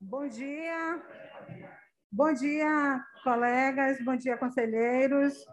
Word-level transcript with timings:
Bom 0.00 0.28
dia. 0.28 1.02
Bom 2.10 2.32
dia, 2.32 3.04
colegas, 3.24 3.98
bom 4.04 4.14
dia, 4.14 4.36
conselheiros. 4.36 5.44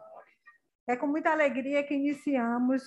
É 0.88 0.96
com 0.96 1.08
muita 1.08 1.32
alegria 1.32 1.84
que 1.84 1.96
iniciamos 1.96 2.84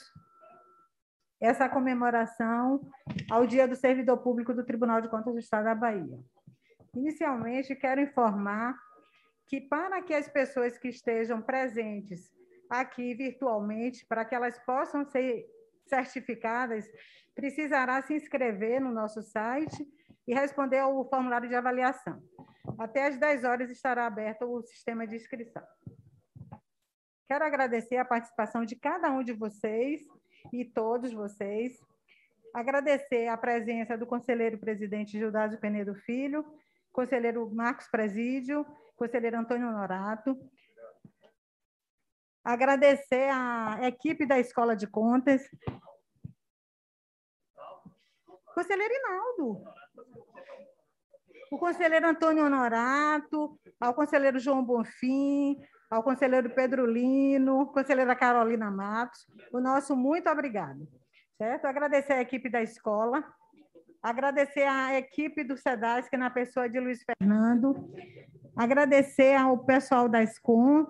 essa 1.41 1.69
comemoração 1.69 2.81
ao 3.29 3.45
Dia 3.45 3.67
do 3.67 3.75
Servidor 3.75 4.19
Público 4.19 4.55
do 4.55 4.65
Tribunal 4.65 5.01
de 5.01 5.09
Contas 5.09 5.35
do 5.35 5.41
Estado 5.41 5.65
da 5.65 5.75
Bahia. 5.75 6.21
Inicialmente, 6.95 7.75
quero 7.75 8.01
informar 8.01 8.79
que 9.49 9.61
para 9.61 10.01
que 10.01 10.15
as 10.15 10.29
pessoas 10.29 10.79
que 10.79 10.87
estejam 10.87 11.43
presentes 11.43 12.31
aqui 12.71 13.15
virtualmente, 13.15 14.07
para 14.07 14.25
que 14.25 14.35
elas 14.35 14.57
possam 14.61 15.05
ser 15.05 15.45
certificadas, 15.89 16.89
precisará 17.35 18.01
se 18.01 18.15
inscrever 18.15 18.81
no 18.81 18.93
nosso 18.93 19.21
site 19.23 19.98
e 20.29 20.35
responder 20.35 20.79
ao 20.79 21.09
formulário 21.09 21.49
de 21.49 21.55
avaliação. 21.55 22.23
Até 22.79 23.07
às 23.07 23.19
10 23.19 23.45
horas 23.45 23.71
estará 23.71 24.07
aberto 24.07 24.45
o 24.45 24.63
sistema 24.63 25.07
de 25.07 25.17
inscrição. 25.17 25.67
Quero 27.27 27.45
agradecer 27.45 27.97
a 27.97 28.05
participação 28.05 28.65
de 28.65 28.77
cada 28.77 29.11
um 29.11 29.23
de 29.23 29.33
vocês 29.33 30.03
e 30.53 30.67
todos 30.67 31.13
vocês. 31.15 31.81
Agradecer 32.55 33.29
a 33.29 33.39
presença 33.39 33.97
do 33.97 34.07
conselheiro 34.07 34.59
presidente 34.59 35.13
Gildásio 35.13 35.59
Penedo 35.59 35.95
Filho, 35.95 36.45
conselheiro 36.93 37.51
Marcos 37.51 37.89
Presídio, 37.89 38.67
conselheiro 38.97 39.39
Antônio 39.39 39.71
Norato. 39.71 40.39
Agradecer 42.45 43.31
a 43.31 43.79
equipe 43.89 44.27
da 44.27 44.39
Escola 44.39 44.77
de 44.77 44.87
Contas. 44.87 45.43
Conselheiro 48.59 48.93
Inaldo. 48.93 49.63
O 51.53 51.59
conselheiro 51.59 52.09
Antônio 52.09 52.45
Honorato, 52.45 53.57
ao 53.81 53.95
conselheiro 53.95 54.41
João 54.41 54.65
Bonfim, 54.65 55.57
ao 55.89 56.03
conselheiro 56.03 56.51
Pedro 56.51 56.85
Lino, 56.85 57.69
conselheira 57.69 58.17
Carolina 58.17 58.69
Matos, 58.69 59.25
o 59.53 59.61
nosso 59.61 59.95
muito 59.95 60.29
obrigado. 60.29 60.89
Certo? 61.41 61.67
Agradecer 61.67 62.15
a 62.15 62.21
equipe 62.21 62.51
da 62.51 62.61
escola, 62.61 63.23
agradecer 64.03 64.65
a 64.65 64.99
equipe 64.99 65.45
do 65.45 65.57
SEDAS, 65.57 66.09
que 66.09 66.17
é 66.17 66.19
na 66.19 66.29
pessoa 66.29 66.69
de 66.69 66.81
Luiz 66.81 67.05
Fernando, 67.05 67.77
agradecer 68.57 69.37
ao 69.37 69.57
pessoal 69.57 70.09
da 70.09 70.21
SCOM, 70.27 70.85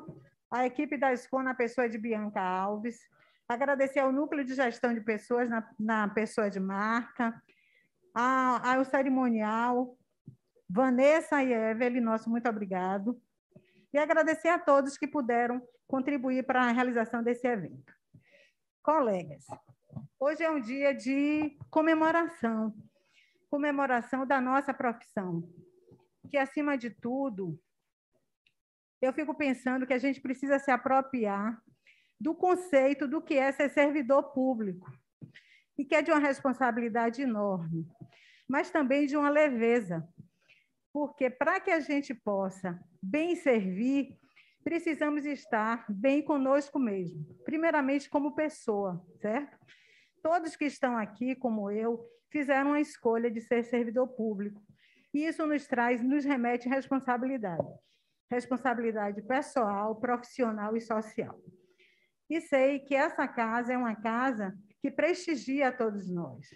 a 0.50 0.64
equipe 0.64 0.96
da 0.96 1.14
SCOM 1.14 1.42
na 1.42 1.52
pessoa 1.52 1.86
de 1.86 1.98
Bianca 1.98 2.40
Alves, 2.40 2.98
agradecer 3.46 4.00
ao 4.00 4.10
núcleo 4.10 4.42
de 4.42 4.54
gestão 4.54 4.94
de 4.94 5.02
pessoas 5.02 5.50
na, 5.50 5.68
na 5.78 6.08
pessoa 6.08 6.48
de 6.48 6.58
Marca, 6.58 7.42
a, 8.14 8.74
ao 8.74 8.84
cerimonial, 8.84 9.96
Vanessa 10.68 11.42
e 11.42 11.52
Evelyn, 11.52 12.00
nosso 12.00 12.28
muito 12.28 12.48
obrigado. 12.48 13.20
E 13.92 13.98
agradecer 13.98 14.48
a 14.48 14.58
todos 14.58 14.98
que 14.98 15.06
puderam 15.06 15.62
contribuir 15.86 16.44
para 16.44 16.62
a 16.62 16.72
realização 16.72 17.22
desse 17.22 17.46
evento. 17.46 17.92
Colegas, 18.82 19.46
hoje 20.20 20.44
é 20.44 20.50
um 20.50 20.60
dia 20.60 20.94
de 20.94 21.56
comemoração, 21.70 22.74
comemoração 23.50 24.26
da 24.26 24.40
nossa 24.40 24.74
profissão, 24.74 25.42
que, 26.30 26.36
acima 26.36 26.76
de 26.76 26.90
tudo, 26.90 27.58
eu 29.00 29.12
fico 29.12 29.34
pensando 29.34 29.86
que 29.86 29.94
a 29.94 29.98
gente 29.98 30.20
precisa 30.20 30.58
se 30.58 30.70
apropriar 30.70 31.62
do 32.20 32.34
conceito 32.34 33.06
do 33.06 33.22
que 33.22 33.34
é 33.34 33.52
ser 33.52 33.70
servidor 33.70 34.32
público, 34.32 34.90
e 35.78 35.84
que 35.84 35.94
é 35.94 36.02
de 36.02 36.10
uma 36.10 36.18
responsabilidade 36.18 37.22
enorme, 37.22 37.86
mas 38.48 38.70
também 38.70 39.06
de 39.06 39.16
uma 39.16 39.30
leveza, 39.30 40.06
porque 40.92 41.30
para 41.30 41.60
que 41.60 41.70
a 41.70 41.78
gente 41.78 42.12
possa 42.12 42.78
bem 43.00 43.36
servir, 43.36 44.18
precisamos 44.64 45.24
estar 45.24 45.86
bem 45.88 46.20
conosco 46.20 46.78
mesmo, 46.78 47.24
primeiramente 47.44 48.10
como 48.10 48.34
pessoa, 48.34 49.00
certo? 49.20 49.56
Todos 50.22 50.56
que 50.56 50.64
estão 50.64 50.98
aqui, 50.98 51.36
como 51.36 51.70
eu, 51.70 52.04
fizeram 52.30 52.72
a 52.72 52.80
escolha 52.80 53.30
de 53.30 53.40
ser 53.40 53.62
servidor 53.64 54.08
público. 54.08 54.60
E 55.14 55.24
isso 55.24 55.46
nos 55.46 55.66
traz, 55.66 56.02
nos 56.02 56.24
remete 56.24 56.68
responsabilidade. 56.68 57.66
Responsabilidade 58.30 59.22
pessoal, 59.22 59.96
profissional 59.96 60.76
e 60.76 60.80
social. 60.80 61.40
E 62.28 62.40
sei 62.40 62.80
que 62.80 62.94
essa 62.94 63.26
casa 63.26 63.72
é 63.72 63.78
uma 63.78 63.96
casa 63.96 64.54
que 64.80 64.90
prestigia 64.90 65.68
a 65.68 65.72
todos 65.72 66.08
nós. 66.10 66.46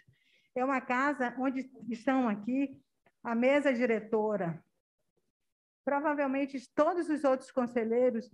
É 0.55 0.65
uma 0.65 0.81
casa 0.81 1.35
onde 1.39 1.71
estão 1.89 2.29
aqui 2.29 2.81
a 3.23 3.35
mesa 3.35 3.73
diretora, 3.73 4.63
provavelmente 5.85 6.59
todos 6.75 7.09
os 7.09 7.25
outros 7.25 7.51
conselheiros 7.51 8.29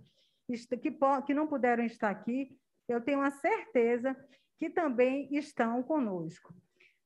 que, 0.47 0.97
que 1.25 1.33
não 1.33 1.47
puderam 1.47 1.83
estar 1.83 2.09
aqui, 2.09 2.57
eu 2.87 3.01
tenho 3.01 3.21
a 3.21 3.29
certeza 3.29 4.15
que 4.57 4.69
também 4.69 5.33
estão 5.35 5.81
conosco. 5.83 6.53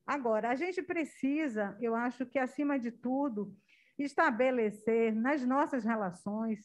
Agora, 0.06 0.50
a 0.50 0.56
gente 0.56 0.82
precisa, 0.82 1.78
eu 1.80 1.96
acho 1.96 2.26
que, 2.26 2.40
acima 2.40 2.80
de 2.80 2.92
tudo, 2.92 3.56
estabelecer 3.98 5.14
nas 5.14 5.46
nossas 5.46 5.84
relações, 5.84 6.60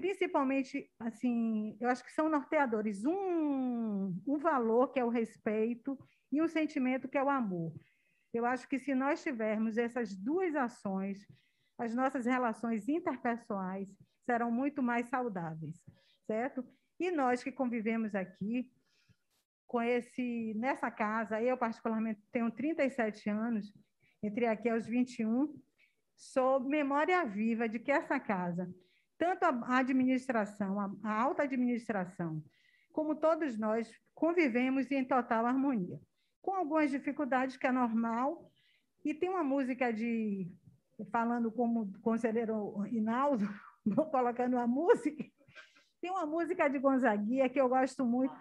principalmente, 0.00 0.90
assim, 0.98 1.76
eu 1.80 1.88
acho 1.88 2.04
que 2.04 2.12
são 2.12 2.28
norteadores, 2.28 3.04
um, 3.04 4.14
um 4.26 4.38
valor 4.38 4.92
que 4.92 4.98
é 4.98 5.04
o 5.04 5.10
respeito 5.10 5.98
e 6.32 6.40
um 6.40 6.48
sentimento 6.48 7.08
que 7.08 7.18
é 7.18 7.22
o 7.22 7.28
amor. 7.28 7.72
Eu 8.32 8.46
acho 8.46 8.68
que 8.68 8.78
se 8.78 8.94
nós 8.94 9.22
tivermos 9.22 9.76
essas 9.76 10.16
duas 10.16 10.54
ações, 10.54 11.26
as 11.78 11.94
nossas 11.94 12.26
relações 12.26 12.88
interpessoais 12.88 13.88
serão 14.24 14.50
muito 14.50 14.82
mais 14.82 15.08
saudáveis, 15.08 15.76
certo? 16.26 16.64
E 16.98 17.10
nós 17.10 17.42
que 17.42 17.50
convivemos 17.50 18.14
aqui 18.14 18.70
com 19.66 19.80
esse 19.80 20.54
nessa 20.56 20.90
casa, 20.90 21.42
eu 21.42 21.56
particularmente 21.56 22.20
tenho 22.32 22.50
37 22.50 23.30
anos, 23.30 23.72
entre 24.22 24.46
aqui 24.46 24.68
aos 24.68 24.86
21, 24.86 25.54
sou 26.16 26.60
memória 26.60 27.24
viva 27.24 27.68
de 27.68 27.78
que 27.78 27.90
essa 27.90 28.20
casa, 28.20 28.72
tanto 29.20 29.44
a 29.44 29.76
administração, 29.76 30.98
a 31.04 31.12
alta 31.22 31.42
administração, 31.42 32.42
como 32.90 33.14
todos 33.14 33.58
nós 33.58 33.92
convivemos 34.14 34.90
em 34.90 35.04
total 35.04 35.44
harmonia 35.44 36.00
com 36.42 36.52
algumas 36.52 36.90
dificuldades, 36.90 37.56
que 37.56 37.66
é 37.66 37.72
normal. 37.72 38.50
E 39.04 39.14
tem 39.14 39.28
uma 39.28 39.44
música 39.44 39.92
de, 39.92 40.50
falando 41.10 41.50
como 41.52 41.92
conselheiro 42.00 42.74
Hinaldo, 42.86 43.46
vou 43.84 44.06
colocando 44.06 44.54
uma 44.54 44.66
música, 44.66 45.24
tem 46.00 46.10
uma 46.10 46.26
música 46.26 46.68
de 46.68 46.78
Gonzaguinha 46.78 47.48
que 47.48 47.60
eu 47.60 47.68
gosto 47.68 48.04
muito, 48.04 48.34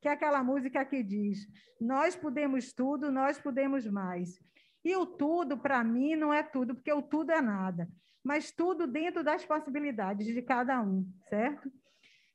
que 0.00 0.08
é 0.08 0.12
aquela 0.12 0.42
música 0.42 0.84
que 0.84 1.02
diz: 1.02 1.46
Nós 1.80 2.16
podemos 2.16 2.72
tudo, 2.72 3.12
nós 3.12 3.38
podemos 3.38 3.86
mais. 3.86 4.38
E 4.84 4.96
o 4.96 5.06
tudo, 5.06 5.56
para 5.58 5.84
mim, 5.84 6.16
não 6.16 6.32
é 6.32 6.42
tudo, 6.42 6.74
porque 6.74 6.92
o 6.92 7.02
tudo 7.02 7.30
é 7.30 7.40
nada, 7.40 7.88
mas 8.24 8.50
tudo 8.50 8.86
dentro 8.86 9.24
das 9.24 9.44
possibilidades 9.44 10.26
de 10.26 10.42
cada 10.42 10.80
um, 10.80 11.06
certo? 11.28 11.70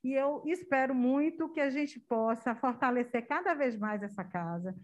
E 0.02 0.12
eu 0.12 0.42
espero 0.46 0.94
muito 0.94 1.48
que 1.48 1.60
a 1.60 1.70
gente 1.70 1.98
possa 1.98 2.54
fortalecer 2.54 3.26
cada 3.26 3.54
vez 3.54 3.76
mais 3.76 4.02
essa 4.02 4.22
casa, 4.22 4.74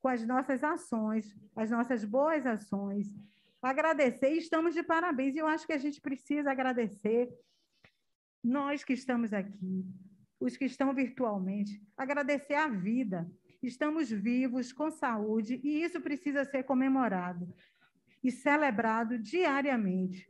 com 0.00 0.08
as 0.08 0.26
nossas 0.26 0.64
ações, 0.64 1.34
as 1.54 1.70
nossas 1.70 2.04
boas 2.04 2.46
ações. 2.46 3.14
Agradecer, 3.62 4.34
e 4.34 4.38
estamos 4.38 4.74
de 4.74 4.82
parabéns, 4.82 5.34
e 5.34 5.38
eu 5.38 5.46
acho 5.46 5.66
que 5.66 5.72
a 5.72 5.78
gente 5.78 6.00
precisa 6.00 6.50
agradecer, 6.50 7.32
nós 8.42 8.84
que 8.84 8.92
estamos 8.92 9.32
aqui, 9.32 9.86
os 10.38 10.56
que 10.56 10.66
estão 10.66 10.92
virtualmente, 10.92 11.82
agradecer 11.96 12.54
a 12.54 12.68
vida. 12.68 13.26
Estamos 13.62 14.10
vivos, 14.10 14.72
com 14.72 14.90
saúde, 14.90 15.58
e 15.64 15.82
isso 15.82 15.98
precisa 16.02 16.44
ser 16.44 16.64
comemorado 16.64 17.48
e 18.22 18.30
celebrado 18.30 19.18
diariamente. 19.18 20.26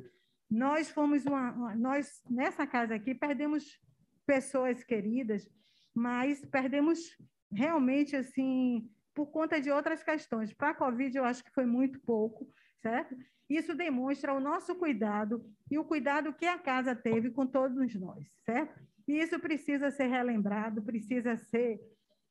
Nós 0.50 0.90
fomos 0.90 1.24
uma, 1.26 1.52
uma, 1.52 1.74
nós 1.74 2.22
nessa 2.28 2.66
casa 2.66 2.94
aqui 2.94 3.14
perdemos 3.14 3.80
pessoas 4.26 4.82
queridas, 4.84 5.48
mas 5.94 6.44
perdemos 6.46 7.16
realmente 7.52 8.16
assim 8.16 8.88
por 9.14 9.26
conta 9.26 9.60
de 9.60 9.70
outras 9.70 10.02
questões. 10.02 10.52
Para 10.52 10.70
a 10.70 10.74
Covid, 10.74 11.16
eu 11.16 11.24
acho 11.24 11.44
que 11.44 11.52
foi 11.52 11.64
muito 11.64 12.00
pouco, 12.00 12.48
certo? 12.80 13.16
Isso 13.48 13.74
demonstra 13.74 14.34
o 14.34 14.40
nosso 14.40 14.74
cuidado 14.74 15.44
e 15.70 15.78
o 15.78 15.84
cuidado 15.84 16.32
que 16.32 16.46
a 16.46 16.58
casa 16.58 16.94
teve 16.96 17.30
com 17.30 17.46
todos 17.46 17.94
nós, 17.94 18.26
certo? 18.44 18.80
E 19.06 19.18
isso 19.18 19.38
precisa 19.38 19.90
ser 19.90 20.06
relembrado, 20.06 20.82
precisa 20.82 21.36
ser 21.36 21.78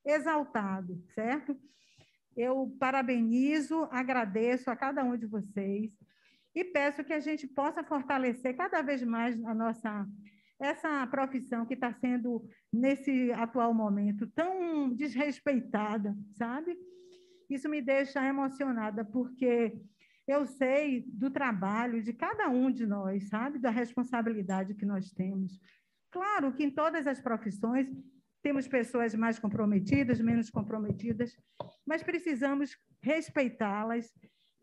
exaltado, 0.05 1.01
certo? 1.13 1.57
Eu 2.35 2.75
parabenizo, 2.79 3.87
agradeço 3.91 4.69
a 4.71 4.75
cada 4.75 5.03
um 5.03 5.15
de 5.15 5.27
vocês 5.27 5.91
e 6.55 6.63
peço 6.63 7.03
que 7.03 7.13
a 7.13 7.19
gente 7.19 7.47
possa 7.47 7.83
fortalecer 7.83 8.55
cada 8.55 8.81
vez 8.81 9.03
mais 9.03 9.43
a 9.45 9.53
nossa 9.53 10.07
essa 10.59 11.05
profissão 11.07 11.65
que 11.65 11.73
está 11.73 11.91
sendo, 11.93 12.47
nesse 12.71 13.31
atual 13.33 13.73
momento, 13.73 14.27
tão 14.27 14.93
desrespeitada, 14.93 16.15
sabe? 16.31 16.77
Isso 17.49 17.67
me 17.67 17.81
deixa 17.81 18.25
emocionada, 18.25 19.03
porque 19.03 19.77
eu 20.27 20.45
sei 20.45 21.03
do 21.07 21.29
trabalho 21.29 22.01
de 22.01 22.13
cada 22.13 22.47
um 22.49 22.71
de 22.71 22.85
nós, 22.85 23.27
sabe? 23.27 23.59
Da 23.59 23.69
responsabilidade 23.69 24.73
que 24.73 24.85
nós 24.85 25.11
temos. 25.11 25.59
Claro 26.09 26.53
que 26.53 26.63
em 26.63 26.71
todas 26.71 27.07
as 27.07 27.19
profissões 27.19 27.87
temos 28.41 28.67
pessoas 28.67 29.13
mais 29.15 29.39
comprometidas, 29.39 30.21
menos 30.21 30.49
comprometidas, 30.49 31.35
mas 31.85 32.03
precisamos 32.03 32.77
respeitá-las, 33.01 34.13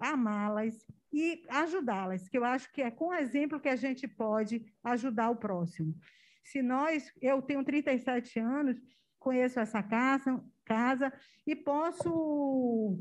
amá-las 0.01 0.85
e 1.13 1.43
ajudá-las, 1.49 2.29
que 2.29 2.39
eu 2.39 2.45
acho 2.45 2.73
que 2.73 2.83
é 2.83 2.91
com 2.91 3.13
exemplo 3.13 3.61
que 3.61 3.69
a 3.69 3.77
gente 3.77 4.09
pode 4.09 4.65
ajudar 4.83 5.31
o 5.31 5.37
próximo. 5.37 5.95
Se 6.43 6.63
nós, 6.63 7.13
eu 7.21 7.43
tenho 7.43 7.65
37 7.65 8.39
anos, 8.41 8.81
conheço 9.19 9.61
essa 9.61 9.83
casa, 9.83 10.43
casa 10.65 11.13
e 11.47 11.55
posso 11.55 12.99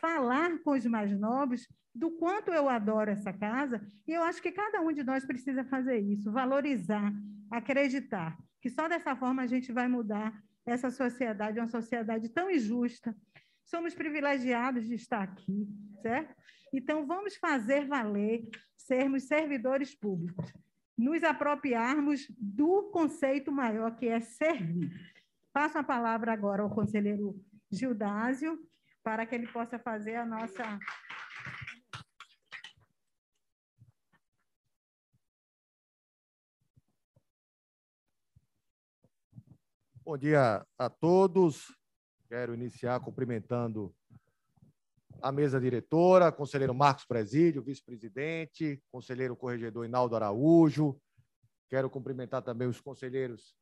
falar 0.00 0.58
com 0.62 0.72
os 0.72 0.84
mais 0.86 1.18
novos 1.18 1.66
do 1.94 2.10
quanto 2.10 2.52
eu 2.52 2.68
adoro 2.68 3.10
essa 3.10 3.32
casa, 3.32 3.80
e 4.06 4.12
eu 4.12 4.22
acho 4.22 4.42
que 4.42 4.52
cada 4.52 4.82
um 4.82 4.92
de 4.92 5.02
nós 5.02 5.24
precisa 5.24 5.64
fazer 5.64 5.98
isso, 5.98 6.30
valorizar, 6.30 7.10
acreditar, 7.50 8.36
que 8.60 8.68
só 8.68 8.86
dessa 8.86 9.16
forma 9.16 9.42
a 9.42 9.46
gente 9.46 9.72
vai 9.72 9.88
mudar 9.88 10.38
essa 10.66 10.90
sociedade, 10.90 11.58
uma 11.58 11.68
sociedade 11.68 12.28
tão 12.28 12.50
injusta. 12.50 13.16
Somos 13.66 13.94
privilegiados 13.94 14.86
de 14.86 14.94
estar 14.94 15.22
aqui, 15.22 15.68
certo? 16.00 16.34
Então, 16.72 17.04
vamos 17.04 17.36
fazer 17.36 17.84
valer 17.86 18.48
sermos 18.76 19.24
servidores 19.24 19.92
públicos, 19.92 20.52
nos 20.96 21.24
apropriarmos 21.24 22.26
do 22.38 22.84
conceito 22.92 23.50
maior 23.50 23.96
que 23.96 24.06
é 24.06 24.20
servir. 24.20 24.90
Passo 25.52 25.78
a 25.78 25.82
palavra 25.82 26.32
agora 26.32 26.62
ao 26.62 26.70
conselheiro 26.70 27.34
Gildásio, 27.70 28.56
para 29.02 29.26
que 29.26 29.34
ele 29.34 29.48
possa 29.48 29.78
fazer 29.78 30.14
a 30.14 30.24
nossa 30.24 30.78
Bom 40.04 40.16
dia 40.16 40.64
a 40.78 40.88
todos. 40.88 41.66
Quero 42.28 42.54
iniciar 42.54 42.98
cumprimentando 43.00 43.94
a 45.22 45.30
mesa 45.30 45.60
diretora, 45.60 46.32
conselheiro 46.32 46.74
Marcos 46.74 47.04
Presídio, 47.04 47.62
vice-presidente, 47.62 48.82
conselheiro 48.90 49.36
corregedor 49.36 49.86
Inaldo 49.86 50.16
Araújo. 50.16 51.00
Quero 51.68 51.88
cumprimentar 51.88 52.42
também 52.42 52.66
os 52.66 52.80
conselheiros 52.80 53.54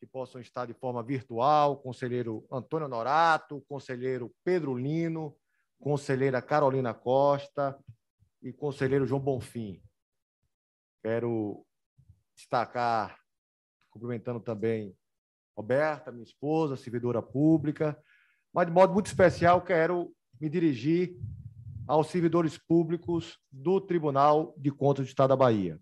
que 0.00 0.06
possam 0.06 0.40
estar 0.40 0.66
de 0.66 0.74
forma 0.74 1.02
virtual, 1.02 1.78
conselheiro 1.78 2.44
Antônio 2.50 2.88
Norato, 2.88 3.64
conselheiro 3.68 4.34
Pedro 4.44 4.76
Lino, 4.76 5.36
conselheira 5.78 6.42
Carolina 6.42 6.92
Costa 6.92 7.78
e 8.42 8.52
conselheiro 8.52 9.06
João 9.06 9.20
Bonfim. 9.20 9.80
Quero 11.02 11.64
destacar, 12.34 13.18
cumprimentando 13.90 14.40
também 14.40 14.96
Roberta, 15.56 16.12
minha 16.12 16.24
esposa, 16.24 16.76
servidora 16.76 17.22
pública, 17.22 17.98
mas 18.52 18.66
de 18.66 18.72
modo 18.72 18.92
muito 18.92 19.06
especial 19.06 19.62
quero 19.62 20.14
me 20.40 20.48
dirigir 20.50 21.16
aos 21.86 22.08
servidores 22.08 22.58
públicos 22.58 23.38
do 23.50 23.80
Tribunal 23.80 24.54
de 24.58 24.70
Contas 24.70 25.06
do 25.06 25.08
Estado 25.08 25.30
da 25.30 25.36
Bahia. 25.36 25.80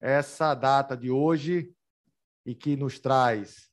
Essa 0.00 0.54
data 0.54 0.96
de 0.96 1.10
hoje 1.10 1.74
e 2.44 2.54
que 2.54 2.76
nos 2.76 2.98
traz 2.98 3.70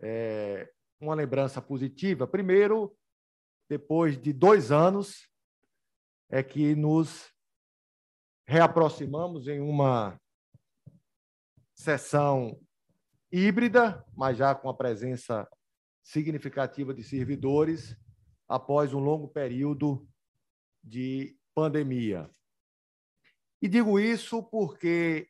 é, 0.00 0.70
uma 1.00 1.14
lembrança 1.14 1.60
positiva. 1.60 2.26
Primeiro, 2.26 2.96
depois 3.68 4.20
de 4.20 4.32
dois 4.32 4.72
anos, 4.72 5.28
é 6.28 6.42
que 6.42 6.74
nos 6.74 7.32
reaproximamos 8.46 9.48
em 9.48 9.60
uma 9.60 10.20
sessão 11.74 12.58
híbrida, 13.36 14.06
mas 14.16 14.38
já 14.38 14.54
com 14.54 14.68
a 14.68 14.74
presença 14.74 15.48
significativa 16.04 16.94
de 16.94 17.02
servidores, 17.02 17.98
após 18.46 18.94
um 18.94 19.00
longo 19.00 19.26
período 19.26 20.08
de 20.80 21.36
pandemia. 21.52 22.30
E 23.60 23.66
digo 23.66 23.98
isso 23.98 24.40
porque 24.40 25.28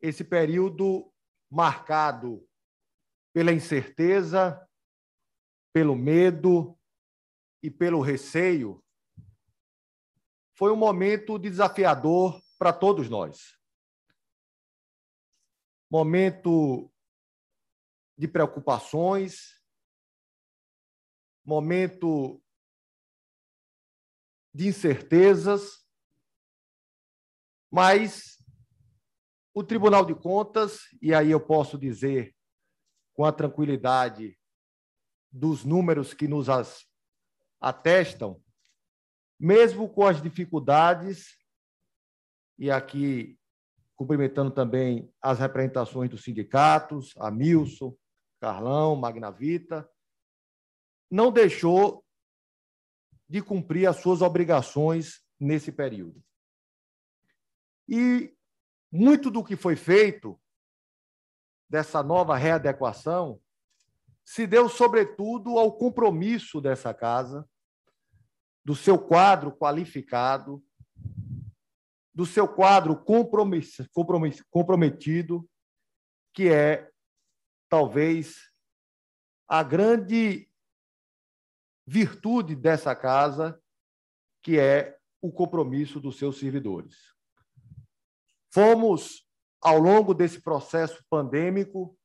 esse 0.00 0.24
período 0.24 1.12
marcado 1.48 2.44
pela 3.32 3.52
incerteza, 3.52 4.60
pelo 5.72 5.94
medo 5.94 6.76
e 7.62 7.70
pelo 7.70 8.00
receio, 8.00 8.82
foi 10.54 10.72
um 10.72 10.76
momento 10.76 11.38
desafiador 11.38 12.42
para 12.58 12.72
todos 12.72 13.08
nós. 13.08 13.56
Momento 15.88 16.90
de 18.16 18.26
preocupações, 18.26 19.60
momento 21.44 22.42
de 24.52 24.68
incertezas, 24.68 25.86
mas 27.70 28.42
o 29.54 29.62
Tribunal 29.62 30.04
de 30.04 30.14
Contas, 30.14 30.80
e 31.00 31.14
aí 31.14 31.30
eu 31.30 31.40
posso 31.40 31.78
dizer 31.78 32.34
com 33.12 33.24
a 33.24 33.32
tranquilidade 33.32 34.38
dos 35.30 35.64
números 35.64 36.14
que 36.14 36.26
nos 36.26 36.48
atestam, 37.60 38.42
mesmo 39.38 39.88
com 39.88 40.06
as 40.06 40.22
dificuldades, 40.22 41.36
e 42.58 42.70
aqui 42.70 43.38
cumprimentando 43.94 44.50
também 44.50 45.12
as 45.20 45.38
representações 45.38 46.10
dos 46.10 46.22
sindicatos, 46.22 47.12
a 47.18 47.30
Milson, 47.30 47.96
Carlão, 48.46 48.94
Magnavita, 48.94 49.90
não 51.10 51.32
deixou 51.32 52.06
de 53.28 53.42
cumprir 53.42 53.88
as 53.88 53.96
suas 53.96 54.22
obrigações 54.22 55.20
nesse 55.40 55.72
período. 55.72 56.22
E 57.88 58.32
muito 58.88 59.32
do 59.32 59.42
que 59.42 59.56
foi 59.56 59.74
feito 59.74 60.40
dessa 61.68 62.04
nova 62.04 62.36
readequação 62.36 63.42
se 64.24 64.46
deu, 64.46 64.68
sobretudo, 64.68 65.58
ao 65.58 65.76
compromisso 65.76 66.60
dessa 66.60 66.94
casa, 66.94 67.50
do 68.64 68.76
seu 68.76 68.96
quadro 68.96 69.50
qualificado, 69.50 70.64
do 72.14 72.24
seu 72.24 72.46
quadro 72.46 72.96
comprometido, 74.50 75.50
que 76.32 76.48
é 76.48 76.92
talvez 77.68 78.50
a 79.48 79.62
grande 79.62 80.50
virtude 81.86 82.56
dessa 82.56 82.94
casa, 82.94 83.62
que 84.42 84.58
é 84.58 84.98
o 85.20 85.30
compromisso 85.30 86.00
dos 86.00 86.18
seus 86.18 86.38
servidores. 86.38 87.14
Fomos, 88.52 89.28
ao 89.60 89.78
longo 89.78 90.14
desse 90.14 90.40
processo 90.40 91.04
pandêmico 91.08 91.96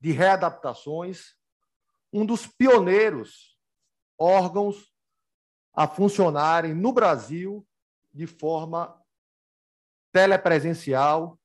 de 0.00 0.12
readaptações, 0.12 1.36
um 2.12 2.26
dos 2.26 2.46
pioneiros 2.46 3.58
órgãos 4.18 4.92
a 5.72 5.86
funcionarem 5.86 6.74
no 6.74 6.92
Brasil 6.92 7.66
de 8.12 8.26
forma 8.26 9.00
telepresencial, 10.12 11.39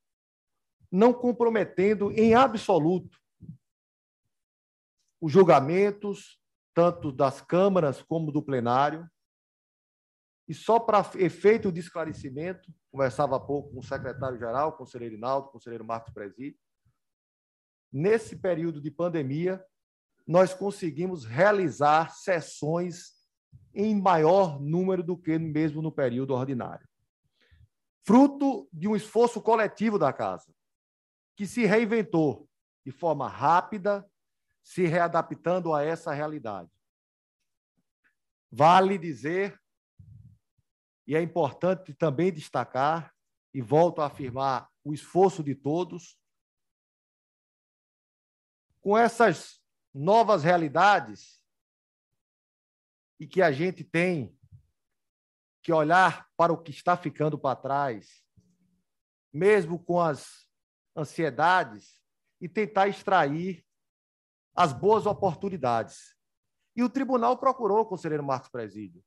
não 0.95 1.13
comprometendo 1.13 2.11
em 2.11 2.33
absoluto 2.33 3.19
os 5.19 5.31
julgamentos, 5.31 6.39
tanto 6.73 7.11
das 7.11 7.41
câmaras 7.41 8.01
como 8.01 8.31
do 8.31 8.41
plenário. 8.41 9.09
E 10.47 10.53
só 10.53 10.79
para 10.79 11.09
efeito 11.15 11.71
de 11.71 11.79
esclarecimento, 11.79 12.71
conversava 12.91 13.35
há 13.35 13.39
pouco 13.39 13.73
com 13.73 13.79
o 13.79 13.83
secretário-geral, 13.83 14.77
conselheiro 14.77 15.15
Inaldo, 15.15 15.49
conselheiro 15.49 15.83
Marcos 15.83 16.13
Presídio, 16.13 16.59
nesse 17.91 18.37
período 18.37 18.79
de 18.79 18.91
pandemia, 18.91 19.63
nós 20.25 20.53
conseguimos 20.53 21.25
realizar 21.25 22.11
sessões 22.11 23.15
em 23.73 23.99
maior 23.99 24.61
número 24.61 25.03
do 25.03 25.17
que 25.17 25.37
mesmo 25.37 25.81
no 25.81 25.91
período 25.91 26.33
ordinário. 26.33 26.87
Fruto 28.03 28.69
de 28.71 28.87
um 28.87 28.95
esforço 28.95 29.41
coletivo 29.41 29.97
da 29.97 30.13
casa, 30.13 30.54
que 31.35 31.45
se 31.45 31.65
reinventou 31.65 32.49
de 32.85 32.91
forma 32.91 33.27
rápida, 33.27 34.09
se 34.63 34.85
readaptando 34.85 35.73
a 35.73 35.83
essa 35.83 36.13
realidade. 36.13 36.71
Vale 38.51 38.97
dizer, 38.97 39.61
e 41.05 41.15
é 41.15 41.21
importante 41.21 41.93
também 41.93 42.31
destacar, 42.31 43.13
e 43.53 43.61
volto 43.61 44.01
a 44.01 44.07
afirmar 44.07 44.69
o 44.83 44.93
esforço 44.93 45.43
de 45.43 45.55
todos, 45.55 46.19
com 48.81 48.97
essas 48.97 49.61
novas 49.93 50.43
realidades, 50.43 51.43
e 53.19 53.25
que 53.25 53.41
a 53.41 53.51
gente 53.51 53.83
tem 53.83 54.37
que 55.61 55.71
olhar 55.71 56.29
para 56.37 56.53
o 56.53 56.61
que 56.61 56.71
está 56.71 56.95
ficando 56.95 57.39
para 57.39 57.55
trás, 57.55 58.23
mesmo 59.33 59.83
com 59.83 59.99
as 59.99 60.44
ansiedades, 60.95 61.99
e 62.39 62.49
tentar 62.49 62.87
extrair 62.87 63.65
as 64.55 64.73
boas 64.73 65.05
oportunidades. 65.05 66.15
E 66.75 66.83
o 66.83 66.89
tribunal 66.89 67.37
procurou, 67.37 67.85
conselheiro 67.85 68.23
Marcos 68.23 68.49
Presídio, 68.49 69.03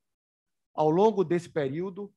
ao 0.74 0.90
longo 0.90 1.24
desse 1.24 1.48
período, 1.48 2.12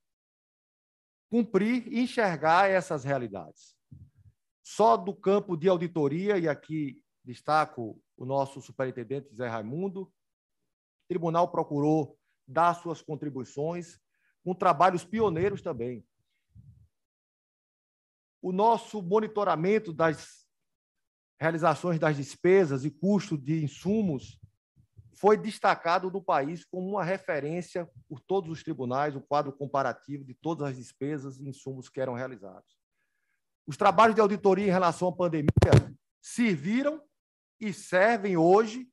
cumprir 1.30 1.88
e 1.88 2.02
enxergar 2.02 2.70
essas 2.70 3.04
realidades. 3.04 3.76
Só 4.64 4.96
do 4.96 5.14
campo 5.14 5.58
de 5.58 5.68
auditoria, 5.68 6.38
e 6.38 6.48
aqui 6.48 7.02
destaco 7.24 8.02
o 8.18 8.26
nosso 8.26 8.62
superintendente 8.62 9.34
Zé 9.34 9.48
Raimundo, 9.48 10.04
o 10.04 10.12
tribunal 11.08 11.52
procurou 11.52 12.18
dar 12.48 12.74
suas 12.74 13.02
contribuições 13.02 14.00
com 14.44 14.54
trabalhos 14.54 15.04
pioneiros 15.04 15.62
também. 15.62 16.06
O 18.42 18.52
nosso 18.52 19.02
monitoramento 19.02 19.94
das 19.94 20.46
realizações 21.40 22.00
das 22.00 22.18
despesas 22.18 22.86
e 22.86 22.92
custo 22.92 23.38
de 23.38 23.64
insumos 23.64 24.40
foi 25.14 25.38
destacado 25.38 26.10
no 26.10 26.22
país 26.22 26.66
como 26.66 26.88
uma 26.88 27.04
referência 27.04 27.90
por 28.08 28.20
todos 28.20 28.50
os 28.50 28.64
tribunais, 28.64 29.16
o 29.16 29.22
quadro 29.22 29.52
comparativo 29.52 30.24
de 30.24 30.34
todas 30.34 30.70
as 30.70 30.78
despesas 30.78 31.40
e 31.40 31.48
insumos 31.48 31.90
que 31.90 32.02
eram 32.02 32.14
realizados. 32.14 32.80
Os 33.68 33.78
trabalhos 33.78 34.16
de 34.16 34.22
auditoria 34.22 34.66
em 34.66 34.72
relação 34.72 35.10
à 35.10 35.12
pandemia 35.12 35.50
serviram 36.20 37.02
e 37.60 37.72
servem 37.72 38.36
hoje 38.38 38.88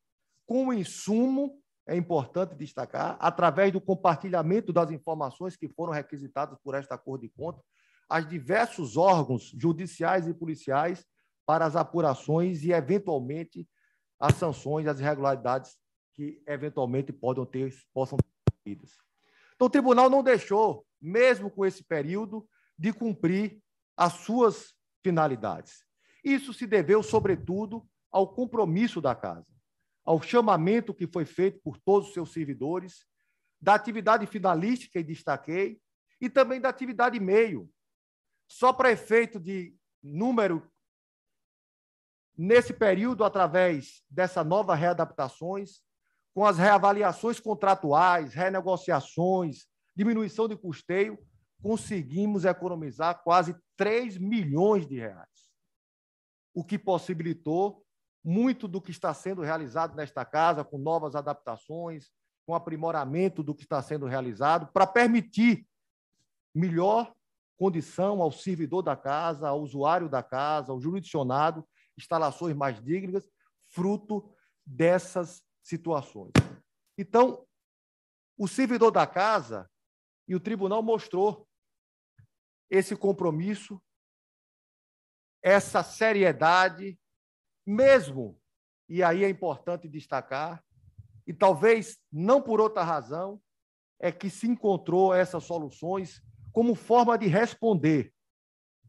como 0.47 0.73
insumo, 0.73 1.63
é 1.87 1.97
importante 1.97 2.55
destacar, 2.55 3.17
através 3.21 3.73
do 3.73 3.81
compartilhamento 3.81 4.73
das 4.73 4.91
informações 4.91 5.57
que 5.57 5.69
foram 5.69 5.93
requisitadas 5.93 6.59
por 6.63 6.75
esta 6.75 6.97
Cor 6.99 7.19
de 7.19 7.29
Contas, 7.29 7.65
aos 8.09 8.27
diversos 8.27 8.97
órgãos 8.97 9.53
judiciais 9.57 10.27
e 10.27 10.35
policiais 10.35 11.07
para 11.45 11.67
as 11.67 11.77
apurações 11.77 12.63
e, 12.65 12.73
eventualmente, 12.73 13.69
as 14.19 14.35
sanções, 14.35 14.87
as 14.87 14.99
irregularidades 14.99 15.77
que, 16.15 16.43
eventualmente, 16.47 17.13
podem 17.13 17.45
ter, 17.47 17.75
possam 17.93 18.19
ter 18.65 18.79
Então, 19.55 19.67
o 19.67 19.71
tribunal 19.71 20.11
não 20.11 20.23
deixou, 20.23 20.87
mesmo 21.01 21.51
com 21.51 21.65
esse 21.65 21.85
período, 21.85 22.49
de 22.77 22.93
cumprir 22.93 23.63
as 23.97 24.15
suas 24.15 24.75
finalidades. 25.03 25.85
Isso 26.25 26.53
se 26.53 26.67
deveu, 26.67 27.03
sobretudo, 27.03 27.89
ao 28.11 28.35
compromisso 28.35 29.01
da 29.01 29.15
casa, 29.15 29.47
ao 30.05 30.21
chamamento 30.21 30.95
que 30.95 31.07
foi 31.07 31.25
feito 31.25 31.61
por 31.63 31.79
todos 31.79 32.09
os 32.09 32.15
seus 32.15 32.33
servidores, 32.33 33.07
da 33.61 33.75
atividade 33.75 34.27
finalística, 34.27 34.99
e 34.99 35.05
destaquei, 35.05 35.81
e 36.21 36.29
também 36.29 36.61
da 36.61 36.69
atividade 36.69 37.19
meio. 37.21 37.71
Só 38.49 38.73
para 38.73 38.91
efeito 38.91 39.39
de 39.39 39.77
número, 40.03 40.67
nesse 42.37 42.73
período, 42.73 43.25
através 43.25 44.03
dessa 44.09 44.43
nova 44.43 44.75
readaptações, 44.75 45.83
com 46.35 46.45
as 46.45 46.57
reavaliações 46.57 47.39
contratuais, 47.39 48.33
renegociações, 48.33 49.67
diminuição 49.95 50.49
de 50.49 50.57
custeio, 50.57 51.19
conseguimos 51.63 52.45
economizar 52.45 53.23
quase 53.23 53.57
3 53.77 54.17
milhões 54.17 54.87
de 54.87 54.97
reais, 54.97 55.51
o 56.55 56.65
que 56.65 56.79
possibilitou 56.79 57.85
muito 58.25 58.69
do 58.69 58.81
que 58.81 58.91
está 58.91 59.13
sendo 59.13 59.43
realizado 59.43 59.95
nesta 59.97 60.25
casa, 60.25 60.65
com 60.65 60.79
novas 60.79 61.15
adaptações, 61.15 62.11
com 62.47 62.55
aprimoramento 62.55 63.43
do 63.43 63.55
que 63.55 63.63
está 63.63 63.83
sendo 63.83 64.07
realizado, 64.07 64.73
para 64.73 64.87
permitir 64.87 65.67
melhor 66.55 67.13
condição 67.59 68.23
ao 68.23 68.31
servidor 68.31 68.83
da 68.83 68.97
casa, 68.97 69.49
ao 69.49 69.61
usuário 69.61 70.09
da 70.09 70.23
casa, 70.23 70.71
ao 70.71 70.81
jurisdicionado, 70.81 71.67
instalações 71.99 72.57
mais 72.57 72.81
dignas, 72.83 73.29
fruto 73.67 74.33
dessas 74.65 75.43
situações. 75.63 76.33
Então, 76.97 77.45
o 78.37 78.47
servidor 78.47 78.93
da 78.93 79.07
casa 79.07 79.69
e 80.29 80.37
o 80.37 80.41
tribunal 80.41 80.83
mostrou 80.83 81.49
esse 82.71 82.95
compromisso, 82.95 83.83
essa 85.43 85.83
seriedade 85.83 86.99
mesmo, 87.67 88.41
e 88.89 89.03
aí 89.03 89.25
é 89.25 89.29
importante 89.29 89.89
destacar, 89.89 90.65
e 91.27 91.35
talvez 91.35 91.99
não 92.11 92.41
por 92.41 92.61
outra 92.61 92.85
razão, 92.85 93.43
é 93.99 94.13
que 94.13 94.31
se 94.31 94.47
encontrou 94.47 95.13
essas 95.13 95.45
soluções 95.45 96.23
como 96.53 96.75
forma 96.75 97.17
de 97.17 97.27
responder 97.27 98.13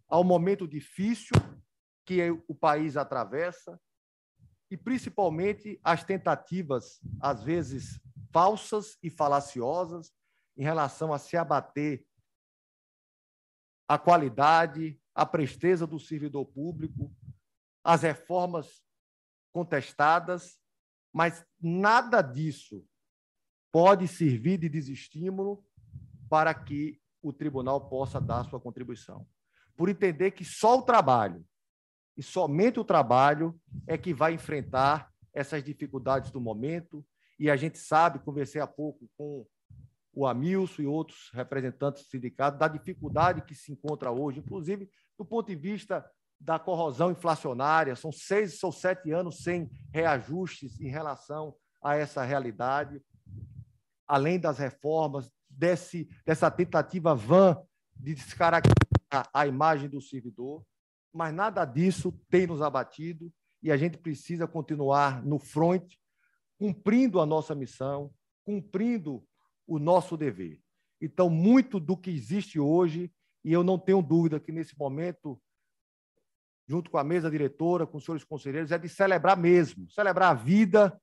ao 0.07 0.23
momento 0.23 0.67
difícil 0.67 1.35
que 2.05 2.31
o 2.47 2.55
país 2.55 2.97
atravessa 2.97 3.79
e 4.71 4.77
principalmente 4.77 5.79
as 5.83 6.03
tentativas, 6.03 6.99
às 7.19 7.43
vezes 7.43 7.99
falsas 8.31 8.97
e 9.01 9.09
falaciosas, 9.09 10.11
em 10.57 10.63
relação 10.63 11.13
a 11.13 11.19
se 11.19 11.37
abater 11.37 12.05
a 13.87 13.97
qualidade, 13.97 15.01
a 15.15 15.25
presteza 15.25 15.87
do 15.87 15.99
servidor 15.99 16.45
público, 16.45 17.11
as 17.83 18.03
reformas 18.03 18.83
contestadas, 19.51 20.59
mas 21.11 21.43
nada 21.59 22.21
disso 22.21 22.85
pode 23.71 24.07
servir 24.07 24.59
de 24.59 24.69
desestímulo 24.69 25.65
para 26.29 26.53
que 26.53 26.98
o 27.21 27.33
tribunal 27.33 27.89
possa 27.89 28.19
dar 28.19 28.45
sua 28.45 28.59
contribuição. 28.59 29.27
Por 29.75 29.89
entender 29.89 30.31
que 30.31 30.43
só 30.43 30.77
o 30.77 30.81
trabalho, 30.81 31.45
e 32.17 32.23
somente 32.23 32.79
o 32.79 32.83
trabalho, 32.83 33.59
é 33.87 33.97
que 33.97 34.13
vai 34.13 34.33
enfrentar 34.33 35.09
essas 35.33 35.63
dificuldades 35.63 36.31
do 36.31 36.41
momento. 36.41 37.05
E 37.39 37.49
a 37.49 37.55
gente 37.55 37.77
sabe, 37.77 38.19
conversei 38.19 38.61
há 38.61 38.67
pouco 38.67 39.09
com 39.17 39.45
o 40.13 40.27
Amilson 40.27 40.81
e 40.81 40.87
outros 40.87 41.29
representantes 41.33 42.03
do 42.03 42.09
sindicato, 42.09 42.57
da 42.57 42.67
dificuldade 42.67 43.41
que 43.43 43.55
se 43.55 43.71
encontra 43.71 44.11
hoje, 44.11 44.39
inclusive 44.39 44.89
do 45.17 45.23
ponto 45.23 45.47
de 45.47 45.55
vista 45.55 46.05
da 46.39 46.57
corrosão 46.57 47.11
inflacionária, 47.11 47.95
são 47.95 48.11
seis 48.11 48.61
ou 48.63 48.71
sete 48.71 49.11
anos 49.11 49.43
sem 49.43 49.69
reajustes 49.93 50.79
em 50.79 50.89
relação 50.89 51.55
a 51.81 51.95
essa 51.95 52.23
realidade, 52.23 53.01
além 54.07 54.39
das 54.39 54.57
reformas, 54.57 55.29
desse, 55.59 56.07
dessa 56.25 56.49
tentativa 56.49 57.13
vã 57.13 57.61
de 57.93 58.15
descaracterizar 58.15 59.29
a 59.33 59.45
imagem 59.45 59.89
do 59.89 59.99
servidor, 59.99 60.63
mas 61.13 61.33
nada 61.33 61.65
disso 61.65 62.11
tem 62.29 62.47
nos 62.47 62.61
abatido 62.61 63.31
e 63.61 63.71
a 63.71 63.75
gente 63.75 63.97
precisa 63.97 64.47
continuar 64.47 65.21
no 65.25 65.37
front, 65.37 65.95
cumprindo 66.57 67.19
a 67.19 67.25
nossa 67.25 67.53
missão, 67.53 68.13
cumprindo 68.45 69.21
o 69.67 69.77
nosso 69.77 70.15
dever. 70.15 70.61
Então, 71.01 71.29
muito 71.29 71.79
do 71.79 71.97
que 71.97 72.09
existe 72.09 72.59
hoje, 72.59 73.11
e 73.43 73.51
eu 73.51 73.63
não 73.63 73.77
tenho 73.77 74.01
dúvida 74.01 74.39
que 74.39 74.51
nesse 74.51 74.77
momento 74.77 75.41
junto 76.67 76.91
com 76.91 76.99
a 76.99 77.03
mesa 77.03 77.31
diretora, 77.31 77.87
com 77.87 77.97
os 77.97 78.05
senhores 78.05 78.23
conselheiros, 78.23 78.71
é 78.71 78.77
de 78.77 78.87
celebrar 78.87 79.35
mesmo, 79.35 79.89
celebrar 79.89 80.29
a 80.29 80.33
vida. 80.35 81.01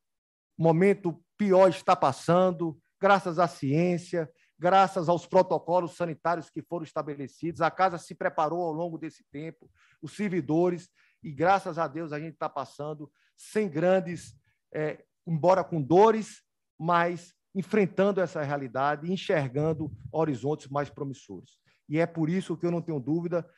O 0.57 0.63
momento 0.63 1.21
pior 1.37 1.69
está 1.69 1.97
passando, 1.97 2.79
graças 3.01 3.41
à 3.41 3.49
ciência, 3.49 4.31
graças 4.59 5.09
aos 5.09 5.27
protocolos 5.27 5.97
sanitários 5.97 6.49
que 6.51 6.63
foram 6.63 6.85
estabelecidos. 6.85 7.61
A 7.61 7.71
casa 7.71 7.99
se 7.99 8.15
preparou 8.15 8.63
ao 8.63 8.73
longo 8.73 8.99
desse 8.99 9.25
tempo, 9.31 9.71
os 10.01 10.17
servidores, 10.17 10.91
e 11.23 11.31
graças 11.31 11.79
a 11.79 11.87
Deus 11.87 12.13
a 12.13 12.19
gente 12.19 12.35
está 12.35 12.49
passando 12.49 13.11
sem 13.37 13.69
grandes, 13.69 14.35
é, 14.73 15.05
embora 15.27 15.63
com 15.63 15.81
dores, 15.83 16.43
mas 16.79 17.35
enfrentando 17.55 18.21
essa 18.21 18.43
realidade, 18.43 19.11
enxergando 19.11 19.91
horizontes 20.13 20.69
mais 20.69 20.91
promissores. 20.91 21.59
E 21.89 21.99
é 21.99 22.07
por 22.07 22.29
isso 22.29 22.57
que 22.57 22.67
eu 22.67 22.71
não 22.71 22.83
tenho 22.83 23.01
dúvida 23.01 23.49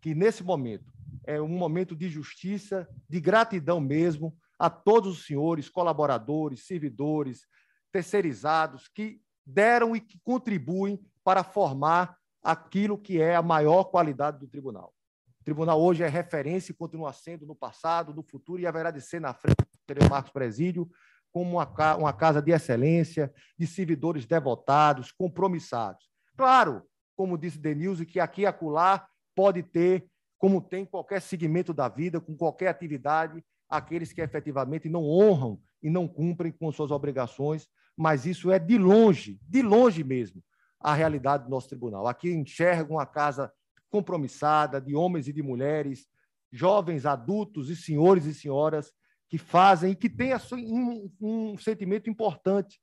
que, 0.00 0.14
nesse 0.14 0.44
momento, 0.44 0.92
é 1.26 1.40
um 1.40 1.48
momento 1.48 1.96
de 1.96 2.08
justiça, 2.08 2.88
de 3.08 3.20
gratidão 3.20 3.80
mesmo 3.80 4.36
a 4.58 4.70
todos 4.70 5.18
os 5.18 5.26
senhores, 5.26 5.68
colaboradores, 5.68 6.66
servidores, 6.66 7.46
terceirizados 7.92 8.88
que 8.88 9.20
deram 9.48 9.96
e 9.96 10.00
que 10.00 10.18
contribuem 10.22 11.00
para 11.24 11.42
formar 11.42 12.16
aquilo 12.42 12.98
que 12.98 13.20
é 13.20 13.34
a 13.34 13.42
maior 13.42 13.84
qualidade 13.84 14.38
do 14.38 14.46
tribunal. 14.46 14.94
O 15.40 15.44
tribunal 15.44 15.80
hoje 15.80 16.02
é 16.02 16.08
referência 16.08 16.72
e 16.72 16.74
continua 16.74 17.12
sendo 17.12 17.46
no 17.46 17.54
passado, 17.54 18.12
no 18.12 18.22
futuro 18.22 18.60
e 18.60 18.66
haverá 18.66 18.90
de 18.90 19.00
ser 19.00 19.20
na 19.20 19.32
frente 19.32 19.56
do 19.86 20.10
Marcos 20.10 20.30
Presídio 20.30 20.88
como 21.32 21.56
uma, 21.56 21.96
uma 21.96 22.12
casa 22.12 22.40
de 22.40 22.52
excelência, 22.52 23.32
de 23.58 23.66
servidores 23.66 24.26
devotados, 24.26 25.12
compromissados. 25.12 26.08
Claro, 26.36 26.82
como 27.16 27.38
disse 27.38 27.58
Denilson, 27.58 28.04
que 28.04 28.20
aqui 28.20 28.42
e 28.42 28.46
acolá 28.46 29.06
pode 29.34 29.62
ter 29.62 30.08
como 30.38 30.60
tem 30.60 30.84
qualquer 30.84 31.20
segmento 31.20 31.74
da 31.74 31.88
vida, 31.88 32.20
com 32.20 32.36
qualquer 32.36 32.68
atividade, 32.68 33.44
aqueles 33.68 34.12
que 34.12 34.20
efetivamente 34.20 34.88
não 34.88 35.02
honram 35.02 35.60
e 35.82 35.90
não 35.90 36.08
cumprem 36.08 36.52
com 36.52 36.70
suas 36.72 36.90
obrigações, 36.90 37.68
mas 37.96 38.26
isso 38.26 38.50
é 38.50 38.58
de 38.58 38.78
longe, 38.78 39.40
de 39.42 39.62
longe 39.62 40.04
mesmo, 40.04 40.42
a 40.80 40.94
realidade 40.94 41.44
do 41.44 41.50
nosso 41.50 41.68
tribunal. 41.68 42.06
Aqui 42.06 42.30
enxergo 42.30 42.94
uma 42.94 43.06
casa 43.06 43.52
compromissada 43.90 44.80
de 44.80 44.94
homens 44.94 45.28
e 45.28 45.32
de 45.32 45.42
mulheres, 45.42 46.06
jovens, 46.52 47.06
adultos 47.06 47.70
e 47.70 47.76
senhores 47.76 48.24
e 48.24 48.34
senhoras 48.34 48.92
que 49.28 49.38
fazem 49.38 49.92
e 49.92 49.96
que 49.96 50.08
têm 50.08 50.32
um, 50.52 51.10
um 51.20 51.58
sentimento 51.58 52.08
importante 52.08 52.80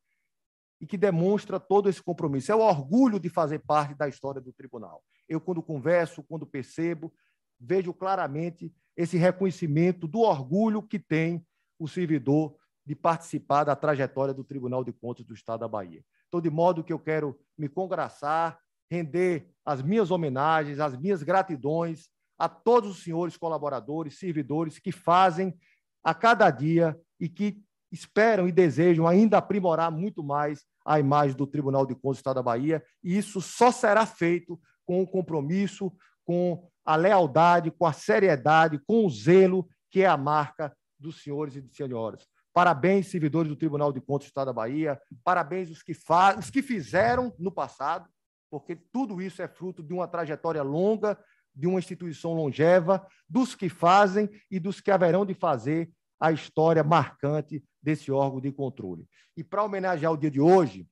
e 0.79 0.85
que 0.85 0.97
demonstra 0.97 1.59
todo 1.59 1.89
esse 1.89 2.01
compromisso. 2.03 2.51
É 2.51 2.55
o 2.55 2.59
orgulho 2.59 3.19
de 3.19 3.29
fazer 3.29 3.59
parte 3.59 3.95
da 3.95 4.07
história 4.07 4.41
do 4.41 4.53
tribunal. 4.53 5.03
Eu, 5.27 5.41
quando 5.41 5.63
converso, 5.63 6.23
quando 6.23 6.45
percebo, 6.45 7.13
vejo 7.59 7.93
claramente 7.93 8.71
esse 8.95 9.17
reconhecimento 9.17 10.07
do 10.07 10.19
orgulho 10.19 10.83
que 10.83 10.99
tem 10.99 11.45
o 11.79 11.87
servidor 11.87 12.55
de 12.85 12.95
participar 12.95 13.63
da 13.63 13.75
trajetória 13.75 14.33
do 14.33 14.43
Tribunal 14.43 14.83
de 14.83 14.93
Contas 14.93 15.25
do 15.25 15.33
Estado 15.33 15.61
da 15.61 15.67
Bahia. 15.67 16.03
Então, 16.27 16.39
de 16.39 16.49
modo 16.49 16.83
que 16.83 16.93
eu 16.93 16.99
quero 16.99 17.39
me 17.57 17.67
congraçar, 17.67 18.59
render 18.89 19.49
as 19.65 19.81
minhas 19.81 20.11
homenagens, 20.11 20.79
as 20.79 20.95
minhas 20.95 21.23
gratidões 21.23 22.09
a 22.37 22.47
todos 22.47 22.91
os 22.91 23.03
senhores 23.03 23.37
colaboradores, 23.37 24.19
servidores 24.19 24.77
que 24.77 24.91
fazem 24.91 25.57
a 26.03 26.13
cada 26.13 26.51
dia 26.51 26.99
e 27.19 27.27
que 27.27 27.63
esperam 27.91 28.47
e 28.47 28.51
desejam 28.51 29.07
ainda 29.07 29.37
aprimorar 29.37 29.89
muito 29.89 30.23
mais 30.23 30.63
a 30.85 30.99
imagem 30.99 31.35
do 31.35 31.47
Tribunal 31.47 31.85
de 31.85 31.95
Contas 31.95 32.17
do 32.17 32.19
Estado 32.19 32.35
da 32.35 32.43
Bahia, 32.43 32.83
e 33.03 33.17
isso 33.17 33.41
só 33.41 33.71
será 33.71 34.05
feito 34.05 34.59
com 34.85 35.01
o 35.01 35.07
compromisso, 35.07 35.91
com 36.23 36.69
a 36.83 36.95
lealdade, 36.95 37.71
com 37.71 37.85
a 37.85 37.93
seriedade, 37.93 38.79
com 38.85 39.05
o 39.05 39.09
zelo 39.09 39.67
que 39.89 40.01
é 40.01 40.05
a 40.05 40.17
marca 40.17 40.75
dos 40.99 41.23
senhores 41.23 41.55
e 41.55 41.61
de 41.61 41.73
senhoras. 41.73 42.27
Parabéns, 42.55 43.07
servidores 43.07 43.49
do 43.49 43.55
Tribunal 43.57 43.91
de 43.91 43.99
Contas 43.99 44.27
do 44.27 44.29
Estado 44.29 44.45
da 44.45 44.53
Bahia, 44.53 44.97
parabéns 45.25 45.69
os 45.69 45.83
que, 45.83 45.91
os 46.39 46.49
que 46.49 46.61
fizeram 46.61 47.35
no 47.37 47.51
passado, 47.51 48.09
porque 48.49 48.77
tudo 48.77 49.21
isso 49.21 49.41
é 49.41 49.47
fruto 49.49 49.83
de 49.83 49.93
uma 49.93 50.07
trajetória 50.07 50.63
longa, 50.63 51.21
de 51.53 51.67
uma 51.67 51.79
instituição 51.79 52.33
longeva, 52.33 53.05
dos 53.27 53.55
que 53.55 53.67
fazem 53.67 54.29
e 54.49 54.57
dos 54.57 54.79
que 54.79 54.89
haverão 54.89 55.25
de 55.25 55.33
fazer 55.33 55.91
a 56.17 56.31
história 56.31 56.81
marcante 56.81 57.61
desse 57.83 58.09
órgão 58.09 58.39
de 58.39 58.53
controle. 58.53 59.05
E 59.35 59.43
para 59.43 59.65
homenagear 59.65 60.13
o 60.13 60.17
dia 60.17 60.31
de 60.31 60.39
hoje, 60.39 60.87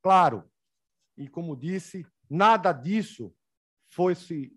claro, 0.00 0.48
e 1.16 1.26
como 1.26 1.56
disse, 1.56 2.06
nada 2.30 2.72
disso 2.72 3.34
fosse 3.88 4.56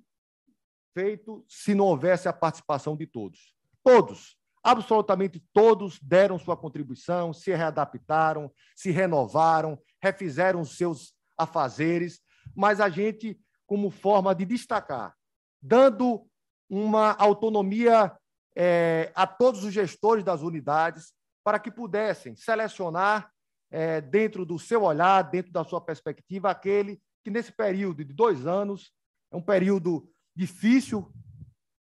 feito 0.94 1.44
se 1.48 1.74
não 1.74 1.86
houvesse 1.86 2.30
a 2.30 2.34
participação 2.34 2.96
de 2.96 3.08
todos. 3.08 3.56
Todos, 3.84 4.39
absolutamente 4.64 5.44
todos 5.54 6.00
deram 6.00 6.40
sua 6.40 6.58
contribuição, 6.58 7.34
se 7.34 7.54
readaptaram, 7.54 8.52
se 8.76 8.92
renovaram, 8.92 9.80
refizeram 10.02 10.62
os 10.62 10.78
seus 10.78 11.14
afazeres, 11.38 12.20
mas 12.56 12.80
a 12.82 12.90
gente, 12.90 13.40
como 13.66 13.90
forma 13.90 14.34
de 14.36 14.46
destacar, 14.46 15.16
dando 15.62 16.28
uma 16.70 17.14
autonomia 17.14 18.16
é, 18.56 19.12
a 19.16 19.26
todos 19.26 19.64
os 19.64 19.74
gestores 19.74 20.24
das 20.24 20.42
unidades 20.42 21.14
para 21.44 21.60
que 21.60 21.72
pudessem 21.72 22.36
selecionar, 22.36 23.32
é, 23.72 24.02
dentro 24.02 24.46
do 24.46 24.58
seu 24.58 24.84
olhar, 24.84 25.22
dentro 25.22 25.52
da 25.52 25.64
sua 25.64 25.80
perspectiva, 25.80 26.50
aquele 26.50 27.00
que, 27.24 27.30
nesse 27.30 27.52
período 27.52 28.04
de 28.04 28.14
dois 28.14 28.48
anos, 28.48 28.92
é 29.32 29.38
um 29.38 29.42
período 29.42 30.10
difícil, 30.36 31.12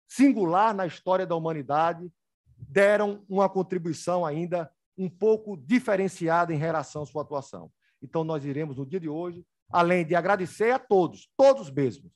singular 0.08 0.74
na 0.74 0.88
história 0.88 1.26
da 1.26 1.36
humanidade, 1.36 2.12
deram 2.68 3.24
uma 3.30 3.50
contribuição 3.50 4.26
ainda 4.26 4.72
um 4.98 5.10
pouco 5.10 5.58
diferenciada 5.58 6.54
em 6.54 6.58
relação 6.58 7.04
à 7.04 7.06
sua 7.06 7.22
atuação. 7.22 7.72
Então, 8.02 8.24
nós 8.24 8.46
iremos, 8.46 8.78
no 8.78 8.86
dia 8.86 9.00
de 9.00 9.10
hoje, 9.10 9.46
além 9.70 10.06
de 10.06 10.16
agradecer 10.16 10.72
a 10.72 10.80
todos, 10.80 11.30
todos 11.36 11.70
mesmos, 11.70 12.12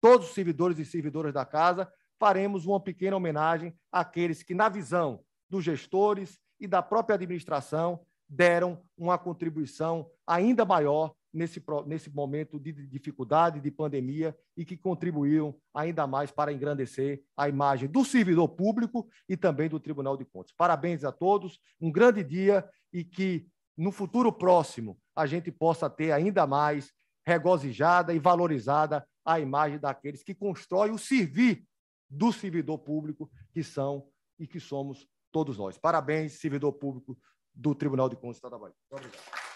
todos 0.00 0.28
os 0.28 0.34
servidores 0.34 0.78
e 0.78 0.84
servidoras 0.84 1.32
da 1.32 1.44
casa, 1.44 1.90
faremos 2.18 2.66
uma 2.66 2.80
pequena 2.80 3.16
homenagem 3.16 3.74
àqueles 3.90 4.42
que, 4.42 4.54
na 4.54 4.68
visão 4.68 5.20
dos 5.48 5.64
gestores 5.64 6.38
e 6.60 6.66
da 6.66 6.82
própria 6.82 7.14
administração, 7.14 8.04
deram 8.28 8.82
uma 8.96 9.16
contribuição 9.16 10.10
ainda 10.26 10.64
maior 10.64 11.14
nesse, 11.32 11.62
nesse 11.86 12.10
momento 12.10 12.58
de 12.58 12.72
dificuldade, 12.72 13.60
de 13.60 13.70
pandemia, 13.70 14.36
e 14.56 14.64
que 14.64 14.76
contribuíram 14.76 15.54
ainda 15.74 16.06
mais 16.06 16.30
para 16.30 16.52
engrandecer 16.52 17.22
a 17.36 17.48
imagem 17.48 17.88
do 17.88 18.04
servidor 18.04 18.48
público 18.48 19.08
e 19.28 19.36
também 19.36 19.68
do 19.68 19.80
Tribunal 19.80 20.16
de 20.16 20.24
Contas. 20.24 20.52
Parabéns 20.56 21.04
a 21.04 21.12
todos, 21.12 21.60
um 21.80 21.90
grande 21.90 22.24
dia 22.24 22.68
e 22.92 23.04
que 23.04 23.46
no 23.76 23.92
futuro 23.92 24.32
próximo 24.32 24.98
a 25.14 25.26
gente 25.26 25.52
possa 25.52 25.88
ter 25.88 26.12
ainda 26.12 26.46
mais 26.46 26.92
regozijada 27.26 28.14
e 28.14 28.18
valorizada 28.18 29.06
a 29.24 29.38
imagem 29.38 29.78
daqueles 29.78 30.22
que 30.22 30.34
constroem 30.34 30.92
o 30.92 30.98
servir 30.98 31.64
do 32.08 32.32
servidor 32.32 32.78
público 32.78 33.30
que 33.52 33.62
são 33.62 34.08
e 34.38 34.46
que 34.46 34.58
somos 34.58 35.06
todos 35.30 35.58
nós. 35.58 35.76
Parabéns, 35.76 36.40
servidor 36.40 36.72
público 36.72 37.18
do 37.52 37.74
Tribunal 37.74 38.08
de 38.08 38.16
Contas 38.16 38.40
da 38.40 38.58
Bahia. 38.58 38.74
Obrigado. 38.90 39.47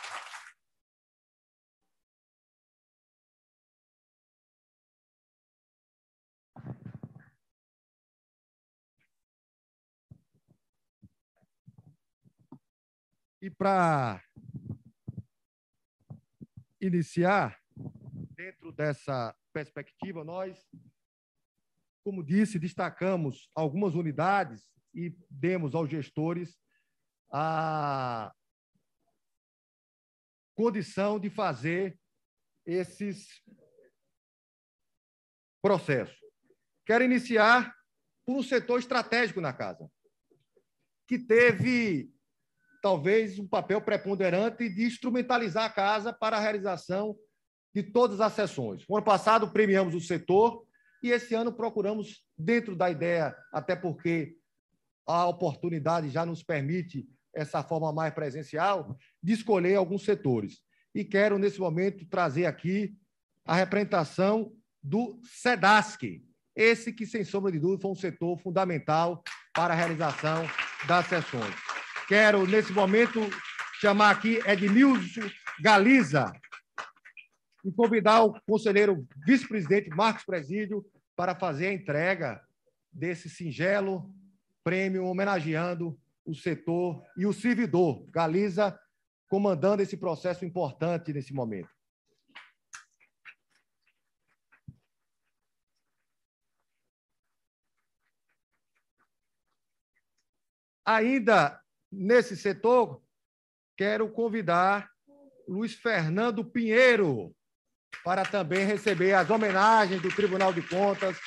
E 13.42 13.50
para 13.50 14.22
iniciar, 16.80 17.60
dentro 18.36 18.70
dessa 18.70 19.36
perspectiva, 19.52 20.22
nós, 20.22 20.64
como 22.04 22.22
disse, 22.22 22.56
destacamos 22.56 23.50
algumas 23.52 23.96
unidades 23.96 24.72
e 24.94 25.10
demos 25.28 25.74
aos 25.74 25.90
gestores 25.90 26.56
a 27.32 28.32
condição 30.54 31.18
de 31.18 31.28
fazer 31.28 31.98
esses 32.64 33.42
processos. 35.60 36.16
Quero 36.86 37.02
iniciar 37.02 37.76
por 38.24 38.36
um 38.36 38.42
setor 38.44 38.78
estratégico 38.78 39.40
na 39.40 39.52
casa, 39.52 39.90
que 41.08 41.18
teve 41.18 42.14
talvez 42.82 43.38
um 43.38 43.46
papel 43.46 43.80
preponderante 43.80 44.68
de 44.68 44.84
instrumentalizar 44.84 45.64
a 45.64 45.70
casa 45.70 46.12
para 46.12 46.36
a 46.36 46.40
realização 46.40 47.16
de 47.72 47.82
todas 47.82 48.20
as 48.20 48.32
sessões. 48.32 48.84
O 48.88 48.96
ano 48.96 49.06
passado 49.06 49.50
premiamos 49.50 49.94
o 49.94 50.00
setor 50.00 50.66
e 51.02 51.10
esse 51.10 51.32
ano 51.32 51.52
procuramos, 51.52 52.24
dentro 52.36 52.76
da 52.76 52.90
ideia, 52.90 53.34
até 53.52 53.76
porque 53.76 54.36
a 55.06 55.26
oportunidade 55.26 56.10
já 56.10 56.26
nos 56.26 56.42
permite 56.42 57.08
essa 57.34 57.62
forma 57.62 57.92
mais 57.92 58.12
presencial, 58.12 58.96
de 59.22 59.32
escolher 59.32 59.76
alguns 59.76 60.04
setores. 60.04 60.60
E 60.94 61.02
quero, 61.04 61.38
nesse 61.38 61.58
momento, 61.58 62.04
trazer 62.06 62.44
aqui 62.44 62.94
a 63.46 63.54
representação 63.54 64.52
do 64.82 65.18
SEDASC, 65.24 66.22
esse 66.54 66.92
que, 66.92 67.06
sem 67.06 67.24
sombra 67.24 67.50
de 67.50 67.58
dúvida, 67.58 67.80
foi 67.80 67.90
um 67.90 67.96
setor 67.96 68.38
fundamental 68.38 69.22
para 69.54 69.72
a 69.72 69.76
realização 69.76 70.44
das 70.86 71.06
sessões. 71.06 71.71
Quero, 72.12 72.46
nesse 72.46 72.74
momento, 72.74 73.20
chamar 73.80 74.10
aqui 74.10 74.38
Edmilson 74.46 75.22
Galiza 75.62 76.30
e 77.64 77.72
convidar 77.72 78.22
o 78.22 78.38
conselheiro 78.42 79.08
vice-presidente 79.24 79.88
Marcos 79.88 80.22
Presídio 80.22 80.84
para 81.16 81.34
fazer 81.34 81.68
a 81.68 81.72
entrega 81.72 82.46
desse 82.92 83.30
singelo 83.30 84.14
prêmio 84.62 85.06
homenageando 85.06 85.98
o 86.22 86.34
setor 86.34 87.02
e 87.16 87.24
o 87.24 87.32
servidor. 87.32 88.04
Galiza 88.10 88.78
comandando 89.26 89.82
esse 89.82 89.96
processo 89.96 90.44
importante 90.44 91.14
nesse 91.14 91.32
momento. 91.32 91.70
Ainda 100.84 101.61
Nesse 101.92 102.38
setor, 102.38 103.02
quero 103.76 104.08
convidar 104.10 104.88
Luiz 105.46 105.74
Fernando 105.74 106.42
Pinheiro 106.42 107.36
para 108.02 108.24
também 108.24 108.64
receber 108.64 109.12
as 109.12 109.28
homenagens 109.28 110.00
do 110.00 110.08
Tribunal 110.08 110.54
de 110.54 110.66
Contas. 110.66 111.18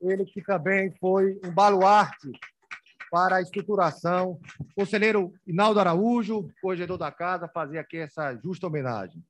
Ele 0.00 0.24
que 0.24 0.40
também 0.42 0.90
foi 0.98 1.38
um 1.44 1.52
baluarte 1.52 2.30
para 3.10 3.36
a 3.36 3.42
estruturação. 3.42 4.40
Conselheiro 4.74 5.30
Inaldo 5.46 5.78
Araújo, 5.78 6.48
corregedor 6.62 6.96
da 6.96 7.12
casa, 7.12 7.46
fazer 7.46 7.78
aqui 7.78 7.98
essa 7.98 8.34
justa 8.36 8.66
homenagem. 8.66 9.22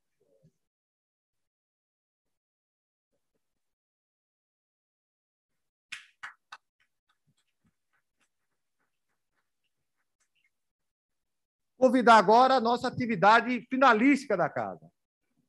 Convidar 11.80 12.18
agora 12.18 12.56
a 12.56 12.60
nossa 12.60 12.88
atividade 12.88 13.62
finalística 13.70 14.36
da 14.36 14.50
casa, 14.50 14.86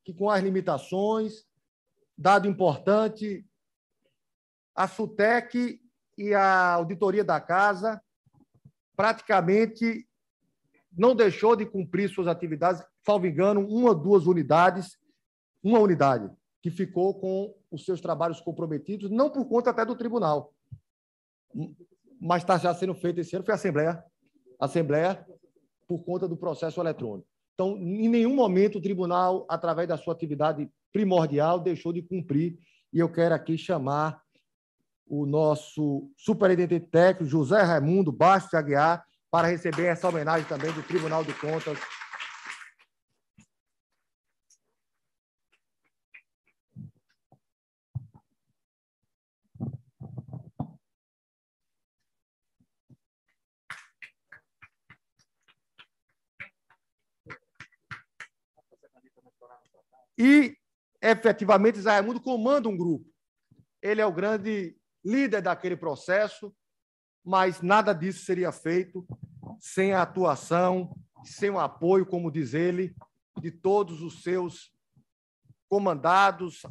que 0.01 0.13
com 0.13 0.29
as 0.29 0.41
limitações, 0.41 1.45
dado 2.17 2.47
importante, 2.47 3.45
a 4.73 4.87
SUTEC 4.87 5.81
e 6.17 6.33
a 6.33 6.71
auditoria 6.71 7.21
da 7.21 7.41
casa 7.41 8.01
praticamente 8.95 10.07
não 10.97 11.13
deixou 11.13 11.53
de 11.53 11.65
cumprir 11.65 12.09
suas 12.09 12.27
atividades, 12.27 12.81
salvo 13.05 13.27
engano, 13.27 13.67
uma 13.67 13.89
ou 13.89 13.95
duas 13.95 14.25
unidades, 14.25 14.97
uma 15.61 15.79
unidade, 15.79 16.31
que 16.61 16.71
ficou 16.71 17.13
com 17.19 17.53
os 17.69 17.83
seus 17.83 17.99
trabalhos 17.99 18.39
comprometidos, 18.39 19.11
não 19.11 19.29
por 19.29 19.43
conta 19.49 19.71
até 19.71 19.83
do 19.83 19.97
tribunal, 19.97 20.53
mas 22.21 22.41
está 22.41 22.57
já 22.57 22.73
sendo 22.73 22.95
feito 22.95 23.19
esse 23.19 23.35
ano, 23.35 23.43
foi 23.43 23.53
a 23.53 23.55
Assembleia. 23.55 24.05
Assembleia, 24.57 25.27
por 25.91 26.05
conta 26.05 26.25
do 26.25 26.37
processo 26.37 26.79
eletrônico. 26.79 27.27
Então, 27.53 27.75
em 27.77 28.07
nenhum 28.07 28.33
momento 28.33 28.77
o 28.77 28.81
tribunal, 28.81 29.45
através 29.49 29.89
da 29.89 29.97
sua 29.97 30.13
atividade 30.13 30.69
primordial, 30.93 31.59
deixou 31.59 31.91
de 31.91 32.01
cumprir, 32.01 32.57
e 32.93 32.99
eu 32.99 33.11
quero 33.11 33.35
aqui 33.35 33.57
chamar 33.57 34.21
o 35.05 35.25
nosso 35.25 36.09
superintendente 36.15 36.85
técnico, 36.85 37.29
José 37.29 37.61
Raimundo 37.61 38.09
Bastos 38.09 38.53
Aguiar, 38.53 39.03
para 39.29 39.49
receber 39.49 39.87
essa 39.87 40.07
homenagem 40.07 40.47
também 40.47 40.71
do 40.71 40.81
Tribunal 40.81 41.25
de 41.25 41.33
Contas. 41.33 41.77
E, 60.17 60.55
efetivamente, 61.01 61.79
Raimundo 61.79 62.21
comanda 62.21 62.69
um 62.69 62.77
grupo. 62.77 63.09
Ele 63.81 64.01
é 64.01 64.05
o 64.05 64.13
grande 64.13 64.77
líder 65.03 65.41
daquele 65.41 65.75
processo, 65.75 66.55
mas 67.23 67.61
nada 67.61 67.93
disso 67.93 68.25
seria 68.25 68.51
feito 68.51 69.05
sem 69.59 69.93
a 69.93 70.01
atuação, 70.01 70.95
sem 71.23 71.49
o 71.49 71.59
apoio, 71.59 72.05
como 72.05 72.31
diz 72.31 72.53
ele, 72.53 72.95
de 73.39 73.51
todos 73.51 74.01
os 74.01 74.23
seus 74.23 74.71
comandados, 75.69 76.63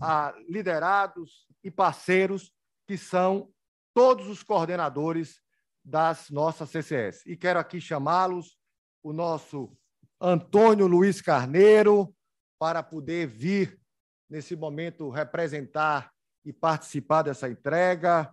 liderados 0.48 1.46
e 1.64 1.70
parceiros, 1.70 2.53
que 2.87 2.98
são 2.98 3.50
todos 3.94 4.29
os 4.29 4.42
coordenadores 4.42 5.40
das 5.85 6.31
nossas 6.31 6.70
CCS. 6.70 7.24
E 7.26 7.37
quero 7.37 7.59
aqui 7.59 7.81
chamá-los, 7.81 8.59
o 9.03 9.12
nosso 9.12 9.74
Antônio 10.20 10.87
Luiz 10.87 11.22
Carneiro, 11.22 12.14
para 12.61 12.83
poder 12.83 13.27
vir, 13.27 13.81
nesse 14.29 14.55
momento, 14.55 15.09
representar 15.09 16.12
e 16.44 16.53
participar 16.53 17.23
dessa 17.23 17.49
entrega, 17.49 18.31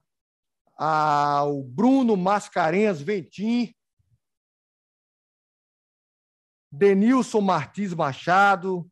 ao 0.76 1.64
Bruno 1.64 2.18
Mascarenhas 2.18 3.02
Ventim, 3.02 3.74
Denilson 6.70 7.40
Martins 7.40 7.94
Machado, 7.94 8.86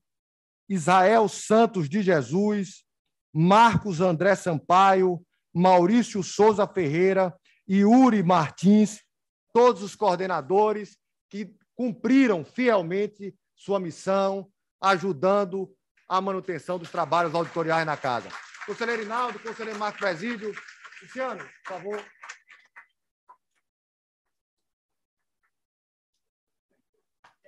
Israel 0.69 1.27
Santos 1.27 1.89
de 1.89 2.01
Jesus, 2.01 2.85
Marcos 3.33 3.99
André 3.99 4.35
Sampaio, 4.35 5.21
Maurício 5.53 6.23
Souza 6.23 6.65
Ferreira 6.65 7.37
e 7.67 7.83
Uri 7.83 8.23
Martins, 8.23 9.03
todos 9.51 9.83
os 9.83 9.95
coordenadores 9.95 10.97
que 11.29 11.53
cumpriram 11.75 12.45
fielmente 12.45 13.35
sua 13.53 13.81
missão, 13.81 14.49
ajudando 14.81 15.75
a 16.07 16.21
manutenção 16.21 16.77
dos 16.77 16.91
trabalhos 16.91 17.33
auditoriais 17.33 17.85
na 17.85 17.97
casa. 17.97 18.29
Conselheiro 18.65 19.03
Inaldo, 19.03 19.39
conselheiro 19.39 19.79
Marco 19.79 19.99
Presídio. 19.99 20.53
Luciano, 21.01 21.43
por 21.63 21.73
favor. 21.73 22.05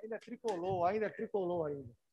Ainda 0.04 0.20
tricolor, 0.20 0.88
ainda 0.88 1.10
tricolor 1.10 1.68
ainda. 1.68 2.07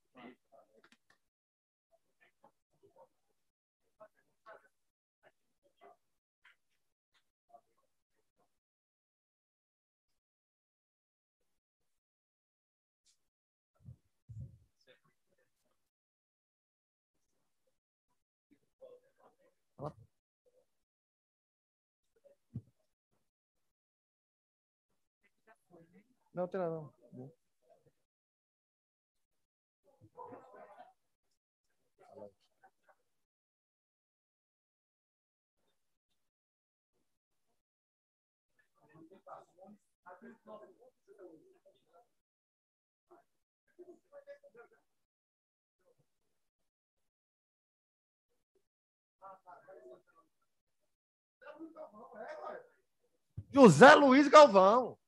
Não, 26.35 26.49
tem 26.49 26.59
nada 26.61 26.75
não. 26.75 26.93
José 53.53 53.95
Luiz 53.95 54.27
Galvão. 54.27 54.99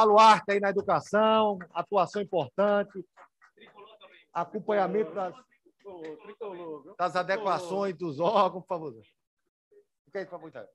Baluarte 0.00 0.52
aí 0.52 0.60
na 0.60 0.70
educação, 0.70 1.58
atuação 1.74 2.22
importante, 2.22 3.04
acompanhamento 4.32 5.12
das, 5.12 5.34
das 6.98 7.16
adequações 7.16 7.96
dos 7.96 8.18
órgãos, 8.18 8.62
por 8.62 8.68
favor. 8.68 8.94
Fica 10.06 10.20
aí, 10.20 10.24
por 10.24 10.30
favor. 10.30 10.68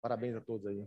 Parabéns 0.00 0.36
a 0.36 0.40
todos 0.40 0.66
aí. 0.66 0.86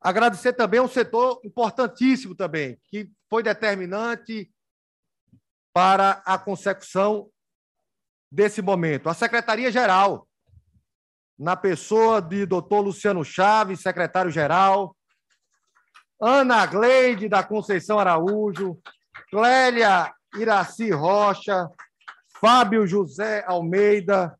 Agradecer 0.00 0.52
também 0.52 0.80
um 0.80 0.88
setor 0.88 1.40
importantíssimo 1.44 2.34
também, 2.34 2.78
que 2.84 3.10
foi 3.28 3.42
determinante 3.42 4.52
para 5.72 6.22
a 6.26 6.38
consecução 6.38 7.30
desse 8.30 8.60
momento. 8.60 9.08
A 9.08 9.14
Secretaria-Geral, 9.14 10.28
na 11.38 11.56
pessoa 11.56 12.20
de 12.20 12.46
doutor 12.46 12.80
Luciano 12.80 13.24
Chaves, 13.24 13.80
secretário-geral, 13.80 14.96
Ana 16.20 16.64
Gleide 16.66 17.28
da 17.28 17.42
Conceição 17.42 17.98
Araújo, 17.98 18.80
Clélia 19.30 20.14
Iraci 20.36 20.90
Rocha, 20.90 21.68
Fábio 22.40 22.86
José 22.86 23.44
Almeida, 23.46 24.38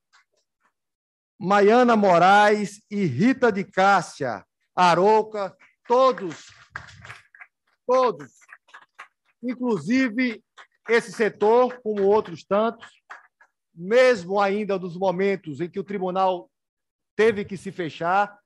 Maiana 1.39 1.97
Moraes 1.97 2.81
e 2.91 3.05
Rita 3.05 3.51
de 3.51 3.65
Cássia, 3.65 4.45
Arouca, 4.75 5.57
todos, 5.87 6.47
todos, 7.87 8.33
inclusive 9.43 10.43
esse 10.89 11.13
setor, 11.13 11.81
como 11.83 12.03
outros 12.03 12.45
tantos, 12.45 12.89
mesmo 13.75 14.41
ainda 14.41 14.79
nos 14.79 14.97
momentos 14.97 15.61
em 15.61 15.69
que 15.69 15.81
o 15.81 15.85
tribunal 15.85 16.51
teve 17.17 17.45
que 17.45 17.57
se 17.57 17.73
fechar, 17.73 18.39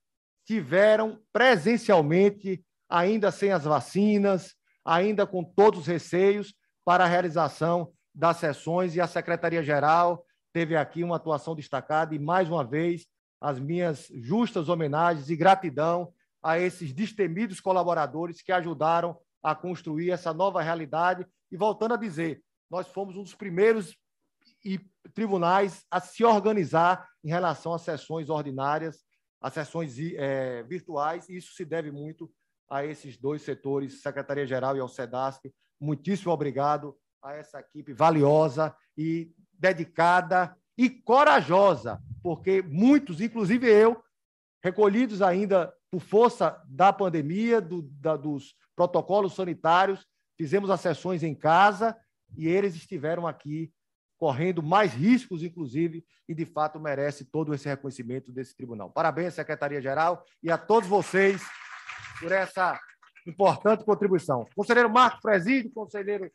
tiveram 0.46 1.20
presencialmente, 1.32 2.64
ainda 2.88 3.30
sem 3.30 3.52
as 3.52 3.64
vacinas, 3.64 4.54
ainda 4.84 5.26
com 5.26 5.44
todos 5.44 5.80
os 5.80 5.86
receios, 5.86 6.54
para 6.84 7.04
a 7.04 7.08
realização 7.08 7.92
das 8.14 8.38
sessões 8.38 8.96
e 8.96 9.00
a 9.00 9.06
Secretaria-Geral 9.06 10.24
teve 10.58 10.74
aqui 10.74 11.04
uma 11.04 11.14
atuação 11.14 11.54
destacada 11.54 12.16
e, 12.16 12.18
mais 12.18 12.50
uma 12.50 12.64
vez, 12.64 13.06
as 13.40 13.60
minhas 13.60 14.08
justas 14.12 14.68
homenagens 14.68 15.30
e 15.30 15.36
gratidão 15.36 16.12
a 16.42 16.58
esses 16.58 16.92
destemidos 16.92 17.60
colaboradores 17.60 18.42
que 18.42 18.50
ajudaram 18.50 19.16
a 19.40 19.54
construir 19.54 20.10
essa 20.10 20.34
nova 20.34 20.60
realidade. 20.60 21.24
E 21.48 21.56
voltando 21.56 21.94
a 21.94 21.96
dizer, 21.96 22.42
nós 22.68 22.88
fomos 22.88 23.16
um 23.16 23.22
dos 23.22 23.36
primeiros 23.36 23.96
e 24.64 24.80
tribunais 25.14 25.86
a 25.88 26.00
se 26.00 26.24
organizar 26.24 27.08
em 27.22 27.28
relação 27.28 27.72
às 27.72 27.82
sessões 27.82 28.28
ordinárias, 28.28 29.04
às 29.40 29.54
sessões 29.54 29.96
é, 29.96 30.64
virtuais, 30.64 31.28
e 31.28 31.36
isso 31.36 31.54
se 31.54 31.64
deve 31.64 31.92
muito 31.92 32.28
a 32.68 32.84
esses 32.84 33.16
dois 33.16 33.42
setores, 33.42 34.02
Secretaria-Geral 34.02 34.76
e 34.76 34.80
ao 34.80 34.88
SEDASC. 34.88 35.54
Muitíssimo 35.80 36.32
obrigado 36.32 36.98
a 37.22 37.34
essa 37.34 37.60
equipe 37.60 37.92
valiosa 37.92 38.74
e 38.96 39.32
dedicada 39.58 40.56
e 40.76 40.88
corajosa, 40.88 42.00
porque 42.22 42.62
muitos, 42.62 43.20
inclusive 43.20 43.66
eu, 43.66 44.02
recolhidos 44.62 45.22
ainda 45.22 45.72
por 45.90 46.00
força 46.00 46.62
da 46.68 46.92
pandemia, 46.92 47.60
do, 47.60 47.82
da, 47.82 48.16
dos 48.16 48.54
protocolos 48.76 49.34
sanitários, 49.34 50.06
fizemos 50.36 50.70
as 50.70 50.80
sessões 50.80 51.22
em 51.22 51.34
casa 51.34 51.96
e 52.36 52.46
eles 52.46 52.74
estiveram 52.74 53.26
aqui 53.26 53.72
correndo 54.18 54.62
mais 54.62 54.92
riscos, 54.92 55.42
inclusive, 55.42 56.04
e 56.28 56.34
de 56.34 56.44
fato 56.44 56.78
merece 56.78 57.24
todo 57.24 57.54
esse 57.54 57.68
reconhecimento 57.68 58.32
desse 58.32 58.54
tribunal. 58.54 58.90
Parabéns, 58.90 59.34
Secretaria-Geral, 59.34 60.24
e 60.42 60.50
a 60.50 60.58
todos 60.58 60.88
vocês 60.88 61.40
por 62.20 62.32
essa 62.32 62.78
importante 63.26 63.84
contribuição. 63.84 64.46
Conselheiro 64.54 64.90
Marcos 64.90 65.20
Presídio, 65.20 65.70
conselheiro 65.72 66.30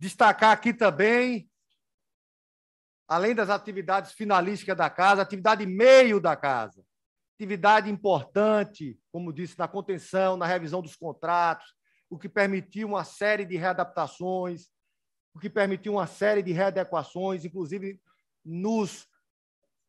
Destacar 0.00 0.52
aqui 0.52 0.72
também, 0.72 1.46
além 3.06 3.34
das 3.34 3.50
atividades 3.50 4.12
finalísticas 4.12 4.74
da 4.74 4.88
casa, 4.88 5.20
atividade 5.20 5.66
meio 5.66 6.18
da 6.18 6.34
casa. 6.34 6.82
Atividade 7.34 7.90
importante, 7.90 8.98
como 9.12 9.30
disse, 9.30 9.58
na 9.58 9.68
contenção, 9.68 10.38
na 10.38 10.46
revisão 10.46 10.80
dos 10.80 10.96
contratos, 10.96 11.74
o 12.08 12.18
que 12.18 12.30
permitiu 12.30 12.88
uma 12.88 13.04
série 13.04 13.44
de 13.44 13.58
readaptações, 13.58 14.68
o 15.34 15.38
que 15.38 15.50
permitiu 15.50 15.92
uma 15.92 16.06
série 16.06 16.42
de 16.42 16.50
readequações, 16.50 17.44
inclusive 17.44 18.00
nos 18.42 19.06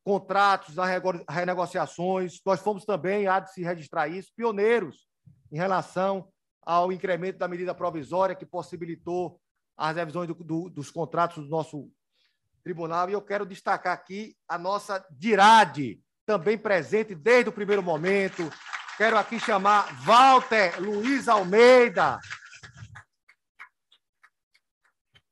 contratos, 0.04 0.76
nas 0.76 0.89
renegociações. 1.30 2.41
Nós 2.45 2.60
fomos 2.60 2.84
também, 2.84 3.28
há 3.28 3.39
de 3.39 3.54
se 3.54 3.63
registrar 3.63 4.10
isso, 4.10 4.34
pioneiros 4.36 5.08
em 5.50 5.56
relação 5.56 6.30
ao 6.62 6.91
incremento 6.91 7.39
da 7.39 7.47
medida 7.47 7.74
provisória 7.74 8.36
que 8.36 8.45
possibilitou 8.45 9.40
as 9.82 9.96
revisões 9.96 10.28
do, 10.28 10.36
do, 10.36 10.70
dos 10.70 10.91
contratos 10.91 11.44
do 11.44 11.50
nosso 11.50 11.91
tribunal. 12.63 13.10
E 13.10 13.13
eu 13.13 13.22
quero 13.22 13.48
destacar 13.48 13.94
aqui 13.94 14.36
a 14.48 14.58
nossa 14.58 15.04
DIRAD, 15.10 16.00
também 16.24 16.56
presente 16.56 17.15
desde 17.15 17.50
o 17.50 17.54
primeiro 17.54 17.82
momento. 17.82 18.48
Quero 18.96 19.17
aqui 19.17 19.39
chamar 19.39 19.91
Walter 20.04 20.80
Luiz 20.80 21.28
Almeida, 21.28 22.20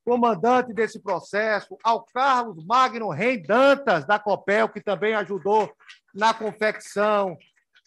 comandante 0.03 0.73
desse 0.73 0.99
processo, 0.99 1.77
ao 1.83 2.03
Carlos 2.03 2.65
Magno 2.65 3.09
Rei 3.11 3.39
Dantas, 3.39 4.03
da 4.07 4.17
Copel, 4.17 4.67
que 4.67 4.81
também 4.81 5.13
ajudou 5.13 5.71
na 6.15 6.33
confecção, 6.33 7.37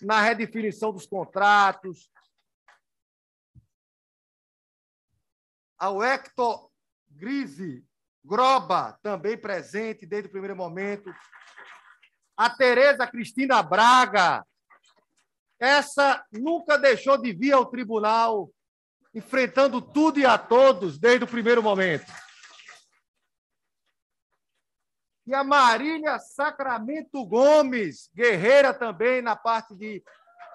na 0.01 0.21
redefinição 0.21 0.93
dos 0.93 1.07
contratos, 1.07 2.09
ao 5.83 6.01
Hector 6.01 6.71
Grise 7.11 7.85
Groba, 8.25 8.97
também 9.03 9.37
presente 9.37 10.07
desde 10.07 10.29
o 10.29 10.31
primeiro 10.31 10.55
momento, 10.55 11.13
a 12.37 12.49
Tereza 12.49 13.05
Cristina 13.05 13.61
Braga, 13.65 14.47
essa 15.59 16.25
nunca 16.31 16.79
deixou 16.79 17.19
de 17.19 17.33
vir 17.33 17.51
ao 17.51 17.67
tribunal, 17.67 18.49
enfrentando 19.13 19.83
tudo 19.83 20.21
e 20.21 20.25
a 20.25 20.39
todos 20.39 21.01
desde 21.01 21.25
o 21.25 21.29
primeiro 21.29 21.61
momento. 21.61 22.07
E 25.27 25.35
a 25.35 25.43
Marília 25.43 26.17
Sacramento 26.21 27.25
Gomes, 27.27 28.09
guerreira 28.15 28.73
também 28.73 29.21
na 29.21 29.35
parte 29.35 29.75
de 29.75 30.01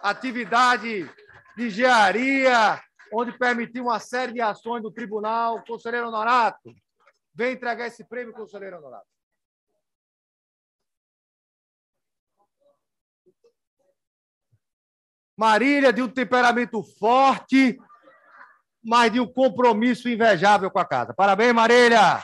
atividade 0.01 1.03
de 1.57 1.67
engenharia, 1.67 2.81
onde 3.11 3.37
permitiu 3.37 3.83
uma 3.83 3.99
série 3.99 4.33
de 4.33 4.41
ações 4.41 4.81
do 4.81 4.91
tribunal. 4.91 5.63
Conselheiro 5.65 6.07
Honorato, 6.07 6.73
vem 7.33 7.53
entregar 7.53 7.87
esse 7.87 8.03
prêmio, 8.03 8.33
conselheiro 8.33 8.77
Honorato. 8.77 9.07
Marília, 15.37 15.93
de 15.93 16.01
um 16.01 16.09
temperamento 16.09 16.81
forte, 16.97 17.77
mas 18.83 19.11
de 19.11 19.19
um 19.19 19.27
compromisso 19.31 20.09
invejável 20.09 20.71
com 20.71 20.79
a 20.79 20.85
casa. 20.85 21.13
Parabéns, 21.13 21.53
Marília! 21.53 22.23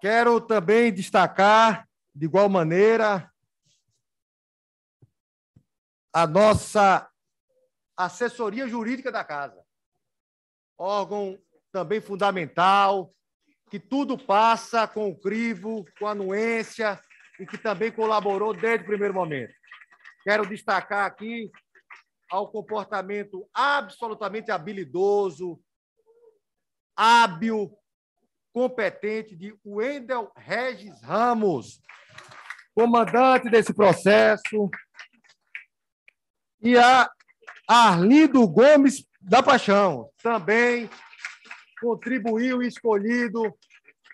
Quero 0.00 0.40
também 0.40 0.92
destacar, 0.92 1.88
de 2.14 2.26
igual 2.26 2.48
maneira, 2.48 3.28
a 6.12 6.26
nossa 6.26 7.10
assessoria 7.96 8.68
jurídica 8.68 9.10
da 9.10 9.24
casa. 9.24 9.66
Órgão 10.78 11.38
também 11.72 12.00
fundamental, 12.00 13.12
que 13.70 13.78
tudo 13.80 14.16
passa 14.16 14.86
com 14.86 15.10
o 15.10 15.18
crivo, 15.18 15.84
com 15.98 16.06
a 16.06 16.12
anuência 16.12 17.00
e 17.38 17.46
que 17.46 17.58
também 17.58 17.90
colaborou 17.90 18.54
desde 18.54 18.84
o 18.84 18.86
primeiro 18.86 19.14
momento. 19.14 19.52
Quero 20.22 20.46
destacar 20.46 21.06
aqui 21.06 21.50
ao 22.30 22.50
comportamento 22.50 23.48
absolutamente 23.54 24.50
habilidoso, 24.50 25.60
hábil, 26.96 27.76
competente 28.52 29.36
de 29.36 29.54
Wendel 29.64 30.32
Regis 30.34 31.02
Ramos, 31.02 31.80
comandante 32.74 33.50
desse 33.50 33.74
processo, 33.74 34.70
e 36.60 36.76
a 36.76 37.10
Arlindo 37.68 38.46
Gomes 38.48 39.06
da 39.26 39.42
Paixão, 39.42 40.08
também 40.22 40.88
contribuiu 41.80 42.62
e 42.62 42.68
escolhido. 42.68 43.42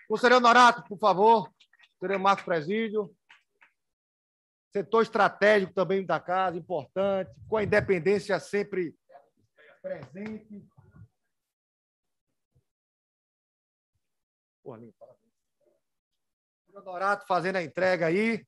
Conselheiro 0.07 0.41
Norato, 0.41 0.83
por 0.89 0.97
favor. 0.97 1.53
Conselheiro 1.99 2.23
Marcos 2.23 2.43
Presídio. 2.43 3.15
setor 4.71 5.03
estratégico 5.03 5.71
também 5.71 6.03
da 6.03 6.19
casa, 6.19 6.57
importante, 6.57 7.31
com 7.47 7.57
a 7.57 7.63
independência 7.63 8.39
sempre 8.39 8.95
presente. 9.83 10.67
Parabéns. 14.63 14.93
Dorato 16.83 17.27
fazendo 17.27 17.57
a 17.57 17.63
entrega 17.63 18.07
aí. 18.07 18.43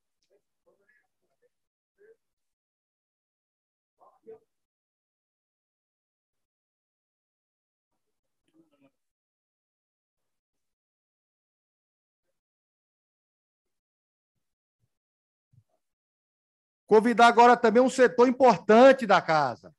Convidar 16.88 17.28
agora 17.28 17.58
também 17.58 17.82
um 17.82 17.90
setor 17.90 18.28
importante 18.28 19.08
da 19.08 19.22
casa, 19.22 19.74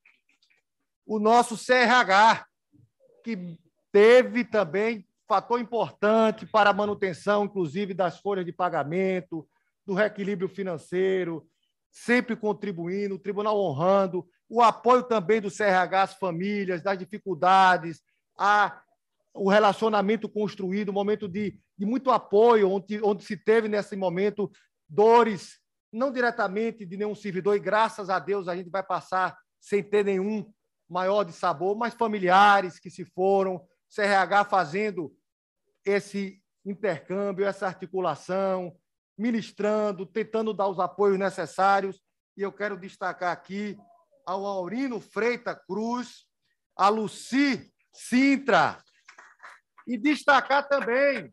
o 1.07 1.19
nosso 1.21 1.57
CRH, 1.57 2.47
que 3.23 3.59
teve 3.93 4.45
também 4.45 5.07
fator 5.29 5.61
importante 5.61 6.47
para 6.47 6.71
a 6.71 6.75
manutenção, 6.75 7.45
inclusive, 7.45 7.95
das 7.95 8.19
folhas 8.19 8.45
de 8.45 8.53
pagamento, 8.53 9.49
do 9.85 9.95
reequilíbrio 9.95 10.49
financeiro, 10.49 11.47
sempre 11.91 12.37
contribuindo, 12.37 13.15
o 13.15 13.19
tribunal 13.19 13.59
honrando, 13.59 14.29
o 14.49 14.61
apoio 14.61 15.03
também 15.03 15.41
do 15.41 15.51
CRH 15.51 16.03
às 16.03 16.15
famílias, 16.15 16.83
das 16.83 16.99
dificuldades, 16.99 18.03
a, 18.39 18.81
o 19.33 19.49
relacionamento 19.49 20.29
construído, 20.29 20.91
um 20.91 20.95
momento 20.95 21.29
de, 21.29 21.59
de 21.79 21.87
muito 21.87 22.11
apoio, 22.11 22.71
onde, 22.71 23.01
onde 23.03 23.25
se 23.25 23.37
teve 23.37 23.69
nesse 23.69 23.97
momento 23.97 24.51
dores 24.89 25.59
não 25.93 26.13
diretamente 26.13 26.85
de 26.85 26.97
nenhum 26.97 27.15
servidor, 27.15 27.57
e 27.57 27.61
graças 27.61 28.11
a 28.11 28.19
Deus 28.19 28.49
a 28.49 28.57
gente 28.57 28.71
vai 28.71 28.83
passar 28.83 29.37
sem 29.61 29.83
ter 29.83 30.05
nenhum 30.05 30.53
maior 30.89 31.25
de 31.25 31.33
sabor, 31.33 31.77
mas 31.77 31.95
familiares 31.95 32.79
que 32.79 32.91
se 32.91 33.05
foram, 33.05 33.67
CRH 33.95 34.45
fazendo 34.49 35.17
esse 35.85 36.43
intercâmbio, 36.65 37.47
essa 37.47 37.67
articulação, 37.67 38.77
ministrando, 39.17 40.05
tentando 40.05 40.53
dar 40.53 40.69
os 40.69 40.79
apoios 40.79 41.19
necessários. 41.19 42.01
E 42.37 42.43
eu 42.43 42.53
quero 42.53 42.77
destacar 42.77 43.33
aqui 43.33 43.77
ao 44.27 44.45
Aurino 44.45 45.01
Freita 45.01 45.55
Cruz, 45.55 46.27
a 46.77 46.89
Luci 46.89 47.73
Sintra, 47.93 48.79
e 49.87 49.97
destacar 49.97 50.69
também 50.69 51.31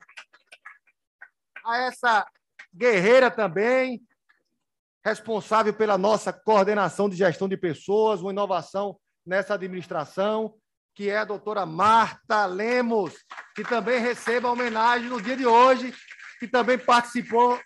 a 1.65 1.77
essa 1.77 2.27
guerreira 2.73 3.29
também, 3.29 4.01
responsável 5.03 5.73
pela 5.73 5.97
nossa 5.97 6.31
coordenação 6.31 7.09
de 7.09 7.15
gestão 7.15 7.47
de 7.47 7.57
pessoas, 7.57 8.21
uma 8.21 8.31
inovação 8.31 8.97
nessa 9.25 9.53
administração, 9.55 10.55
que 10.95 11.09
é 11.09 11.17
a 11.17 11.25
doutora 11.25 11.65
Marta 11.65 12.45
Lemos, 12.45 13.13
que 13.55 13.63
também 13.63 13.99
receba 13.99 14.47
a 14.47 14.51
homenagem 14.51 15.09
no 15.09 15.21
dia 15.21 15.35
de 15.35 15.45
hoje, 15.45 15.93
que 16.39 16.47
também 16.47 16.77
participou 16.77 17.59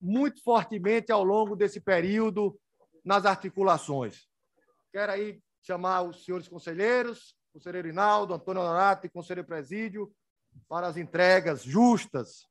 muito 0.00 0.42
fortemente 0.42 1.10
ao 1.10 1.24
longo 1.24 1.56
desse 1.56 1.80
período 1.80 2.58
nas 3.04 3.26
articulações. 3.26 4.26
Quero 4.92 5.12
aí 5.12 5.40
chamar 5.62 6.02
os 6.02 6.24
senhores 6.24 6.48
conselheiros, 6.48 7.34
conselheiro 7.52 7.88
Inaldo, 7.88 8.34
Antônio 8.34 8.62
Honorato 8.62 9.06
e 9.06 9.10
conselheiro 9.10 9.46
Presídio, 9.46 10.12
para 10.68 10.86
as 10.86 10.96
entregas 10.96 11.62
justas 11.62 12.46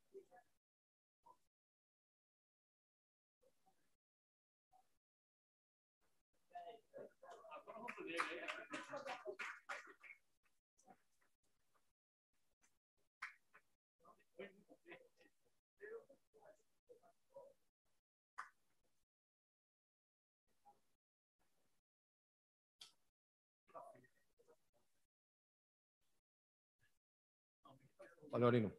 Valorino. 28.35 28.69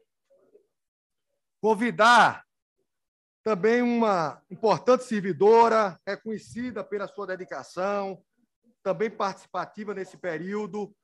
Convidar 1.63 2.45
também 3.43 3.81
uma 3.81 4.43
importante 4.51 5.05
servidora, 5.05 5.99
reconhecida 6.07 6.85
pela 6.85 7.09
sua 7.09 7.27
dedicação, 7.27 8.23
também 8.83 9.09
participativa 9.09 9.95
nesse 9.95 10.19
período, 10.19 10.95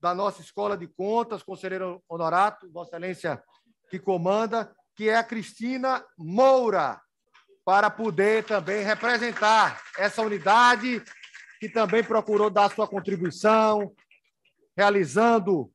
da 0.00 0.14
nossa 0.14 0.40
Escola 0.40 0.76
de 0.76 0.86
Contas, 0.86 1.42
conselheiro 1.42 2.00
Honorato, 2.08 2.70
Vossa 2.70 2.90
Excelência 2.90 3.42
que 3.90 3.98
comanda, 3.98 4.72
que 4.94 5.08
é 5.08 5.16
a 5.16 5.24
Cristina 5.24 6.04
Moura, 6.16 7.00
para 7.64 7.90
poder 7.90 8.44
também 8.44 8.84
representar 8.84 9.82
essa 9.98 10.22
unidade 10.22 11.02
que 11.58 11.68
também 11.68 12.04
procurou 12.04 12.50
dar 12.50 12.70
sua 12.70 12.86
contribuição, 12.86 13.92
realizando 14.76 15.73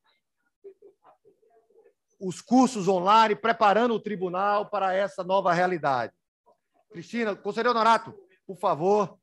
os 2.20 2.42
cursos 2.42 2.86
online, 2.86 3.34
preparando 3.34 3.94
o 3.94 4.00
tribunal 4.00 4.68
para 4.68 4.92
essa 4.92 5.24
nova 5.24 5.54
realidade. 5.54 6.12
Cristina, 6.92 7.34
conselheiro 7.34 7.70
Honorato, 7.70 8.12
por 8.46 8.58
favor. 8.58 9.18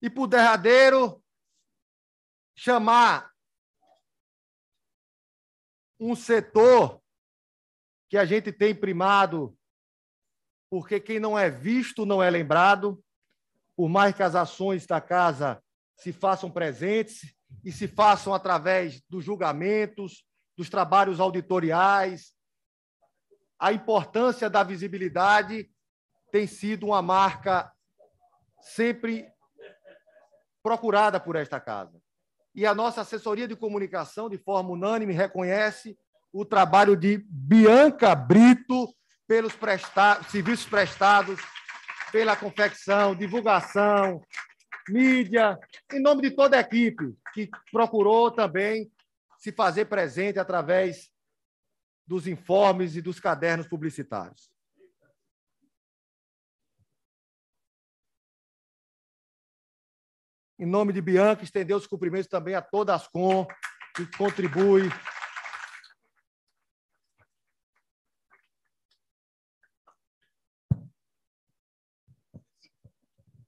E 0.00 0.08
por 0.08 0.26
derradeiro, 0.26 1.22
chamar 2.54 3.32
um 5.98 6.14
setor 6.14 7.02
que 8.08 8.16
a 8.16 8.24
gente 8.24 8.52
tem 8.52 8.74
primado 8.74 9.56
porque 10.74 10.98
quem 10.98 11.20
não 11.20 11.38
é 11.38 11.48
visto 11.48 12.04
não 12.04 12.20
é 12.20 12.28
lembrado, 12.28 13.00
por 13.76 13.88
mais 13.88 14.12
que 14.12 14.24
as 14.24 14.34
ações 14.34 14.84
da 14.88 15.00
casa 15.00 15.62
se 15.96 16.12
façam 16.12 16.50
presentes 16.50 17.32
e 17.64 17.70
se 17.70 17.86
façam 17.86 18.34
através 18.34 19.00
dos 19.08 19.24
julgamentos, 19.24 20.26
dos 20.56 20.68
trabalhos 20.68 21.20
auditoriais, 21.20 22.34
a 23.56 23.72
importância 23.72 24.50
da 24.50 24.64
visibilidade 24.64 25.70
tem 26.32 26.44
sido 26.44 26.86
uma 26.86 27.00
marca 27.00 27.72
sempre 28.60 29.30
procurada 30.60 31.20
por 31.20 31.36
esta 31.36 31.60
casa. 31.60 32.02
E 32.52 32.66
a 32.66 32.74
nossa 32.74 33.02
assessoria 33.02 33.46
de 33.46 33.54
comunicação, 33.54 34.28
de 34.28 34.38
forma 34.38 34.70
unânime, 34.70 35.12
reconhece 35.12 35.96
o 36.32 36.44
trabalho 36.44 36.96
de 36.96 37.24
Bianca 37.30 38.12
Brito, 38.16 38.92
pelos 39.26 39.54
prestados, 39.54 40.28
serviços 40.28 40.66
prestados, 40.66 41.40
pela 42.12 42.36
confecção, 42.36 43.14
divulgação, 43.14 44.22
mídia, 44.88 45.58
em 45.92 46.00
nome 46.00 46.22
de 46.22 46.30
toda 46.30 46.56
a 46.56 46.60
equipe 46.60 47.16
que 47.32 47.48
procurou 47.72 48.30
também 48.30 48.90
se 49.38 49.50
fazer 49.52 49.86
presente 49.86 50.38
através 50.38 51.10
dos 52.06 52.26
informes 52.26 52.96
e 52.96 53.02
dos 53.02 53.18
cadernos 53.18 53.66
publicitários. 53.66 54.52
Em 60.58 60.66
nome 60.66 60.92
de 60.92 61.00
Bianca, 61.00 61.42
estender 61.42 61.76
os 61.76 61.86
cumprimentos 61.86 62.28
também 62.28 62.54
a 62.54 62.62
toda 62.62 62.92
a 62.92 62.96
Ascom, 62.96 63.46
que 63.96 64.06
contribui 64.16 64.88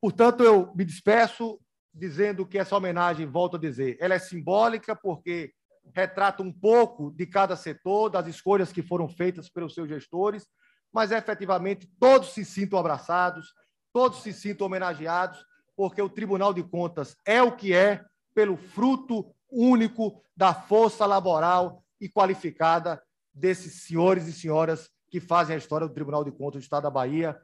Portanto, 0.01 0.43
eu 0.43 0.73
me 0.75 0.85
despeço 0.85 1.59
dizendo 1.93 2.47
que 2.47 2.59
essa 2.59 2.77
homenagem, 2.77 3.27
volto 3.27 3.57
a 3.57 3.61
dizer, 3.61 3.97
ela 4.01 4.15
é 4.15 4.19
simbólica 4.19 4.95
porque 4.95 5.53
retrata 5.95 6.43
um 6.43 6.53
pouco 6.53 7.11
de 7.11 7.27
cada 7.27 7.57
setor, 7.57 8.11
das 8.11 8.27
escolhas 8.27 8.73
que 8.73 8.83
foram 8.83 9.09
feitas 9.09 9.49
pelos 9.49 9.75
seus 9.75 9.89
gestores, 9.89 10.47
mas 10.93 11.11
efetivamente 11.11 11.89
todos 11.99 12.33
se 12.33 12.45
sintam 12.45 12.79
abraçados, 12.79 13.53
todos 13.93 14.23
se 14.23 14.33
sintam 14.33 14.67
homenageados, 14.67 15.45
porque 15.77 16.01
o 16.01 16.09
Tribunal 16.09 16.53
de 16.53 16.63
Contas 16.63 17.17
é 17.25 17.43
o 17.43 17.53
que 17.53 17.73
é 17.73 18.05
pelo 18.35 18.57
fruto 18.57 19.35
único 19.51 20.23
da 20.37 20.53
força 20.53 21.07
laboral 21.07 21.83
e 22.01 22.09
qualificada 22.09 23.03
desses 23.33 23.85
senhores 23.85 24.27
e 24.27 24.33
senhoras 24.33 24.91
que 25.09 25.21
fazem 25.21 25.55
a 25.55 25.59
história 25.59 25.87
do 25.87 25.95
Tribunal 25.95 26.25
de 26.25 26.33
Contas 26.33 26.61
do 26.61 26.65
Estado 26.65 26.85
da 26.85 26.91
Bahia. 26.91 27.41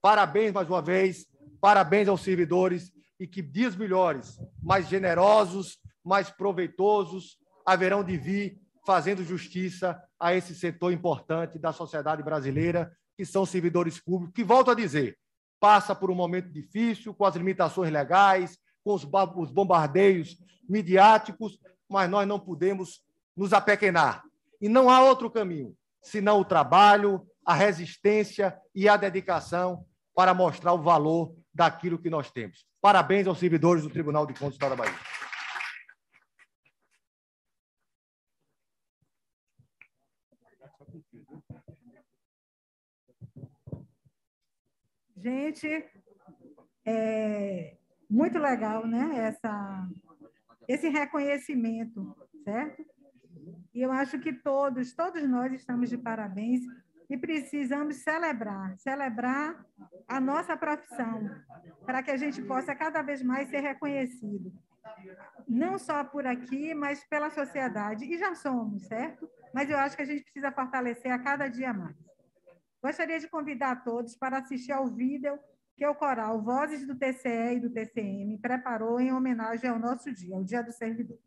Parabéns 0.00 0.52
mais 0.52 0.68
uma 0.68 0.80
vez 0.80 1.26
Parabéns 1.60 2.08
aos 2.08 2.22
servidores, 2.22 2.92
e 3.18 3.26
que 3.26 3.42
dias 3.42 3.76
melhores, 3.76 4.40
mais 4.62 4.88
generosos, 4.88 5.78
mais 6.02 6.30
proveitosos, 6.30 7.36
haverão 7.66 8.02
de 8.02 8.16
vir 8.16 8.58
fazendo 8.86 9.22
justiça 9.22 10.02
a 10.18 10.34
esse 10.34 10.54
setor 10.54 10.90
importante 10.90 11.58
da 11.58 11.72
sociedade 11.72 12.22
brasileira, 12.22 12.90
que 13.16 13.26
são 13.26 13.44
servidores 13.44 14.00
públicos, 14.00 14.34
que, 14.34 14.42
volto 14.42 14.70
a 14.70 14.74
dizer, 14.74 15.18
passa 15.60 15.94
por 15.94 16.10
um 16.10 16.14
momento 16.14 16.50
difícil, 16.50 17.14
com 17.14 17.26
as 17.26 17.36
limitações 17.36 17.92
legais, 17.92 18.58
com 18.82 18.94
os 18.94 19.04
bombardeios 19.52 20.38
midiáticos, 20.66 21.60
mas 21.86 22.08
nós 22.08 22.26
não 22.26 22.40
podemos 22.40 23.02
nos 23.36 23.52
apequenar. 23.52 24.22
E 24.60 24.68
não 24.68 24.88
há 24.88 25.02
outro 25.02 25.30
caminho 25.30 25.76
senão 26.02 26.40
o 26.40 26.44
trabalho, 26.44 27.26
a 27.44 27.52
resistência 27.52 28.58
e 28.74 28.88
a 28.88 28.96
dedicação 28.96 29.84
para 30.14 30.32
mostrar 30.32 30.72
o 30.72 30.82
valor 30.82 31.34
daquilo 31.52 31.98
que 31.98 32.10
nós 32.10 32.30
temos. 32.30 32.66
Parabéns 32.80 33.26
aos 33.26 33.38
servidores 33.38 33.82
do 33.82 33.90
Tribunal 33.90 34.26
de 34.26 34.34
Contas 34.34 34.50
do 34.50 34.52
Estado 34.54 34.70
da 34.70 34.84
Bahia. 34.84 34.94
Gente, 45.16 45.84
é 46.86 47.76
muito 48.08 48.38
legal, 48.38 48.86
né? 48.86 49.28
Essa, 49.28 49.88
esse 50.66 50.88
reconhecimento, 50.88 52.16
certo? 52.42 52.84
E 53.74 53.82
eu 53.82 53.92
acho 53.92 54.18
que 54.18 54.32
todos, 54.32 54.94
todos 54.94 55.22
nós 55.28 55.52
estamos 55.52 55.90
de 55.90 55.98
parabéns 55.98 56.62
e 57.10 57.18
precisamos 57.18 57.96
celebrar, 57.96 58.78
celebrar 58.78 59.66
a 60.06 60.20
nossa 60.20 60.56
profissão, 60.56 61.28
para 61.84 62.02
que 62.04 62.10
a 62.12 62.16
gente 62.16 62.40
possa 62.42 62.72
cada 62.74 63.02
vez 63.02 63.20
mais 63.20 63.50
ser 63.50 63.60
reconhecido. 63.60 64.52
Não 65.48 65.76
só 65.76 66.04
por 66.04 66.24
aqui, 66.24 66.72
mas 66.72 67.04
pela 67.04 67.28
sociedade. 67.30 68.04
E 68.04 68.16
já 68.16 68.34
somos, 68.36 68.86
certo? 68.86 69.28
Mas 69.52 69.68
eu 69.68 69.76
acho 69.76 69.96
que 69.96 70.02
a 70.02 70.06
gente 70.06 70.22
precisa 70.22 70.52
fortalecer 70.52 71.10
a 71.10 71.18
cada 71.18 71.48
dia 71.48 71.72
mais. 71.72 71.96
Gostaria 72.80 73.18
de 73.18 73.28
convidar 73.28 73.82
todos 73.82 74.16
para 74.16 74.38
assistir 74.38 74.72
ao 74.72 74.86
vídeo 74.86 75.38
que 75.76 75.86
o 75.86 75.94
coral 75.94 76.40
Vozes 76.40 76.86
do 76.86 76.96
TCE 76.96 77.56
e 77.56 77.60
do 77.60 77.70
TCM 77.70 78.38
preparou 78.38 79.00
em 79.00 79.12
homenagem 79.12 79.68
ao 79.68 79.78
nosso 79.78 80.12
dia, 80.12 80.36
o 80.36 80.44
Dia 80.44 80.62
do 80.62 80.72
Servidor. 80.72 81.18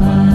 goodbye. 0.00 0.33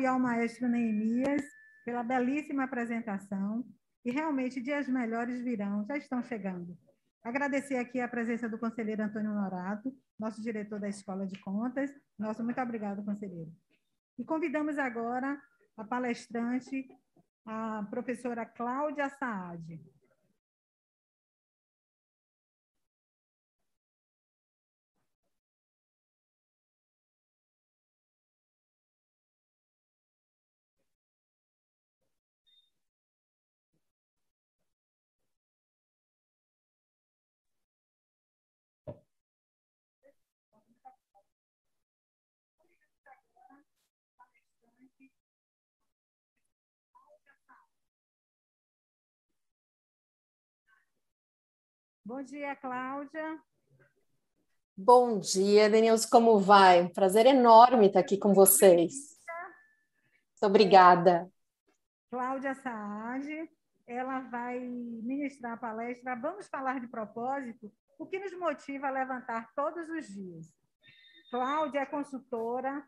E 0.00 0.06
ao 0.06 0.18
maestro 0.18 0.66
Neemias 0.66 1.42
pela 1.84 2.02
belíssima 2.02 2.64
apresentação 2.64 3.64
e 4.02 4.10
realmente 4.10 4.60
dias 4.60 4.88
melhores 4.88 5.42
virão, 5.42 5.84
já 5.84 5.96
estão 5.96 6.22
chegando. 6.22 6.74
Agradecer 7.22 7.76
aqui 7.76 8.00
a 8.00 8.08
presença 8.08 8.48
do 8.48 8.58
conselheiro 8.58 9.02
Antônio 9.02 9.34
Norato, 9.34 9.94
nosso 10.18 10.40
diretor 10.40 10.80
da 10.80 10.88
Escola 10.88 11.26
de 11.26 11.38
Contas. 11.40 11.92
Nosso 12.18 12.42
muito 12.42 12.58
obrigado, 12.62 13.04
conselheiro. 13.04 13.52
E 14.18 14.24
convidamos 14.24 14.78
agora 14.78 15.38
a 15.76 15.84
palestrante, 15.84 16.88
a 17.44 17.86
professora 17.90 18.46
Cláudia 18.46 19.10
Saad. 19.10 19.80
Bom 52.10 52.24
dia, 52.24 52.56
Cláudia. 52.56 53.40
Bom 54.76 55.20
dia, 55.20 55.70
Denilson, 55.70 56.08
como 56.10 56.40
vai? 56.40 56.82
Um 56.82 56.88
prazer 56.88 57.24
enorme 57.24 57.86
estar 57.86 58.00
aqui 58.00 58.18
com 58.18 58.34
vocês. 58.34 59.16
Muito 60.32 60.42
obrigada. 60.42 61.30
Cláudia 62.10 62.52
Saad, 62.52 63.48
ela 63.86 64.22
vai 64.22 64.58
ministrar 64.58 65.52
a 65.52 65.56
palestra 65.56 66.16
Vamos 66.16 66.48
falar 66.48 66.80
de 66.80 66.88
propósito, 66.88 67.72
o 67.96 68.04
que 68.04 68.18
nos 68.18 68.36
motiva 68.36 68.88
a 68.88 68.90
levantar 68.90 69.48
todos 69.54 69.88
os 69.88 70.08
dias. 70.08 70.52
Cláudia 71.30 71.78
é 71.78 71.86
consultora, 71.86 72.84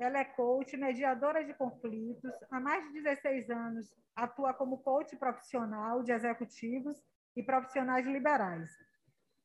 ela 0.00 0.18
é 0.18 0.24
coach, 0.24 0.76
mediadora 0.76 1.44
de 1.44 1.54
conflitos, 1.54 2.32
há 2.50 2.58
mais 2.58 2.84
de 2.88 3.02
16 3.02 3.50
anos 3.50 3.94
atua 4.16 4.52
como 4.52 4.78
coach 4.78 5.16
profissional 5.16 6.02
de 6.02 6.10
executivos 6.10 7.00
e 7.38 7.42
profissionais 7.42 8.04
liberais. 8.04 8.68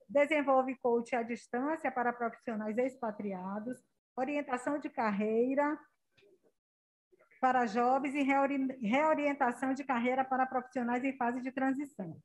Desenvolve 0.09 0.75
coach 0.77 1.15
à 1.15 1.21
distância 1.21 1.91
para 1.91 2.11
profissionais 2.11 2.77
expatriados, 2.77 3.79
orientação 4.17 4.79
de 4.79 4.89
carreira 4.89 5.77
para 7.39 7.65
jovens 7.65 8.15
e 8.15 8.23
reorientação 8.87 9.73
de 9.73 9.83
carreira 9.83 10.23
para 10.23 10.45
profissionais 10.45 11.03
em 11.03 11.15
fase 11.17 11.41
de 11.41 11.51
transição. 11.51 12.17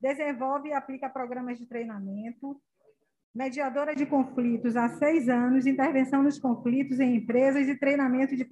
Desenvolve 0.00 0.68
e 0.68 0.72
aplica 0.72 1.08
programas 1.08 1.58
de 1.58 1.66
treinamento, 1.66 2.60
mediadora 3.34 3.96
de 3.96 4.04
conflitos 4.04 4.76
há 4.76 4.88
seis 4.90 5.28
anos, 5.28 5.66
intervenção 5.66 6.22
nos 6.22 6.38
conflitos 6.38 7.00
em 7.00 7.16
empresas 7.16 7.66
e 7.66 7.78
treinamento 7.78 8.36
de 8.36 8.46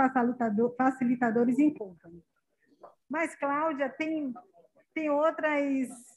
facilitadores 0.76 1.58
em 1.58 1.72
company. 1.74 2.24
Mas, 3.08 3.34
Cláudia, 3.34 3.90
tem, 3.90 4.32
tem 4.94 5.10
outras 5.10 6.09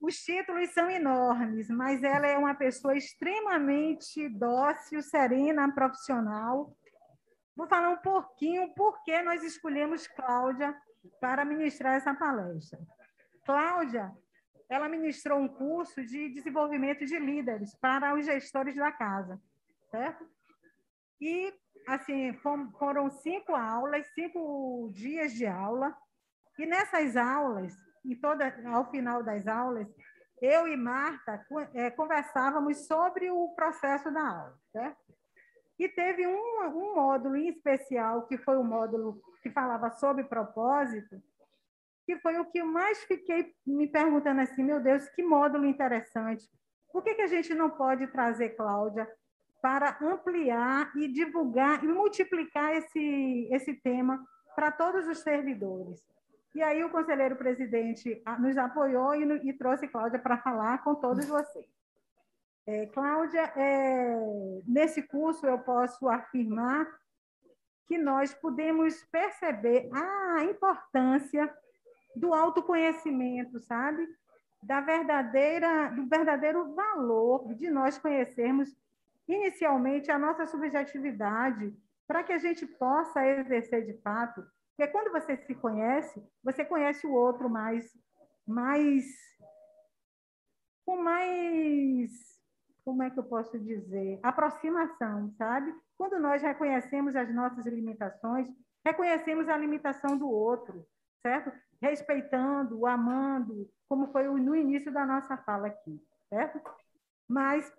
os 0.00 0.16
títulos 0.16 0.70
são 0.70 0.90
enormes, 0.90 1.68
mas 1.68 2.02
ela 2.02 2.26
é 2.26 2.38
uma 2.38 2.54
pessoa 2.54 2.96
extremamente 2.96 4.28
dócil, 4.30 5.02
serena, 5.02 5.70
profissional. 5.72 6.74
Vou 7.54 7.66
falar 7.66 7.90
um 7.90 7.98
pouquinho 7.98 8.72
por 8.74 9.02
que 9.04 9.20
nós 9.22 9.42
escolhemos 9.42 10.06
Cláudia 10.06 10.74
para 11.20 11.44
ministrar 11.44 11.96
essa 11.96 12.14
palestra. 12.14 12.78
Cláudia, 13.44 14.10
ela 14.70 14.88
ministrou 14.88 15.38
um 15.38 15.48
curso 15.48 16.02
de 16.06 16.30
desenvolvimento 16.30 17.04
de 17.04 17.18
líderes 17.18 17.74
para 17.74 18.14
os 18.14 18.24
gestores 18.24 18.76
da 18.76 18.90
casa, 18.90 19.38
certo? 19.90 20.26
E, 21.20 21.52
assim, 21.86 22.32
foram 22.78 23.10
cinco 23.10 23.54
aulas, 23.54 24.06
cinco 24.14 24.90
dias 24.94 25.32
de 25.32 25.46
aula, 25.46 25.94
e 26.58 26.64
nessas 26.64 27.16
aulas, 27.16 27.76
e 28.04 28.16
toda, 28.16 28.54
ao 28.66 28.90
final 28.90 29.22
das 29.22 29.46
aulas, 29.46 29.86
eu 30.40 30.66
e 30.66 30.76
Marta 30.76 31.44
é, 31.74 31.90
conversávamos 31.90 32.86
sobre 32.86 33.30
o 33.30 33.48
processo 33.54 34.10
da 34.10 34.26
aula, 34.26 34.58
certo? 34.72 34.98
E 35.78 35.88
teve 35.88 36.26
um, 36.26 36.62
um 36.68 36.94
módulo 36.94 37.36
em 37.36 37.48
especial, 37.48 38.26
que 38.26 38.38
foi 38.38 38.56
o 38.56 38.64
módulo 38.64 39.20
que 39.42 39.50
falava 39.50 39.90
sobre 39.90 40.24
propósito, 40.24 41.22
que 42.06 42.18
foi 42.18 42.38
o 42.38 42.44
que 42.44 42.62
mais 42.62 43.02
fiquei 43.04 43.54
me 43.66 43.86
perguntando 43.86 44.40
assim, 44.40 44.62
meu 44.62 44.80
Deus, 44.80 45.08
que 45.10 45.22
módulo 45.22 45.66
interessante. 45.66 46.44
Por 46.92 47.02
que, 47.02 47.14
que 47.14 47.22
a 47.22 47.26
gente 47.26 47.54
não 47.54 47.70
pode 47.70 48.06
trazer, 48.08 48.50
Cláudia, 48.50 49.08
para 49.62 49.96
ampliar 50.00 50.90
e 50.96 51.06
divulgar 51.06 51.84
e 51.84 51.88
multiplicar 51.88 52.74
esse, 52.76 53.48
esse 53.52 53.74
tema 53.74 54.22
para 54.54 54.72
todos 54.72 55.06
os 55.06 55.20
servidores? 55.20 56.02
E 56.54 56.62
aí 56.62 56.82
o 56.82 56.90
conselheiro 56.90 57.36
presidente 57.36 58.20
ah, 58.24 58.38
nos 58.38 58.56
apoiou 58.58 59.14
e, 59.14 59.48
e 59.48 59.52
trouxe 59.52 59.86
Cláudia 59.86 60.18
para 60.18 60.38
falar 60.38 60.82
com 60.82 60.94
todos 60.94 61.26
vocês. 61.26 61.66
É, 62.66 62.86
Cláudia, 62.86 63.42
é, 63.56 64.62
nesse 64.66 65.02
curso 65.02 65.46
eu 65.46 65.58
posso 65.58 66.08
afirmar 66.08 66.86
que 67.86 67.98
nós 67.98 68.34
podemos 68.34 69.02
perceber 69.04 69.88
a 69.92 70.44
importância 70.44 71.52
do 72.14 72.34
autoconhecimento, 72.34 73.58
sabe? 73.60 74.06
Da 74.62 74.80
verdadeira, 74.80 75.88
do 75.88 76.06
verdadeiro 76.06 76.74
valor 76.74 77.54
de 77.54 77.70
nós 77.70 77.98
conhecermos 77.98 78.76
inicialmente 79.26 80.10
a 80.10 80.18
nossa 80.18 80.46
subjetividade, 80.46 81.74
para 82.06 82.22
que 82.22 82.32
a 82.32 82.38
gente 82.38 82.66
possa 82.66 83.24
exercer 83.26 83.86
de 83.86 83.94
fato 84.02 84.44
porque 84.80 84.92
quando 84.92 85.12
você 85.12 85.36
se 85.36 85.54
conhece, 85.54 86.26
você 86.42 86.64
conhece 86.64 87.06
o 87.06 87.12
outro 87.12 87.50
mais, 87.50 87.86
mais, 88.46 89.04
com 90.86 90.96
mais, 90.96 92.10
como 92.82 93.02
é 93.02 93.10
que 93.10 93.18
eu 93.18 93.24
posso 93.24 93.58
dizer, 93.58 94.18
aproximação, 94.22 95.30
sabe? 95.36 95.70
Quando 95.98 96.18
nós 96.18 96.40
reconhecemos 96.40 97.14
as 97.14 97.30
nossas 97.30 97.66
limitações, 97.66 98.48
reconhecemos 98.82 99.50
a 99.50 99.56
limitação 99.58 100.16
do 100.16 100.30
outro, 100.30 100.86
certo? 101.20 101.52
Respeitando, 101.82 102.86
amando, 102.86 103.68
como 103.86 104.10
foi 104.10 104.28
no 104.28 104.56
início 104.56 104.90
da 104.90 105.04
nossa 105.04 105.36
fala 105.36 105.66
aqui, 105.66 106.02
certo? 106.30 106.58
Mas, 107.28 107.70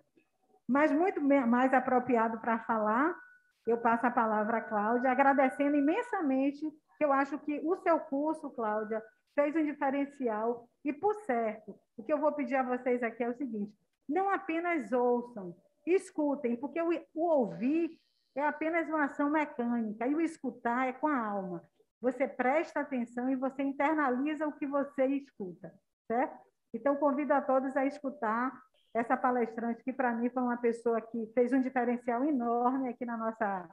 mas 0.68 0.92
muito 0.92 1.20
mais 1.20 1.74
apropriado 1.74 2.40
para 2.40 2.60
falar, 2.60 3.20
eu 3.66 3.80
passo 3.80 4.06
a 4.06 4.12
palavra 4.12 4.58
à 4.58 4.62
Cláudia, 4.62 5.12
agradecendo 5.12 5.76
imensamente 5.76 6.64
eu 7.04 7.12
acho 7.14 7.38
que 7.40 7.60
o 7.64 7.76
seu 7.78 8.00
curso, 8.00 8.50
Cláudia, 8.52 9.02
fez 9.36 9.56
um 9.56 9.64
diferencial. 9.64 10.68
E, 10.84 10.92
por 10.92 11.16
certo, 11.16 11.78
o 11.98 12.04
que 12.04 12.12
eu 12.12 12.20
vou 12.20 12.32
pedir 12.32 12.56
a 12.56 12.64
vocês 12.64 13.02
aqui 13.04 13.24
é 13.24 13.30
o 13.30 13.38
seguinte: 13.38 13.74
não 14.08 14.30
apenas 14.30 14.92
ouçam, 14.92 15.56
escutem, 15.86 16.56
porque 16.56 16.82
o, 16.82 16.90
o 17.14 17.26
ouvir 17.26 18.00
é 18.36 18.46
apenas 18.46 18.88
uma 18.88 19.06
ação 19.06 19.30
mecânica, 19.30 20.08
e 20.08 20.16
o 20.16 20.22
escutar 20.22 20.88
é 20.88 20.94
com 20.94 21.08
a 21.08 21.18
alma. 21.18 21.64
Você 22.00 22.28
presta 22.28 22.80
atenção 22.80 23.30
e 23.30 23.36
você 23.36 23.62
internaliza 23.62 24.48
o 24.48 24.54
que 24.54 24.66
você 24.66 25.06
escuta, 25.06 25.72
certo? 26.08 26.40
Então, 26.74 26.96
convido 26.96 27.34
a 27.34 27.42
todos 27.42 27.76
a 27.76 27.86
escutar 27.86 28.52
essa 28.94 29.16
palestrante, 29.16 29.84
que 29.84 29.94
para 29.94 30.14
mim 30.14 30.30
foi 30.30 30.42
uma 30.42 30.58
pessoa 30.58 31.00
que 31.00 31.28
fez 31.34 31.54
um 31.54 31.62
diferencial 31.62 32.24
enorme 32.26 32.90
aqui 32.90 33.06
na 33.06 33.18
nossa, 33.18 33.70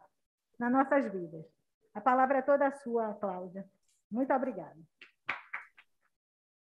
nas 0.59 0.71
nossas 0.71 1.11
vidas. 1.11 1.58
A 1.99 2.01
palavra 2.01 2.39
é 2.39 2.43
toda 2.43 2.71
sua, 2.71 3.13
Cláudia. 3.15 3.69
Muito 4.09 4.33
obrigada. 4.33 4.77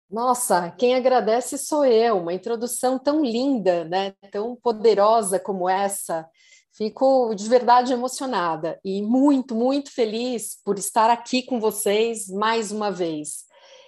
Nossa, 0.08 0.70
quem 0.78 0.94
agradece 0.94 1.58
sou 1.58 1.84
eu. 1.84 2.18
Uma 2.18 2.32
introdução 2.32 2.96
tão 2.96 3.24
linda, 3.24 3.84
né? 3.86 4.14
tão 4.30 4.54
poderosa 4.54 5.40
como 5.40 5.68
essa. 5.68 6.30
Fico 6.72 7.34
de 7.34 7.48
verdade 7.48 7.92
emocionada 7.92 8.78
e 8.84 9.02
muito, 9.02 9.52
muito 9.52 9.92
feliz 9.92 10.60
por 10.64 10.78
estar 10.78 11.10
aqui 11.10 11.42
com 11.42 11.58
vocês 11.58 12.28
mais 12.28 12.70
uma 12.70 12.92
vez. 12.92 13.45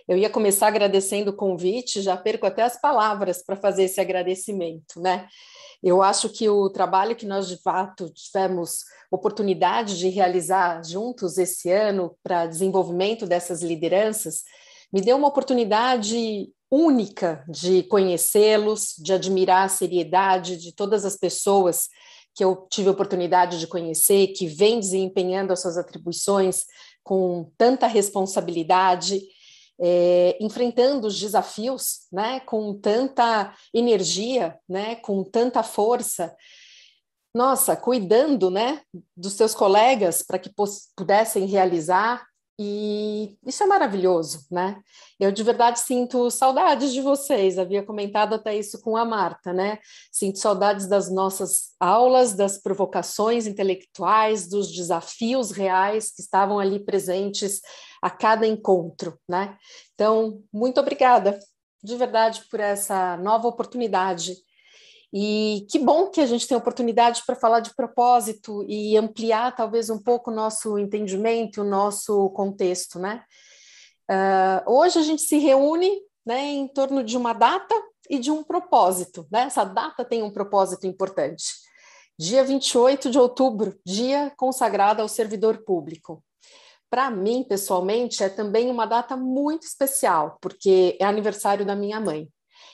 Eu 0.09 0.17
ia 0.17 0.31
começar 0.31 0.69
agradecendo 0.69 1.31
o 1.31 1.37
convite, 1.37 2.01
já 2.01 2.17
perco 2.17 2.47
até 2.47 2.63
as 2.63 2.81
palavras 2.81 3.43
para 3.45 3.57
fazer 3.57 3.85
esse 3.85 4.01
agradecimento, 4.01 4.99
né? 5.01 5.29
Eu 5.83 6.03
acho 6.03 6.31
que 6.31 6.49
o 6.49 6.71
trabalho 6.71 7.15
que 7.15 7.27
nós 7.27 7.47
de 7.47 7.59
fato 7.59 8.11
tivemos 8.11 8.85
oportunidade 9.11 9.99
de 9.99 10.09
realizar 10.09 10.83
juntos 10.85 11.39
esse 11.39 11.71
ano 11.71 12.17
para 12.23 12.47
desenvolvimento 12.47 13.27
dessas 13.27 13.63
lideranças 13.63 14.43
me 14.93 15.01
deu 15.01 15.17
uma 15.17 15.29
oportunidade 15.29 16.51
única 16.71 17.45
de 17.49 17.83
conhecê-los, 17.85 18.95
de 18.99 19.13
admirar 19.13 19.67
a 19.67 19.69
seriedade 19.69 20.57
de 20.57 20.73
todas 20.75 21.05
as 21.05 21.17
pessoas 21.17 21.89
que 22.35 22.45
eu 22.45 22.67
tive 22.71 22.89
a 22.89 22.93
oportunidade 22.93 23.59
de 23.59 23.67
conhecer, 23.67 24.29
que 24.29 24.47
vem 24.47 24.79
desempenhando 24.79 25.53
as 25.53 25.61
suas 25.61 25.77
atribuições 25.77 26.65
com 27.03 27.51
tanta 27.57 27.87
responsabilidade, 27.87 29.21
é, 29.81 30.37
enfrentando 30.41 31.07
os 31.07 31.19
desafios, 31.19 32.07
né, 32.13 32.41
com 32.41 32.75
tanta 32.75 33.55
energia, 33.73 34.59
né, 34.69 34.97
com 34.97 35.23
tanta 35.23 35.63
força, 35.63 36.35
nossa, 37.35 37.77
cuidando, 37.77 38.51
né, 38.51 38.83
dos 39.17 39.35
seus 39.35 39.55
colegas 39.55 40.23
para 40.23 40.39
que 40.39 40.53
pudessem 40.97 41.47
realizar 41.47 42.27
e 42.59 43.37
isso 43.47 43.63
é 43.63 43.67
maravilhoso, 43.67 44.45
né? 44.51 44.83
Eu 45.21 45.31
de 45.31 45.45
verdade 45.45 45.79
sinto 45.79 46.29
saudades 46.29 46.93
de 46.93 47.01
vocês. 47.01 47.57
Havia 47.57 47.85
comentado 47.85 48.35
até 48.35 48.57
isso 48.57 48.81
com 48.81 48.97
a 48.97 49.05
Marta, 49.05 49.53
né? 49.53 49.79
Sinto 50.11 50.41
saudades 50.41 50.89
das 50.89 51.09
nossas 51.09 51.75
aulas, 51.79 52.35
das 52.35 52.59
provocações 52.59 53.47
intelectuais, 53.47 54.49
dos 54.49 54.73
desafios 54.73 55.53
reais 55.53 56.11
que 56.11 56.21
estavam 56.21 56.59
ali 56.59 56.85
presentes 56.85 57.61
a 58.03 58.11
cada 58.11 58.45
encontro, 58.45 59.17
né? 59.29 59.57
Então, 59.95 60.43
muito 60.53 60.81
obrigada, 60.81 61.39
de 61.83 61.95
verdade, 61.95 62.43
por 62.51 62.59
essa 62.59 63.17
nova 63.19 63.47
oportunidade 63.47 64.35
e 65.13 65.67
que 65.71 65.79
bom 65.79 66.11
que 66.11 66.21
a 66.21 66.27
gente 66.27 66.47
tem 66.47 66.57
oportunidade 66.57 67.23
para 67.27 67.35
falar 67.35 67.61
de 67.61 67.75
propósito 67.75 68.65
e 68.69 68.97
ampliar 68.97 69.55
talvez 69.57 69.89
um 69.89 69.99
pouco 69.99 70.31
o 70.31 70.35
nosso 70.35 70.79
entendimento, 70.79 71.63
o 71.63 71.69
nosso 71.69 72.29
contexto, 72.31 72.99
né? 72.99 73.25
Uh, 74.11 74.71
hoje 74.71 74.99
a 74.99 75.03
gente 75.03 75.23
se 75.23 75.39
reúne 75.39 75.91
né, 76.27 76.45
em 76.45 76.69
torno 76.69 77.03
de 77.03 77.17
uma 77.17 77.33
data 77.33 77.75
e 78.09 78.19
de 78.19 78.31
um 78.31 78.43
propósito, 78.43 79.27
né? 79.31 79.43
Essa 79.43 79.65
data 79.65 80.05
tem 80.05 80.23
um 80.23 80.31
propósito 80.31 80.87
importante. 80.87 81.45
Dia 82.19 82.45
28 82.45 83.11
de 83.11 83.19
outubro, 83.19 83.79
dia 83.87 84.33
consagrado 84.37 85.01
ao 85.01 85.09
servidor 85.09 85.65
público. 85.65 86.23
Para 86.91 87.11
mim, 87.11 87.45
pessoalmente, 87.45 88.23
é 88.23 88.29
também 88.29 88.71
uma 88.71 88.87
data 88.87 89.17
muito 89.17 89.63
especial, 89.65 90.37
porque 90.41 90.97
é 91.01 91.05
aniversário 91.05 91.65
da 91.65 91.77
minha 91.77 92.01
mãe. 92.01 92.29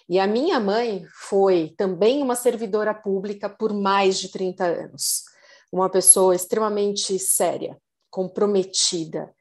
E 0.09 0.19
a 0.19 0.27
minha 0.27 0.61
mãe 0.61 1.07
foi 1.29 1.75
também 1.77 2.23
uma 2.23 2.37
servidora 2.37 2.93
pública 2.93 3.49
por 3.49 3.73
mais 3.73 4.19
de 4.19 4.29
30 4.29 4.65
anos. 4.65 5.25
Uma 5.73 5.89
pessoa 5.89 6.35
extremamente 6.35 7.19
séria, 7.19 7.77
comprometida, 8.11 9.35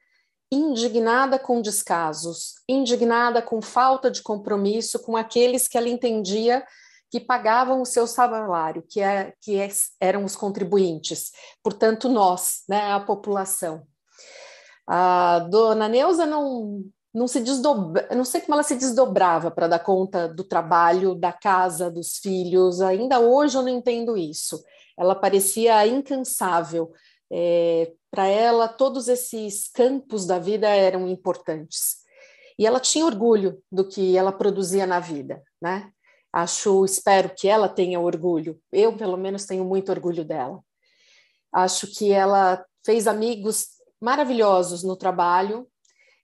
indignada 0.51 1.37
com 1.37 1.61
descasos, 1.61 2.53
indignada 2.67 3.41
com 3.41 3.61
falta 3.61 4.09
de 4.09 4.21
compromisso 4.21 4.99
com 4.99 5.17
aqueles 5.17 5.67
que 5.67 5.77
ela 5.77 5.89
entendia 5.89 6.65
que 7.13 7.19
pagavam 7.19 7.81
o 7.81 7.85
seu 7.85 8.07
salário, 8.07 8.83
que, 8.89 8.99
é, 8.99 9.33
que 9.39 9.59
é, 9.59 9.69
eram 9.99 10.23
os 10.23 10.35
contribuintes, 10.35 11.31
portanto, 11.61 12.09
nós, 12.09 12.63
né, 12.67 12.91
a 12.91 12.99
população. 12.99 13.85
A 14.87 15.39
dona 15.39 15.87
Neuza 15.87 16.25
não, 16.25 16.83
não 17.13 17.27
se 17.27 17.39
desdobra, 17.39 18.07
não 18.15 18.25
sei 18.25 18.41
como 18.41 18.55
ela 18.55 18.63
se 18.63 18.75
desdobrava 18.75 19.51
para 19.51 19.67
dar 19.67 19.79
conta 19.79 20.27
do 20.27 20.43
trabalho, 20.43 21.13
da 21.13 21.31
casa, 21.31 21.91
dos 21.91 22.17
filhos. 22.17 22.81
Ainda 22.81 23.19
hoje 23.19 23.57
eu 23.57 23.61
não 23.61 23.69
entendo 23.69 24.17
isso. 24.17 24.63
Ela 24.97 25.13
parecia 25.13 25.85
incansável. 25.85 26.91
É, 27.31 27.93
para 28.09 28.27
ela, 28.27 28.67
todos 28.67 29.07
esses 29.07 29.69
campos 29.69 30.25
da 30.25 30.39
vida 30.39 30.67
eram 30.67 31.07
importantes. 31.07 31.97
E 32.57 32.65
ela 32.65 32.79
tinha 32.79 33.05
orgulho 33.05 33.61
do 33.71 33.87
que 33.87 34.17
ela 34.17 34.31
produzia 34.31 34.85
na 34.85 34.99
vida, 34.99 35.41
né? 35.61 35.91
Acho, 36.31 36.83
espero 36.83 37.31
que 37.35 37.47
ela 37.47 37.69
tenha 37.69 37.99
orgulho. 37.99 38.59
Eu, 38.71 38.95
pelo 38.97 39.17
menos, 39.17 39.45
tenho 39.45 39.63
muito 39.63 39.91
orgulho 39.91 40.25
dela. 40.25 40.59
Acho 41.51 41.87
que 41.87 42.11
ela 42.11 42.63
fez 42.83 43.07
amigos 43.07 43.67
maravilhosos 44.01 44.83
no 44.83 44.95
trabalho, 44.95 45.67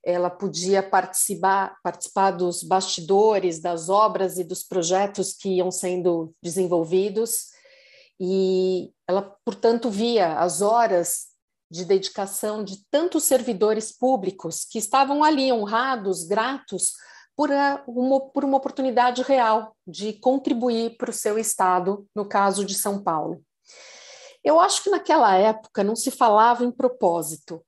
ela 0.04 0.30
podia 0.30 0.82
participar, 0.82 1.78
participar 1.84 2.32
dos 2.32 2.64
bastidores 2.64 3.60
das 3.60 3.90
obras 3.90 4.38
e 4.38 4.44
dos 4.44 4.64
projetos 4.64 5.34
que 5.34 5.58
iam 5.58 5.72
sendo 5.72 6.34
desenvolvidos, 6.42 7.50
e 8.20 8.92
ela, 9.08 9.22
portanto, 9.46 9.90
via 9.90 10.40
as 10.40 10.62
horas 10.62 11.28
de 11.72 11.86
dedicação 11.86 12.64
de 12.64 12.84
tantos 12.90 13.24
servidores 13.24 13.92
públicos 13.92 14.66
que 14.66 14.80
estavam 14.80 15.24
ali 15.24 15.52
honrados, 15.52 16.24
gratos 16.24 16.94
por 17.36 17.52
uma, 17.88 18.20
por 18.20 18.44
uma 18.44 18.58
oportunidade 18.58 19.22
real 19.22 19.74
de 19.88 20.14
contribuir 20.14 20.98
para 20.98 21.10
o 21.10 21.14
seu 21.14 21.38
estado, 21.38 22.06
no 22.14 22.28
caso 22.28 22.66
de 22.66 22.74
São 22.74 23.02
Paulo. 23.02 23.42
Eu 24.44 24.60
acho 24.60 24.84
que 24.84 24.90
naquela 24.90 25.36
época 25.36 25.84
não 25.84 25.96
se 25.96 26.12
falava 26.12 26.66
em 26.66 26.72
propósito, 26.72 27.64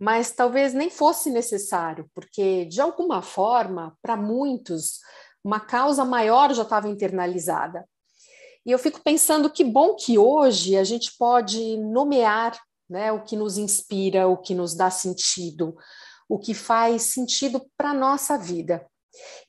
mas 0.00 0.32
talvez 0.32 0.72
nem 0.72 0.88
fosse 0.88 1.28
necessário, 1.28 2.10
porque 2.14 2.64
de 2.64 2.80
alguma 2.80 3.20
forma, 3.20 3.94
para 4.00 4.16
muitos, 4.16 5.00
uma 5.44 5.60
causa 5.60 6.06
maior 6.06 6.54
já 6.54 6.62
estava 6.62 6.88
internalizada. 6.88 7.86
E 8.64 8.70
eu 8.70 8.78
fico 8.78 9.00
pensando 9.02 9.50
que 9.50 9.62
bom 9.62 9.94
que 9.94 10.18
hoje 10.18 10.74
a 10.74 10.84
gente 10.84 11.12
pode 11.18 11.76
nomear 11.76 12.58
né, 12.88 13.12
o 13.12 13.22
que 13.22 13.36
nos 13.36 13.58
inspira, 13.58 14.26
o 14.26 14.38
que 14.38 14.54
nos 14.54 14.74
dá 14.74 14.90
sentido, 14.90 15.76
o 16.28 16.38
que 16.38 16.54
faz 16.54 17.02
sentido 17.02 17.62
para 17.76 17.90
a 17.90 17.94
nossa 17.94 18.38
vida. 18.38 18.86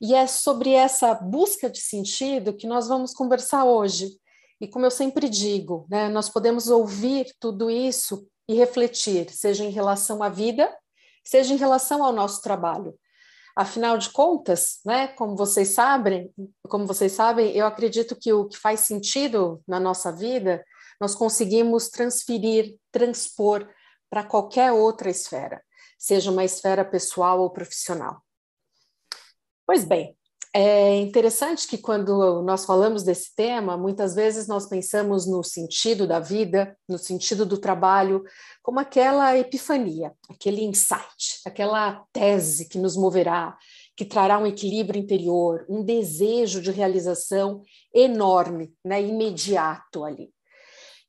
E 0.00 0.14
é 0.14 0.26
sobre 0.26 0.72
essa 0.72 1.14
busca 1.14 1.70
de 1.70 1.80
sentido 1.80 2.54
que 2.54 2.66
nós 2.66 2.88
vamos 2.88 3.14
conversar 3.14 3.64
hoje. 3.64 4.18
E 4.60 4.68
como 4.68 4.84
eu 4.84 4.90
sempre 4.90 5.28
digo, 5.30 5.86
né, 5.90 6.08
nós 6.10 6.28
podemos 6.28 6.68
ouvir 6.68 7.34
tudo 7.40 7.70
isso 7.70 8.26
e 8.52 8.56
refletir, 8.56 9.30
seja 9.30 9.64
em 9.64 9.70
relação 9.70 10.22
à 10.22 10.28
vida, 10.28 10.74
seja 11.24 11.54
em 11.54 11.56
relação 11.56 12.04
ao 12.04 12.12
nosso 12.12 12.42
trabalho. 12.42 12.94
Afinal 13.56 13.98
de 13.98 14.10
contas, 14.10 14.80
né, 14.84 15.08
como 15.08 15.36
vocês 15.36 15.68
sabem, 15.68 16.32
como 16.68 16.86
vocês 16.86 17.12
sabem, 17.12 17.54
eu 17.56 17.66
acredito 17.66 18.16
que 18.16 18.32
o 18.32 18.46
que 18.46 18.58
faz 18.58 18.80
sentido 18.80 19.62
na 19.66 19.78
nossa 19.78 20.10
vida, 20.10 20.64
nós 21.00 21.14
conseguimos 21.14 21.88
transferir, 21.88 22.76
transpor 22.90 23.68
para 24.08 24.24
qualquer 24.24 24.72
outra 24.72 25.10
esfera, 25.10 25.62
seja 25.98 26.30
uma 26.30 26.44
esfera 26.44 26.84
pessoal 26.84 27.40
ou 27.40 27.50
profissional. 27.50 28.22
Pois 29.66 29.84
bem, 29.84 30.16
é 30.54 30.96
interessante 30.96 31.66
que 31.66 31.78
quando 31.78 32.42
nós 32.42 32.66
falamos 32.66 33.02
desse 33.02 33.34
tema, 33.34 33.76
muitas 33.76 34.14
vezes 34.14 34.46
nós 34.46 34.66
pensamos 34.66 35.26
no 35.26 35.42
sentido 35.42 36.06
da 36.06 36.20
vida, 36.20 36.76
no 36.86 36.98
sentido 36.98 37.46
do 37.46 37.56
trabalho, 37.56 38.22
como 38.62 38.78
aquela 38.78 39.36
epifania, 39.36 40.12
aquele 40.28 40.62
insight, 40.62 41.40
aquela 41.46 42.04
tese 42.12 42.68
que 42.68 42.76
nos 42.76 42.96
moverá, 42.96 43.56
que 43.96 44.04
trará 44.04 44.38
um 44.38 44.46
equilíbrio 44.46 45.00
interior, 45.00 45.64
um 45.70 45.82
desejo 45.82 46.60
de 46.60 46.70
realização 46.70 47.62
enorme, 47.94 48.74
né, 48.84 49.00
imediato 49.00 50.04
ali. 50.04 50.30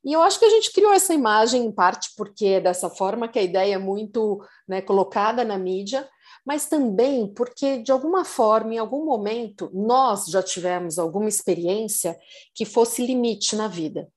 E 0.06 0.14
eu 0.14 0.22
acho 0.22 0.40
que 0.40 0.46
a 0.46 0.50
gente 0.50 0.72
criou 0.72 0.94
essa 0.94 1.14
imagem 1.14 1.66
em 1.66 1.72
parte 1.72 2.12
porque 2.16 2.46
é 2.46 2.62
dessa 2.62 2.90
forma 2.90 3.28
que 3.28 3.40
a 3.40 3.44
ideia 3.44 3.76
é 3.76 3.78
muito 3.78 4.42
né, 4.68 4.82
colocada 4.82 5.44
na 5.44 5.58
mídia, 5.58 6.08
mas 6.46 6.68
também 6.68 7.28
porque, 7.28 7.80
de 7.80 7.92
alguma 7.92 8.26
forma, 8.26 8.74
em 8.74 8.78
algum 8.78 9.06
momento, 9.06 9.70
nós 9.74 10.26
já 10.26 10.44
tivemos 10.44 11.00
alguma 11.00 11.30
experiência 11.30 12.18
que 12.54 12.66
fosse 12.66 13.06
limite 13.06 13.56
na 13.56 13.68
vida. 13.68 14.10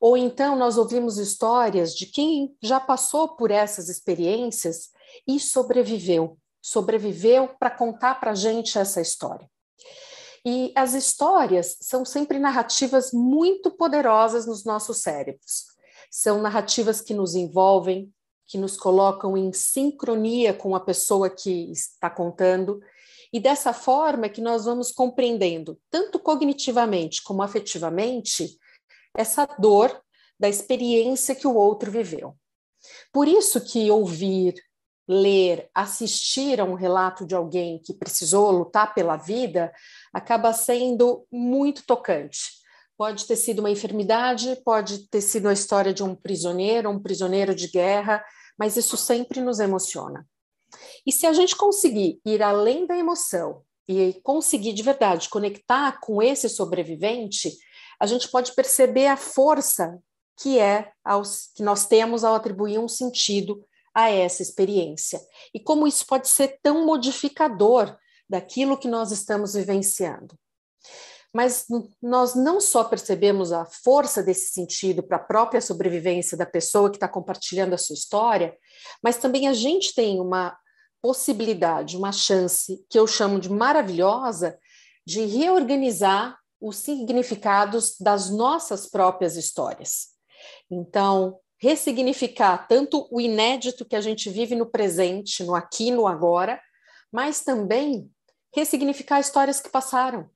Ou 0.00 0.16
então 0.16 0.56
nós 0.56 0.76
ouvimos 0.76 1.18
histórias 1.18 1.94
de 1.94 2.06
quem 2.06 2.56
já 2.60 2.80
passou 2.80 3.36
por 3.36 3.50
essas 3.50 3.88
experiências 3.88 4.90
e 5.26 5.38
sobreviveu 5.38 6.36
sobreviveu 6.62 7.48
para 7.58 7.70
contar 7.70 8.20
para 8.20 8.30
a 8.30 8.36
gente 8.36 8.78
essa 8.78 9.00
história. 9.00 9.50
E 10.46 10.72
as 10.76 10.94
histórias 10.94 11.76
são 11.80 12.04
sempre 12.04 12.38
narrativas 12.38 13.12
muito 13.12 13.70
poderosas 13.70 14.46
nos 14.46 14.64
nossos 14.64 14.98
cérebros. 14.98 15.66
São 16.10 16.40
narrativas 16.40 17.00
que 17.00 17.14
nos 17.14 17.34
envolvem, 17.34 18.12
que 18.46 18.58
nos 18.58 18.76
colocam 18.76 19.36
em 19.36 19.52
sincronia 19.52 20.52
com 20.52 20.74
a 20.74 20.80
pessoa 20.80 21.30
que 21.30 21.70
está 21.70 22.10
contando, 22.10 22.80
e 23.32 23.40
dessa 23.40 23.72
forma 23.72 24.26
é 24.26 24.28
que 24.28 24.42
nós 24.42 24.66
vamos 24.66 24.92
compreendendo, 24.92 25.78
tanto 25.90 26.18
cognitivamente 26.18 27.22
como 27.22 27.42
afetivamente, 27.42 28.58
essa 29.16 29.46
dor 29.58 30.02
da 30.38 30.48
experiência 30.48 31.34
que 31.34 31.46
o 31.46 31.54
outro 31.54 31.90
viveu. 31.90 32.36
Por 33.12 33.26
isso 33.26 33.60
que 33.60 33.90
ouvir, 33.90 34.54
ler, 35.08 35.70
assistir 35.74 36.60
a 36.60 36.64
um 36.64 36.74
relato 36.74 37.24
de 37.24 37.34
alguém 37.34 37.78
que 37.78 37.94
precisou 37.94 38.50
lutar 38.50 38.94
pela 38.94 39.16
vida 39.16 39.72
acaba 40.12 40.52
sendo 40.52 41.26
muito 41.30 41.84
tocante. 41.86 42.61
Pode 43.02 43.26
ter 43.26 43.34
sido 43.34 43.58
uma 43.58 43.70
enfermidade, 43.70 44.54
pode 44.64 45.08
ter 45.08 45.20
sido 45.20 45.48
a 45.48 45.52
história 45.52 45.92
de 45.92 46.04
um 46.04 46.14
prisioneiro, 46.14 46.88
um 46.88 47.02
prisioneiro 47.02 47.52
de 47.52 47.66
guerra, 47.66 48.24
mas 48.56 48.76
isso 48.76 48.96
sempre 48.96 49.40
nos 49.40 49.58
emociona. 49.58 50.24
E 51.04 51.10
se 51.10 51.26
a 51.26 51.32
gente 51.32 51.56
conseguir 51.56 52.20
ir 52.24 52.40
além 52.44 52.86
da 52.86 52.96
emoção 52.96 53.64
e 53.88 54.20
conseguir 54.22 54.72
de 54.72 54.84
verdade 54.84 55.28
conectar 55.28 55.98
com 55.98 56.22
esse 56.22 56.48
sobrevivente, 56.48 57.52
a 57.98 58.06
gente 58.06 58.28
pode 58.30 58.54
perceber 58.54 59.08
a 59.08 59.16
força 59.16 59.98
que 60.40 60.60
é 60.60 60.92
aos, 61.04 61.50
que 61.56 61.62
nós 61.64 61.86
temos 61.86 62.22
ao 62.22 62.36
atribuir 62.36 62.78
um 62.78 62.86
sentido 62.86 63.66
a 63.92 64.10
essa 64.10 64.42
experiência 64.42 65.20
e 65.52 65.58
como 65.58 65.88
isso 65.88 66.06
pode 66.06 66.28
ser 66.28 66.60
tão 66.62 66.86
modificador 66.86 67.96
daquilo 68.28 68.78
que 68.78 68.86
nós 68.86 69.10
estamos 69.10 69.54
vivenciando. 69.54 70.38
Mas 71.34 71.64
nós 72.02 72.34
não 72.34 72.60
só 72.60 72.84
percebemos 72.84 73.52
a 73.52 73.64
força 73.64 74.22
desse 74.22 74.52
sentido 74.52 75.02
para 75.02 75.16
a 75.16 75.24
própria 75.24 75.60
sobrevivência 75.60 76.36
da 76.36 76.44
pessoa 76.44 76.90
que 76.90 76.96
está 76.96 77.08
compartilhando 77.08 77.74
a 77.74 77.78
sua 77.78 77.94
história, 77.94 78.54
mas 79.02 79.16
também 79.16 79.48
a 79.48 79.54
gente 79.54 79.94
tem 79.94 80.20
uma 80.20 80.56
possibilidade, 81.00 81.96
uma 81.96 82.12
chance 82.12 82.84
que 82.88 82.98
eu 82.98 83.06
chamo 83.06 83.40
de 83.40 83.50
maravilhosa 83.50 84.58
de 85.06 85.24
reorganizar 85.24 86.38
os 86.60 86.76
significados 86.76 87.96
das 87.98 88.30
nossas 88.30 88.88
próprias 88.88 89.36
histórias. 89.36 90.10
Então, 90.70 91.40
ressignificar 91.58 92.68
tanto 92.68 93.08
o 93.10 93.20
inédito 93.20 93.84
que 93.84 93.96
a 93.96 94.00
gente 94.00 94.30
vive 94.30 94.54
no 94.54 94.66
presente, 94.66 95.42
no 95.42 95.54
aqui, 95.54 95.90
no 95.90 96.06
agora, 96.06 96.60
mas 97.10 97.42
também 97.42 98.08
ressignificar 98.54 99.18
histórias 99.18 99.60
que 99.60 99.70
passaram 99.70 100.30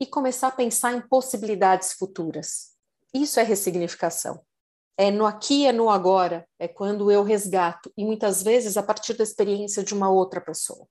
e 0.00 0.06
começar 0.06 0.48
a 0.48 0.52
pensar 0.52 0.92
em 0.94 1.00
possibilidades 1.00 1.92
futuras. 1.92 2.72
Isso 3.14 3.40
é 3.40 3.42
ressignificação. 3.42 4.40
É 4.98 5.10
no 5.10 5.26
aqui, 5.26 5.66
é 5.66 5.72
no 5.72 5.90
agora, 5.90 6.46
é 6.58 6.66
quando 6.66 7.10
eu 7.10 7.22
resgato, 7.22 7.92
e 7.96 8.04
muitas 8.04 8.42
vezes 8.42 8.76
a 8.76 8.82
partir 8.82 9.14
da 9.14 9.24
experiência 9.24 9.82
de 9.82 9.92
uma 9.92 10.10
outra 10.10 10.40
pessoa. 10.40 10.86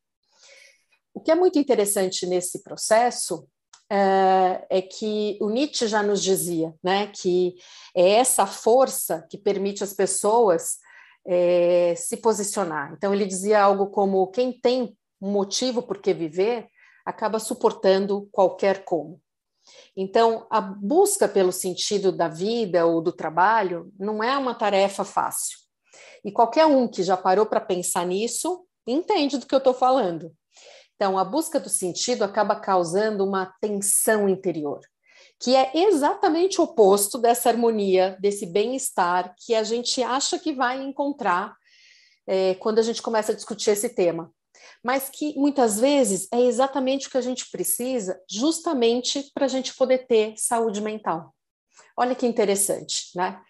O 1.13 1.19
que 1.19 1.31
é 1.31 1.35
muito 1.35 1.57
interessante 1.57 2.27
nesse 2.27 2.61
processo 2.61 3.47
é, 3.89 4.65
é 4.69 4.81
que 4.81 5.37
o 5.41 5.49
Nietzsche 5.49 5.87
já 5.87 6.03
nos 6.03 6.21
dizia, 6.21 6.73
né, 6.83 7.07
que 7.07 7.55
é 7.95 8.11
essa 8.11 8.45
força 8.45 9.25
que 9.29 9.37
permite 9.37 9.83
às 9.83 9.93
pessoas 9.93 10.77
é, 11.25 11.95
se 11.95 12.17
posicionar. 12.17 12.93
Então 12.93 13.13
ele 13.13 13.25
dizia 13.25 13.61
algo 13.61 13.87
como 13.87 14.27
quem 14.27 14.51
tem 14.51 14.95
um 15.21 15.31
motivo 15.31 15.81
por 15.81 15.99
que 15.99 16.13
viver 16.13 16.67
acaba 17.05 17.39
suportando 17.39 18.27
qualquer 18.31 18.83
como. 18.83 19.21
Então, 19.95 20.45
a 20.49 20.59
busca 20.59 21.27
pelo 21.27 21.51
sentido 21.51 22.11
da 22.11 22.27
vida 22.27 22.85
ou 22.85 23.01
do 23.01 23.11
trabalho 23.11 23.91
não 23.97 24.23
é 24.23 24.37
uma 24.37 24.53
tarefa 24.53 25.03
fácil. 25.03 25.57
E 26.23 26.31
qualquer 26.31 26.65
um 26.65 26.87
que 26.87 27.03
já 27.03 27.15
parou 27.15 27.45
para 27.45 27.61
pensar 27.61 28.05
nisso 28.05 28.65
entende 28.85 29.37
do 29.37 29.45
que 29.45 29.53
eu 29.53 29.59
estou 29.59 29.73
falando. 29.73 30.31
Então, 30.95 31.17
a 31.17 31.23
busca 31.23 31.59
do 31.59 31.69
sentido 31.69 32.23
acaba 32.23 32.55
causando 32.55 33.25
uma 33.25 33.53
tensão 33.59 34.29
interior, 34.29 34.79
que 35.39 35.55
é 35.55 35.71
exatamente 35.75 36.61
o 36.61 36.63
oposto 36.63 37.17
dessa 37.17 37.49
harmonia, 37.49 38.17
desse 38.19 38.45
bem-estar 38.45 39.35
que 39.37 39.53
a 39.53 39.63
gente 39.63 40.01
acha 40.01 40.39
que 40.39 40.53
vai 40.53 40.81
encontrar 40.81 41.55
é, 42.27 42.55
quando 42.55 42.79
a 42.79 42.81
gente 42.81 43.01
começa 43.01 43.31
a 43.31 43.35
discutir 43.35 43.71
esse 43.71 43.89
tema 43.89 44.31
mas 44.83 45.09
que 45.09 45.33
muitas 45.37 45.79
vezes 45.79 46.27
é 46.31 46.41
exatamente 46.41 47.07
o 47.07 47.11
que 47.11 47.17
a 47.17 47.21
gente 47.21 47.49
precisa, 47.49 48.19
justamente 48.29 49.31
para 49.33 49.45
a 49.45 49.49
gente 49.49 49.75
poder 49.75 50.07
ter 50.07 50.33
saúde 50.37 50.81
mental. 50.81 51.33
Olha 51.97 52.15
que 52.15 52.25
interessante, 52.25 53.09
né? 53.15 53.41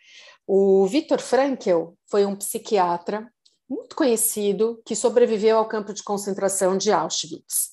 O 0.47 0.85
Viktor 0.85 1.19
Frankl 1.19 1.93
foi 2.07 2.25
um 2.25 2.35
psiquiatra 2.35 3.27
muito 3.67 3.95
conhecido 3.95 4.81
que 4.85 4.95
sobreviveu 4.95 5.57
ao 5.57 5.67
campo 5.67 5.93
de 5.93 6.03
concentração 6.03 6.77
de 6.77 6.91
Auschwitz. 6.91 7.71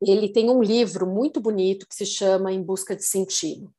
Ele 0.00 0.28
tem 0.28 0.50
um 0.50 0.62
livro 0.62 1.06
muito 1.06 1.40
bonito 1.40 1.86
que 1.86 1.94
se 1.94 2.06
chama 2.06 2.52
Em 2.52 2.62
Busca 2.62 2.96
de 2.96 3.04
Sentido. 3.04 3.72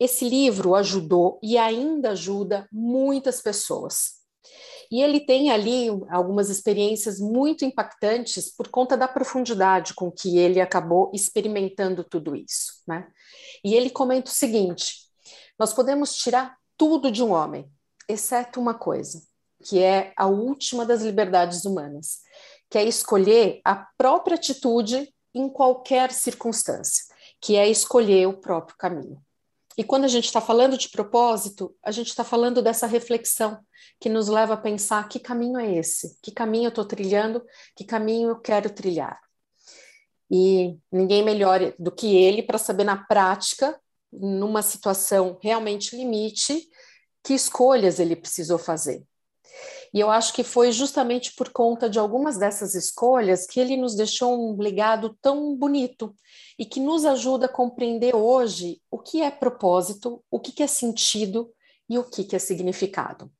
Esse 0.00 0.28
livro 0.28 0.74
ajudou 0.74 1.38
e 1.42 1.58
ainda 1.58 2.10
ajuda 2.10 2.66
muitas 2.72 3.40
pessoas. 3.40 4.17
E 4.90 5.02
ele 5.02 5.20
tem 5.20 5.50
ali 5.50 5.88
algumas 6.08 6.48
experiências 6.48 7.20
muito 7.20 7.64
impactantes 7.64 8.54
por 8.54 8.68
conta 8.68 8.96
da 8.96 9.06
profundidade 9.06 9.92
com 9.94 10.10
que 10.10 10.38
ele 10.38 10.60
acabou 10.60 11.10
experimentando 11.14 12.02
tudo 12.02 12.34
isso. 12.34 12.82
Né? 12.86 13.06
E 13.62 13.74
ele 13.74 13.90
comenta 13.90 14.30
o 14.30 14.34
seguinte: 14.34 14.94
nós 15.58 15.74
podemos 15.74 16.16
tirar 16.16 16.56
tudo 16.76 17.10
de 17.10 17.22
um 17.22 17.32
homem, 17.32 17.70
exceto 18.08 18.60
uma 18.60 18.74
coisa, 18.74 19.22
que 19.62 19.82
é 19.82 20.12
a 20.16 20.26
última 20.26 20.86
das 20.86 21.02
liberdades 21.02 21.64
humanas, 21.64 22.20
que 22.70 22.78
é 22.78 22.84
escolher 22.84 23.60
a 23.64 23.74
própria 23.98 24.36
atitude 24.36 25.12
em 25.34 25.48
qualquer 25.48 26.12
circunstância, 26.12 27.04
que 27.40 27.56
é 27.56 27.68
escolher 27.68 28.26
o 28.26 28.40
próprio 28.40 28.76
caminho. 28.78 29.22
E 29.78 29.84
quando 29.84 30.04
a 30.04 30.08
gente 30.08 30.24
está 30.24 30.40
falando 30.40 30.76
de 30.76 30.88
propósito, 30.88 31.72
a 31.84 31.92
gente 31.92 32.08
está 32.08 32.24
falando 32.24 32.60
dessa 32.60 32.84
reflexão 32.84 33.60
que 34.00 34.08
nos 34.08 34.26
leva 34.26 34.54
a 34.54 34.56
pensar 34.56 35.08
que 35.08 35.20
caminho 35.20 35.56
é 35.56 35.72
esse, 35.72 36.18
que 36.20 36.32
caminho 36.32 36.64
eu 36.64 36.70
estou 36.70 36.84
trilhando, 36.84 37.40
que 37.76 37.84
caminho 37.84 38.30
eu 38.30 38.40
quero 38.40 38.70
trilhar. 38.70 39.16
E 40.28 40.76
ninguém 40.90 41.22
melhor 41.22 41.60
do 41.78 41.92
que 41.92 42.16
ele 42.16 42.42
para 42.42 42.58
saber 42.58 42.82
na 42.82 42.96
prática, 42.96 43.80
numa 44.12 44.62
situação 44.62 45.38
realmente 45.40 45.96
limite, 45.96 46.68
que 47.22 47.32
escolhas 47.32 48.00
ele 48.00 48.16
precisou 48.16 48.58
fazer. 48.58 49.04
E 49.92 50.00
eu 50.00 50.10
acho 50.10 50.32
que 50.32 50.44
foi 50.44 50.70
justamente 50.70 51.34
por 51.34 51.50
conta 51.50 51.88
de 51.88 51.98
algumas 51.98 52.36
dessas 52.36 52.74
escolhas 52.74 53.46
que 53.46 53.58
ele 53.58 53.76
nos 53.76 53.94
deixou 53.94 54.34
um 54.34 54.60
legado 54.60 55.16
tão 55.20 55.56
bonito 55.56 56.14
e 56.58 56.64
que 56.64 56.80
nos 56.80 57.04
ajuda 57.04 57.46
a 57.46 57.52
compreender 57.52 58.14
hoje 58.14 58.80
o 58.90 58.98
que 58.98 59.22
é 59.22 59.30
propósito, 59.30 60.22
o 60.30 60.38
que 60.38 60.62
é 60.62 60.66
sentido 60.66 61.50
e 61.88 61.98
o 61.98 62.04
que 62.04 62.34
é 62.34 62.38
significado. 62.38 63.30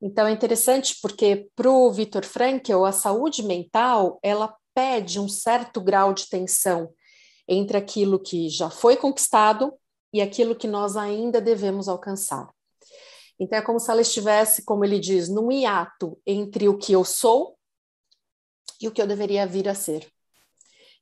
Então 0.00 0.26
é 0.26 0.32
interessante 0.32 0.98
porque 1.00 1.48
para 1.54 1.70
o 1.70 1.90
Viktor 1.90 2.24
Frankl 2.24 2.84
a 2.84 2.92
saúde 2.92 3.42
mental 3.42 4.18
ela 4.22 4.54
pede 4.74 5.20
um 5.20 5.28
certo 5.28 5.80
grau 5.80 6.12
de 6.12 6.28
tensão 6.28 6.92
entre 7.46 7.76
aquilo 7.76 8.18
que 8.18 8.48
já 8.48 8.68
foi 8.68 8.96
conquistado 8.96 9.72
e 10.12 10.20
aquilo 10.20 10.56
que 10.56 10.66
nós 10.66 10.96
ainda 10.96 11.40
devemos 11.40 11.88
alcançar. 11.88 12.48
Então, 13.42 13.58
é 13.58 13.62
como 13.62 13.80
se 13.80 13.90
ela 13.90 14.00
estivesse, 14.00 14.64
como 14.64 14.84
ele 14.84 15.00
diz, 15.00 15.28
num 15.28 15.50
hiato 15.50 16.16
entre 16.24 16.68
o 16.68 16.78
que 16.78 16.92
eu 16.92 17.04
sou 17.04 17.58
e 18.80 18.86
o 18.86 18.92
que 18.92 19.02
eu 19.02 19.06
deveria 19.06 19.44
vir 19.44 19.68
a 19.68 19.74
ser. 19.74 20.08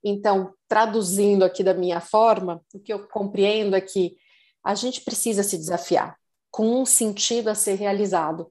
Então, 0.03 0.55
traduzindo 0.67 1.45
aqui 1.45 1.63
da 1.63 1.75
minha 1.75 2.01
forma, 2.01 2.65
o 2.73 2.81
que 2.81 2.95
eu 2.95 3.07
compreendo 3.09 3.77
é 3.77 3.81
que 3.83 4.17
a 4.65 4.75
gente 4.75 5.03
precisa 5.03 5.43
se 5.43 5.59
desafiar 5.59 6.19
com 6.51 6.81
um 6.81 6.87
sentido 6.87 7.49
a 7.49 7.55
ser 7.55 7.75
realizado, 7.75 8.51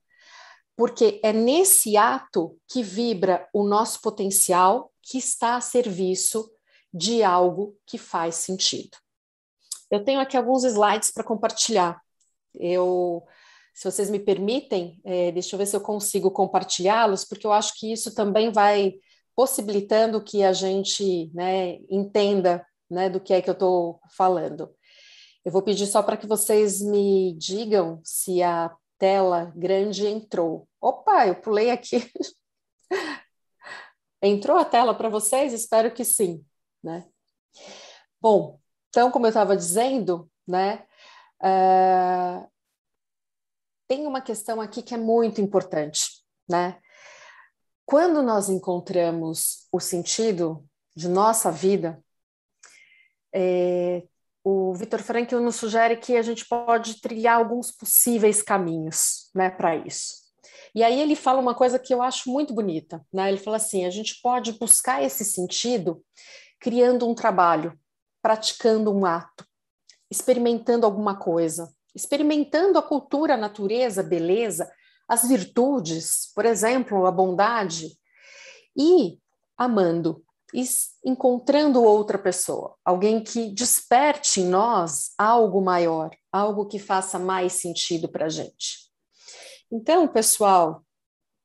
porque 0.78 1.20
é 1.24 1.34
nesse 1.34 1.98
ato 1.98 2.60
que 2.68 2.84
vibra 2.84 3.50
o 3.52 3.64
nosso 3.64 4.02
potencial 4.02 4.94
que 5.02 5.18
está 5.18 5.56
a 5.56 5.62
serviço 5.62 6.48
de 6.94 7.24
algo 7.24 7.76
que 7.88 7.98
faz 7.98 8.36
sentido. 8.36 8.96
Eu 9.90 10.04
tenho 10.04 10.20
aqui 10.20 10.38
alguns 10.38 10.64
slides 10.64 11.10
para 11.10 11.24
compartilhar. 11.24 12.00
Eu 12.54 13.26
se 13.80 13.90
vocês 13.90 14.10
me 14.10 14.20
permitem, 14.20 15.00
é, 15.06 15.32
deixa 15.32 15.56
eu 15.56 15.58
ver 15.58 15.66
se 15.66 15.74
eu 15.74 15.80
consigo 15.80 16.30
compartilhá-los, 16.30 17.24
porque 17.24 17.48
eu 17.48 17.54
acho 17.54 17.80
que 17.80 17.94
isso 17.94 18.14
também 18.14 18.52
vai 18.52 18.96
possibilitando 19.34 20.22
que 20.22 20.44
a 20.44 20.52
gente 20.52 21.32
né, 21.34 21.78
entenda 21.90 22.68
né, 22.92 23.10
do 23.10 23.22
que 23.22 23.34
é 23.34 23.42
que 23.42 23.50
eu 23.50 23.54
estou 23.54 24.02
falando. 24.18 24.70
Eu 25.46 25.54
vou 25.54 25.62
pedir 25.62 25.88
só 25.88 26.04
para 26.04 26.18
que 26.18 26.28
vocês 26.28 26.82
me 26.82 27.34
digam 27.38 28.02
se 28.04 28.44
a 28.44 28.70
tela 28.98 29.54
grande 29.56 30.06
entrou. 30.06 30.68
Opa, 30.82 31.26
eu 31.26 31.36
pulei 31.36 31.72
aqui. 31.72 32.06
entrou 34.22 34.58
a 34.58 34.66
tela 34.66 34.94
para 34.94 35.08
vocês? 35.08 35.54
Espero 35.54 35.94
que 35.94 36.04
sim, 36.04 36.44
né? 36.84 37.08
Bom, 38.20 38.60
então, 38.90 39.10
como 39.10 39.26
eu 39.26 39.30
estava 39.30 39.56
dizendo, 39.56 40.30
né, 40.46 40.86
uh, 41.42 42.46
tem 43.90 44.06
uma 44.06 44.22
questão 44.22 44.62
aqui 44.62 44.84
que 44.84 44.94
é 44.94 44.98
muito 44.98 45.42
importante, 45.42 46.24
né? 46.48 46.80
Quando 47.88 48.22
nós 48.22 48.48
encontramos 48.48 49.68
o 49.72 49.80
sentido 49.80 50.64
de 50.96 51.10
nossa 51.10 51.52
vida, 51.52 52.00
é, 53.34 54.04
o 54.44 54.76
Vitor 54.76 55.02
Frankl 55.02 55.40
nos 55.40 55.56
sugere 55.56 55.98
que 55.98 56.16
a 56.16 56.22
gente 56.22 56.46
pode 56.48 57.02
trilhar 57.02 57.38
alguns 57.38 57.72
possíveis 57.72 58.44
caminhos, 58.44 59.32
né, 59.34 59.50
para 59.50 59.76
isso. 59.76 60.20
E 60.76 60.84
aí 60.84 61.02
ele 61.02 61.16
fala 61.16 61.42
uma 61.42 61.56
coisa 61.56 61.80
que 61.80 61.92
eu 61.92 62.00
acho 62.04 62.30
muito 62.30 62.54
bonita, 62.54 63.04
né? 63.12 63.28
Ele 63.28 63.40
fala 63.40 63.58
assim: 63.58 63.86
a 63.86 63.90
gente 63.90 64.22
pode 64.22 64.52
buscar 64.52 65.02
esse 65.02 65.26
sentido 65.26 66.06
criando 66.60 67.10
um 67.10 67.16
trabalho, 67.16 67.76
praticando 68.22 68.94
um 68.94 69.04
ato, 69.04 69.48
experimentando 70.12 70.86
alguma 70.86 71.18
coisa, 71.18 71.74
experimentando 72.00 72.80
a 72.80 72.84
cultura, 72.84 73.34
a 73.34 73.38
natureza, 73.38 74.02
a 74.02 74.04
beleza, 74.04 74.72
as 75.08 75.28
virtudes, 75.28 76.32
por 76.34 76.46
exemplo, 76.46 77.06
a 77.06 77.12
bondade, 77.12 77.98
e 78.78 79.20
amando, 79.58 80.24
e 80.54 80.64
encontrando 81.06 81.84
outra 81.84 82.18
pessoa, 82.18 82.76
alguém 82.84 83.22
que 83.22 83.52
desperte 83.54 84.42
em 84.42 84.46
nós 84.46 85.12
algo 85.18 85.62
maior, 85.62 86.10
algo 86.32 86.66
que 86.66 86.80
faça 86.80 87.20
mais 87.20 87.54
sentido 87.54 88.08
para 88.08 88.26
a 88.26 88.30
gente. 88.30 88.90
Então, 89.72 90.08
pessoal, 90.08 90.84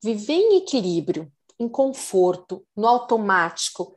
viver 0.03 0.35
em 0.35 0.59
equilíbrio, 0.59 1.31
em 1.59 1.69
conforto, 1.69 2.65
no 2.77 2.87
automático, 2.87 3.95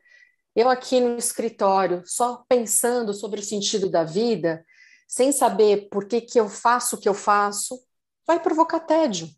eu 0.55 0.70
aqui 0.70 0.99
no 0.99 1.18
escritório, 1.18 2.01
só 2.05 2.43
pensando 2.49 3.14
sobre 3.14 3.39
o 3.39 3.43
sentido 3.43 3.89
da 3.89 4.03
vida, 4.03 4.66
sem 5.08 5.32
saber 5.32 5.88
por 5.89 6.05
que, 6.05 6.20
que 6.20 6.39
eu 6.39 6.49
faço 6.49 6.95
o 6.95 6.99
que 6.99 7.08
eu 7.08 7.14
faço, 7.14 7.80
vai 8.26 8.39
provocar 8.39 8.82
tédio. 8.82 9.30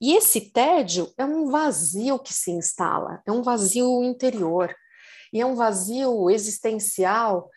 E 0.00 0.14
esse 0.14 0.52
tédio 0.52 1.12
é 1.16 1.24
um 1.24 1.50
vazio 1.50 2.18
que 2.18 2.34
se 2.34 2.50
instala, 2.50 3.22
é 3.26 3.30
um 3.30 3.42
vazio 3.42 4.02
interior, 4.02 4.74
e 5.32 5.40
é 5.40 5.46
um 5.46 5.54
vazio 5.54 6.30
existencial 6.30 7.50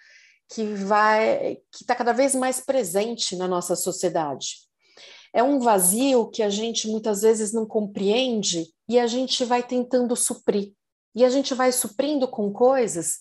que 0.49 0.65
vai 0.65 1.57
que 1.71 1.83
está 1.83 1.95
cada 1.95 2.11
vez 2.11 2.35
mais 2.35 2.59
presente 2.59 3.35
na 3.35 3.47
nossa 3.47 3.75
sociedade. 3.75 4.57
É 5.33 5.41
um 5.41 5.59
vazio 5.59 6.29
que 6.29 6.43
a 6.43 6.49
gente 6.49 6.89
muitas 6.89 7.21
vezes 7.21 7.53
não 7.53 7.65
compreende 7.65 8.65
e 8.87 8.99
a 8.99 9.07
gente 9.07 9.45
vai 9.45 9.63
tentando 9.63 10.13
suprir. 10.15 10.73
E 11.15 11.23
a 11.23 11.29
gente 11.29 11.53
vai 11.53 11.71
suprindo 11.71 12.27
com 12.27 12.51
coisas 12.51 13.19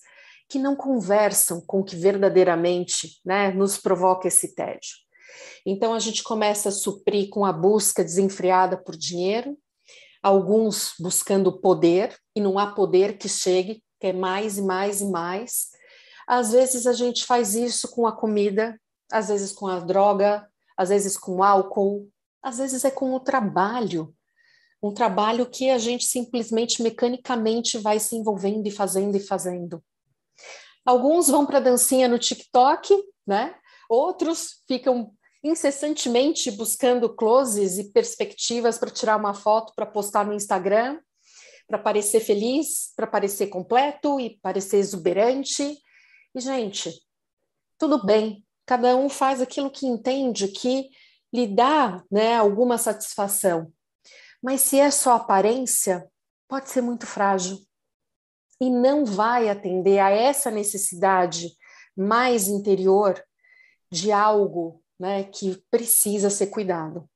que 0.50 0.58
não 0.58 0.74
conversam 0.74 1.60
com 1.64 1.80
o 1.80 1.84
que 1.84 1.94
verdadeiramente 1.94 3.20
né, 3.24 3.52
nos 3.52 3.78
provoca 3.78 4.26
esse 4.26 4.52
tédio. 4.52 4.96
Então 5.64 5.94
a 5.94 6.00
gente 6.00 6.24
começa 6.24 6.70
a 6.70 6.72
suprir 6.72 7.30
com 7.30 7.44
a 7.44 7.52
busca 7.52 8.02
desenfreada 8.02 8.76
por 8.76 8.96
dinheiro, 8.96 9.56
alguns 10.20 10.94
buscando 10.98 11.60
poder, 11.60 12.18
e 12.34 12.40
não 12.40 12.58
há 12.58 12.66
poder 12.66 13.16
que 13.16 13.28
chegue, 13.28 13.80
quer 14.00 14.14
é 14.14 14.18
mais 14.18 14.58
e 14.58 14.62
mais 14.62 15.00
e 15.00 15.06
mais. 15.06 15.68
Às 16.26 16.50
vezes 16.50 16.84
a 16.84 16.92
gente 16.92 17.24
faz 17.24 17.54
isso 17.54 17.88
com 17.88 18.04
a 18.06 18.12
comida, 18.12 18.78
às 19.10 19.28
vezes 19.28 19.52
com 19.52 19.68
a 19.68 19.78
droga, 19.78 20.46
às 20.76 20.88
vezes 20.88 21.16
com 21.16 21.44
álcool, 21.44 22.08
às 22.42 22.58
vezes 22.58 22.84
é 22.84 22.90
com 22.90 23.14
o 23.14 23.20
trabalho. 23.20 24.12
Um 24.82 24.92
trabalho 24.92 25.46
que 25.46 25.70
a 25.70 25.78
gente 25.78 26.06
simplesmente 26.06 26.82
mecanicamente 26.82 27.78
vai 27.78 28.00
se 28.00 28.16
envolvendo 28.16 28.66
e 28.66 28.70
fazendo 28.70 29.16
e 29.16 29.20
fazendo. 29.20 29.80
Alguns 30.84 31.28
vão 31.28 31.46
para 31.46 31.58
a 31.58 31.62
dancinha 31.62 32.08
no 32.08 32.18
TikTok, 32.18 32.94
né? 33.26 33.54
Outros 33.88 34.62
ficam 34.66 35.12
incessantemente 35.42 36.50
buscando 36.50 37.14
closes 37.14 37.78
e 37.78 37.92
perspectivas 37.92 38.78
para 38.78 38.90
tirar 38.90 39.16
uma 39.16 39.34
foto 39.34 39.72
para 39.74 39.86
postar 39.86 40.24
no 40.24 40.34
Instagram, 40.34 41.00
para 41.66 41.78
parecer 41.78 42.20
feliz, 42.20 42.92
para 42.96 43.06
parecer 43.06 43.46
completo 43.46 44.20
e 44.20 44.38
parecer 44.42 44.78
exuberante. 44.78 45.78
E, 46.34 46.40
gente, 46.40 46.92
tudo 47.78 48.04
bem, 48.04 48.44
cada 48.66 48.96
um 48.96 49.08
faz 49.08 49.40
aquilo 49.40 49.70
que 49.70 49.86
entende 49.86 50.48
que 50.48 50.90
lhe 51.32 51.46
dá 51.46 52.02
né, 52.10 52.36
alguma 52.36 52.76
satisfação. 52.76 53.72
Mas 54.42 54.62
se 54.62 54.78
é 54.78 54.90
só 54.90 55.14
aparência, 55.14 56.06
pode 56.48 56.70
ser 56.70 56.80
muito 56.80 57.06
frágil 57.06 57.58
e 58.60 58.68
não 58.68 59.04
vai 59.04 59.48
atender 59.48 59.98
a 59.98 60.10
essa 60.10 60.50
necessidade 60.50 61.50
mais 61.96 62.48
interior 62.48 63.22
de 63.90 64.12
algo 64.12 64.82
né, 64.98 65.24
que 65.24 65.62
precisa 65.70 66.28
ser 66.28 66.48
cuidado. 66.48 67.08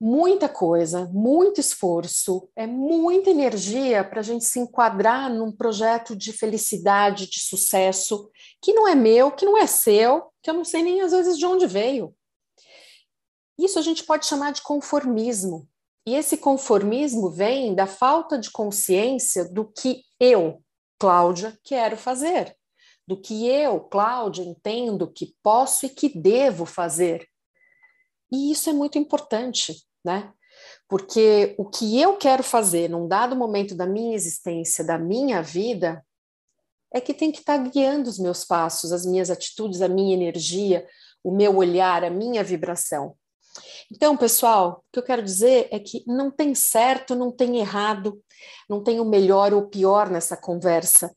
Muita 0.00 0.48
coisa, 0.48 1.06
muito 1.06 1.60
esforço, 1.60 2.50
é 2.54 2.66
muita 2.66 3.30
energia 3.30 4.04
para 4.04 4.20
a 4.20 4.22
gente 4.22 4.44
se 4.44 4.58
enquadrar 4.58 5.32
num 5.32 5.50
projeto 5.50 6.14
de 6.14 6.32
felicidade, 6.32 7.30
de 7.30 7.40
sucesso, 7.40 8.30
que 8.60 8.74
não 8.74 8.86
é 8.86 8.94
meu, 8.94 9.32
que 9.32 9.46
não 9.46 9.56
é 9.56 9.66
seu, 9.66 10.30
que 10.42 10.50
eu 10.50 10.54
não 10.54 10.64
sei 10.64 10.82
nem 10.82 11.00
às 11.00 11.12
vezes 11.12 11.38
de 11.38 11.46
onde 11.46 11.66
veio. 11.66 12.14
Isso 13.58 13.78
a 13.78 13.82
gente 13.82 14.04
pode 14.04 14.26
chamar 14.26 14.52
de 14.52 14.62
conformismo. 14.62 15.68
E 16.06 16.14
esse 16.14 16.36
conformismo 16.36 17.30
vem 17.30 17.74
da 17.74 17.86
falta 17.86 18.38
de 18.38 18.50
consciência 18.50 19.44
do 19.44 19.64
que 19.64 20.02
eu, 20.20 20.62
Cláudia, 20.98 21.58
quero 21.64 21.96
fazer, 21.96 22.54
do 23.06 23.20
que 23.20 23.48
eu, 23.48 23.80
Cláudia, 23.80 24.42
entendo 24.42 25.10
que 25.10 25.34
posso 25.42 25.86
e 25.86 25.88
que 25.88 26.08
devo 26.08 26.66
fazer. 26.66 27.26
E 28.30 28.50
isso 28.52 28.68
é 28.68 28.72
muito 28.72 28.98
importante, 28.98 29.82
né? 30.04 30.32
Porque 30.88 31.54
o 31.58 31.64
que 31.64 32.00
eu 32.00 32.16
quero 32.16 32.42
fazer 32.42 32.88
num 32.88 33.08
dado 33.08 33.34
momento 33.34 33.74
da 33.74 33.86
minha 33.86 34.14
existência, 34.14 34.84
da 34.84 34.98
minha 34.98 35.42
vida, 35.42 36.04
é 36.92 37.00
que 37.00 37.14
tem 37.14 37.32
que 37.32 37.40
estar 37.40 37.58
guiando 37.58 38.08
os 38.08 38.18
meus 38.18 38.44
passos, 38.44 38.92
as 38.92 39.04
minhas 39.04 39.30
atitudes, 39.30 39.82
a 39.82 39.88
minha 39.88 40.14
energia, 40.14 40.86
o 41.24 41.32
meu 41.34 41.56
olhar, 41.56 42.04
a 42.04 42.10
minha 42.10 42.44
vibração. 42.44 43.16
Então, 43.92 44.16
pessoal, 44.16 44.84
o 44.88 44.92
que 44.92 44.98
eu 44.98 45.02
quero 45.02 45.22
dizer 45.22 45.68
é 45.70 45.78
que 45.78 46.02
não 46.06 46.30
tem 46.30 46.54
certo, 46.54 47.14
não 47.14 47.30
tem 47.30 47.58
errado, 47.58 48.20
não 48.68 48.82
tem 48.82 49.00
o 49.00 49.04
melhor 49.04 49.52
ou 49.52 49.62
o 49.62 49.68
pior 49.68 50.10
nessa 50.10 50.36
conversa. 50.36 51.14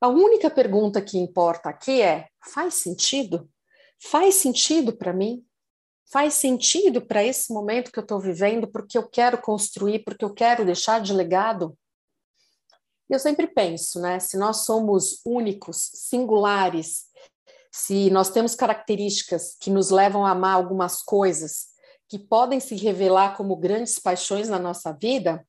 A 0.00 0.08
única 0.08 0.48
pergunta 0.48 1.02
que 1.02 1.18
importa 1.18 1.68
aqui 1.68 2.00
é: 2.00 2.28
faz 2.52 2.74
sentido? 2.74 3.48
Faz 4.00 4.36
sentido 4.36 4.96
para 4.96 5.12
mim? 5.12 5.44
Faz 6.10 6.34
sentido 6.34 7.04
para 7.04 7.22
esse 7.22 7.52
momento 7.52 7.92
que 7.92 7.98
eu 7.98 8.02
estou 8.02 8.18
vivendo, 8.18 8.66
porque 8.68 8.96
eu 8.96 9.06
quero 9.06 9.38
construir, 9.38 10.04
porque 10.04 10.24
eu 10.24 10.32
quero 10.32 10.64
deixar 10.64 11.00
de 11.00 11.12
legado? 11.12 11.76
Eu 13.10 13.18
sempre 13.18 13.46
penso, 13.46 14.00
né? 14.00 14.18
Se 14.20 14.38
nós 14.38 14.64
somos 14.64 15.20
únicos, 15.24 15.90
singulares, 15.94 17.07
se 17.70 18.10
nós 18.10 18.30
temos 18.30 18.54
características 18.54 19.56
que 19.60 19.70
nos 19.70 19.90
levam 19.90 20.24
a 20.24 20.30
amar 20.30 20.54
algumas 20.54 21.02
coisas 21.02 21.68
que 22.08 22.18
podem 22.18 22.58
se 22.58 22.74
revelar 22.74 23.36
como 23.36 23.56
grandes 23.56 23.98
paixões 23.98 24.48
na 24.48 24.58
nossa 24.58 24.92
vida, 24.92 25.46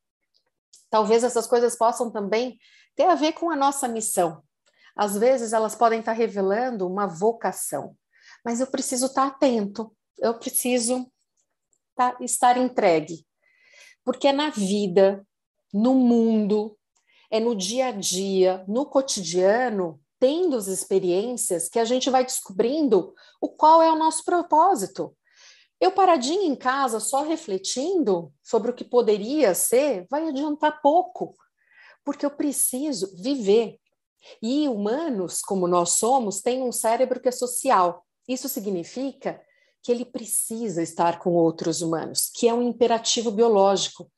talvez 0.89 1.23
essas 1.23 1.47
coisas 1.47 1.77
possam 1.77 2.11
também 2.11 2.59
ter 2.95 3.05
a 3.05 3.15
ver 3.15 3.33
com 3.33 3.49
a 3.49 3.55
nossa 3.55 3.87
missão. 3.87 4.43
Às 4.95 5.15
vezes 5.15 5.53
elas 5.53 5.75
podem 5.75 5.99
estar 5.99 6.11
revelando 6.11 6.85
uma 6.85 7.07
vocação, 7.07 7.95
mas 8.43 8.59
eu 8.59 8.67
preciso 8.67 9.05
estar 9.05 9.27
atento, 9.27 9.95
eu 10.17 10.37
preciso 10.37 11.09
estar 12.19 12.57
entregue, 12.57 13.25
porque 14.03 14.27
é 14.27 14.33
na 14.33 14.49
vida, 14.49 15.25
no 15.73 15.93
mundo, 15.93 16.77
é 17.31 17.39
no 17.39 17.55
dia 17.55 17.87
a 17.87 17.91
dia, 17.91 18.65
no 18.67 18.85
cotidiano 18.85 20.01
tendo 20.19 20.57
as 20.57 20.67
experiências 20.67 21.69
que 21.69 21.79
a 21.79 21.85
gente 21.85 22.09
vai 22.09 22.25
descobrindo 22.25 23.13
o 23.39 23.49
qual 23.49 23.81
é 23.81 23.91
o 23.91 23.97
nosso 23.97 24.23
propósito. 24.25 25.15
Eu 25.79 25.91
paradinha 25.91 26.45
em 26.45 26.55
casa 26.55 26.99
só 26.99 27.23
refletindo 27.23 28.33
sobre 28.43 28.69
o 28.69 28.73
que 28.73 28.83
poderia 28.83 29.55
ser, 29.55 30.05
vai 30.09 30.27
adiantar 30.27 30.81
pouco, 30.81 31.33
porque 32.03 32.25
eu 32.25 32.31
preciso 32.31 33.15
viver. 33.15 33.79
E 34.41 34.67
humanos, 34.67 35.41
como 35.41 35.67
nós 35.67 35.91
somos, 35.91 36.41
têm 36.41 36.61
um 36.61 36.71
cérebro 36.73 37.21
que 37.21 37.29
é 37.29 37.31
social. 37.31 38.05
Isso 38.27 38.49
significa 38.49 39.41
que 39.81 39.89
ele 39.89 40.03
precisa 40.03 40.83
estar 40.83 41.19
com 41.19 41.31
outros 41.31 41.81
humanos, 41.81 42.29
que 42.35 42.49
é 42.49 42.53
um 42.53 42.61
imperativo 42.61 43.31
biológico. 43.31 44.11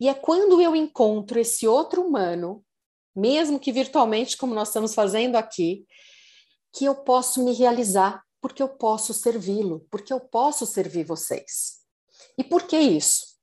E 0.00 0.08
é 0.08 0.14
quando 0.14 0.60
eu 0.60 0.74
encontro 0.74 1.38
esse 1.38 1.68
outro 1.68 2.02
humano 2.02 2.64
mesmo 3.16 3.58
que 3.58 3.72
virtualmente, 3.72 4.36
como 4.36 4.54
nós 4.54 4.68
estamos 4.68 4.94
fazendo 4.94 5.36
aqui, 5.36 5.86
que 6.72 6.84
eu 6.84 6.94
posso 6.94 7.42
me 7.42 7.54
realizar, 7.54 8.22
porque 8.40 8.62
eu 8.62 8.68
posso 8.68 9.14
servi-lo, 9.14 9.86
porque 9.90 10.12
eu 10.12 10.20
posso 10.20 10.66
servir 10.66 11.04
vocês. 11.04 11.78
E 12.38 12.44
por 12.44 12.64
que 12.64 12.78
isso? 12.78 13.36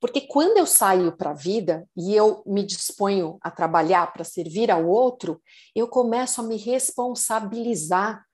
Porque 0.00 0.22
quando 0.22 0.56
eu 0.56 0.66
saio 0.66 1.16
para 1.16 1.30
a 1.30 1.34
vida 1.34 1.88
e 1.96 2.14
eu 2.14 2.42
me 2.46 2.64
disponho 2.64 3.38
a 3.42 3.50
trabalhar 3.50 4.12
para 4.12 4.24
servir 4.24 4.70
ao 4.70 4.86
outro, 4.86 5.42
eu 5.74 5.88
começo 5.88 6.40
a 6.40 6.44
me 6.44 6.56
responsabilizar 6.56 8.24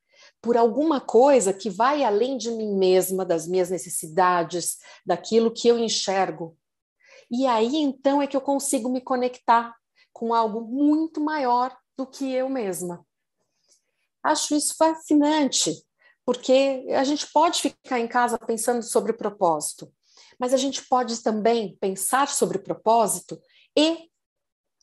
por 0.41 0.57
alguma 0.57 1.01
coisa 1.01 1.53
que 1.53 1.71
vai 1.71 2.05
além 2.05 2.37
de 2.37 2.51
mim 2.51 2.77
mesma, 2.77 3.25
das 3.25 3.47
minhas 3.47 3.71
necessidades, 3.71 4.77
daquilo 5.07 5.53
que 5.53 5.69
eu 5.69 5.79
enxergo. 5.79 6.57
E 7.31 7.47
aí 7.47 7.77
então 7.77 8.21
é 8.21 8.27
que 8.27 8.37
eu 8.37 8.41
consigo 8.41 8.89
me 8.91 9.01
conectar 9.01 9.75
com 10.13 10.35
algo 10.35 10.61
muito 10.61 11.21
maior 11.21 11.77
do 11.97 12.07
que 12.07 12.33
eu 12.33 12.49
mesma. 12.49 13.05
Acho 14.23 14.55
isso 14.55 14.77
fascinante, 14.77 15.85
porque 16.25 16.87
a 16.91 17.05
gente 17.05 17.31
pode 17.33 17.61
ficar 17.61 17.99
em 17.99 18.07
casa 18.07 18.39
pensando 18.39 18.83
sobre 18.83 19.13
propósito, 19.13 19.93
mas 20.39 20.55
a 20.55 20.57
gente 20.57 20.85
pode 20.87 21.23
também 21.23 21.77
pensar 21.81 22.29
sobre 22.29 22.59
propósito 22.59 23.41
e 23.77 24.11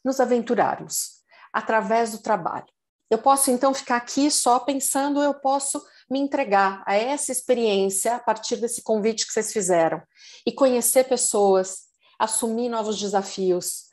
nos 0.04 0.20
aventurarmos 0.20 1.20
através 1.54 2.12
do 2.12 2.20
trabalho. 2.20 2.68
Eu 3.10 3.18
posso 3.18 3.50
então 3.50 3.74
ficar 3.74 3.98
aqui 3.98 4.30
só 4.30 4.60
pensando, 4.60 5.24
eu 5.24 5.34
posso 5.34 5.84
me 6.10 6.20
entregar 6.20 6.84
a 6.86 6.96
essa 6.96 7.32
experiência 7.32 8.16
a 8.16 8.20
partir 8.20 8.58
desse 8.58 8.84
convite 8.84 9.26
que 9.26 9.34
vocês 9.34 9.52
fizeram 9.52 10.02
e 10.46 10.52
conhecer 10.52 11.06
pessoas, 11.06 11.88
assumir 12.20 12.70
novos 12.70 13.00
desafios, 13.00 13.89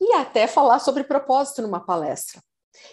e 0.00 0.14
até 0.14 0.46
falar 0.46 0.78
sobre 0.78 1.04
propósito 1.04 1.62
numa 1.62 1.84
palestra. 1.84 2.40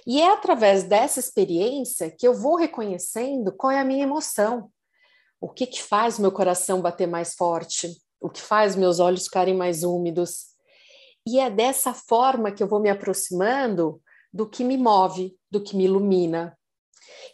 E 0.06 0.22
é 0.22 0.32
através 0.32 0.84
dessa 0.84 1.20
experiência 1.20 2.12
que 2.12 2.28
eu 2.28 2.34
vou 2.34 2.56
reconhecendo 2.56 3.52
qual 3.52 3.72
é 3.72 3.80
a 3.80 3.86
minha 3.86 4.04
emoção, 4.04 4.70
o 5.40 5.48
que, 5.48 5.68
que 5.68 5.82
faz 5.82 6.20
meu 6.20 6.32
coração 6.32 6.82
bater 6.82 7.08
mais 7.08 7.36
forte, 7.36 7.96
o 8.20 8.30
que 8.30 8.42
faz 8.42 8.76
meus 8.76 9.00
olhos 9.00 9.26
ficarem 9.26 9.56
mais 9.56 9.84
úmidos. 9.84 10.48
E 11.26 11.40
é 11.40 11.50
dessa 11.50 11.94
forma 11.94 12.52
que 12.52 12.64
eu 12.64 12.68
vou 12.68 12.80
me 12.80 12.90
aproximando 12.90 14.02
do 14.34 14.50
que 14.50 14.64
me 14.64 14.78
move, 14.78 15.38
do 15.50 15.62
que 15.62 15.76
me 15.76 15.86
ilumina. 15.86 16.58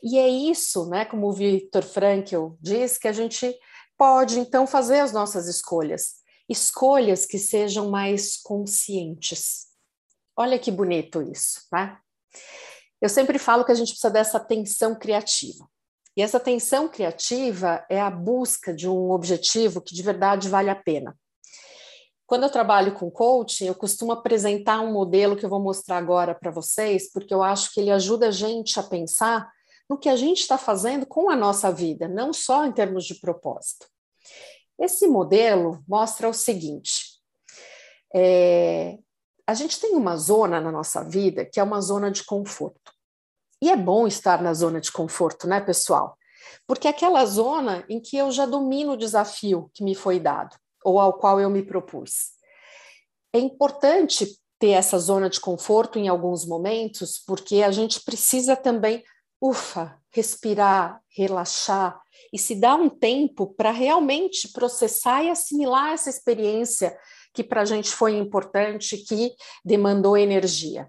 E 0.02 0.18
é 0.18 0.28
isso, 0.28 0.90
né, 0.90 1.06
como 1.06 1.28
o 1.28 1.34
Victor 1.34 1.84
Frankl 1.84 2.56
diz, 2.60 2.98
que 2.98 3.08
a 3.08 3.14
gente 3.14 3.58
pode 3.98 4.40
então 4.40 4.68
fazer 4.68 5.00
as 5.00 5.14
nossas 5.14 5.48
escolhas, 5.48 6.16
escolhas 6.50 7.26
que 7.26 7.40
sejam 7.40 7.90
mais 7.90 8.38
conscientes. 8.38 9.68
Olha 10.36 10.60
que 10.60 10.72
bonito 10.72 11.22
isso, 11.22 11.62
né? 11.72 11.98
Eu 13.02 13.10
sempre 13.10 13.38
falo 13.38 13.66
que 13.66 13.72
a 13.72 13.76
gente 13.76 13.90
precisa 13.90 14.10
dessa 14.10 14.38
atenção 14.38 14.96
criativa. 14.98 15.68
E 16.16 16.22
essa 16.22 16.38
atenção 16.38 16.88
criativa 16.88 17.86
é 17.90 18.00
a 18.00 18.10
busca 18.10 18.74
de 18.74 18.88
um 18.88 19.12
objetivo 19.12 19.82
que 19.82 19.96
de 19.96 20.04
verdade 20.04 20.48
vale 20.48 20.70
a 20.70 20.76
pena. 20.76 21.18
Quando 22.26 22.44
eu 22.44 22.50
trabalho 22.50 22.94
com 22.94 23.12
coaching, 23.12 23.66
eu 23.66 23.76
costumo 23.76 24.12
apresentar 24.12 24.80
um 24.82 24.92
modelo 24.92 25.36
que 25.36 25.46
eu 25.46 25.50
vou 25.50 25.60
mostrar 25.60 25.98
agora 25.98 26.34
para 26.34 26.52
vocês, 26.52 27.12
porque 27.12 27.34
eu 27.34 27.44
acho 27.44 27.74
que 27.74 27.80
ele 27.80 27.92
ajuda 27.92 28.30
a 28.30 28.32
gente 28.32 28.80
a 28.80 28.84
pensar 28.84 29.52
no 29.90 29.98
que 29.98 30.08
a 30.08 30.16
gente 30.16 30.40
está 30.40 30.58
fazendo 30.58 31.06
com 31.06 31.30
a 31.30 31.36
nossa 31.36 31.72
vida, 31.72 32.08
não 32.08 32.32
só 32.32 32.66
em 32.66 32.72
termos 32.72 33.06
de 33.06 33.16
propósito. 33.16 33.86
Esse 34.84 35.08
modelo 35.08 35.82
mostra 35.88 36.28
o 36.28 36.34
seguinte: 36.34 37.22
é, 38.14 38.98
a 39.48 39.54
gente 39.54 39.80
tem 39.80 39.96
uma 39.96 40.18
zona 40.18 40.60
na 40.60 40.74
nossa 40.74 41.02
vida 41.06 41.46
que 41.46 41.58
é 41.58 41.64
uma 41.64 41.80
zona 41.80 42.12
de 42.12 42.26
conforto. 42.26 42.92
E 43.62 43.70
é 43.72 43.78
bom 43.78 44.06
estar 44.06 44.42
na 44.42 44.54
zona 44.54 44.82
de 44.82 44.92
conforto, 44.92 45.48
né, 45.48 45.62
pessoal? 45.62 46.18
Porque 46.68 46.86
é 46.86 46.90
aquela 46.90 47.26
zona 47.26 47.86
em 47.88 48.02
que 48.02 48.18
eu 48.18 48.30
já 48.30 48.46
domino 48.46 48.92
o 48.92 48.98
desafio 48.98 49.72
que 49.74 49.86
me 49.86 49.96
foi 49.96 50.20
dado, 50.20 50.54
ou 50.84 51.00
ao 51.00 51.14
qual 51.14 51.40
eu 51.40 51.50
me 51.50 51.64
propus. 51.64 52.34
É 53.34 53.40
importante 53.40 54.38
ter 54.60 54.72
essa 54.72 55.00
zona 55.00 55.30
de 55.30 55.40
conforto 55.40 55.98
em 55.98 56.10
alguns 56.10 56.46
momentos, 56.46 57.24
porque 57.26 57.64
a 57.64 57.72
gente 57.72 58.04
precisa 58.04 58.54
também, 58.58 59.02
ufa, 59.42 59.98
respirar, 60.14 61.02
relaxar 61.10 62.00
e 62.32 62.38
se 62.38 62.56
dar 62.56 62.76
um 62.76 62.90
tempo 62.90 63.54
para 63.56 63.72
realmente 63.72 64.52
processar 64.54 65.24
e 65.24 65.30
assimilar 65.30 65.94
essa 65.94 66.10
experiência 66.10 66.96
que 67.34 67.44
para 67.44 67.62
a 67.62 67.66
gente 67.66 67.90
foi 67.90 68.16
importante, 68.16 68.98
que 68.98 69.34
demandou 69.66 70.16
energia. 70.16 70.88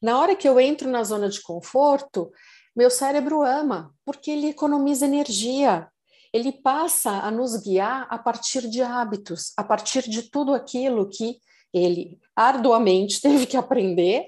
Na 0.00 0.18
hora 0.18 0.36
que 0.36 0.48
eu 0.48 0.58
entro 0.60 0.88
na 0.88 1.02
zona 1.02 1.28
de 1.28 1.42
conforto, 1.42 2.30
meu 2.74 2.90
cérebro 2.90 3.42
ama, 3.42 3.92
porque 4.04 4.30
ele 4.30 4.48
economiza 4.48 5.04
energia. 5.04 5.88
Ele 6.32 6.52
passa 6.52 7.10
a 7.10 7.30
nos 7.30 7.56
guiar 7.56 8.06
a 8.08 8.16
partir 8.16 8.68
de 8.68 8.80
hábitos, 8.80 9.52
a 9.56 9.64
partir 9.64 10.08
de 10.08 10.30
tudo 10.30 10.54
aquilo 10.54 11.08
que 11.08 11.38
ele 11.74 12.18
arduamente 12.36 13.20
teve 13.22 13.46
que 13.46 13.56
aprender 13.56 14.26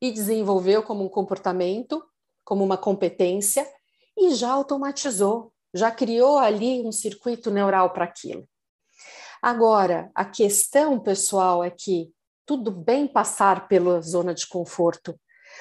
e 0.00 0.10
desenvolveu 0.12 0.82
como 0.82 1.04
um 1.04 1.08
comportamento, 1.08 2.02
como 2.44 2.64
uma 2.64 2.76
competência 2.76 3.66
e 4.16 4.34
já 4.34 4.50
automatizou, 4.50 5.52
já 5.74 5.90
criou 5.90 6.38
ali 6.38 6.82
um 6.82 6.92
circuito 6.92 7.50
neural 7.50 7.92
para 7.92 8.04
aquilo. 8.04 8.46
Agora, 9.40 10.10
a 10.14 10.24
questão, 10.24 11.00
pessoal, 11.00 11.64
é 11.64 11.70
que 11.70 12.12
tudo 12.46 12.70
bem 12.70 13.06
passar 13.06 13.66
pela 13.66 14.00
zona 14.00 14.34
de 14.34 14.46
conforto, 14.46 15.18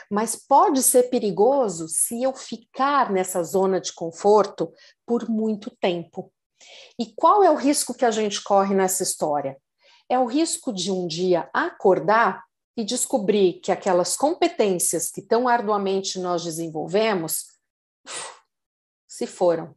mas 0.09 0.36
pode 0.36 0.84
ser 0.84 1.03
perigoso 1.09 1.88
se 1.88 2.21
eu 2.21 2.34
ficar 2.34 3.11
nessa 3.11 3.43
zona 3.43 3.79
de 3.79 3.93
conforto 3.93 4.71
por 5.05 5.29
muito 5.29 5.71
tempo. 5.79 6.32
E 6.99 7.13
qual 7.15 7.43
é 7.43 7.49
o 7.49 7.55
risco 7.55 7.93
que 7.93 8.05
a 8.05 8.11
gente 8.11 8.43
corre 8.43 8.75
nessa 8.75 9.03
história? 9.03 9.57
É 10.07 10.19
o 10.19 10.25
risco 10.25 10.73
de 10.73 10.91
um 10.91 11.07
dia 11.07 11.49
acordar 11.53 12.43
e 12.76 12.84
descobrir 12.84 13.59
que 13.61 13.72
aquelas 13.72 14.15
competências 14.15 15.11
que 15.11 15.22
tão 15.22 15.47
arduamente 15.47 16.19
nós 16.19 16.43
desenvolvemos 16.43 17.45
se 19.07 19.28
foram. 19.28 19.76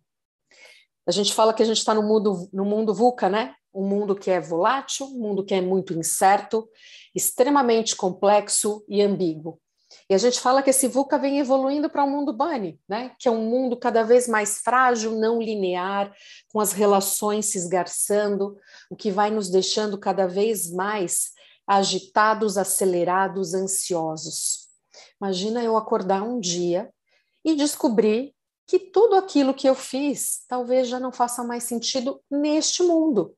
A 1.06 1.10
gente 1.10 1.34
fala 1.34 1.52
que 1.52 1.62
a 1.62 1.66
gente 1.66 1.78
está 1.78 1.92
no 1.92 2.02
mundo, 2.02 2.48
no 2.52 2.64
mundo 2.64 2.94
VUCA, 2.94 3.28
né? 3.28 3.54
um 3.74 3.86
mundo 3.86 4.14
que 4.14 4.30
é 4.30 4.40
volátil, 4.40 5.06
um 5.06 5.18
mundo 5.18 5.44
que 5.44 5.52
é 5.52 5.60
muito 5.60 5.92
incerto, 5.92 6.68
extremamente 7.14 7.96
complexo 7.96 8.84
e 8.88 9.02
ambíguo. 9.02 9.60
E 10.08 10.14
a 10.14 10.18
gente 10.18 10.40
fala 10.40 10.62
que 10.62 10.70
esse 10.70 10.86
VUCA 10.86 11.18
vem 11.18 11.38
evoluindo 11.38 11.90
para 11.90 12.04
um 12.04 12.10
mundo 12.10 12.32
bunny, 12.32 12.78
né? 12.88 13.12
que 13.18 13.28
é 13.28 13.30
um 13.30 13.44
mundo 13.44 13.76
cada 13.76 14.02
vez 14.02 14.28
mais 14.28 14.58
frágil, 14.58 15.12
não 15.12 15.40
linear, 15.40 16.12
com 16.52 16.60
as 16.60 16.72
relações 16.72 17.46
se 17.46 17.58
esgarçando, 17.58 18.56
o 18.88 18.96
que 18.96 19.10
vai 19.10 19.30
nos 19.30 19.50
deixando 19.50 19.98
cada 19.98 20.26
vez 20.26 20.70
mais 20.70 21.33
agitados, 21.66 22.56
acelerados, 22.58 23.54
ansiosos. 23.54 24.68
Imagina 25.20 25.62
eu 25.62 25.76
acordar 25.76 26.22
um 26.22 26.38
dia 26.38 26.90
e 27.44 27.54
descobrir 27.54 28.34
que 28.66 28.78
tudo 28.78 29.16
aquilo 29.16 29.54
que 29.54 29.68
eu 29.68 29.74
fiz 29.74 30.44
talvez 30.48 30.88
já 30.88 30.98
não 30.98 31.12
faça 31.12 31.44
mais 31.44 31.64
sentido 31.64 32.20
neste 32.30 32.82
mundo 32.82 33.36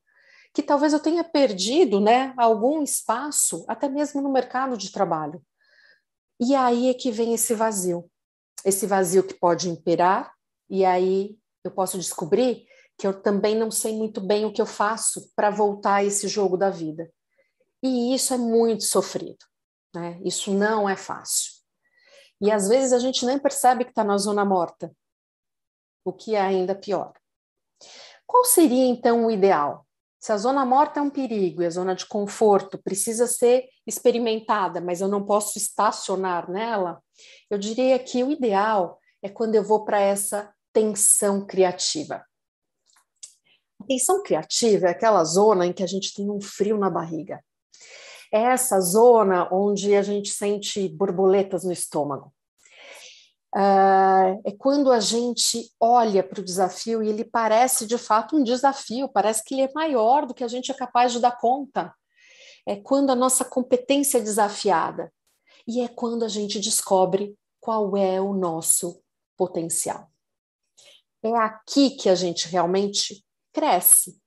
que 0.57 0.63
talvez 0.63 0.91
eu 0.91 0.99
tenha 0.99 1.23
perdido 1.23 1.99
né, 1.99 2.33
algum 2.35 2.81
espaço, 2.81 3.63
até 3.67 3.87
mesmo 3.87 4.23
no 4.23 4.33
mercado 4.33 4.75
de 4.75 4.91
trabalho. 4.91 5.39
E 6.39 6.55
aí 6.55 6.89
é 6.89 6.95
que 6.95 7.11
vem 7.11 7.35
esse 7.35 7.53
vazio. 7.53 8.09
Esse 8.65 8.87
vazio 8.87 9.21
que 9.21 9.35
pode 9.35 9.69
imperar, 9.69 10.33
e 10.67 10.83
aí 10.83 11.37
eu 11.63 11.69
posso 11.69 11.99
descobrir 11.99 12.65
que 12.97 13.05
eu 13.05 13.21
também 13.21 13.55
não 13.55 13.69
sei 13.69 13.95
muito 13.95 14.19
bem 14.19 14.45
o 14.45 14.51
que 14.51 14.59
eu 14.59 14.65
faço 14.65 15.31
para 15.35 15.51
voltar 15.51 15.97
a 15.97 16.03
esse 16.03 16.27
jogo 16.27 16.57
da 16.57 16.71
vida. 16.71 17.07
E 17.83 18.13
isso 18.13 18.33
é 18.33 18.37
muito 18.37 18.83
sofrido. 18.83 19.45
Né? 19.93 20.19
Isso 20.23 20.53
não 20.53 20.87
é 20.87 20.95
fácil. 20.95 21.53
E 22.39 22.51
às 22.51 22.67
vezes 22.67 22.93
a 22.93 22.99
gente 22.99 23.25
nem 23.25 23.39
percebe 23.39 23.83
que 23.83 23.91
está 23.91 24.03
na 24.03 24.17
zona 24.17 24.45
morta, 24.45 24.95
o 26.05 26.13
que 26.13 26.35
é 26.35 26.41
ainda 26.41 26.75
pior. 26.75 27.13
Qual 28.25 28.43
seria 28.43 28.85
então 28.85 29.25
o 29.25 29.31
ideal? 29.31 29.87
Se 30.19 30.31
a 30.31 30.37
zona 30.37 30.65
morta 30.65 30.99
é 30.99 31.03
um 31.03 31.09
perigo 31.09 31.61
e 31.61 31.65
a 31.65 31.69
zona 31.69 31.95
de 31.95 32.05
conforto 32.05 32.77
precisa 32.77 33.27
ser 33.27 33.67
experimentada, 33.85 34.81
mas 34.81 34.99
eu 34.99 35.07
não 35.07 35.25
posso 35.25 35.57
estacionar 35.57 36.49
nela, 36.49 37.01
eu 37.49 37.57
diria 37.57 37.97
que 37.97 38.23
o 38.23 38.31
ideal 38.31 38.99
é 39.21 39.29
quando 39.29 39.55
eu 39.55 39.63
vou 39.63 39.85
para 39.85 39.99
essa 39.99 40.53
tensão 40.73 41.45
criativa. 41.45 42.25
A 43.79 43.85
tensão 43.85 44.21
criativa 44.21 44.87
é 44.87 44.91
aquela 44.91 45.23
zona 45.23 45.65
em 45.65 45.73
que 45.73 45.83
a 45.83 45.87
gente 45.87 46.13
tem 46.13 46.29
um 46.29 46.41
frio 46.41 46.77
na 46.77 46.89
barriga. 46.89 47.43
É 48.33 48.41
essa 48.41 48.79
zona 48.79 49.47
onde 49.51 49.95
a 49.95 50.01
gente 50.01 50.29
sente 50.29 50.87
borboletas 50.89 51.63
no 51.63 51.71
estômago. 51.71 52.33
Uh, 53.55 54.41
é 54.45 54.51
quando 54.57 54.91
a 54.91 54.99
gente 54.99 55.71
olha 55.79 56.21
para 56.21 56.41
o 56.41 56.43
desafio 56.43 57.01
e 57.01 57.09
ele 57.09 57.23
parece 57.23 57.87
de 57.87 57.97
fato 57.97 58.35
um 58.35 58.43
desafio, 58.43 59.09
parece 59.09 59.43
que 59.43 59.55
ele 59.55 59.61
é 59.61 59.71
maior 59.73 60.25
do 60.25 60.33
que 60.33 60.43
a 60.43 60.47
gente 60.47 60.69
é 60.69 60.73
capaz 60.73 61.13
de 61.13 61.19
dar 61.19 61.37
conta. 61.37 61.93
É 62.67 62.75
quando 62.75 63.09
a 63.09 63.15
nossa 63.15 63.45
competência 63.45 64.17
é 64.17 64.21
desafiada 64.21 65.11
e 65.65 65.81
é 65.81 65.87
quando 65.87 66.23
a 66.23 66.27
gente 66.27 66.59
descobre 66.59 67.35
qual 67.59 67.95
é 67.95 68.19
o 68.19 68.33
nosso 68.33 69.01
potencial. 69.37 70.11
É 71.23 71.31
aqui 71.37 71.91
que 71.91 72.09
a 72.09 72.15
gente 72.15 72.47
realmente 72.47 73.25
cresce 73.51 74.19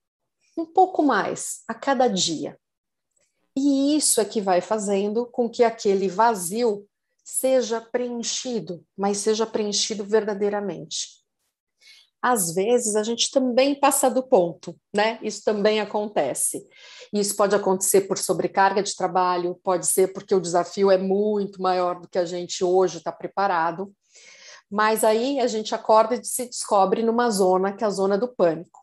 um 0.56 0.66
pouco 0.66 1.02
mais 1.02 1.62
a 1.68 1.74
cada 1.74 2.08
dia. 2.08 2.58
E 3.56 3.96
isso 3.96 4.20
é 4.20 4.24
que 4.24 4.40
vai 4.40 4.60
fazendo 4.60 5.26
com 5.26 5.48
que 5.48 5.64
aquele 5.64 6.08
vazio 6.08 6.86
seja 7.24 7.80
preenchido, 7.80 8.84
mas 8.96 9.18
seja 9.18 9.46
preenchido 9.46 10.04
verdadeiramente. 10.04 11.20
Às 12.22 12.52
vezes 12.52 12.96
a 12.96 13.02
gente 13.02 13.30
também 13.30 13.74
passa 13.74 14.10
do 14.10 14.22
ponto, 14.22 14.76
né? 14.94 15.18
Isso 15.22 15.42
também 15.42 15.80
acontece. 15.80 16.66
Isso 17.12 17.34
pode 17.34 17.56
acontecer 17.56 18.02
por 18.02 18.18
sobrecarga 18.18 18.82
de 18.82 18.94
trabalho, 18.94 19.58
pode 19.64 19.86
ser 19.86 20.12
porque 20.12 20.34
o 20.34 20.40
desafio 20.40 20.90
é 20.90 20.98
muito 20.98 21.62
maior 21.62 21.98
do 21.98 22.08
que 22.08 22.18
a 22.18 22.24
gente 22.26 22.62
hoje 22.62 22.98
está 22.98 23.10
preparado. 23.10 23.90
Mas 24.70 25.02
aí 25.02 25.40
a 25.40 25.46
gente 25.46 25.74
acorda 25.74 26.14
e 26.14 26.24
se 26.24 26.46
descobre 26.46 27.02
numa 27.02 27.30
zona 27.30 27.72
que 27.72 27.82
é 27.82 27.86
a 27.86 27.90
zona 27.90 28.18
do 28.18 28.28
pânico. 28.28 28.79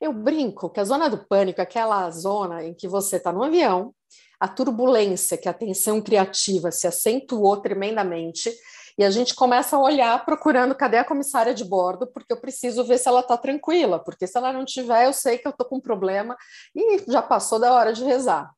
Eu 0.00 0.12
brinco 0.12 0.70
que 0.70 0.80
a 0.80 0.84
zona 0.84 1.08
do 1.08 1.26
pânico 1.26 1.60
é 1.60 1.64
aquela 1.64 2.10
zona 2.10 2.64
em 2.64 2.74
que 2.74 2.86
você 2.86 3.16
está 3.16 3.32
no 3.32 3.42
avião, 3.42 3.94
a 4.38 4.46
turbulência, 4.46 5.38
que 5.38 5.48
a 5.48 5.54
tensão 5.54 6.00
criativa 6.00 6.70
se 6.70 6.86
acentuou 6.86 7.56
tremendamente, 7.56 8.52
e 8.98 9.04
a 9.04 9.10
gente 9.10 9.34
começa 9.34 9.76
a 9.76 9.80
olhar 9.80 10.24
procurando 10.24 10.74
cadê 10.74 10.96
a 10.96 11.04
comissária 11.04 11.52
de 11.52 11.64
bordo, 11.64 12.06
porque 12.06 12.32
eu 12.32 12.40
preciso 12.40 12.82
ver 12.84 12.98
se 12.98 13.08
ela 13.08 13.20
está 13.20 13.36
tranquila, 13.36 13.98
porque 13.98 14.26
se 14.26 14.38
ela 14.38 14.52
não 14.52 14.64
tiver, 14.64 15.06
eu 15.06 15.12
sei 15.12 15.36
que 15.36 15.46
eu 15.46 15.50
estou 15.50 15.66
com 15.66 15.76
um 15.76 15.80
problema 15.80 16.36
e 16.74 17.04
já 17.06 17.20
passou 17.20 17.58
da 17.58 17.72
hora 17.72 17.92
de 17.92 18.02
rezar. 18.02 18.50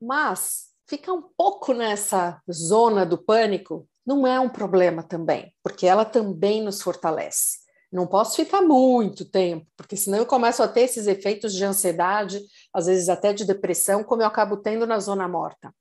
Mas 0.00 0.68
ficar 0.88 1.12
um 1.12 1.22
pouco 1.36 1.72
nessa 1.72 2.40
zona 2.50 3.06
do 3.06 3.16
pânico 3.16 3.86
não 4.04 4.26
é 4.26 4.40
um 4.40 4.48
problema 4.48 5.04
também, 5.04 5.54
porque 5.62 5.86
ela 5.86 6.04
também 6.04 6.60
nos 6.60 6.82
fortalece. 6.82 7.58
Não 7.90 8.06
posso 8.06 8.36
ficar 8.36 8.60
muito 8.60 9.24
tempo, 9.24 9.66
porque 9.76 9.96
senão 9.96 10.18
eu 10.18 10.26
começo 10.26 10.62
a 10.62 10.68
ter 10.68 10.82
esses 10.82 11.06
efeitos 11.06 11.54
de 11.54 11.64
ansiedade, 11.64 12.40
às 12.72 12.86
vezes 12.86 13.08
até 13.08 13.32
de 13.32 13.46
depressão, 13.46 14.04
como 14.04 14.22
eu 14.22 14.26
acabo 14.26 14.58
tendo 14.58 14.86
na 14.86 15.00
zona 15.00 15.26
morta. 15.26 15.74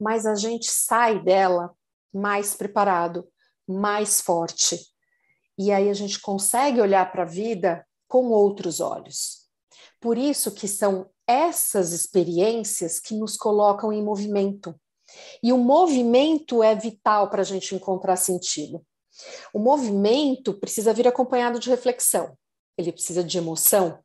Mas 0.00 0.24
a 0.24 0.34
gente 0.34 0.70
sai 0.70 1.22
dela 1.22 1.70
mais 2.12 2.54
preparado, 2.54 3.28
mais 3.66 4.20
forte. 4.20 4.80
E 5.58 5.70
aí 5.70 5.90
a 5.90 5.94
gente 5.94 6.20
consegue 6.20 6.80
olhar 6.80 7.10
para 7.12 7.24
a 7.24 7.26
vida 7.26 7.86
com 8.06 8.30
outros 8.30 8.80
olhos. 8.80 9.48
Por 10.00 10.16
isso 10.16 10.52
que 10.52 10.66
são 10.66 11.10
essas 11.26 11.92
experiências 11.92 12.98
que 12.98 13.14
nos 13.14 13.36
colocam 13.36 13.92
em 13.92 14.02
movimento. 14.02 14.74
E 15.42 15.52
o 15.52 15.58
movimento 15.58 16.62
é 16.62 16.74
vital 16.74 17.28
para 17.28 17.42
a 17.42 17.44
gente 17.44 17.74
encontrar 17.74 18.16
sentido. 18.16 18.82
O 19.52 19.58
movimento 19.58 20.54
precisa 20.54 20.92
vir 20.92 21.08
acompanhado 21.08 21.58
de 21.58 21.70
reflexão, 21.70 22.36
ele 22.76 22.92
precisa 22.92 23.24
de 23.24 23.38
emoção, 23.38 23.98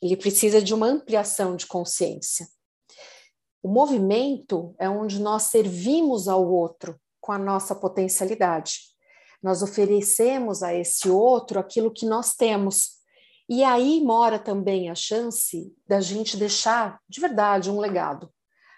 ele 0.00 0.16
precisa 0.16 0.60
de 0.62 0.74
uma 0.74 0.86
ampliação 0.86 1.56
de 1.56 1.66
consciência. 1.66 2.46
O 3.62 3.68
movimento 3.68 4.74
é 4.78 4.88
onde 4.88 5.18
nós 5.18 5.44
servimos 5.44 6.28
ao 6.28 6.46
outro 6.46 7.00
com 7.18 7.32
a 7.32 7.38
nossa 7.38 7.74
potencialidade. 7.74 8.80
Nós 9.42 9.62
oferecemos 9.62 10.62
a 10.62 10.74
esse 10.74 11.08
outro 11.08 11.58
aquilo 11.58 11.90
que 11.90 12.04
nós 12.04 12.34
temos. 12.34 12.90
E 13.48 13.64
aí 13.64 14.02
mora 14.02 14.38
também 14.38 14.90
a 14.90 14.94
chance 14.94 15.74
da 15.86 16.00
gente 16.00 16.36
deixar 16.36 17.00
de 17.08 17.20
verdade 17.20 17.70
um 17.70 17.80
legado, 17.80 18.30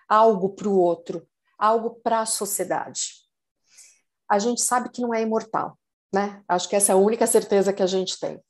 algo 0.09 0.51
para 0.51 0.69
o 0.69 0.79
outro, 0.79 1.27
algo 1.59 2.01
para 2.03 2.21
a 2.21 2.27
sociedade. 2.27 3.26
A 4.29 4.39
gente 4.39 4.61
sabe 4.61 4.91
que 4.91 5.01
não 5.01 5.15
é 5.15 5.23
imortal, 5.23 5.79
né? 6.13 6.43
Acho 6.49 6.69
que 6.69 6.77
essa 6.77 6.93
é 6.93 6.95
a 6.95 6.99
única 6.99 7.27
certeza 7.27 7.73
que 7.73 7.83
a 7.83 7.87
gente 7.87 8.19
tem. 8.19 8.41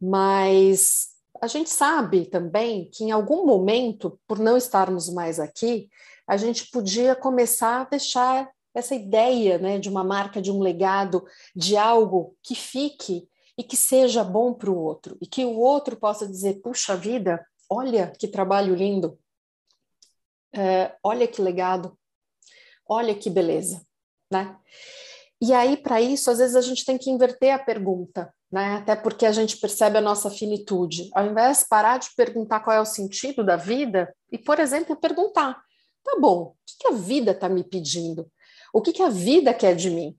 Mas 0.00 1.08
a 1.40 1.46
gente 1.46 1.70
sabe 1.70 2.26
também 2.26 2.88
que 2.92 3.04
em 3.04 3.10
algum 3.10 3.46
momento, 3.46 4.20
por 4.26 4.38
não 4.38 4.56
estarmos 4.56 5.08
mais 5.08 5.40
aqui, 5.40 5.88
a 6.26 6.36
gente 6.36 6.70
podia 6.70 7.14
começar 7.14 7.80
a 7.80 7.84
deixar 7.84 8.50
essa 8.74 8.94
ideia 8.94 9.58
né, 9.58 9.78
de 9.78 9.88
uma 9.88 10.04
marca, 10.04 10.40
de 10.40 10.50
um 10.50 10.60
legado, 10.60 11.24
de 11.54 11.76
algo 11.76 12.36
que 12.42 12.54
fique 12.54 13.28
e 13.56 13.62
que 13.62 13.76
seja 13.76 14.24
bom 14.24 14.54
para 14.54 14.70
o 14.70 14.78
outro, 14.78 15.18
e 15.20 15.26
que 15.26 15.44
o 15.44 15.58
outro 15.58 15.96
possa 15.96 16.26
dizer: 16.26 16.60
puxa 16.62 16.96
vida, 16.96 17.44
olha 17.68 18.12
que 18.18 18.26
trabalho 18.26 18.74
lindo, 18.74 19.18
é, 20.54 20.96
olha 21.02 21.26
que 21.28 21.42
legado, 21.42 21.98
olha 22.88 23.14
que 23.14 23.28
beleza, 23.28 23.84
né? 24.32 24.56
E 25.40 25.52
aí, 25.52 25.76
para 25.76 26.00
isso, 26.00 26.30
às 26.30 26.38
vezes 26.38 26.56
a 26.56 26.60
gente 26.60 26.84
tem 26.84 26.96
que 26.96 27.10
inverter 27.10 27.52
a 27.52 27.58
pergunta, 27.58 28.32
né? 28.50 28.76
Até 28.76 28.96
porque 28.96 29.26
a 29.26 29.32
gente 29.32 29.56
percebe 29.58 29.98
a 29.98 30.00
nossa 30.00 30.30
finitude. 30.30 31.10
Ao 31.12 31.26
invés 31.26 31.60
de 31.60 31.68
parar 31.68 31.98
de 31.98 32.08
perguntar 32.16 32.60
qual 32.60 32.76
é 32.76 32.80
o 32.80 32.86
sentido 32.86 33.44
da 33.44 33.56
vida, 33.56 34.14
e, 34.30 34.38
por 34.38 34.58
exemplo, 34.58 34.96
perguntar: 34.96 35.60
tá 36.02 36.16
bom, 36.18 36.54
o 36.54 36.54
que 36.78 36.88
a 36.88 36.92
vida 36.92 37.32
está 37.32 37.48
me 37.48 37.62
pedindo? 37.62 38.30
O 38.72 38.80
que, 38.80 38.92
que 38.92 39.02
a 39.02 39.08
vida 39.08 39.52
quer 39.52 39.74
de 39.74 39.90
mim? 39.90 40.16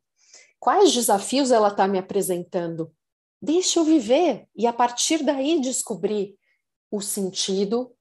Quais 0.59 0.93
desafios 0.93 1.51
ela 1.51 1.70
está 1.70 1.88
me 1.88 1.97
apresentando? 1.97 2.93
Deixa 3.41 3.80
eu 3.80 3.84
viver 3.84 4.45
e 4.55 4.68
a 4.68 4.72
partir 4.72 5.24
daí 5.24 5.59
descobrir 5.59 6.38
o 6.91 7.01
sentido, 7.01 7.93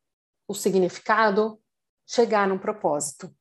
o 0.46 0.54
significado, 0.54 1.58
chegar 2.06 2.46
num 2.46 2.58
propósito. 2.58 3.34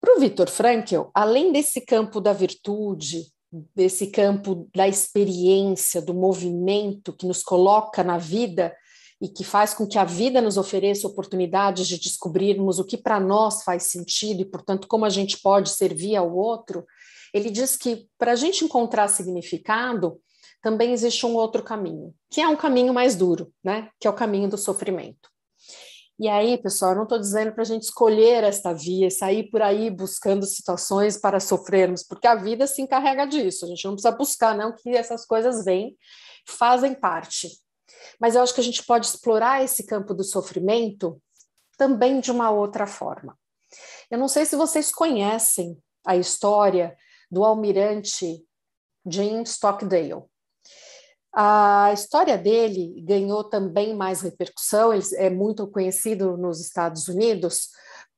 Para 0.00 0.16
o 0.16 0.20
Viktor 0.20 0.48
Frankl, 0.48 1.10
além 1.14 1.52
desse 1.52 1.80
campo 1.82 2.20
da 2.20 2.32
virtude, 2.32 3.26
desse 3.74 4.06
campo 4.06 4.68
da 4.74 4.88
experiência, 4.88 6.00
do 6.00 6.14
movimento 6.14 7.12
que 7.12 7.26
nos 7.26 7.42
coloca 7.42 8.02
na 8.02 8.16
vida 8.16 8.74
e 9.20 9.28
que 9.28 9.44
faz 9.44 9.74
com 9.74 9.86
que 9.86 9.98
a 9.98 10.04
vida 10.04 10.40
nos 10.40 10.56
ofereça 10.56 11.06
oportunidades 11.06 11.86
de 11.86 11.98
descobrirmos 11.98 12.78
o 12.78 12.84
que 12.84 12.96
para 12.96 13.20
nós 13.20 13.62
faz 13.62 13.84
sentido 13.84 14.40
e, 14.40 14.46
portanto, 14.46 14.88
como 14.88 15.04
a 15.04 15.10
gente 15.10 15.38
pode 15.42 15.68
servir 15.68 16.16
ao 16.16 16.34
outro, 16.34 16.86
ele 17.34 17.50
diz 17.50 17.76
que 17.76 18.08
para 18.16 18.32
a 18.32 18.36
gente 18.36 18.64
encontrar 18.64 19.08
significado, 19.08 20.18
também 20.62 20.92
existe 20.92 21.24
um 21.26 21.34
outro 21.34 21.62
caminho, 21.62 22.14
que 22.30 22.40
é 22.40 22.48
um 22.48 22.56
caminho 22.56 22.92
mais 22.92 23.16
duro, 23.16 23.52
né? 23.62 23.90
Que 23.98 24.06
é 24.06 24.10
o 24.10 24.14
caminho 24.14 24.48
do 24.48 24.58
sofrimento. 24.58 25.30
E 26.20 26.28
aí, 26.28 26.58
pessoal, 26.58 26.90
eu 26.90 26.96
não 26.98 27.04
estou 27.04 27.18
dizendo 27.18 27.50
para 27.50 27.62
a 27.62 27.66
gente 27.66 27.84
escolher 27.84 28.44
esta 28.44 28.74
via 28.74 29.10
sair 29.10 29.48
por 29.48 29.62
aí 29.62 29.88
buscando 29.88 30.44
situações 30.44 31.16
para 31.16 31.40
sofrermos, 31.40 32.02
porque 32.02 32.26
a 32.26 32.34
vida 32.34 32.66
se 32.66 32.82
encarrega 32.82 33.26
disso. 33.26 33.64
A 33.64 33.68
gente 33.68 33.82
não 33.86 33.94
precisa 33.94 34.14
buscar, 34.14 34.54
não, 34.54 34.76
que 34.76 34.90
essas 34.90 35.24
coisas 35.24 35.64
vêm, 35.64 35.96
fazem 36.46 36.92
parte. 36.92 37.48
Mas 38.20 38.34
eu 38.34 38.42
acho 38.42 38.54
que 38.54 38.60
a 38.60 38.64
gente 38.64 38.84
pode 38.84 39.06
explorar 39.06 39.64
esse 39.64 39.86
campo 39.86 40.12
do 40.12 40.22
sofrimento 40.22 41.18
também 41.78 42.20
de 42.20 42.30
uma 42.30 42.50
outra 42.50 42.86
forma. 42.86 43.34
Eu 44.10 44.18
não 44.18 44.28
sei 44.28 44.44
se 44.44 44.56
vocês 44.56 44.92
conhecem 44.92 45.82
a 46.06 46.18
história 46.18 46.94
do 47.30 47.42
almirante 47.42 48.44
James 49.06 49.52
Stockdale. 49.52 50.24
A 51.32 51.92
história 51.92 52.36
dele 52.36 53.00
ganhou 53.06 53.44
também 53.44 53.94
mais 53.94 54.20
repercussão, 54.20 54.92
ele 54.92 55.04
é 55.14 55.30
muito 55.30 55.66
conhecido 55.68 56.36
nos 56.36 56.60
Estados 56.60 57.06
Unidos, 57.08 57.68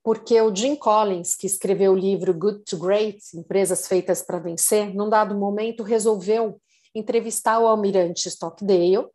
porque 0.03 0.41
o 0.41 0.53
Jim 0.53 0.75
Collins, 0.75 1.35
que 1.35 1.45
escreveu 1.45 1.93
o 1.93 1.97
livro 1.97 2.33
Good 2.33 2.63
to 2.65 2.77
Great, 2.77 3.19
Empresas 3.35 3.87
Feitas 3.87 4.21
para 4.21 4.39
Vencer, 4.39 4.93
num 4.93 5.09
dado 5.09 5.35
momento 5.35 5.83
resolveu 5.83 6.59
entrevistar 6.95 7.59
o 7.59 7.67
almirante 7.67 8.27
Stockdale 8.27 9.07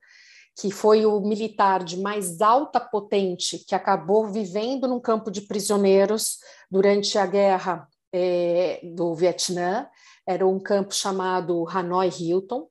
que 0.61 0.73
foi 0.73 1.07
o 1.07 1.21
militar 1.21 1.85
de 1.85 1.97
mais 1.97 2.41
alta 2.41 2.81
potente 2.81 3.65
que 3.65 3.77
acabou 3.77 4.27
vivendo 4.27 4.89
num 4.89 4.99
campo 4.99 5.31
de 5.31 5.43
prisioneiros 5.43 6.39
durante 6.69 7.17
a 7.17 7.25
guerra 7.25 7.87
é, 8.13 8.81
do 8.83 9.15
Vietnã. 9.15 9.87
Era 10.27 10.45
um 10.45 10.59
campo 10.59 10.93
chamado 10.93 11.65
Hanoi 11.69 12.09
Hilton, 12.09 12.67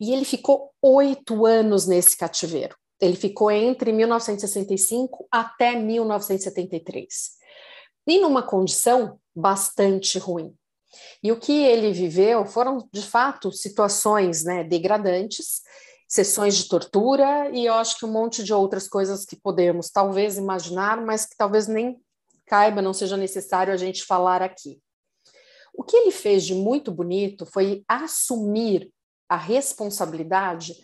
e 0.00 0.12
ele 0.12 0.24
ficou 0.24 0.72
oito 0.82 1.46
anos 1.46 1.86
nesse 1.86 2.16
cativeiro. 2.16 2.76
Ele 3.00 3.16
ficou 3.16 3.50
entre 3.50 3.92
1965 3.92 5.26
até 5.30 5.76
1973, 5.76 7.30
e 8.06 8.18
numa 8.18 8.42
condição 8.42 9.18
bastante 9.34 10.18
ruim. 10.18 10.54
E 11.22 11.30
o 11.30 11.38
que 11.38 11.52
ele 11.52 11.92
viveu 11.92 12.46
foram, 12.46 12.88
de 12.92 13.02
fato, 13.02 13.52
situações 13.52 14.44
né, 14.44 14.64
degradantes 14.64 15.60
sessões 16.08 16.56
de 16.56 16.68
tortura 16.68 17.50
e 17.52 17.66
eu 17.66 17.74
acho 17.74 17.98
que 17.98 18.04
um 18.04 18.12
monte 18.12 18.44
de 18.44 18.54
outras 18.54 18.88
coisas 18.88 19.24
que 19.24 19.36
podemos 19.36 19.90
talvez 19.90 20.38
imaginar, 20.38 21.04
mas 21.04 21.26
que 21.26 21.36
talvez 21.36 21.66
nem 21.66 22.00
caiba, 22.46 22.80
não 22.80 22.92
seja 22.92 23.16
necessário 23.16 23.72
a 23.72 23.76
gente 23.76 24.04
falar 24.04 24.40
aqui. 24.40 24.80
O 25.74 25.82
que 25.82 25.96
ele 25.96 26.12
fez 26.12 26.44
de 26.44 26.54
muito 26.54 26.92
bonito 26.92 27.44
foi 27.44 27.84
assumir 27.88 28.90
a 29.28 29.36
responsabilidade 29.36 30.74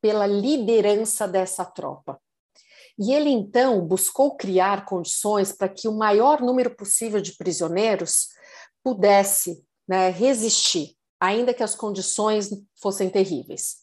pela 0.00 0.26
liderança 0.26 1.28
dessa 1.28 1.64
tropa. 1.64 2.20
E 2.98 3.12
ele 3.12 3.30
então 3.30 3.80
buscou 3.86 4.36
criar 4.36 4.84
condições 4.84 5.52
para 5.52 5.68
que 5.68 5.88
o 5.88 5.96
maior 5.96 6.40
número 6.40 6.74
possível 6.74 7.20
de 7.20 7.36
prisioneiros 7.36 8.28
pudesse 8.82 9.64
né, 9.88 10.10
resistir, 10.10 10.96
ainda 11.20 11.54
que 11.54 11.62
as 11.62 11.74
condições 11.74 12.50
fossem 12.80 13.08
terríveis 13.08 13.82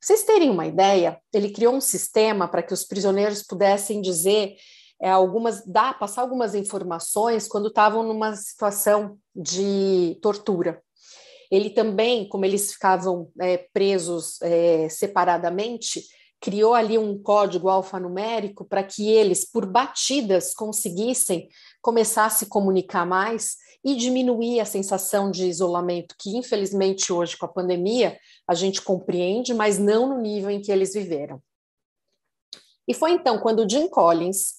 vocês 0.00 0.22
terem 0.22 0.48
uma 0.48 0.66
ideia, 0.66 1.20
ele 1.32 1.50
criou 1.50 1.74
um 1.74 1.80
sistema 1.80 2.46
para 2.48 2.62
que 2.62 2.72
os 2.72 2.84
prisioneiros 2.84 3.42
pudessem 3.42 4.00
dizer 4.00 4.56
é, 5.00 5.10
algumas, 5.10 5.64
dar, 5.66 5.98
passar 5.98 6.22
algumas 6.22 6.54
informações 6.54 7.48
quando 7.48 7.68
estavam 7.68 8.02
numa 8.02 8.34
situação 8.34 9.18
de 9.34 10.18
tortura. 10.22 10.82
Ele 11.50 11.70
também, 11.70 12.28
como 12.28 12.44
eles 12.44 12.72
ficavam 12.72 13.30
é, 13.40 13.56
presos 13.72 14.40
é, 14.42 14.88
separadamente, 14.88 16.04
criou 16.40 16.74
ali 16.74 16.96
um 16.98 17.20
código 17.20 17.68
alfanumérico 17.68 18.64
para 18.64 18.82
que 18.82 19.08
eles, 19.08 19.44
por 19.50 19.66
batidas, 19.66 20.54
conseguissem 20.54 21.48
começar 21.80 22.26
a 22.26 22.30
se 22.30 22.46
comunicar 22.46 23.06
mais 23.06 23.56
e 23.84 23.94
diminuir 23.94 24.60
a 24.60 24.64
sensação 24.64 25.30
de 25.30 25.46
isolamento, 25.46 26.14
que 26.18 26.36
infelizmente 26.36 27.12
hoje 27.12 27.36
com 27.36 27.46
a 27.46 27.52
pandemia 27.52 28.18
a 28.46 28.54
gente 28.54 28.82
compreende, 28.82 29.54
mas 29.54 29.78
não 29.78 30.08
no 30.08 30.20
nível 30.20 30.50
em 30.50 30.60
que 30.60 30.72
eles 30.72 30.94
viveram. 30.94 31.40
E 32.86 32.94
foi 32.94 33.12
então 33.12 33.38
quando 33.38 33.68
Jim 33.68 33.88
Collins 33.88 34.58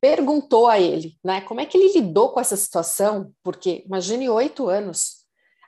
perguntou 0.00 0.66
a 0.66 0.78
ele, 0.78 1.16
né, 1.24 1.40
como 1.40 1.60
é 1.60 1.66
que 1.66 1.76
ele 1.78 1.92
lidou 1.92 2.30
com 2.30 2.40
essa 2.40 2.56
situação, 2.56 3.32
porque 3.42 3.82
imagine 3.86 4.28
oito 4.28 4.68
anos, 4.68 5.15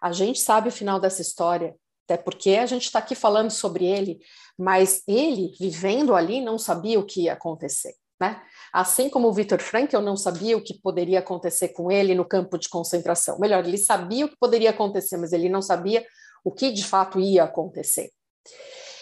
a 0.00 0.12
gente 0.12 0.40
sabe 0.40 0.68
o 0.68 0.72
final 0.72 1.00
dessa 1.00 1.22
história, 1.22 1.74
até 2.04 2.16
porque 2.16 2.52
a 2.52 2.66
gente 2.66 2.84
está 2.84 2.98
aqui 2.98 3.14
falando 3.14 3.50
sobre 3.50 3.84
ele, 3.84 4.18
mas 4.56 5.02
ele, 5.06 5.52
vivendo 5.58 6.14
ali, 6.14 6.40
não 6.40 6.58
sabia 6.58 6.98
o 6.98 7.04
que 7.04 7.24
ia 7.24 7.34
acontecer. 7.34 7.94
né? 8.20 8.42
Assim 8.72 9.08
como 9.08 9.28
o 9.28 9.32
Victor 9.32 9.60
Frankl 9.60 10.00
não 10.00 10.16
sabia 10.16 10.56
o 10.56 10.62
que 10.62 10.80
poderia 10.80 11.20
acontecer 11.20 11.68
com 11.68 11.90
ele 11.90 12.14
no 12.14 12.24
campo 12.24 12.58
de 12.58 12.68
concentração. 12.68 13.38
Melhor, 13.38 13.64
ele 13.64 13.78
sabia 13.78 14.26
o 14.26 14.28
que 14.28 14.36
poderia 14.38 14.70
acontecer, 14.70 15.16
mas 15.16 15.32
ele 15.32 15.48
não 15.48 15.62
sabia 15.62 16.04
o 16.44 16.50
que 16.50 16.72
de 16.72 16.84
fato 16.84 17.20
ia 17.20 17.44
acontecer. 17.44 18.10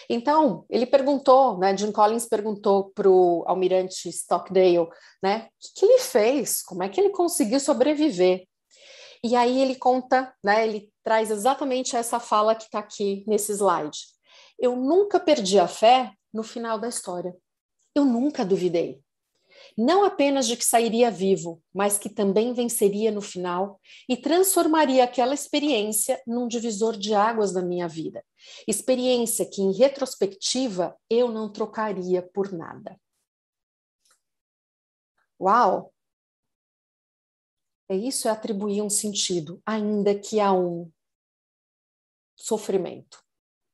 Então, 0.09 0.65
ele 0.69 0.85
perguntou, 0.85 1.57
né, 1.57 1.75
Jim 1.75 1.91
Collins 1.91 2.25
perguntou 2.25 2.91
para 2.95 3.09
o 3.09 3.43
almirante 3.45 4.07
Stockdale, 4.09 4.87
né, 5.21 5.47
o 5.47 5.49
que, 5.59 5.79
que, 5.79 5.85
ele 5.85 5.99
fez, 5.99 6.61
como 6.61 6.83
é 6.83 6.89
que 6.89 6.99
ele 6.99 7.09
conseguiu 7.09 7.59
sobreviver. 7.59 8.46
E 9.27 9.35
aí 9.35 9.61
ele 9.61 9.75
conta, 9.75 10.33
né, 10.43 10.65
ele 10.65 10.91
traz 11.03 11.29
exatamente 11.29 11.95
essa 11.95 12.19
fala 12.19 12.55
que 12.55 12.63
está 12.63 12.79
aqui 12.79 13.23
nesse 13.27 13.51
slide. 13.51 13.99
Eu 14.57 14.75
nunca 14.75 15.19
perdi 15.19 15.59
a 15.59 15.67
fé 15.67 16.13
no 16.33 16.43
final 16.43 16.79
da 16.79 16.87
história. 16.87 17.35
Eu 17.93 18.05
nunca 18.05 18.45
duvidei 18.45 19.03
não 19.77 20.03
apenas 20.03 20.47
de 20.47 20.55
que 20.55 20.65
sairia 20.65 21.11
vivo, 21.11 21.61
mas 21.73 21.97
que 21.97 22.09
também 22.09 22.53
venceria 22.53 23.11
no 23.11 23.21
final 23.21 23.79
e 24.07 24.17
transformaria 24.17 25.03
aquela 25.03 25.33
experiência 25.33 26.21
num 26.25 26.47
divisor 26.47 26.97
de 26.97 27.13
águas 27.13 27.53
da 27.53 27.61
minha 27.61 27.87
vida. 27.87 28.23
Experiência 28.67 29.45
que, 29.45 29.61
em 29.61 29.71
retrospectiva, 29.71 30.95
eu 31.09 31.31
não 31.31 31.51
trocaria 31.51 32.21
por 32.21 32.51
nada. 32.51 32.99
Uau! 35.39 35.93
É 37.89 37.95
isso 37.95 38.27
é 38.27 38.31
atribuir 38.31 38.81
um 38.81 38.89
sentido, 38.89 39.61
ainda 39.65 40.17
que 40.17 40.39
a 40.39 40.51
um 40.51 40.91
sofrimento. 42.35 43.23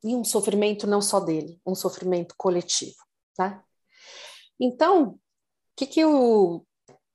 E 0.03 0.15
um 0.15 0.23
sofrimento 0.23 0.85
não 0.85 1.02
só 1.02 1.19
dele, 1.19 1.60
um 1.65 1.73
sofrimento 1.73 2.35
coletivo, 2.38 2.98
tá? 3.35 3.64
Então, 4.60 5.19
que, 5.76 5.85
que 5.85 6.06
o 6.06 6.65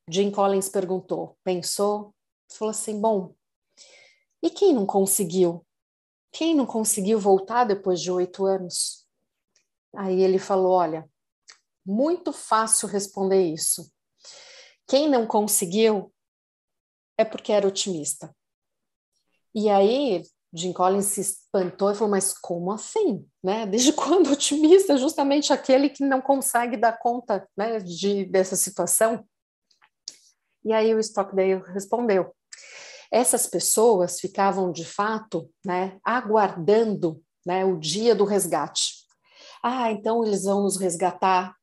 Jim 0.08 0.30
Collins 0.30 0.68
perguntou? 0.68 1.38
Pensou? 1.44 2.14
Falou 2.50 2.70
assim: 2.70 3.00
bom, 3.00 3.34
e 4.42 4.50
quem 4.50 4.72
não 4.72 4.86
conseguiu? 4.86 5.64
Quem 6.32 6.54
não 6.54 6.66
conseguiu 6.66 7.18
voltar 7.18 7.64
depois 7.64 8.00
de 8.00 8.10
oito 8.10 8.44
anos? 8.44 9.06
Aí 9.94 10.20
ele 10.20 10.38
falou: 10.38 10.72
olha, 10.72 11.08
muito 11.84 12.32
fácil 12.32 12.88
responder 12.88 13.42
isso. 13.42 13.90
Quem 14.86 15.08
não 15.08 15.26
conseguiu 15.26 16.12
é 17.18 17.24
porque 17.24 17.52
era 17.52 17.66
otimista. 17.66 18.34
E 19.54 19.68
aí 19.68 20.22
Jim 20.52 20.72
Collins 20.72 21.06
se 21.06 21.20
espantou 21.20 21.90
e 21.90 21.94
falou: 21.94 22.10
Mas 22.10 22.32
como 22.32 22.72
assim? 22.72 23.26
Né? 23.42 23.66
Desde 23.66 23.92
quando 23.94 24.32
otimista 24.32 24.94
é 24.94 24.96
justamente 24.96 25.52
aquele 25.52 25.90
que 25.90 26.04
não 26.04 26.20
consegue 26.20 26.76
dar 26.76 26.98
conta 26.98 27.46
né, 27.56 27.78
de, 27.80 28.24
dessa 28.24 28.56
situação? 28.56 29.24
E 30.64 30.72
aí 30.72 30.94
o 30.94 31.00
Stockdale 31.00 31.62
respondeu: 31.72 32.34
Essas 33.10 33.46
pessoas 33.46 34.20
ficavam 34.20 34.72
de 34.72 34.84
fato 34.84 35.50
né, 35.64 35.98
aguardando 36.04 37.22
né, 37.44 37.64
o 37.64 37.78
dia 37.78 38.14
do 38.14 38.24
resgate. 38.24 39.06
Ah, 39.62 39.90
então 39.90 40.24
eles 40.24 40.44
vão 40.44 40.62
nos 40.62 40.76
resgatar 40.76 41.54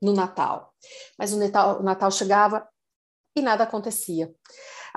no 0.00 0.12
Natal. 0.12 0.72
Mas 1.18 1.32
o 1.32 1.38
Natal, 1.38 1.80
o 1.80 1.82
Natal 1.82 2.10
chegava 2.10 2.66
e 3.36 3.42
nada 3.42 3.64
acontecia. 3.64 4.34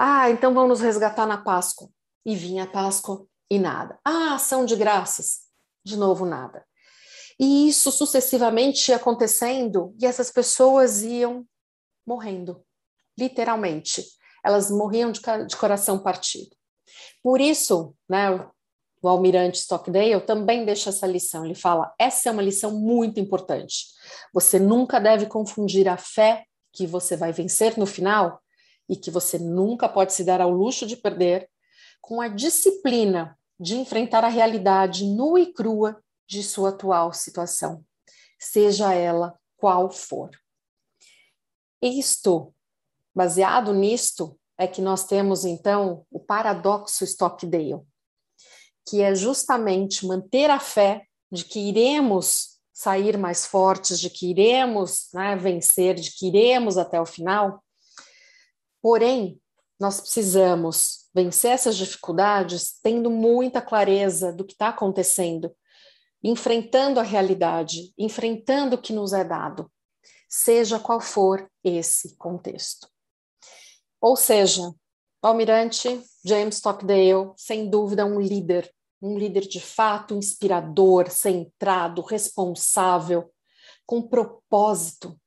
Ah, 0.02 0.30
então 0.30 0.54
vão 0.54 0.66
nos 0.66 0.80
resgatar 0.80 1.26
na 1.26 1.36
Páscoa 1.36 1.90
e 2.26 2.34
vinha 2.34 2.64
a 2.64 2.68
Páscoa 2.68 3.28
e 3.52 3.60
nada. 3.60 4.00
Ah, 4.02 4.36
ação 4.36 4.64
de 4.64 4.78
graças, 4.78 5.40
de 5.84 5.98
novo 5.98 6.26
nada. 6.26 6.66
E 7.38 7.68
isso 7.68 7.92
sucessivamente 7.92 8.94
acontecendo 8.94 9.94
e 10.00 10.06
essas 10.06 10.32
pessoas 10.32 11.02
iam 11.02 11.46
morrendo, 12.08 12.64
literalmente. 13.18 14.06
Elas 14.42 14.72
morriam 14.72 15.12
de, 15.12 15.20
de 15.46 15.58
coração 15.58 16.00
partido. 16.00 16.56
Por 17.22 17.42
isso, 17.42 17.94
né, 18.08 18.32
o 19.02 19.10
almirante 19.10 19.60
Stockdale 19.60 20.22
também 20.22 20.64
deixa 20.64 20.92
essa 20.92 21.06
lição. 21.06 21.44
Ele 21.44 21.56
fala: 21.56 21.94
essa 22.00 22.30
é 22.30 22.32
uma 22.32 22.42
lição 22.42 22.72
muito 22.72 23.20
importante. 23.20 23.88
Você 24.34 24.60
nunca 24.60 24.98
deve 24.98 25.26
confundir 25.26 25.90
a 25.90 25.98
fé 25.98 26.46
que 26.72 26.88
você 26.88 27.18
vai 27.18 27.34
vencer 27.34 27.78
no 27.78 27.86
final 27.86 28.42
e 28.90 28.96
que 28.96 29.12
você 29.12 29.38
nunca 29.38 29.88
pode 29.88 30.14
se 30.14 30.24
dar 30.24 30.42
ao 30.42 30.50
luxo 30.50 30.86
de 30.86 30.98
perder 30.98 31.50
com 32.02 32.20
a 32.20 32.28
disciplina 32.28 33.38
de 33.60 33.76
enfrentar 33.76 34.24
a 34.24 34.30
realidade 34.30 35.06
nua 35.06 35.40
e 35.40 35.54
crua 35.54 36.02
de 36.28 36.42
sua 36.44 36.70
atual 36.70 37.14
situação, 37.14 37.84
seja 38.40 38.94
ela 38.94 39.38
qual 39.58 39.92
for. 39.92 40.30
Isto, 41.82 42.54
baseado 43.14 43.74
nisto, 43.74 44.38
é 44.58 44.68
que 44.68 44.82
nós 44.82 45.06
temos 45.06 45.46
então 45.46 46.06
o 46.12 46.20
paradoxo 46.20 47.04
Stockdale, 47.04 47.82
que 48.88 49.02
é 49.02 49.14
justamente 49.14 50.06
manter 50.06 50.50
a 50.50 50.60
fé 50.60 51.06
de 51.32 51.46
que 51.46 51.60
iremos 51.60 52.60
sair 52.74 53.18
mais 53.18 53.46
fortes, 53.46 54.00
de 54.00 54.10
que 54.10 54.30
iremos 54.30 55.10
né, 55.14 55.36
vencer, 55.36 55.96
de 55.96 56.12
que 56.12 56.28
iremos 56.28 56.78
até 56.78 57.00
o 57.00 57.06
final. 57.06 57.64
Porém, 58.82 59.40
nós 59.80 60.02
precisamos 60.02 61.10
vencer 61.14 61.52
essas 61.52 61.78
dificuldades 61.78 62.80
tendo 62.82 63.10
muita 63.10 63.62
clareza 63.62 64.34
do 64.34 64.46
que 64.46 64.54
está 64.54 64.70
acontecendo, 64.70 65.56
enfrentando 66.24 67.00
a 67.00 67.04
realidade, 67.04 67.94
enfrentando 67.98 68.76
o 68.76 68.82
que 68.82 68.92
nos 68.92 69.14
é 69.14 69.24
dado, 69.24 69.72
seja 70.28 70.80
qual 70.80 71.00
for 71.00 71.50
esse 71.64 72.16
contexto. 72.18 72.88
Ou 74.02 74.16
seja, 74.16 74.74
almirante 75.22 76.02
James 76.24 76.56
Stockdale, 76.56 77.34
sem 77.36 77.70
dúvida, 77.70 78.06
um 78.06 78.20
líder, 78.20 78.72
um 79.02 79.18
líder 79.18 79.42
de 79.42 79.60
fato 79.60 80.14
inspirador, 80.14 81.10
centrado, 81.10 82.02
responsável, 82.02 83.32
com 83.86 84.02
propósito. 84.02 85.20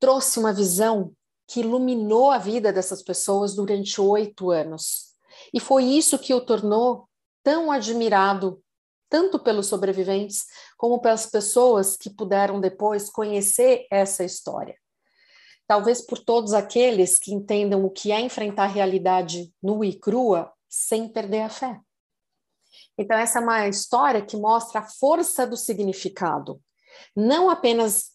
Trouxe 0.00 0.38
uma 0.38 0.52
visão 0.52 1.14
que 1.46 1.60
iluminou 1.60 2.30
a 2.30 2.38
vida 2.38 2.72
dessas 2.72 3.02
pessoas 3.02 3.54
durante 3.54 4.00
oito 4.00 4.50
anos. 4.50 5.14
E 5.54 5.60
foi 5.60 5.84
isso 5.84 6.18
que 6.18 6.34
o 6.34 6.40
tornou 6.40 7.08
tão 7.42 7.70
admirado, 7.70 8.62
tanto 9.08 9.38
pelos 9.38 9.68
sobreviventes, 9.68 10.46
como 10.76 11.00
pelas 11.00 11.26
pessoas 11.26 11.96
que 11.96 12.10
puderam 12.10 12.60
depois 12.60 13.08
conhecer 13.08 13.86
essa 13.90 14.24
história. 14.24 14.76
Talvez 15.66 16.00
por 16.00 16.18
todos 16.18 16.52
aqueles 16.52 17.18
que 17.18 17.32
entendam 17.32 17.84
o 17.84 17.90
que 17.90 18.12
é 18.12 18.20
enfrentar 18.20 18.64
a 18.64 18.68
realidade 18.68 19.52
nua 19.62 19.86
e 19.86 19.98
crua 19.98 20.52
sem 20.68 21.08
perder 21.08 21.42
a 21.42 21.48
fé. 21.48 21.80
Então, 22.98 23.16
essa 23.16 23.38
é 23.38 23.42
uma 23.42 23.68
história 23.68 24.24
que 24.24 24.36
mostra 24.36 24.80
a 24.80 24.88
força 24.88 25.46
do 25.46 25.56
significado, 25.56 26.60
não 27.14 27.50
apenas 27.50 28.12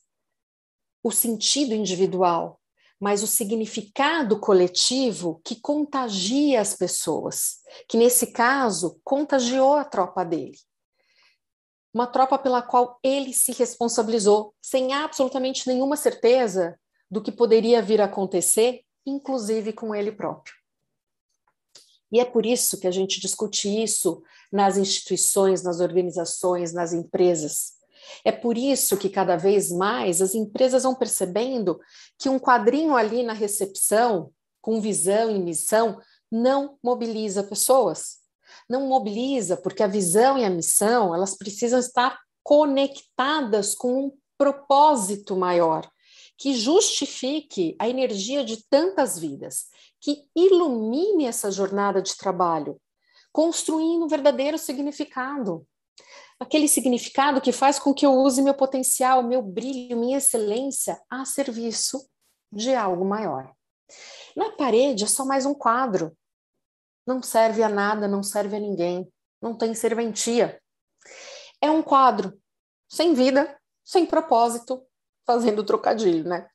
o 1.04 1.12
sentido 1.12 1.74
individual, 1.74 2.61
mas 3.02 3.24
o 3.24 3.28
significado 3.28 4.40
coletivo 4.40 5.42
que 5.44 5.60
contagia 5.60 6.62
as 6.62 6.76
pessoas, 6.76 7.58
que 7.90 7.98
nesse 7.98 8.28
caso 8.28 9.02
contagiou 9.04 9.74
a 9.74 9.84
tropa 9.84 10.24
dele. 10.24 10.56
Uma 11.92 12.06
tropa 12.06 12.38
pela 12.38 12.62
qual 12.62 13.00
ele 13.04 13.34
se 13.34 13.54
responsabilizou, 13.54 14.54
sem 14.62 14.94
absolutamente 14.94 15.68
nenhuma 15.68 15.98
certeza 15.98 16.80
do 17.10 17.24
que 17.24 17.32
poderia 17.32 17.82
vir 17.82 18.00
a 18.00 18.06
acontecer, 18.06 18.84
inclusive 19.04 19.74
com 19.74 19.96
ele 19.96 20.12
próprio. 20.12 20.54
E 22.12 22.20
é 22.20 22.26
por 22.26 22.46
isso 22.46 22.80
que 22.80 22.86
a 22.86 22.92
gente 22.92 23.20
discute 23.20 23.68
isso 23.68 24.22
nas 24.52 24.78
instituições, 24.78 25.64
nas 25.64 25.80
organizações, 25.80 26.72
nas 26.72 26.94
empresas. 26.94 27.74
É 28.24 28.32
por 28.32 28.58
isso 28.58 28.98
que 28.98 29.10
cada 29.10 29.36
vez 29.36 29.72
mais 29.72 30.22
as 30.22 30.36
empresas 30.36 30.84
vão 30.84 30.96
percebendo 30.96 31.80
que 32.18 32.30
um 32.30 32.40
quadrinho 32.40 32.96
ali 32.96 33.24
na 33.24 33.34
recepção, 33.34 34.32
com 34.62 34.80
visão 34.80 35.32
e 35.32 35.40
missão, 35.40 36.00
não 36.32 36.78
mobiliza 36.84 37.44
pessoas. 37.44 38.20
Não 38.70 38.88
mobiliza 38.88 39.58
porque 39.58 39.84
a 39.84 39.88
visão 39.88 40.38
e 40.38 40.46
a 40.46 40.50
missão, 40.50 41.14
elas 41.14 41.36
precisam 41.36 41.80
estar 41.80 42.20
conectadas 42.44 43.76
com 43.76 44.06
um 44.06 44.12
propósito 44.38 45.36
maior, 45.36 45.90
que 46.38 46.56
justifique 46.56 47.76
a 47.80 47.88
energia 47.88 48.44
de 48.44 48.68
tantas 48.68 49.18
vidas, 49.18 49.66
que 50.00 50.26
ilumine 50.36 51.26
essa 51.26 51.52
jornada 51.52 52.02
de 52.02 52.18
trabalho, 52.18 52.82
construindo 53.32 54.04
um 54.04 54.08
verdadeiro 54.08 54.58
significado 54.58 55.66
aquele 56.42 56.68
significado 56.68 57.40
que 57.40 57.52
faz 57.52 57.78
com 57.78 57.94
que 57.94 58.04
eu 58.04 58.14
use 58.14 58.42
meu 58.42 58.56
potencial, 58.56 59.22
meu 59.22 59.44
brilho, 59.44 59.96
minha 59.96 60.18
excelência 60.18 61.00
a 61.08 61.24
serviço 61.24 62.10
de 62.52 62.74
algo 62.74 63.06
maior. 63.06 63.54
Na 64.36 64.50
parede 64.50 65.04
é 65.04 65.08
só 65.08 65.24
mais 65.24 65.46
um 65.46 65.54
quadro. 65.54 66.18
Não 67.06 67.22
serve 67.22 67.62
a 67.62 67.70
nada, 67.70 68.08
não 68.08 68.24
serve 68.24 68.56
a 68.56 68.60
ninguém, 68.60 69.08
não 69.40 69.56
tem 69.56 69.76
serventia. 69.76 70.60
É 71.62 71.70
um 71.70 71.84
quadro 71.84 72.36
sem 72.90 73.14
vida, 73.14 73.56
sem 73.86 74.04
propósito, 74.04 74.84
fazendo 75.28 75.64
trocadilho, 75.64 76.28
né? 76.28 76.50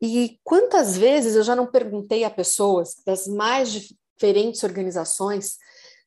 E 0.00 0.40
quantas 0.42 0.96
vezes 0.96 1.36
eu 1.36 1.42
já 1.42 1.54
não 1.54 1.70
perguntei 1.70 2.24
a 2.24 2.30
pessoas 2.30 2.94
das 3.04 3.26
mais 3.26 3.70
diferentes 3.70 4.64
organizações 4.64 5.58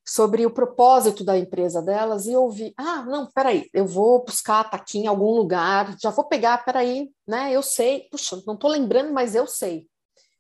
sobre 0.06 0.46
o 0.46 0.52
propósito 0.52 1.24
da 1.24 1.38
empresa 1.38 1.82
delas 1.82 2.26
e 2.26 2.36
ouvi, 2.36 2.74
ah, 2.78 3.04
não, 3.04 3.32
peraí, 3.32 3.70
eu 3.74 3.86
vou 3.86 4.24
buscar, 4.24 4.70
tá 4.70 4.78
aqui 4.78 5.00
em 5.00 5.08
algum 5.08 5.32
lugar, 5.32 5.98
já 6.00 6.10
vou 6.10 6.26
pegar, 6.26 6.66
peraí, 6.66 7.12
né, 7.26 7.54
eu 7.54 7.64
sei, 7.64 8.08
puxa, 8.12 8.42
não 8.46 8.58
tô 8.58 8.68
lembrando, 8.68 9.14
mas 9.14 9.34
eu 9.34 9.48
sei. 9.48 9.88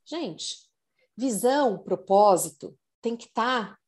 Gente, 0.05 0.57
visão, 1.15 1.77
propósito, 1.77 2.77
tem 3.01 3.15
que 3.15 3.27
estar 3.27 3.69
tá 3.69 3.79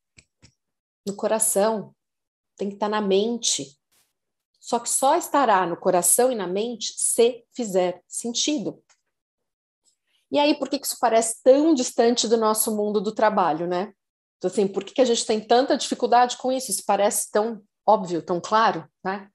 no 1.06 1.14
coração, 1.14 1.94
tem 2.56 2.68
que 2.68 2.74
estar 2.74 2.86
tá 2.86 3.00
na 3.00 3.06
mente. 3.06 3.78
Só 4.58 4.80
que 4.80 4.88
só 4.88 5.14
estará 5.14 5.66
no 5.66 5.76
coração 5.76 6.32
e 6.32 6.34
na 6.34 6.46
mente 6.46 6.92
se 6.96 7.44
fizer 7.54 8.02
sentido. 8.08 8.82
E 10.30 10.38
aí, 10.38 10.58
por 10.58 10.68
que 10.68 10.80
isso 10.82 10.96
parece 11.00 11.40
tão 11.42 11.72
distante 11.72 12.26
do 12.26 12.36
nosso 12.36 12.74
mundo 12.74 13.00
do 13.00 13.14
trabalho, 13.14 13.66
né? 13.66 13.92
Então, 14.38 14.50
assim, 14.50 14.66
por 14.66 14.84
que 14.84 15.00
a 15.00 15.04
gente 15.04 15.24
tem 15.24 15.40
tanta 15.40 15.76
dificuldade 15.76 16.36
com 16.36 16.52
isso? 16.52 16.70
Isso 16.70 16.82
parece 16.86 17.30
tão 17.30 17.62
óbvio, 17.86 18.22
tão 18.22 18.40
claro, 18.40 18.86
né? 19.04 19.28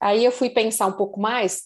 Aí 0.00 0.24
eu 0.24 0.32
fui 0.32 0.50
pensar 0.50 0.86
um 0.86 0.92
pouco 0.92 1.20
mais 1.20 1.62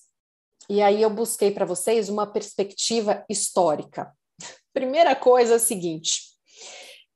e 0.68 0.82
aí 0.82 1.00
eu 1.00 1.10
busquei 1.10 1.50
para 1.50 1.64
vocês 1.64 2.08
uma 2.08 2.26
perspectiva 2.26 3.24
histórica. 3.28 4.12
Primeira 4.72 5.16
coisa 5.16 5.54
é 5.54 5.56
a 5.56 5.60
seguinte: 5.60 6.22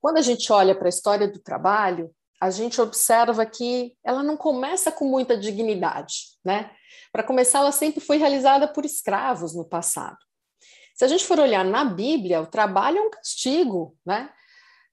quando 0.00 0.16
a 0.16 0.22
gente 0.22 0.50
olha 0.52 0.74
para 0.74 0.86
a 0.86 0.88
história 0.88 1.28
do 1.28 1.38
trabalho, 1.38 2.10
a 2.40 2.50
gente 2.50 2.80
observa 2.80 3.44
que 3.46 3.94
ela 4.02 4.22
não 4.22 4.36
começa 4.36 4.90
com 4.90 5.04
muita 5.04 5.36
dignidade, 5.36 6.38
né? 6.44 6.72
Para 7.12 7.22
começar, 7.22 7.60
ela 7.60 7.72
sempre 7.72 8.00
foi 8.00 8.16
realizada 8.16 8.66
por 8.66 8.84
escravos 8.84 9.54
no 9.54 9.64
passado. 9.64 10.16
Se 10.94 11.04
a 11.04 11.08
gente 11.08 11.24
for 11.24 11.38
olhar 11.38 11.64
na 11.64 11.84
Bíblia, 11.84 12.40
o 12.40 12.46
trabalho 12.46 12.98
é 12.98 13.02
um 13.02 13.10
castigo, 13.10 13.96
né? 14.04 14.30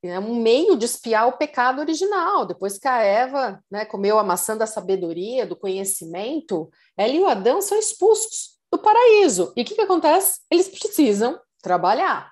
É 0.01 0.17
um 0.17 0.35
meio 0.35 0.77
de 0.77 0.85
espiar 0.85 1.27
o 1.27 1.37
pecado 1.37 1.79
original. 1.79 2.45
Depois 2.45 2.77
que 2.77 2.87
a 2.87 3.01
Eva 3.01 3.61
né, 3.69 3.83
comeu 3.85 4.17
a 4.17 4.23
maçã 4.23 4.55
da 4.55 4.65
sabedoria, 4.65 5.45
do 5.45 5.57
conhecimento, 5.57 6.69
ela 6.97 7.11
e 7.11 7.19
o 7.19 7.27
Adão 7.27 7.61
são 7.61 7.77
expulsos 7.77 8.57
do 8.71 8.77
paraíso. 8.77 9.51
E 9.55 9.61
o 9.61 9.65
que, 9.65 9.75
que 9.75 9.81
acontece? 9.81 10.39
Eles 10.49 10.69
precisam 10.69 11.39
trabalhar. 11.61 12.31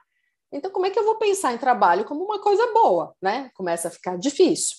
Então, 0.51 0.71
como 0.71 0.85
é 0.85 0.89
que 0.89 0.97
eu 0.97 1.03
vou 1.03 1.17
pensar 1.17 1.53
em 1.53 1.57
trabalho 1.57 2.05
como 2.05 2.23
uma 2.23 2.39
coisa 2.39 2.71
boa? 2.73 3.13
Né? 3.21 3.51
Começa 3.53 3.89
a 3.89 3.91
ficar 3.91 4.17
difícil. 4.17 4.77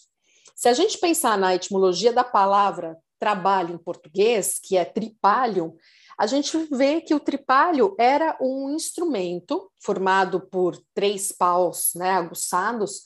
Se 0.57 0.69
a 0.69 0.73
gente 0.73 0.99
pensar 0.99 1.37
na 1.37 1.55
etimologia 1.55 2.13
da 2.13 2.25
palavra 2.25 2.97
trabalho 3.19 3.75
em 3.75 3.79
português, 3.79 4.59
que 4.63 4.77
é 4.77 4.85
tripalium, 4.85 5.77
a 6.19 6.27
gente 6.27 6.59
vê 6.73 7.01
que 7.01 7.15
o 7.15 7.21
tripalho 7.21 7.95
era 7.97 8.37
um 8.41 8.71
instrumento 8.71 9.71
formado 9.81 10.41
por 10.41 10.77
três 10.93 11.31
paus 11.31 11.93
né, 11.95 12.11
aguçados, 12.11 13.05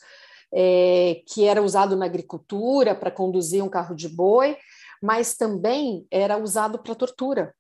é, 0.51 1.22
que 1.28 1.44
era 1.44 1.62
usado 1.62 1.94
na 1.94 2.06
agricultura 2.06 2.94
para 2.94 3.10
conduzir 3.10 3.62
um 3.62 3.68
carro 3.68 3.94
de 3.94 4.09
boi, 4.09 4.56
mas 5.02 5.34
também 5.34 6.06
era 6.10 6.39
usado 6.39 6.78
para 6.78 6.94
tortura. 6.94 7.55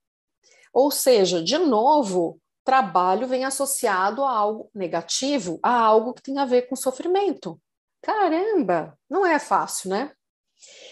Ou 0.72 0.90
seja, 0.90 1.42
de 1.42 1.58
novo, 1.58 2.40
trabalho 2.64 3.26
vem 3.26 3.44
associado 3.44 4.24
a 4.24 4.30
algo 4.30 4.70
negativo, 4.74 5.60
a 5.62 5.74
algo 5.74 6.14
que 6.14 6.22
tem 6.22 6.38
a 6.38 6.46
ver 6.46 6.62
com 6.62 6.76
sofrimento. 6.76 7.60
Caramba, 8.00 8.98
não 9.08 9.26
é 9.26 9.38
fácil, 9.38 9.90
né? 9.90 10.12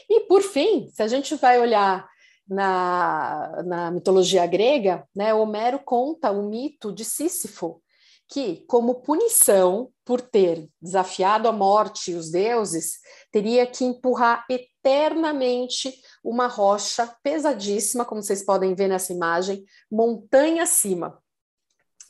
E 0.09 0.21
por 0.27 0.43
fim, 0.43 0.91
se 0.93 1.03
a 1.03 1.09
gente 1.09 1.35
vai 1.37 1.59
olhar 1.59 2.10
na, 2.51 3.63
na 3.65 3.91
mitologia 3.93 4.45
grega, 4.45 5.09
né, 5.15 5.33
Homero 5.33 5.79
conta 5.79 6.33
o 6.33 6.43
mito 6.43 6.93
de 6.93 7.05
Sísifo, 7.05 7.81
que, 8.27 8.65
como 8.67 9.03
punição 9.03 9.93
por 10.05 10.21
ter 10.21 10.69
desafiado 10.83 11.49
a 11.49 11.53
morte 11.53 12.11
e 12.11 12.15
os 12.15 12.31
deuses, 12.31 12.99
teria 13.31 13.67
que 13.67 13.85
empurrar 13.85 14.45
eternamente 14.49 15.95
uma 16.23 16.49
rocha 16.49 17.13
pesadíssima, 17.23 18.05
como 18.05 18.23
vocês 18.23 18.45
podem 18.45 18.75
ver 18.75 18.89
nessa 18.89 19.13
imagem, 19.13 19.65
montanha 19.91 20.65
acima. 20.65 21.21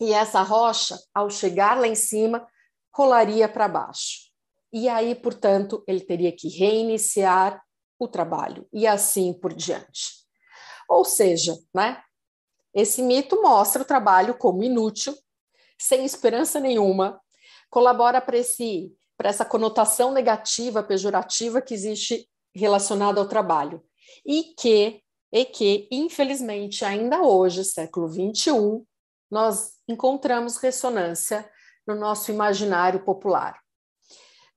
E 0.00 0.12
essa 0.12 0.42
rocha, 0.42 0.98
ao 1.14 1.28
chegar 1.28 1.78
lá 1.78 1.86
em 1.86 1.94
cima, 1.94 2.46
rolaria 2.94 3.48
para 3.48 3.68
baixo. 3.68 4.30
E 4.72 4.88
aí, 4.88 5.14
portanto, 5.14 5.82
ele 5.86 6.00
teria 6.00 6.32
que 6.32 6.48
reiniciar 6.48 7.62
o 7.98 8.08
trabalho 8.08 8.66
e 8.72 8.86
assim 8.86 9.32
por 9.32 9.52
diante. 9.52 10.19
Ou 10.90 11.04
seja, 11.04 11.56
né, 11.72 12.02
esse 12.74 13.00
mito 13.00 13.40
mostra 13.40 13.82
o 13.82 13.84
trabalho 13.84 14.36
como 14.36 14.64
inútil, 14.64 15.14
sem 15.78 16.04
esperança 16.04 16.58
nenhuma, 16.58 17.20
colabora 17.70 18.20
para 18.20 18.36
esse 18.36 18.92
para 19.16 19.28
essa 19.28 19.44
conotação 19.44 20.12
negativa, 20.12 20.82
pejorativa 20.82 21.60
que 21.60 21.74
existe 21.74 22.26
relacionada 22.54 23.20
ao 23.20 23.28
trabalho 23.28 23.84
e 24.24 24.54
que 24.58 25.02
e 25.32 25.44
que 25.44 25.86
infelizmente 25.92 26.84
ainda 26.84 27.22
hoje, 27.22 27.62
século 27.64 28.08
21, 28.08 28.84
nós 29.30 29.74
encontramos 29.86 30.56
ressonância 30.56 31.48
no 31.86 31.94
nosso 31.94 32.32
imaginário 32.32 33.04
popular. 33.04 33.60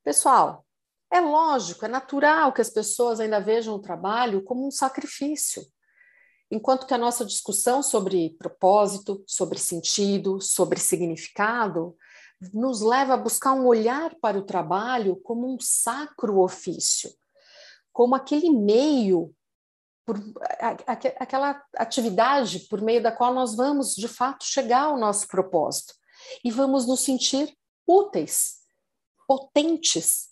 Pessoal, 0.03 0.65
é 1.11 1.19
lógico, 1.19 1.85
é 1.85 1.87
natural 1.87 2.51
que 2.53 2.61
as 2.61 2.71
pessoas 2.71 3.19
ainda 3.19 3.39
vejam 3.39 3.75
o 3.75 3.81
trabalho 3.81 4.43
como 4.43 4.65
um 4.65 4.71
sacrifício, 4.71 5.61
Enquanto 6.53 6.85
que 6.85 6.93
a 6.93 6.99
nossa 6.99 7.25
discussão 7.25 7.81
sobre 7.81 8.35
propósito, 8.37 9.23
sobre 9.25 9.57
sentido, 9.57 10.39
sobre 10.39 10.79
significado, 10.79 11.97
nos 12.53 12.81
leva 12.81 13.15
a 13.15 13.17
buscar 13.17 13.53
um 13.53 13.65
olhar 13.65 14.13
para 14.21 14.37
o 14.37 14.45
trabalho 14.45 15.15
como 15.15 15.51
um 15.51 15.57
sacro 15.59 16.39
ofício, 16.39 17.11
como 17.91 18.13
aquele 18.13 18.51
meio, 18.51 19.33
por, 20.05 20.15
aquela 21.19 21.59
atividade 21.75 22.59
por 22.69 22.81
meio 22.81 23.01
da 23.01 23.11
qual 23.11 23.33
nós 23.33 23.55
vamos, 23.55 23.95
de 23.95 24.07
fato, 24.07 24.45
chegar 24.45 24.83
ao 24.83 24.97
nosso 24.99 25.27
propósito 25.27 25.95
e 26.45 26.51
vamos 26.51 26.85
nos 26.85 26.99
sentir 26.99 27.51
úteis, 27.87 28.59
potentes, 29.27 30.29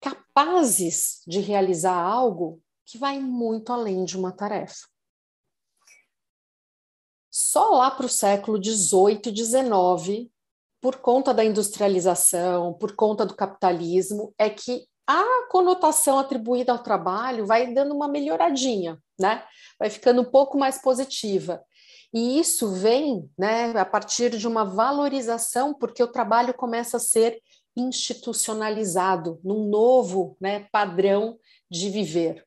capazes 0.00 1.20
de 1.26 1.38
realizar 1.40 2.00
algo 2.00 2.62
que 2.86 2.96
vai 2.96 3.20
muito 3.20 3.70
além 3.74 4.06
de 4.06 4.16
uma 4.16 4.32
tarefa. 4.32 4.89
Só 7.50 7.70
lá 7.70 7.90
para 7.90 8.06
o 8.06 8.08
século 8.08 8.62
XVIII 8.62 9.34
XIX, 9.34 10.30
por 10.80 10.98
conta 10.98 11.34
da 11.34 11.44
industrialização, 11.44 12.72
por 12.74 12.94
conta 12.94 13.26
do 13.26 13.34
capitalismo, 13.34 14.32
é 14.38 14.48
que 14.48 14.86
a 15.04 15.48
conotação 15.50 16.16
atribuída 16.16 16.70
ao 16.70 16.78
trabalho 16.78 17.44
vai 17.44 17.74
dando 17.74 17.92
uma 17.92 18.06
melhoradinha, 18.06 19.02
né? 19.18 19.42
Vai 19.80 19.90
ficando 19.90 20.22
um 20.22 20.30
pouco 20.30 20.56
mais 20.56 20.80
positiva. 20.80 21.60
E 22.14 22.38
isso 22.38 22.68
vem 22.68 23.28
né, 23.36 23.76
a 23.76 23.84
partir 23.84 24.30
de 24.30 24.46
uma 24.46 24.64
valorização, 24.64 25.74
porque 25.74 26.04
o 26.04 26.12
trabalho 26.12 26.54
começa 26.54 26.98
a 26.98 27.00
ser 27.00 27.36
institucionalizado 27.76 29.40
num 29.42 29.68
novo 29.68 30.36
né, 30.40 30.68
padrão 30.70 31.36
de 31.68 31.90
viver. 31.90 32.46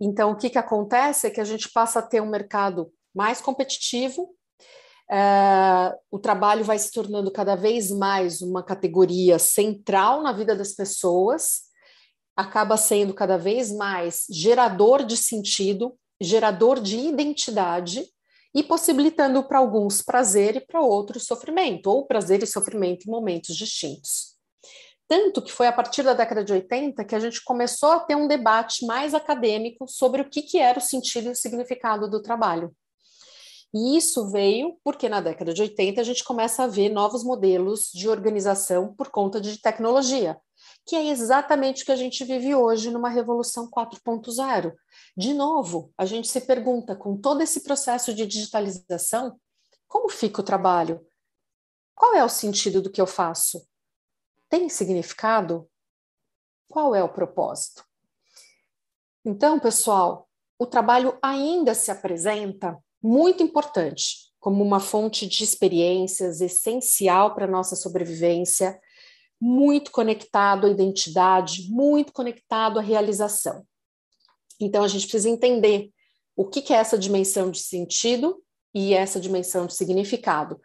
Então, 0.00 0.30
o 0.30 0.36
que, 0.36 0.50
que 0.50 0.58
acontece 0.58 1.26
é 1.26 1.30
que 1.30 1.40
a 1.40 1.44
gente 1.44 1.68
passa 1.72 1.98
a 1.98 2.02
ter 2.02 2.22
um 2.22 2.30
mercado 2.30 2.92
mais 3.14 3.40
competitivo, 3.40 4.34
Uh, 5.10 5.92
o 6.10 6.18
trabalho 6.18 6.64
vai 6.64 6.78
se 6.78 6.90
tornando 6.90 7.30
cada 7.30 7.54
vez 7.54 7.90
mais 7.90 8.40
uma 8.40 8.62
categoria 8.62 9.38
central 9.38 10.22
na 10.22 10.32
vida 10.32 10.56
das 10.56 10.72
pessoas, 10.72 11.64
acaba 12.34 12.76
sendo 12.76 13.12
cada 13.12 13.36
vez 13.36 13.70
mais 13.70 14.24
gerador 14.30 15.04
de 15.04 15.16
sentido, 15.16 15.94
gerador 16.20 16.80
de 16.80 16.98
identidade 16.98 18.04
e 18.54 18.62
possibilitando 18.62 19.42
para 19.44 19.58
alguns 19.58 20.00
prazer 20.00 20.56
e 20.56 20.60
para 20.60 20.80
outros 20.80 21.26
sofrimento, 21.26 21.88
ou 21.88 22.06
prazer 22.06 22.42
e 22.42 22.46
sofrimento 22.46 23.06
em 23.06 23.10
momentos 23.10 23.54
distintos. 23.54 24.34
Tanto 25.06 25.42
que 25.42 25.52
foi 25.52 25.66
a 25.66 25.72
partir 25.72 26.02
da 26.02 26.14
década 26.14 26.42
de 26.42 26.52
80 26.52 27.04
que 27.04 27.14
a 27.14 27.20
gente 27.20 27.44
começou 27.44 27.90
a 27.90 28.00
ter 28.00 28.16
um 28.16 28.26
debate 28.26 28.86
mais 28.86 29.12
acadêmico 29.12 29.86
sobre 29.86 30.22
o 30.22 30.30
que, 30.30 30.40
que 30.40 30.58
era 30.58 30.78
o 30.78 30.82
sentido 30.82 31.28
e 31.28 31.32
o 31.32 31.36
significado 31.36 32.08
do 32.08 32.22
trabalho. 32.22 32.74
E 33.74 33.96
isso 33.96 34.30
veio 34.30 34.78
porque 34.84 35.08
na 35.08 35.20
década 35.20 35.52
de 35.52 35.60
80 35.60 36.00
a 36.00 36.04
gente 36.04 36.22
começa 36.22 36.62
a 36.62 36.68
ver 36.68 36.90
novos 36.90 37.24
modelos 37.24 37.90
de 37.92 38.08
organização 38.08 38.94
por 38.94 39.10
conta 39.10 39.40
de 39.40 39.60
tecnologia, 39.60 40.40
que 40.86 40.94
é 40.94 41.08
exatamente 41.08 41.82
o 41.82 41.86
que 41.86 41.90
a 41.90 41.96
gente 41.96 42.24
vive 42.24 42.54
hoje 42.54 42.92
numa 42.92 43.08
revolução 43.08 43.68
4.0. 43.68 44.72
De 45.16 45.34
novo, 45.34 45.92
a 45.98 46.06
gente 46.06 46.28
se 46.28 46.40
pergunta, 46.42 46.94
com 46.94 47.16
todo 47.16 47.40
esse 47.40 47.64
processo 47.64 48.14
de 48.14 48.24
digitalização, 48.24 49.40
como 49.88 50.08
fica 50.08 50.40
o 50.40 50.44
trabalho? 50.44 51.04
Qual 51.96 52.14
é 52.14 52.24
o 52.24 52.28
sentido 52.28 52.80
do 52.80 52.90
que 52.90 53.00
eu 53.00 53.06
faço? 53.08 53.66
Tem 54.48 54.68
significado? 54.68 55.68
Qual 56.68 56.94
é 56.94 57.02
o 57.02 57.12
propósito? 57.12 57.84
Então, 59.24 59.58
pessoal, 59.58 60.28
o 60.58 60.66
trabalho 60.66 61.18
ainda 61.20 61.74
se 61.74 61.90
apresenta 61.90 62.78
muito 63.04 63.42
importante, 63.42 64.32
como 64.40 64.64
uma 64.64 64.80
fonte 64.80 65.26
de 65.26 65.44
experiências 65.44 66.40
essencial 66.40 67.34
para 67.34 67.44
a 67.44 67.50
nossa 67.50 67.76
sobrevivência, 67.76 68.80
muito 69.38 69.90
conectado 69.90 70.66
à 70.66 70.70
identidade, 70.70 71.68
muito 71.68 72.14
conectado 72.14 72.78
à 72.78 72.82
realização. 72.82 73.62
Então, 74.58 74.82
a 74.82 74.88
gente 74.88 75.02
precisa 75.02 75.28
entender 75.28 75.90
o 76.34 76.46
que, 76.46 76.72
é 76.72 76.76
essa 76.76 76.96
dimensão 76.96 77.50
de 77.50 77.58
sentido 77.58 78.42
e 78.74 78.94
essa 78.94 79.20
dimensão 79.20 79.66
de 79.66 79.74
significado. 79.74 80.58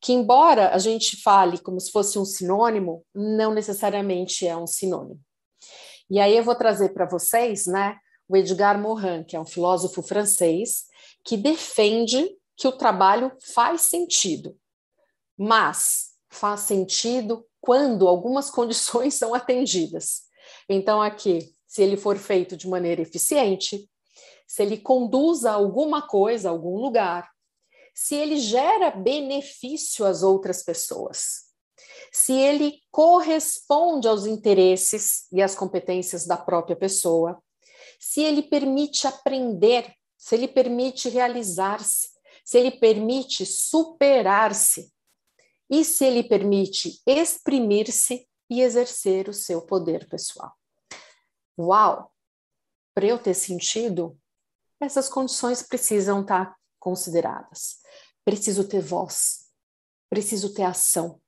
Que, 0.00 0.14
embora 0.14 0.74
a 0.74 0.78
gente 0.78 1.20
fale 1.20 1.58
como 1.58 1.78
se 1.78 1.92
fosse 1.92 2.18
um 2.18 2.24
sinônimo, 2.24 3.04
não 3.14 3.52
necessariamente 3.52 4.46
é 4.46 4.56
um 4.56 4.66
sinônimo. 4.66 5.20
E 6.08 6.18
aí 6.18 6.34
eu 6.34 6.42
vou 6.42 6.54
trazer 6.54 6.94
para 6.94 7.04
vocês, 7.04 7.66
né, 7.66 7.98
o 8.26 8.36
Edgar 8.36 8.80
Morin, 8.80 9.24
que 9.24 9.36
é 9.36 9.40
um 9.40 9.44
filósofo 9.44 10.02
francês, 10.02 10.90
que 11.24 11.36
defende 11.36 12.36
que 12.56 12.66
o 12.66 12.72
trabalho 12.72 13.32
faz 13.54 13.82
sentido, 13.82 14.58
mas 15.36 16.12
faz 16.30 16.60
sentido 16.60 17.46
quando 17.60 18.08
algumas 18.08 18.48
condições 18.50 19.14
são 19.14 19.34
atendidas. 19.34 20.22
Então, 20.68 21.00
aqui, 21.00 21.54
se 21.66 21.82
ele 21.82 21.96
for 21.96 22.16
feito 22.18 22.56
de 22.56 22.68
maneira 22.68 23.02
eficiente, 23.02 23.88
se 24.46 24.62
ele 24.62 24.76
conduz 24.76 25.44
a 25.44 25.52
alguma 25.52 26.06
coisa, 26.06 26.48
a 26.48 26.52
algum 26.52 26.76
lugar, 26.76 27.30
se 27.94 28.14
ele 28.14 28.38
gera 28.38 28.90
benefício 28.90 30.04
às 30.04 30.22
outras 30.22 30.62
pessoas, 30.62 31.52
se 32.12 32.32
ele 32.32 32.80
corresponde 32.90 34.06
aos 34.06 34.26
interesses 34.26 35.26
e 35.32 35.40
às 35.40 35.54
competências 35.54 36.26
da 36.26 36.36
própria 36.36 36.76
pessoa, 36.76 37.42
se 37.98 38.20
ele 38.22 38.42
permite 38.42 39.06
aprender, 39.06 39.90
se 40.22 40.36
ele 40.36 40.46
permite 40.46 41.08
realizar-se, 41.08 42.10
se 42.44 42.56
ele 42.56 42.70
permite 42.70 43.44
superar-se 43.44 44.94
e 45.68 45.84
se 45.84 46.04
ele 46.04 46.22
permite 46.22 47.02
exprimir-se 47.04 48.28
e 48.48 48.60
exercer 48.60 49.28
o 49.28 49.32
seu 49.32 49.66
poder 49.66 50.08
pessoal. 50.08 50.56
Uau! 51.58 52.14
Para 52.94 53.06
eu 53.06 53.18
ter 53.18 53.34
sentido, 53.34 54.16
essas 54.80 55.08
condições 55.08 55.60
precisam 55.60 56.20
estar 56.20 56.56
consideradas. 56.78 57.80
Preciso 58.24 58.68
ter 58.68 58.80
voz, 58.80 59.50
preciso 60.08 60.54
ter 60.54 60.62
ação, 60.62 61.20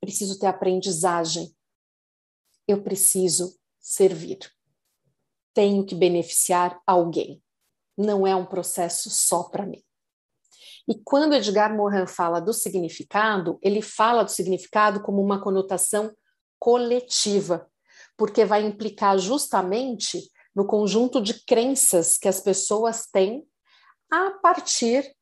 preciso 0.00 0.38
ter 0.38 0.46
aprendizagem, 0.46 1.54
eu 2.66 2.82
preciso 2.82 3.60
servir. 3.78 4.38
Tenho 5.52 5.84
que 5.84 5.94
beneficiar 5.94 6.80
alguém. 6.86 7.42
Não 7.96 8.26
é 8.26 8.34
um 8.34 8.44
processo 8.44 9.10
só 9.10 9.44
para 9.44 9.66
mim. 9.66 9.82
E 10.88 10.94
quando 11.02 11.34
Edgar 11.34 11.74
Morin 11.74 12.06
fala 12.06 12.40
do 12.40 12.52
significado, 12.52 13.58
ele 13.60 13.82
fala 13.82 14.22
do 14.22 14.30
significado 14.30 15.02
como 15.02 15.20
uma 15.20 15.42
conotação 15.42 16.14
coletiva, 16.58 17.68
porque 18.16 18.44
vai 18.44 18.64
implicar 18.64 19.18
justamente 19.18 20.30
no 20.54 20.66
conjunto 20.66 21.20
de 21.20 21.44
crenças 21.44 22.16
que 22.16 22.28
as 22.28 22.40
pessoas 22.40 23.06
têm 23.12 23.44
a 24.10 24.30
partir 24.40 25.14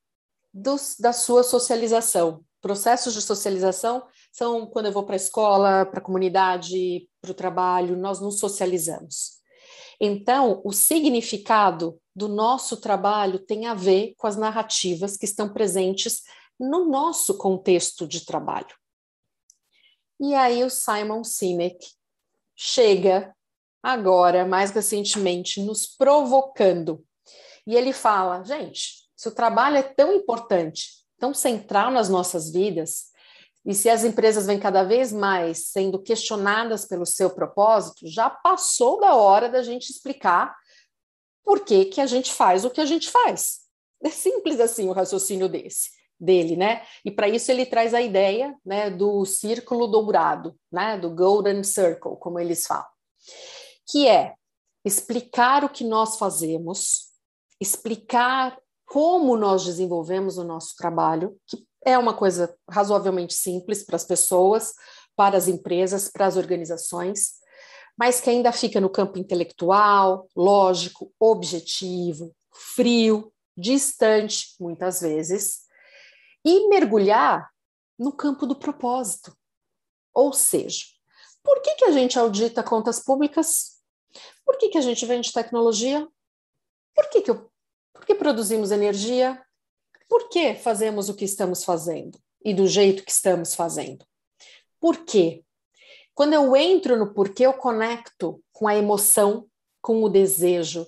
dos, 0.53 0.97
da 0.99 1.13
sua 1.13 1.43
socialização. 1.43 2.45
Processos 2.61 3.13
de 3.13 3.21
socialização 3.21 4.07
são 4.33 4.67
quando 4.67 4.87
eu 4.87 4.93
vou 4.93 5.05
para 5.05 5.15
a 5.15 5.17
escola, 5.17 5.87
para 5.87 5.99
a 5.99 6.03
comunidade, 6.03 7.09
para 7.21 7.31
o 7.31 7.35
trabalho, 7.35 7.97
nós 7.97 8.21
nos 8.21 8.39
socializamos. 8.39 9.34
Então, 10.05 10.61
o 10.65 10.71
significado 10.71 11.99
do 12.15 12.29
nosso 12.29 12.77
trabalho 12.77 13.39
tem 13.39 13.67
a 13.67 13.73
ver 13.73 14.15
com 14.19 14.27
as 14.27 14.37
narrativas 14.37 15.17
que 15.17 15.25
estão 15.25 15.51
presentes 15.51 16.23
no 16.61 16.85
nosso 16.85 17.39
contexto 17.39 18.07
de 18.07 18.25
trabalho. 18.25 18.75
E 20.21 20.35
aí 20.35 20.63
o 20.63 20.69
Simon 20.69 21.25
Sinek 21.25 21.79
chega 22.55 23.35
agora, 23.83 24.45
mais 24.45 24.71
recentemente, 24.71 25.63
nos 25.63 25.87
provocando. 25.87 27.03
E 27.67 27.75
ele 27.75 27.95
fala: 27.95 28.45
gente, 28.45 29.09
se 29.17 29.27
o 29.27 29.35
trabalho 29.35 29.79
é 29.79 29.83
tão 29.83 30.13
importante, 30.13 31.05
tão 31.19 31.33
central 31.33 31.91
nas 31.91 32.11
nossas 32.11 32.53
vidas, 32.53 33.07
e 33.65 33.75
se 33.75 33.89
as 33.89 34.05
empresas 34.05 34.47
vêm 34.47 34.59
cada 34.59 34.85
vez 34.85 35.11
mais 35.11 35.69
sendo 35.69 35.99
questionadas 35.99 36.85
pelo 36.85 37.07
seu 37.07 37.31
propósito, 37.31 38.07
já 38.07 38.29
passou 38.29 39.01
da 39.01 39.15
hora 39.15 39.49
da 39.49 39.63
gente 39.63 39.91
explicar 39.91 40.55
por 41.43 41.61
que, 41.61 41.87
que 41.87 42.01
a 42.01 42.07
gente 42.07 42.33
faz 42.33 42.65
o 42.65 42.71
que 42.71 42.81
a 42.81 42.87
gente 42.87 43.11
faz. 43.11 43.61
É 44.03 44.11
simples 44.11 44.61
assim 44.61 44.89
o 44.89 44.93
raciocínio 44.93 45.49
desse, 45.49 45.91
dele, 46.21 46.57
né? 46.57 46.83
E 47.05 47.11
para 47.11 47.29
isso 47.29 47.51
ele 47.51 47.65
traz 47.65 47.95
a 47.95 48.03
ideia 48.03 48.55
né, 48.65 48.91
do 48.91 49.25
círculo 49.25 49.87
dourado, 49.87 50.55
né, 50.71 50.99
do 50.99 51.09
Golden 51.09 51.65
Circle, 51.65 52.17
como 52.19 52.39
eles 52.39 52.67
falam, 52.67 52.87
que 53.91 54.07
é 54.07 54.35
explicar 54.85 55.65
o 55.65 55.71
que 55.71 55.85
nós 55.85 56.19
fazemos, 56.19 57.09
explicar 57.59 58.59
como 58.85 59.37
nós 59.37 59.65
desenvolvemos 59.65 60.37
o 60.37 60.45
nosso 60.45 60.77
trabalho, 60.77 61.39
que 61.47 61.67
é 61.85 61.99
uma 61.99 62.15
coisa 62.15 62.57
razoavelmente 62.69 63.35
simples 63.35 63.85
para 63.85 63.97
as 63.97 64.05
pessoas, 64.05 64.73
para 65.17 65.37
as 65.37 65.49
empresas, 65.49 66.09
para 66.09 66.27
as 66.27 66.37
organizações, 66.37 67.35
mas 67.97 68.21
que 68.21 68.31
ainda 68.31 68.51
fica 68.53 68.81
no 68.81 68.91
campo 68.91 69.19
intelectual, 69.19 70.29
lógico, 70.35 71.13
objetivo, 71.21 72.35
frio, 72.53 73.33
distante, 73.57 74.57
muitas 74.59 75.01
vezes, 75.01 75.61
e 76.45 76.69
mergulhar 76.69 77.49
no 77.99 78.13
campo 78.13 78.47
do 78.47 78.57
propósito. 78.57 79.37
Ou 80.13 80.33
seja, 80.33 80.85
por 81.43 81.61
que, 81.61 81.75
que 81.77 81.85
a 81.85 81.93
gente 81.93 82.19
audita 82.19 82.63
contas 82.63 83.03
públicas? 83.03 83.75
Por 84.45 84.57
que, 84.59 84.71
que 84.71 84.79
a 84.79 84.81
gente 84.81 85.05
vende 85.07 85.33
tecnologia? 85.33 86.07
Por 86.95 87.09
que, 87.11 87.23
que, 87.23 87.31
eu, 87.31 87.51
por 87.93 88.05
que 88.05 88.15
produzimos 88.15 88.71
energia? 88.71 89.44
Por 90.09 90.29
que 90.29 90.55
fazemos 90.55 91.09
o 91.09 91.15
que 91.15 91.25
estamos 91.25 91.65
fazendo 91.65 92.19
e 92.45 92.53
do 92.53 92.67
jeito 92.67 93.05
que 93.05 93.11
estamos 93.11 93.55
fazendo? 93.55 94.05
Por 94.81 95.05
quê? 95.05 95.45
Quando 96.15 96.35
eu 96.35 96.55
entro 96.55 96.97
no 96.97 97.13
porquê, 97.13 97.47
eu 97.47 97.53
conecto 97.53 98.43
com 98.53 98.69
a 98.69 98.77
emoção, 98.77 99.47
com 99.81 100.03
o 100.03 100.09
desejo, 100.09 100.87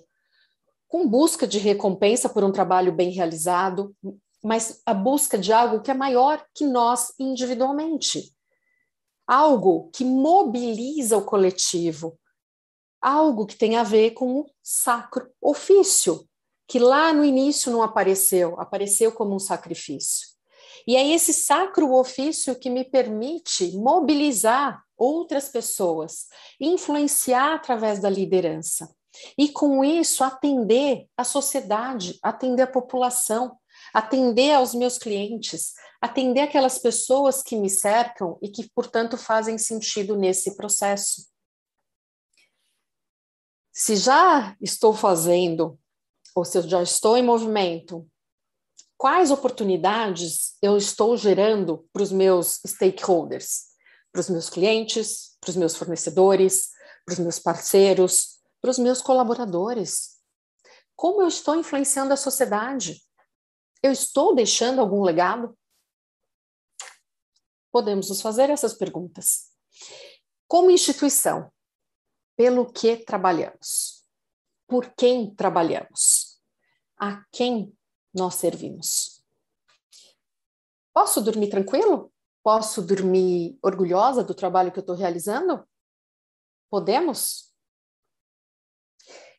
com 0.86 1.08
busca 1.08 1.46
de 1.46 1.58
recompensa 1.58 2.28
por 2.28 2.44
um 2.44 2.52
trabalho 2.52 2.92
bem 2.92 3.10
realizado, 3.10 3.94
mas 4.42 4.80
a 4.86 4.94
busca 4.94 5.36
de 5.36 5.52
algo 5.52 5.80
que 5.80 5.90
é 5.90 5.94
maior 5.94 6.44
que 6.54 6.64
nós 6.64 7.12
individualmente. 7.18 8.32
Algo 9.26 9.90
que 9.92 10.04
mobiliza 10.04 11.16
o 11.16 11.24
coletivo, 11.24 12.16
algo 13.00 13.44
que 13.44 13.56
tem 13.56 13.76
a 13.76 13.82
ver 13.82 14.12
com 14.12 14.40
o 14.40 14.46
sacro 14.62 15.28
ofício, 15.40 16.28
que 16.66 16.78
lá 16.78 17.12
no 17.12 17.24
início 17.24 17.70
não 17.70 17.82
apareceu, 17.82 18.58
apareceu 18.60 19.12
como 19.12 19.34
um 19.34 19.38
sacrifício. 19.38 20.28
E 20.86 20.96
é 20.96 21.06
esse 21.08 21.32
sacro 21.32 21.92
ofício 21.94 22.58
que 22.58 22.70
me 22.70 22.84
permite 22.84 23.76
mobilizar 23.76 24.82
outras 24.96 25.48
pessoas, 25.48 26.26
influenciar 26.60 27.54
através 27.54 28.00
da 28.00 28.08
liderança. 28.08 28.94
E 29.36 29.48
com 29.48 29.84
isso 29.84 30.22
atender 30.22 31.06
a 31.16 31.24
sociedade, 31.24 32.18
atender 32.22 32.62
a 32.62 32.66
população, 32.66 33.58
atender 33.92 34.52
aos 34.52 34.74
meus 34.74 34.98
clientes, 34.98 35.72
atender 36.00 36.42
aquelas 36.42 36.78
pessoas 36.78 37.42
que 37.42 37.56
me 37.56 37.70
cercam 37.70 38.38
e 38.42 38.48
que, 38.48 38.68
portanto, 38.70 39.16
fazem 39.16 39.58
sentido 39.58 40.16
nesse 40.16 40.56
processo. 40.56 41.26
Se 43.72 43.96
já 43.96 44.56
estou 44.60 44.94
fazendo, 44.94 45.78
ou 46.36 46.44
se 46.44 46.58
eu 46.58 46.62
já 46.62 46.82
estou 46.82 47.16
em 47.16 47.22
movimento, 47.24 48.06
quais 48.96 49.32
oportunidades 49.32 50.56
eu 50.62 50.76
estou 50.76 51.16
gerando 51.16 51.88
para 51.92 52.02
os 52.02 52.12
meus 52.12 52.60
stakeholders? 52.64 53.74
para 54.16 54.20
os 54.20 54.30
meus 54.30 54.48
clientes, 54.48 55.36
para 55.42 55.50
os 55.50 55.56
meus 55.56 55.76
fornecedores, 55.76 56.70
para 57.04 57.12
os 57.12 57.18
meus 57.18 57.38
parceiros, 57.38 58.40
para 58.62 58.70
os 58.70 58.78
meus 58.78 59.02
colaboradores. 59.02 60.18
Como 60.96 61.20
eu 61.20 61.28
estou 61.28 61.54
influenciando 61.54 62.14
a 62.14 62.16
sociedade? 62.16 63.04
Eu 63.82 63.92
estou 63.92 64.34
deixando 64.34 64.80
algum 64.80 65.02
legado? 65.02 65.54
Podemos 67.70 68.08
nos 68.08 68.22
fazer 68.22 68.48
essas 68.48 68.72
perguntas. 68.72 69.50
Como 70.48 70.70
instituição, 70.70 71.52
pelo 72.38 72.72
que 72.72 72.96
trabalhamos? 72.96 73.95
Por 74.66 74.92
quem 74.94 75.34
trabalhamos? 75.34 76.40
A 76.98 77.24
quem 77.30 77.76
nós 78.12 78.34
servimos? 78.36 79.22
Posso 80.92 81.20
dormir 81.20 81.50
tranquilo? 81.50 82.12
Posso 82.42 82.80
dormir 82.80 83.58
orgulhosa 83.62 84.24
do 84.24 84.34
trabalho 84.34 84.72
que 84.72 84.78
eu 84.78 84.82
estou 84.82 84.96
realizando? 84.96 85.66
Podemos? 86.70 87.52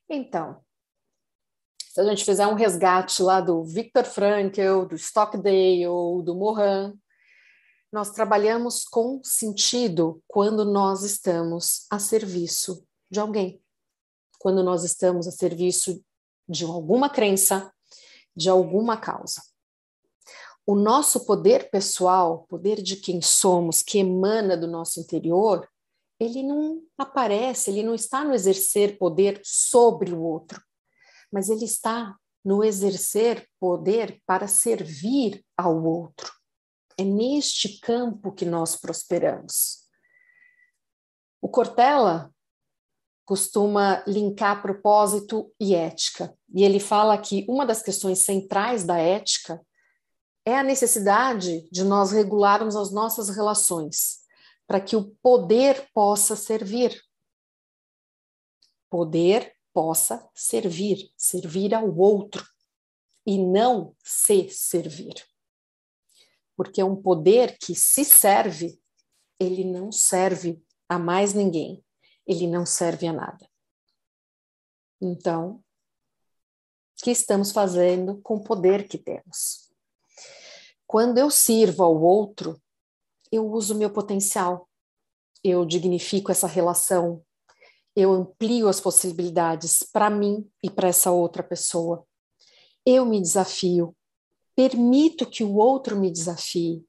Então, 0.09 0.63
se 1.97 1.99
a 1.99 2.03
gente 2.03 2.23
fizer 2.23 2.45
um 2.45 2.53
resgate 2.53 3.23
lá 3.23 3.41
do 3.41 3.63
Viktor 3.63 4.05
Frankl, 4.05 4.85
do 4.87 4.95
Stockdale, 4.95 6.23
do 6.23 6.35
Morin, 6.35 6.93
nós 7.91 8.11
trabalhamos 8.11 8.83
com 8.83 9.19
sentido 9.23 10.21
quando 10.27 10.63
nós 10.63 11.03
estamos 11.03 11.87
a 11.89 11.97
serviço 11.97 12.85
de 13.09 13.19
alguém, 13.19 13.59
quando 14.37 14.63
nós 14.63 14.83
estamos 14.83 15.27
a 15.27 15.31
serviço 15.31 16.03
de 16.47 16.63
alguma 16.63 17.09
crença, 17.09 17.71
de 18.35 18.49
alguma 18.49 18.97
causa. 18.97 19.41
O 20.65 20.75
nosso 20.75 21.25
poder 21.25 21.69
pessoal, 21.69 22.45
poder 22.49 22.81
de 22.81 22.97
quem 22.97 23.21
somos, 23.21 23.81
que 23.81 23.99
emana 23.99 24.57
do 24.57 24.67
nosso 24.67 24.99
interior, 24.99 25.67
ele 26.19 26.43
não 26.43 26.83
aparece, 26.97 27.69
ele 27.69 27.83
não 27.83 27.95
está 27.95 28.23
no 28.23 28.33
exercer 28.33 28.97
poder 28.97 29.39
sobre 29.43 30.11
o 30.11 30.21
outro, 30.21 30.61
mas 31.31 31.49
ele 31.49 31.65
está 31.65 32.15
no 32.43 32.63
exercer 32.63 33.47
poder 33.59 34.21
para 34.25 34.47
servir 34.47 35.45
ao 35.55 35.83
outro. 35.83 36.33
É 36.97 37.03
neste 37.03 37.79
campo 37.79 38.31
que 38.31 38.45
nós 38.45 38.75
prosperamos. 38.75 39.87
O 41.41 41.47
Cortella 41.47 42.33
costuma 43.27 44.01
linkar 44.07 44.61
propósito 44.61 45.53
e 45.59 45.75
ética, 45.75 46.33
e 46.55 46.63
ele 46.63 46.79
fala 46.79 47.17
que 47.17 47.45
uma 47.49 47.65
das 47.65 47.83
questões 47.83 48.19
centrais 48.19 48.85
da 48.85 48.97
ética 48.97 49.61
é 50.45 50.57
a 50.57 50.63
necessidade 50.63 51.69
de 51.69 51.83
nós 51.83 52.11
regularmos 52.11 52.73
as 52.77 52.89
nossas 52.89 53.27
relações, 53.27 54.19
para 54.65 54.79
que 54.79 54.95
o 54.95 55.13
poder 55.21 55.89
possa 55.93 56.37
servir. 56.37 56.97
Poder 58.89 59.53
possa 59.73 60.25
servir, 60.33 61.11
servir 61.17 61.75
ao 61.75 61.93
outro 61.97 62.47
e 63.25 63.37
não 63.37 63.93
se 64.01 64.47
servir. 64.51 65.15
Porque 66.55 66.79
é 66.79 66.85
um 66.85 66.95
poder 66.95 67.57
que 67.59 67.75
se 67.75 68.05
serve, 68.05 68.79
ele 69.37 69.65
não 69.65 69.91
serve 69.91 70.63
a 70.87 70.97
mais 70.97 71.33
ninguém, 71.33 71.83
ele 72.27 72.45
não 72.45 72.65
serve 72.65 73.07
a 73.07 73.13
nada. 73.13 73.49
Então, 75.01 75.63
o 76.99 77.03
que 77.03 77.11
estamos 77.11 77.51
fazendo 77.51 78.19
com 78.21 78.35
o 78.35 78.43
poder 78.43 78.87
que 78.87 78.97
temos? 78.97 79.71
Quando 80.85 81.17
eu 81.17 81.29
sirvo 81.29 81.83
ao 81.83 82.01
outro, 82.01 82.61
eu 83.31 83.49
uso 83.49 83.75
meu 83.75 83.91
potencial, 83.91 84.67
eu 85.43 85.65
dignifico 85.65 86.31
essa 86.31 86.47
relação, 86.47 87.23
eu 87.95 88.11
amplio 88.11 88.67
as 88.67 88.79
possibilidades 88.79 89.83
para 89.91 90.09
mim 90.09 90.49
e 90.63 90.69
para 90.69 90.87
essa 90.87 91.11
outra 91.11 91.43
pessoa. 91.43 92.05
Eu 92.85 93.05
me 93.05 93.21
desafio, 93.21 93.95
permito 94.55 95.29
que 95.29 95.43
o 95.43 95.55
outro 95.55 95.95
me 95.97 96.11
desafie 96.11 96.85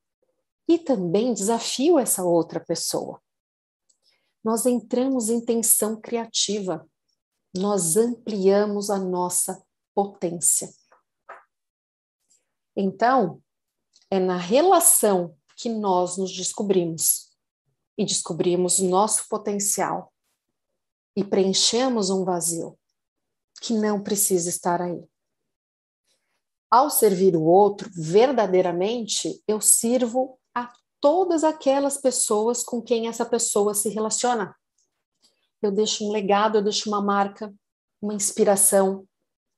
e 0.69 0.78
também 0.78 1.32
desafio 1.32 1.98
essa 1.98 2.24
outra 2.24 2.60
pessoa. 2.60 3.20
Nós 4.48 4.64
entramos 4.64 5.28
em 5.28 5.44
tensão 5.44 6.00
criativa, 6.00 6.88
nós 7.54 7.98
ampliamos 7.98 8.88
a 8.88 8.98
nossa 8.98 9.62
potência. 9.94 10.72
Então, 12.74 13.42
é 14.10 14.18
na 14.18 14.38
relação 14.38 15.36
que 15.54 15.68
nós 15.68 16.16
nos 16.16 16.34
descobrimos 16.34 17.28
e 17.98 18.06
descobrimos 18.06 18.78
nosso 18.78 19.28
potencial 19.28 20.10
e 21.14 21.22
preenchemos 21.22 22.08
um 22.08 22.24
vazio 22.24 22.74
que 23.60 23.74
não 23.74 24.02
precisa 24.02 24.48
estar 24.48 24.80
aí. 24.80 25.06
Ao 26.70 26.88
servir 26.88 27.36
o 27.36 27.42
outro, 27.42 27.90
verdadeiramente, 27.92 29.42
eu 29.46 29.60
sirvo 29.60 30.40
todas 31.00 31.44
aquelas 31.44 31.98
pessoas 31.98 32.62
com 32.62 32.82
quem 32.82 33.08
essa 33.08 33.24
pessoa 33.24 33.74
se 33.74 33.88
relaciona. 33.88 34.54
Eu 35.60 35.72
deixo 35.72 36.04
um 36.04 36.12
legado, 36.12 36.58
eu 36.58 36.62
deixo 36.62 36.88
uma 36.88 37.02
marca, 37.02 37.52
uma 38.00 38.14
inspiração, 38.14 39.06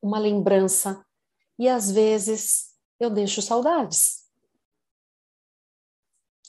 uma 0.01 0.17
lembrança, 0.17 1.05
e 1.59 1.67
às 1.69 1.91
vezes 1.91 2.71
eu 2.99 3.09
deixo 3.09 3.41
saudades. 3.41 4.21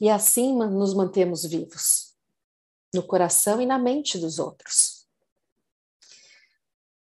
E 0.00 0.08
assim 0.08 0.56
nos 0.56 0.94
mantemos 0.94 1.44
vivos, 1.44 2.16
no 2.94 3.02
coração 3.06 3.60
e 3.60 3.66
na 3.66 3.78
mente 3.78 4.18
dos 4.18 4.38
outros. 4.38 5.06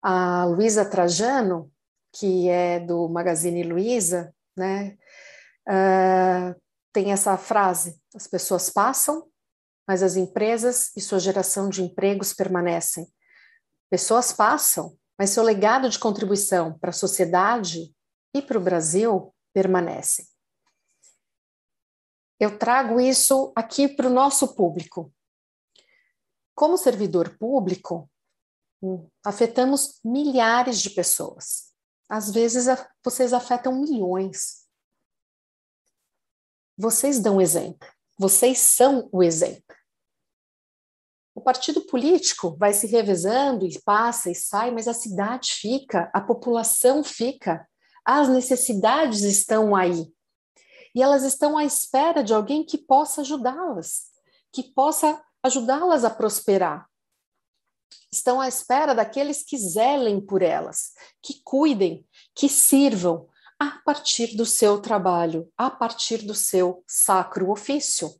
A 0.02 0.46
Luísa 0.46 0.88
Trajano, 0.88 1.70
que 2.12 2.48
é 2.48 2.80
do 2.80 3.06
Magazine 3.08 3.62
Luiza, 3.62 4.34
né, 4.56 4.98
uh, 5.68 6.60
tem 6.92 7.12
essa 7.12 7.36
frase: 7.36 8.00
as 8.14 8.26
pessoas 8.26 8.70
passam, 8.70 9.28
mas 9.86 10.02
as 10.02 10.16
empresas 10.16 10.90
e 10.96 11.00
sua 11.00 11.18
geração 11.18 11.68
de 11.68 11.82
empregos 11.82 12.32
permanecem. 12.32 13.06
Pessoas 13.90 14.32
passam, 14.32 14.96
mas 15.18 15.30
seu 15.30 15.42
legado 15.42 15.88
de 15.88 15.98
contribuição 15.98 16.78
para 16.78 16.90
a 16.90 16.94
sociedade 16.94 17.94
e 18.34 18.40
para 18.40 18.58
o 18.58 18.62
Brasil 18.62 19.34
permanece 19.52 20.30
eu 22.40 22.58
trago 22.58 22.98
isso 22.98 23.52
aqui 23.54 23.86
para 23.86 24.06
o 24.06 24.12
nosso 24.12 24.54
público. 24.54 25.12
Como 26.54 26.78
servidor 26.78 27.36
público, 27.36 28.10
hum, 28.82 29.06
afetamos 29.22 30.00
milhares 30.02 30.80
de 30.80 30.88
pessoas. 30.88 31.74
Às 32.08 32.30
vezes, 32.30 32.66
vocês 33.04 33.34
afetam 33.34 33.78
milhões. 33.78 34.59
Vocês 36.80 37.20
dão 37.20 37.38
exemplo. 37.38 37.86
Vocês 38.18 38.58
são 38.58 39.06
o 39.12 39.22
exemplo. 39.22 39.76
O 41.34 41.42
partido 41.42 41.82
político 41.82 42.56
vai 42.56 42.72
se 42.72 42.86
revezando 42.86 43.66
e 43.66 43.78
passa 43.82 44.30
e 44.30 44.34
sai, 44.34 44.70
mas 44.70 44.88
a 44.88 44.94
cidade 44.94 45.52
fica, 45.52 46.10
a 46.14 46.22
população 46.22 47.04
fica, 47.04 47.68
as 48.02 48.30
necessidades 48.30 49.20
estão 49.20 49.76
aí 49.76 50.10
e 50.94 51.02
elas 51.02 51.22
estão 51.22 51.58
à 51.58 51.66
espera 51.66 52.24
de 52.24 52.32
alguém 52.32 52.64
que 52.64 52.78
possa 52.78 53.20
ajudá-las, 53.20 54.06
que 54.50 54.62
possa 54.62 55.22
ajudá-las 55.42 56.02
a 56.02 56.08
prosperar. 56.08 56.88
Estão 58.10 58.40
à 58.40 58.48
espera 58.48 58.94
daqueles 58.94 59.42
que 59.42 59.58
zelem 59.58 60.18
por 60.18 60.40
elas, 60.40 60.92
que 61.22 61.42
cuidem, 61.44 62.08
que 62.34 62.48
sirvam 62.48 63.28
a 63.60 63.80
partir 63.84 64.36
do 64.36 64.46
seu 64.46 64.80
trabalho, 64.80 65.52
a 65.56 65.70
partir 65.70 66.24
do 66.24 66.34
seu 66.34 66.82
sacro 66.88 67.50
ofício. 67.50 68.10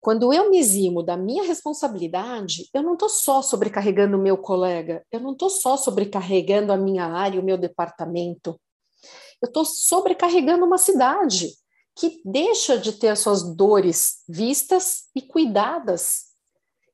Quando 0.00 0.32
eu 0.32 0.50
me 0.50 0.58
eximo 0.58 1.02
da 1.02 1.16
minha 1.16 1.42
responsabilidade, 1.42 2.68
eu 2.72 2.82
não 2.82 2.92
estou 2.92 3.08
só 3.08 3.42
sobrecarregando 3.42 4.16
o 4.16 4.20
meu 4.20 4.38
colega, 4.38 5.04
eu 5.10 5.18
não 5.18 5.32
estou 5.32 5.50
só 5.50 5.76
sobrecarregando 5.76 6.72
a 6.72 6.76
minha 6.76 7.06
área, 7.06 7.40
o 7.40 7.44
meu 7.44 7.58
departamento, 7.58 8.60
eu 9.44 9.48
estou 9.48 9.64
sobrecarregando 9.64 10.64
uma 10.64 10.78
cidade 10.78 11.54
que 11.96 12.20
deixa 12.24 12.78
de 12.78 12.92
ter 12.92 13.08
as 13.08 13.20
suas 13.20 13.42
dores 13.42 14.22
vistas 14.28 15.04
e 15.14 15.22
cuidadas. 15.22 16.32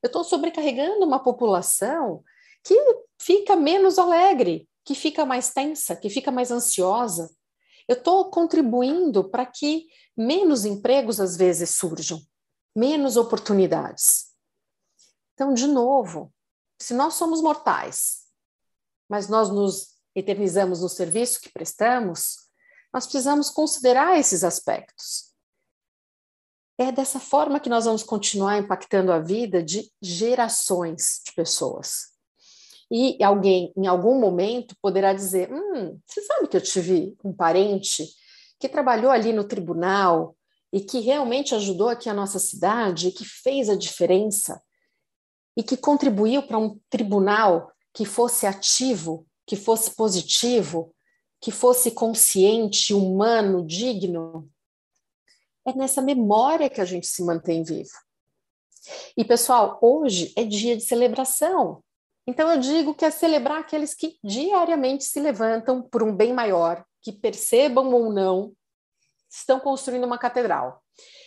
Eu 0.02 0.08
estou 0.08 0.24
sobrecarregando 0.24 1.06
uma 1.06 1.22
população 1.22 2.22
que 2.64 2.74
fica 3.20 3.54
menos 3.56 3.98
alegre, 3.98 4.68
que 4.90 4.94
fica 4.96 5.24
mais 5.24 5.52
tensa, 5.52 5.94
que 5.94 6.10
fica 6.10 6.32
mais 6.32 6.50
ansiosa. 6.50 7.32
Eu 7.86 7.94
estou 7.94 8.28
contribuindo 8.28 9.30
para 9.30 9.46
que 9.46 9.86
menos 10.16 10.64
empregos 10.64 11.20
às 11.20 11.36
vezes 11.36 11.70
surjam, 11.70 12.20
menos 12.74 13.16
oportunidades. 13.16 14.34
Então, 15.32 15.54
de 15.54 15.68
novo, 15.68 16.34
se 16.76 16.92
nós 16.92 17.14
somos 17.14 17.40
mortais, 17.40 18.24
mas 19.08 19.28
nós 19.28 19.48
nos 19.48 19.94
eternizamos 20.12 20.80
no 20.80 20.88
serviço 20.88 21.40
que 21.40 21.52
prestamos, 21.52 22.48
nós 22.92 23.06
precisamos 23.06 23.48
considerar 23.48 24.18
esses 24.18 24.42
aspectos. 24.42 25.32
É 26.76 26.90
dessa 26.90 27.20
forma 27.20 27.60
que 27.60 27.70
nós 27.70 27.84
vamos 27.84 28.02
continuar 28.02 28.58
impactando 28.58 29.12
a 29.12 29.20
vida 29.20 29.62
de 29.62 29.88
gerações 30.02 31.20
de 31.24 31.32
pessoas. 31.32 32.09
E 32.90 33.22
alguém, 33.22 33.72
em 33.76 33.86
algum 33.86 34.18
momento, 34.18 34.74
poderá 34.82 35.12
dizer: 35.12 35.52
Hum, 35.52 35.98
você 36.06 36.22
sabe 36.22 36.48
que 36.48 36.56
eu 36.56 36.60
tive 36.60 37.16
um 37.24 37.32
parente 37.32 38.06
que 38.58 38.68
trabalhou 38.68 39.10
ali 39.10 39.32
no 39.32 39.44
tribunal 39.44 40.36
e 40.72 40.80
que 40.80 41.00
realmente 41.00 41.54
ajudou 41.54 41.88
aqui 41.88 42.08
a 42.08 42.14
nossa 42.14 42.38
cidade, 42.38 43.12
que 43.12 43.24
fez 43.24 43.68
a 43.68 43.76
diferença 43.76 44.60
e 45.56 45.62
que 45.62 45.76
contribuiu 45.76 46.42
para 46.42 46.58
um 46.58 46.78
tribunal 46.88 47.72
que 47.92 48.04
fosse 48.04 48.46
ativo 48.46 49.26
que 49.50 49.56
fosse 49.56 49.96
positivo, 49.96 50.94
que 51.40 51.50
fosse 51.50 51.90
consciente, 51.90 52.94
humano, 52.94 53.66
digno. 53.66 54.48
É 55.66 55.72
nessa 55.74 56.00
memória 56.00 56.70
que 56.70 56.80
a 56.80 56.84
gente 56.84 57.08
se 57.08 57.20
mantém 57.24 57.64
vivo. 57.64 57.90
E 59.16 59.24
pessoal, 59.24 59.76
hoje 59.82 60.32
é 60.36 60.44
dia 60.44 60.76
de 60.76 60.84
celebração. 60.84 61.82
Então, 62.30 62.48
eu 62.48 62.60
digo 62.60 62.94
que 62.94 63.04
é 63.04 63.10
celebrar 63.10 63.58
aqueles 63.58 63.92
que 63.92 64.16
diariamente 64.22 65.02
se 65.02 65.18
levantam 65.18 65.82
por 65.82 66.00
um 66.00 66.14
bem 66.14 66.32
maior, 66.32 66.84
que 67.02 67.10
percebam 67.10 67.92
ou 67.92 68.12
não, 68.12 68.52
estão 69.28 69.58
construindo 69.58 70.04
uma 70.04 70.16
catedral. 70.16 70.80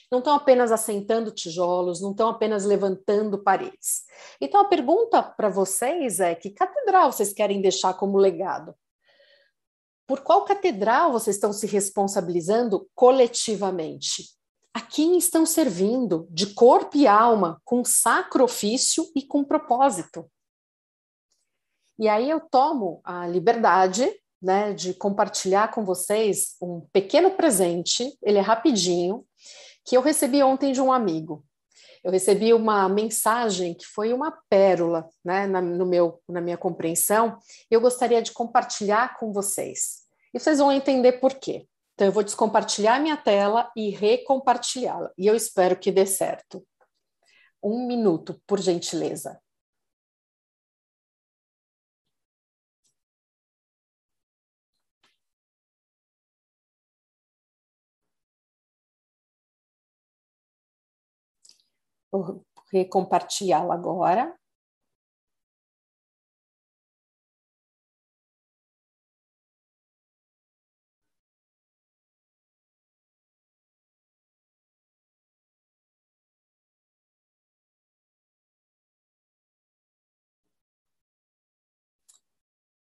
Não 0.10 0.20
estão 0.20 0.34
apenas 0.34 0.72
assentando 0.72 1.30
tijolos, 1.30 2.00
não 2.00 2.12
estão 2.12 2.30
apenas 2.30 2.64
levantando 2.64 3.44
paredes. 3.44 4.04
Então, 4.40 4.62
a 4.62 4.66
pergunta 4.70 5.22
para 5.22 5.50
vocês 5.50 6.22
é: 6.22 6.36
que 6.36 6.52
catedral 6.52 7.12
vocês 7.12 7.34
querem 7.34 7.62
deixar 7.62 7.96
como 7.96 8.18
legado? 8.18 8.74
Por 10.08 10.22
qual 10.22 10.46
catedral 10.46 11.12
vocês 11.12 11.36
estão 11.36 11.52
se 11.52 11.68
responsabilizando 11.68 12.90
coletivamente? 12.96 14.30
A 14.74 14.80
quem 14.80 15.18
estão 15.18 15.46
servindo 15.46 16.26
de 16.32 16.54
corpo 16.54 16.96
e 16.96 17.06
alma, 17.08 17.62
com 17.66 17.84
sacro 17.84 18.46
ofício 18.46 19.06
e 19.14 19.22
com 19.22 19.44
propósito? 19.44 20.32
E 22.00 22.08
aí 22.08 22.30
eu 22.30 22.40
tomo 22.40 23.02
a 23.04 23.28
liberdade 23.28 24.10
né, 24.42 24.74
de 24.74 24.94
compartilhar 24.94 25.72
com 25.72 25.86
vocês 25.86 26.56
um 26.62 26.82
pequeno 26.92 27.32
presente, 27.32 28.18
ele 28.22 28.38
é 28.38 28.42
rapidinho, 28.42 29.26
que 29.86 29.96
eu 29.96 30.02
recebi 30.02 30.44
ontem 30.44 30.72
de 30.72 30.82
um 30.82 30.92
amigo. 30.92 31.46
Eu 32.04 32.12
recebi 32.12 32.54
uma 32.54 32.90
mensagem 32.90 33.74
que 33.74 33.86
foi 33.86 34.12
uma 34.12 34.38
pérola 34.50 35.08
né, 35.24 35.48
na, 35.48 35.62
no 35.62 35.86
meu, 35.86 36.22
na 36.28 36.42
minha 36.42 36.58
compreensão, 36.58 37.38
e 37.72 37.74
eu 37.74 37.80
gostaria 37.80 38.22
de 38.22 38.34
compartilhar 38.34 39.18
com 39.18 39.32
vocês. 39.32 40.04
E 40.34 40.40
vocês 40.40 40.60
vão 40.60 40.72
entender 40.72 41.14
por 41.14 41.36
quê. 41.36 41.66
Então, 41.94 42.08
eu 42.08 42.12
vou 42.12 42.24
descompartilhar 42.24 43.00
minha 43.00 43.16
tela 43.16 43.72
e 43.76 43.92
recompartilhá-la. 43.92 45.12
E 45.18 45.28
eu 45.28 45.36
espero 45.36 45.78
que 45.78 45.92
dê 45.92 46.06
certo. 46.06 46.66
Um 47.64 47.86
minuto, 47.88 48.42
por 48.46 48.60
gentileza. 48.60 49.40
Vou 62.14 62.46
recompartilhá-la 62.72 63.74
agora. 63.74 64.38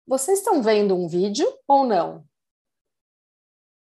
Vocês 0.07 0.39
estão 0.39 0.61
vendo 0.61 0.95
um 0.95 1.07
vídeo 1.07 1.47
ou 1.67 1.85
não? 1.85 2.27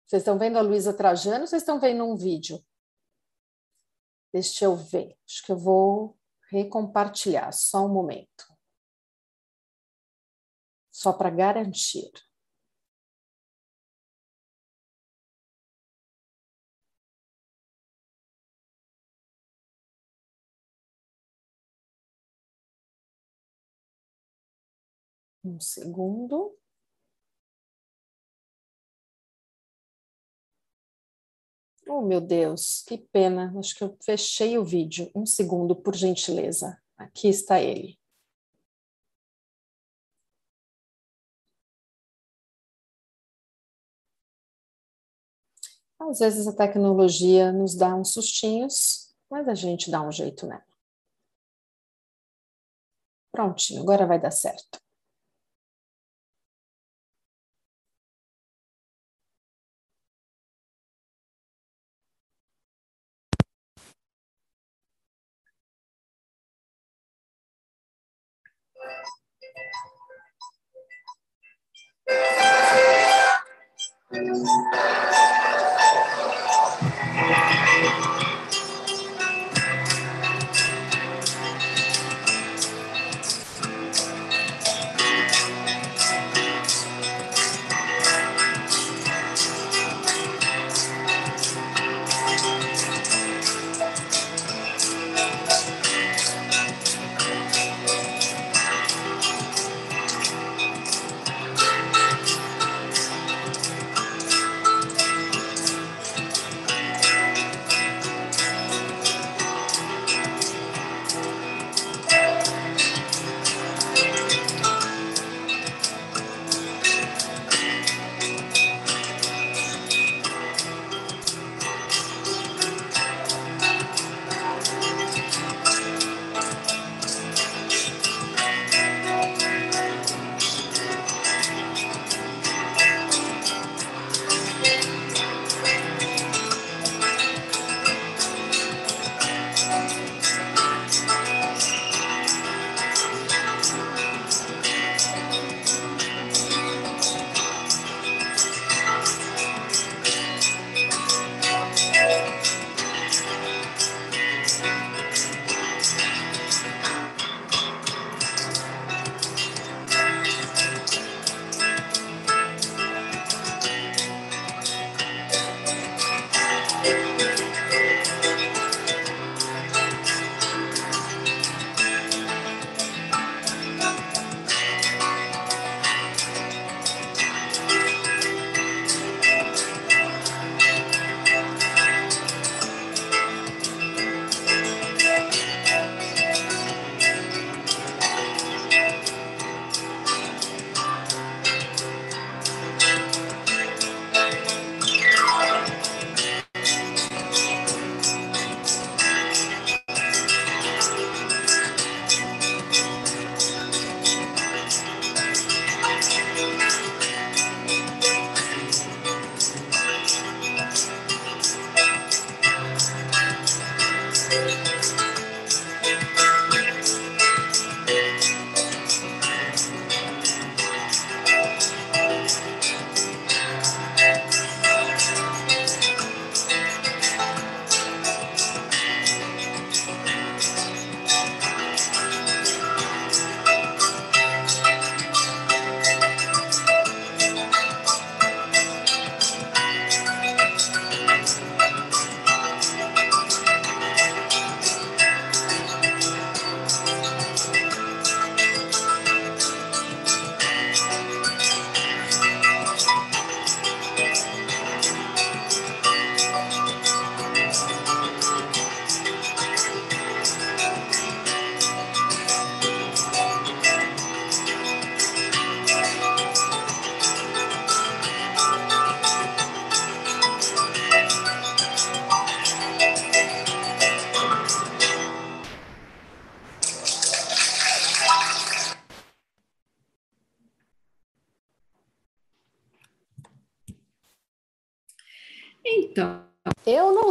Vocês 0.08 0.22
estão 0.22 0.40
vendo 0.40 0.58
a 0.58 0.62
Luísa 0.62 0.92
Trajano 0.94 1.46
vocês 1.48 1.62
estão 1.62 1.80
vendo 1.80 2.04
um 2.04 2.16
vídeo? 2.16 2.60
Deixa 4.34 4.66
eu 4.66 4.76
ver. 4.76 5.18
Acho 5.26 5.46
que 5.46 5.52
eu 5.52 5.58
vou 5.58 6.18
recompartilhar. 6.52 7.52
Só 7.54 7.86
um 7.86 7.94
momento. 7.94 8.46
Só 10.92 11.14
para 11.14 11.30
garantir. 11.30 12.12
Um 25.44 25.60
segundo. 25.60 26.58
Oh, 31.92 32.04
meu 32.04 32.22
Deus, 32.22 32.84
que 32.88 33.00
pena. 33.00 33.52
Acho 33.58 33.76
que 33.76 33.84
eu 33.84 33.98
fechei 34.04 34.60
o 34.60 34.64
vídeo. 34.64 35.10
Um 35.16 35.26
segundo, 35.26 35.76
por 35.76 35.96
gentileza. 35.96 36.80
Aqui 36.96 37.28
está 37.28 37.60
ele. 37.60 37.98
Às 46.00 46.20
vezes 46.20 46.48
a 46.48 46.56
tecnologia 46.56 47.52
nos 47.52 47.76
dá 47.76 47.96
uns 47.96 48.14
sustinhos, 48.14 49.16
mas 49.30 49.48
a 49.48 49.56
gente 49.56 49.90
dá 49.90 50.02
um 50.02 50.12
jeito 50.12 50.46
nela. 50.46 50.64
Prontinho, 53.32 53.82
agora 53.82 54.06
vai 54.06 54.20
dar 54.20 54.32
certo. 54.32 54.80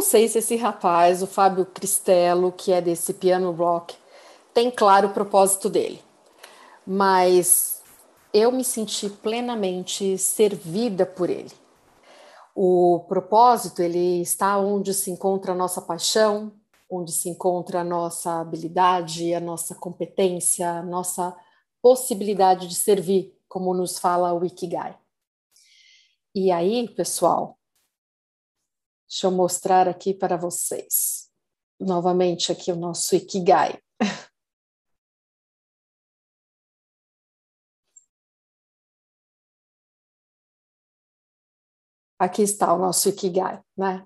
Sei 0.09 0.27
se 0.27 0.39
esse 0.39 0.55
rapaz, 0.55 1.21
o 1.21 1.27
Fábio 1.27 1.67
Cristello, 1.67 2.51
que 2.51 2.71
é 2.71 2.81
desse 2.81 3.13
piano 3.13 3.51
rock, 3.51 3.95
tem 4.55 4.71
claro 4.71 5.09
o 5.09 5.13
propósito 5.13 5.69
dele. 5.69 6.01
Mas 6.85 7.83
eu 8.33 8.51
me 8.51 8.63
senti 8.63 9.07
plenamente 9.07 10.17
servida 10.17 11.05
por 11.05 11.29
ele. 11.29 11.51
O 12.55 13.05
propósito, 13.07 13.83
ele 13.83 14.21
está 14.21 14.57
onde 14.57 14.95
se 14.95 15.11
encontra 15.11 15.51
a 15.51 15.55
nossa 15.55 15.79
paixão, 15.79 16.51
onde 16.89 17.11
se 17.11 17.29
encontra 17.29 17.81
a 17.81 17.83
nossa 17.83 18.41
habilidade, 18.41 19.35
a 19.35 19.39
nossa 19.39 19.75
competência, 19.75 20.71
a 20.71 20.81
nossa 20.81 21.37
possibilidade 21.83 22.67
de 22.67 22.73
servir, 22.73 23.37
como 23.47 23.75
nos 23.75 23.99
fala 23.99 24.33
o 24.33 24.43
Ikigai. 24.43 24.97
E 26.33 26.51
aí, 26.51 26.89
pessoal, 26.89 27.58
deixa 29.09 29.25
eu 29.25 29.31
mostrar 29.31 29.87
aqui 29.87 30.13
para 30.13 30.37
vocês. 30.37 31.29
Novamente 31.79 32.51
aqui 32.51 32.71
o 32.71 32.75
nosso 32.75 33.15
Ikigai. 33.15 33.81
Aqui 42.19 42.41
está 42.43 42.73
o 42.73 42.77
nosso 42.77 43.07
Ikigai, 43.09 43.63
né? 43.77 44.05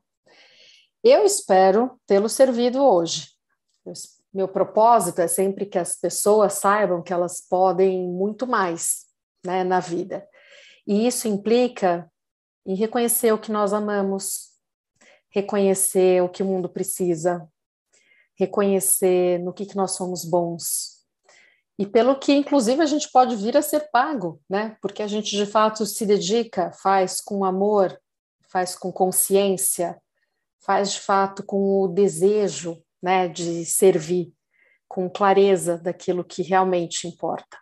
Eu 1.04 1.26
espero 1.26 2.00
tê-lo 2.06 2.30
servido 2.30 2.82
hoje. 2.82 3.28
Meu 4.34 4.48
propósito 4.48 5.20
é 5.20 5.28
sempre 5.28 5.66
que 5.66 5.78
as 5.78 5.98
pessoas 5.98 6.54
saibam 6.54 7.04
que 7.04 7.12
elas 7.12 7.42
podem 7.42 8.08
muito 8.08 8.48
mais 8.48 9.08
né, 9.46 9.64
na 9.64 9.80
vida. 9.80 10.26
E 10.88 11.06
isso 11.06 11.28
implica 11.28 12.10
em 12.66 12.76
reconhecer 12.76 13.34
o 13.34 13.38
que 13.38 13.52
nós 13.52 13.74
amamos, 13.74 14.53
reconhecer 15.34 16.22
o 16.22 16.30
que 16.30 16.44
o 16.44 16.46
mundo 16.46 16.70
precisa, 16.70 17.48
reconhecer 18.36 19.40
no 19.40 19.52
que, 19.52 19.66
que 19.66 19.76
nós 19.76 19.92
somos 19.92 20.24
bons. 20.24 21.04
E 21.78 21.88
pelo 21.88 22.20
que, 22.20 22.32
inclusive, 22.32 22.82
a 22.82 22.86
gente 22.86 23.10
pode 23.12 23.36
vir 23.36 23.58
a 23.58 23.62
ser 23.62 23.90
pago, 23.92 24.40
né? 24.48 24.78
Porque 24.80 25.02
a 25.02 25.08
gente 25.08 25.36
de 25.36 25.46
fato 25.46 25.86
se 25.86 26.06
dedica, 26.06 26.72
faz 26.72 27.20
com 27.20 27.44
amor, 27.44 28.00
faz 28.48 28.76
com 28.76 28.92
consciência, 28.92 30.00
faz 30.60 30.94
de 30.94 31.00
fato 31.00 31.44
com 31.44 31.82
o 31.82 31.88
desejo 31.88 32.82
né, 33.02 33.28
de 33.28 33.66
servir, 33.66 34.32
com 34.88 35.10
clareza 35.10 35.78
daquilo 35.78 36.24
que 36.24 36.44
realmente 36.44 37.08
importa. 37.08 37.58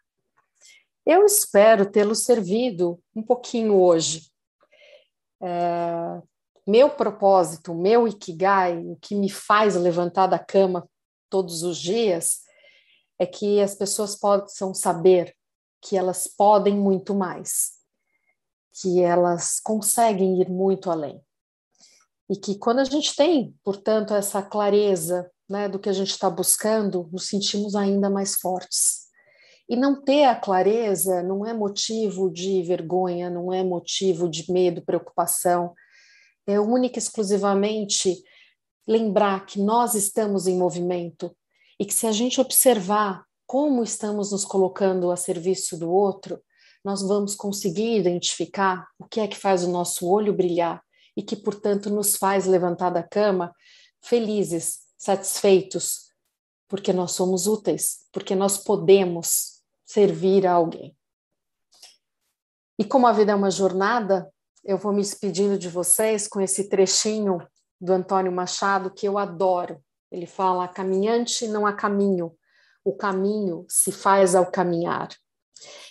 Eu 1.06 1.26
espero 1.26 1.89
tê-lo 1.89 2.14
servido 2.14 3.02
um 3.15 3.23
pouquinho 3.23 3.81
hoje. 3.81 4.30
É, 5.41 6.22
meu 6.72 6.89
propósito, 6.89 7.76
meu 7.76 8.07
ikigai, 8.07 8.77
o 8.77 8.95
que 8.95 9.14
me 9.14 9.30
faz 9.30 9.76
levantar 9.76 10.27
da 10.27 10.39
cama 10.39 10.89
todos 11.30 11.64
os 11.64 11.77
dias, 11.77 12.39
é 13.19 13.26
que 13.26 13.60
as 13.60 13.76
pessoas 13.76 14.15
possam 14.15 14.73
saber 14.73 15.35
que 15.81 15.98
elas 15.98 16.27
podem 16.27 16.73
muito 16.73 17.14
mais, 17.14 17.73
que 18.81 19.02
elas 19.02 19.60
conseguem 19.60 20.39
ir 20.39 20.49
muito 20.49 20.89
além. 20.89 21.22
E 22.30 22.38
que 22.38 22.57
quando 22.57 22.80
a 22.80 22.85
gente 22.85 23.14
tem, 23.18 23.53
portanto, 23.65 24.14
essa 24.14 24.41
clareza 24.41 25.30
né, 25.49 25.68
do 25.68 25.77
que 25.77 25.89
a 25.89 25.93
gente 25.93 26.11
está 26.11 26.30
buscando, 26.30 27.10
nos 27.11 27.27
sentimos 27.27 27.76
ainda 27.76 28.10
mais 28.10 28.35
fortes. 28.35 29.07
E 29.68 29.76
não 29.76 30.02
ter 30.02 30.23
a 30.23 30.35
clareza 30.35 31.22
não 31.22 31.45
é 31.45 31.53
motivo 31.53 32.31
de 32.31 32.64
vergonha, 32.64 33.30
não 33.30 33.52
é 33.52 33.61
motivo 33.61 34.30
de 34.30 34.49
medo, 34.49 34.81
preocupação. 34.81 35.73
É 36.48 36.60
única 36.60 36.98
e 36.98 37.02
exclusivamente 37.02 38.24
lembrar 38.88 39.46
que 39.46 39.60
nós 39.60 39.96
estamos 39.96 40.48
em 40.48 40.58
movimento 40.58 41.36
e 41.80 41.86
que 41.86 41.94
se 41.94 42.08
a 42.08 42.12
gente 42.12 42.42
observar 42.42 43.24
como 43.46 43.84
estamos 43.84 44.32
nos 44.32 44.46
colocando 44.46 45.12
a 45.12 45.18
serviço 45.18 45.78
do 45.78 45.92
outro, 45.92 46.42
nós 46.84 47.02
vamos 47.02 47.36
conseguir 47.36 47.98
identificar 47.98 48.88
o 48.98 49.06
que 49.06 49.20
é 49.20 49.28
que 49.28 49.38
faz 49.38 49.64
o 49.64 49.70
nosso 49.70 50.08
olho 50.08 50.34
brilhar 50.34 50.82
e 51.16 51.22
que, 51.22 51.36
portanto, 51.36 51.90
nos 51.90 52.16
faz 52.16 52.46
levantar 52.46 52.90
da 52.90 53.04
cama 53.04 53.54
felizes, 54.02 54.80
satisfeitos, 54.98 56.12
porque 56.68 56.94
nós 56.94 57.12
somos 57.12 57.48
úteis, 57.48 58.08
porque 58.12 58.34
nós 58.34 58.58
podemos 58.58 59.62
servir 59.86 60.48
a 60.48 60.54
alguém. 60.54 60.96
E 62.80 62.86
como 62.86 63.06
a 63.06 63.12
vida 63.12 63.34
é 63.34 63.36
uma 63.36 63.52
jornada, 63.52 64.32
eu 64.64 64.78
vou 64.78 64.94
me 64.94 65.02
despedindo 65.02 65.58
de 65.58 65.70
vocês 65.70 66.28
com 66.28 66.40
esse 66.40 66.70
trechinho 66.70 67.40
do 67.80 67.94
Antônio 67.94 68.32
Machado 68.32 68.92
que 68.92 69.08
eu 69.08 69.18
adoro. 69.18 69.82
Ele 70.12 70.26
fala: 70.26 70.68
caminhante 70.68 71.48
não 71.48 71.66
há 71.66 71.74
caminho, 71.74 72.36
o 72.84 72.96
caminho 72.96 73.66
se 73.68 73.92
faz 73.92 74.36
ao 74.36 74.50
caminhar. 74.52 75.10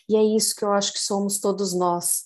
E 0.08 0.16
é 0.16 0.22
isso 0.22 0.54
que 0.54 0.64
eu 0.64 0.72
acho 0.72 0.92
que 0.92 0.98
somos 0.98 1.40
todos 1.40 1.72
nós, 1.72 2.24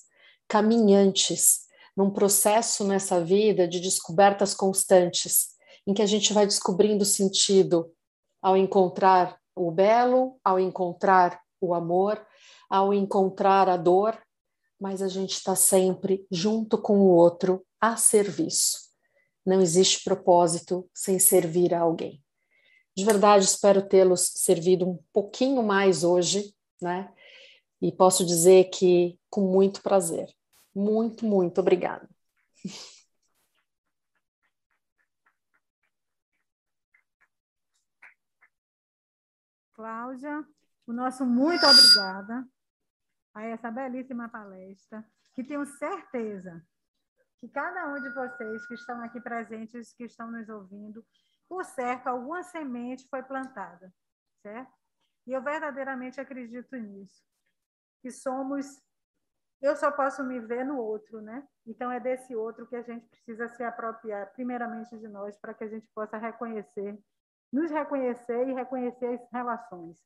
caminhantes, 0.48 1.64
num 1.96 2.10
processo 2.10 2.84
nessa 2.84 3.22
vida 3.22 3.68
de 3.68 3.80
descobertas 3.80 4.54
constantes, 4.54 5.48
em 5.86 5.92
que 5.92 6.02
a 6.02 6.06
gente 6.06 6.32
vai 6.32 6.46
descobrindo 6.46 7.04
sentido 7.04 7.92
ao 8.42 8.56
encontrar 8.56 9.38
o 9.54 9.70
belo, 9.70 10.38
ao 10.42 10.58
encontrar 10.58 11.40
o 11.60 11.74
amor, 11.74 12.24
ao 12.68 12.92
encontrar 12.92 13.68
a 13.68 13.76
dor, 13.76 14.18
mas 14.84 15.00
a 15.00 15.08
gente 15.08 15.32
está 15.32 15.56
sempre 15.56 16.26
junto 16.30 16.76
com 16.76 16.98
o 16.98 17.08
outro 17.08 17.64
a 17.80 17.96
serviço. 17.96 18.90
Não 19.42 19.62
existe 19.62 20.04
propósito 20.04 20.86
sem 20.92 21.18
servir 21.18 21.72
a 21.72 21.80
alguém. 21.80 22.22
De 22.94 23.02
verdade, 23.02 23.46
espero 23.46 23.80
tê-los 23.80 24.20
servido 24.34 24.86
um 24.86 24.98
pouquinho 25.10 25.62
mais 25.62 26.04
hoje, 26.04 26.54
né? 26.82 27.10
E 27.80 27.90
posso 27.90 28.26
dizer 28.26 28.64
que 28.64 29.18
com 29.30 29.40
muito 29.50 29.80
prazer. 29.80 30.28
Muito, 30.74 31.24
muito 31.24 31.62
obrigada. 31.62 32.06
Cláudia, 39.72 40.44
o 40.86 40.92
nosso 40.92 41.24
muito 41.24 41.64
obrigada 41.64 42.46
a 43.34 43.42
essa 43.44 43.70
belíssima 43.70 44.28
palestra, 44.28 45.04
que 45.34 45.42
tenho 45.42 45.66
certeza 45.66 46.64
que 47.40 47.48
cada 47.48 47.88
um 47.88 48.00
de 48.00 48.08
vocês 48.10 48.66
que 48.66 48.74
estão 48.74 49.02
aqui 49.02 49.20
presentes, 49.20 49.92
que 49.92 50.04
estão 50.04 50.30
nos 50.30 50.48
ouvindo, 50.48 51.04
por 51.48 51.64
certo, 51.64 52.06
alguma 52.06 52.42
semente 52.42 53.06
foi 53.08 53.22
plantada, 53.22 53.92
certo? 54.40 54.72
E 55.26 55.32
eu 55.32 55.42
verdadeiramente 55.42 56.20
acredito 56.20 56.74
nisso 56.76 57.22
que 58.00 58.10
somos. 58.10 58.82
Eu 59.60 59.74
só 59.76 59.90
posso 59.90 60.22
me 60.22 60.38
ver 60.38 60.64
no 60.64 60.78
outro, 60.78 61.22
né? 61.22 61.46
Então 61.66 61.90
é 61.90 61.98
desse 61.98 62.36
outro 62.36 62.66
que 62.66 62.76
a 62.76 62.82
gente 62.82 63.08
precisa 63.08 63.48
se 63.48 63.62
apropriar, 63.62 64.30
primeiramente 64.32 64.98
de 64.98 65.08
nós, 65.08 65.38
para 65.38 65.54
que 65.54 65.64
a 65.64 65.68
gente 65.68 65.88
possa 65.94 66.18
reconhecer, 66.18 66.98
nos 67.50 67.70
reconhecer 67.70 68.46
e 68.48 68.52
reconhecer 68.52 69.06
as 69.06 69.30
relações, 69.32 69.98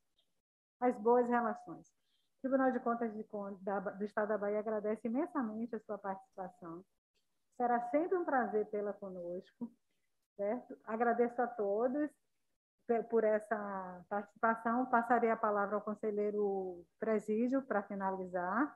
as 0.80 0.96
boas 1.00 1.28
relações. 1.28 1.97
O 2.38 2.40
Tribunal 2.40 2.70
de 2.70 2.78
Contas 2.80 3.12
de, 3.12 3.26
da, 3.62 3.80
do 3.80 4.04
Estado 4.04 4.28
da 4.28 4.38
Bahia 4.38 4.60
agradece 4.60 5.08
imensamente 5.08 5.74
a 5.74 5.80
sua 5.80 5.98
participação. 5.98 6.84
Será 7.56 7.80
sempre 7.90 8.16
um 8.16 8.24
prazer 8.24 8.70
tê-la 8.70 8.92
conosco, 8.92 9.72
certo? 10.36 10.78
Agradeço 10.84 11.42
a 11.42 11.48
todos 11.48 12.08
por 13.10 13.24
essa 13.24 14.04
participação. 14.08 14.86
Passarei 14.86 15.30
a 15.30 15.36
palavra 15.36 15.74
ao 15.74 15.82
conselheiro 15.82 16.86
Presídio 17.00 17.60
para 17.62 17.82
finalizar. 17.82 18.72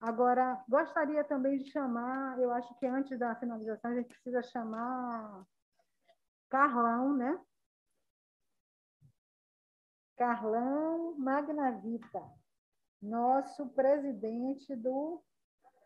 Agora, 0.00 0.62
gostaria 0.68 1.22
também 1.22 1.58
de 1.58 1.70
chamar, 1.70 2.38
eu 2.40 2.50
acho 2.52 2.76
que 2.78 2.86
antes 2.86 3.16
da 3.18 3.36
finalização 3.36 3.92
a 3.92 3.94
gente 3.94 4.08
precisa 4.08 4.42
chamar 4.42 5.46
Carlão, 6.50 7.16
né? 7.16 7.40
Carlão 10.16 11.16
Magnavita, 11.16 12.22
nosso 13.02 13.68
presidente 13.68 14.74
do 14.76 15.22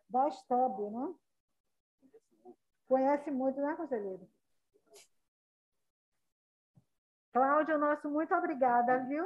da 0.08 0.30
STEB, 0.30 0.90
né? 0.90 1.14
Conhece 2.88 3.30
muito, 3.30 3.60
né, 3.60 3.74
conselheiro? 3.76 4.28
Cláudia, 7.32 7.78
nosso 7.78 8.10
muito 8.10 8.34
obrigada, 8.34 8.98
viu? 9.06 9.24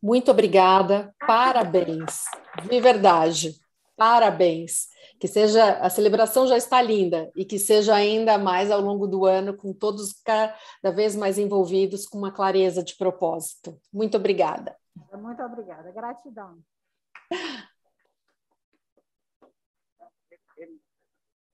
Muito 0.00 0.30
obrigada, 0.30 1.12
parabéns, 1.26 2.22
de 2.68 2.80
verdade, 2.80 3.60
parabéns. 3.96 4.86
Que 5.18 5.26
seja, 5.26 5.80
a 5.80 5.90
celebração 5.90 6.46
já 6.46 6.56
está 6.56 6.80
linda 6.80 7.28
e 7.34 7.44
que 7.44 7.58
seja 7.58 7.92
ainda 7.92 8.38
mais 8.38 8.70
ao 8.70 8.80
longo 8.80 9.08
do 9.08 9.26
ano, 9.26 9.56
com 9.56 9.72
todos 9.72 10.12
cada 10.22 10.92
vez 10.94 11.16
mais 11.16 11.36
envolvidos, 11.38 12.06
com 12.06 12.16
uma 12.16 12.30
clareza 12.30 12.84
de 12.84 12.96
propósito. 12.96 13.76
Muito 13.92 14.16
obrigada. 14.16 14.76
Muito 15.12 15.42
obrigada, 15.42 15.90
gratidão. 15.90 16.62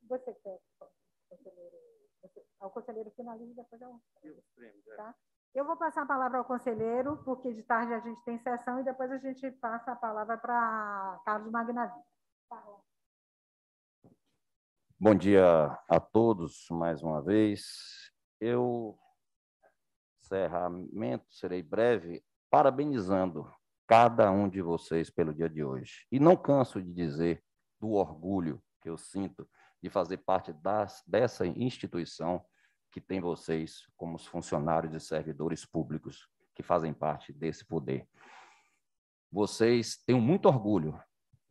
Você 0.09 0.35
quer, 0.35 0.61
O 2.61 2.71
conselheiro 2.71 3.11
finaliza 3.17 3.53
e 3.53 3.55
depois 3.55 3.83
eu. 3.83 4.01
Tá? 4.97 5.15
Eu 5.55 5.65
vou 5.65 5.77
passar 5.77 6.03
a 6.03 6.07
palavra 6.07 6.39
ao 6.39 6.45
conselheiro, 6.45 7.17
porque 7.25 7.53
de 7.53 7.63
tarde 7.63 7.95
a 7.95 8.01
gente 8.01 8.23
tem 8.25 8.39
sessão 8.39 8.81
e 8.81 8.85
depois 8.85 9.11
a 9.11 9.19
gente 9.19 9.51
passa 9.53 9.93
a 9.93 9.97
palavra 9.97 10.37
para 10.37 11.21
Carlos 11.25 11.51
Magnavi. 11.51 12.01
Tá 12.49 12.57
bom. 15.01 15.15
dia 15.17 15.79
a 15.89 16.01
todos 16.01 16.67
mais 16.71 17.03
uma 17.03 17.23
vez. 17.23 18.13
Eu, 18.41 18.99
encerramento, 20.21 21.33
serei 21.33 21.63
breve, 21.63 22.25
parabenizando 22.51 23.49
cada 23.87 24.31
um 24.31 24.49
de 24.49 24.63
vocês 24.63 25.11
pelo 25.11 25.35
dia 25.35 25.49
de 25.49 25.63
hoje. 25.63 26.07
E 26.11 26.19
não 26.19 26.37
canso 26.37 26.81
de 26.81 26.93
dizer 26.93 27.43
do 27.81 27.93
orgulho 27.93 28.63
que 28.81 28.89
eu 28.89 28.97
sinto 28.97 29.49
de 29.83 29.91
fazer 29.91 30.19
parte 30.19 30.53
das, 30.53 31.03
dessa 31.07 31.47
instituição 31.47 32.45
que 32.91 33.01
tem 33.01 33.21
vocês 33.21 33.87
como 33.97 34.17
os 34.17 34.25
funcionários 34.27 34.95
e 34.95 35.01
servidores 35.01 35.67
públicos 35.67 36.29
que 36.55 36.63
fazem 36.63 36.95
parte 36.95 37.33
desse 37.33 37.65
poder. 37.67 38.09
Vocês 39.31 39.97
têm 40.07 40.21
muito 40.21 40.47
orgulho 40.47 40.99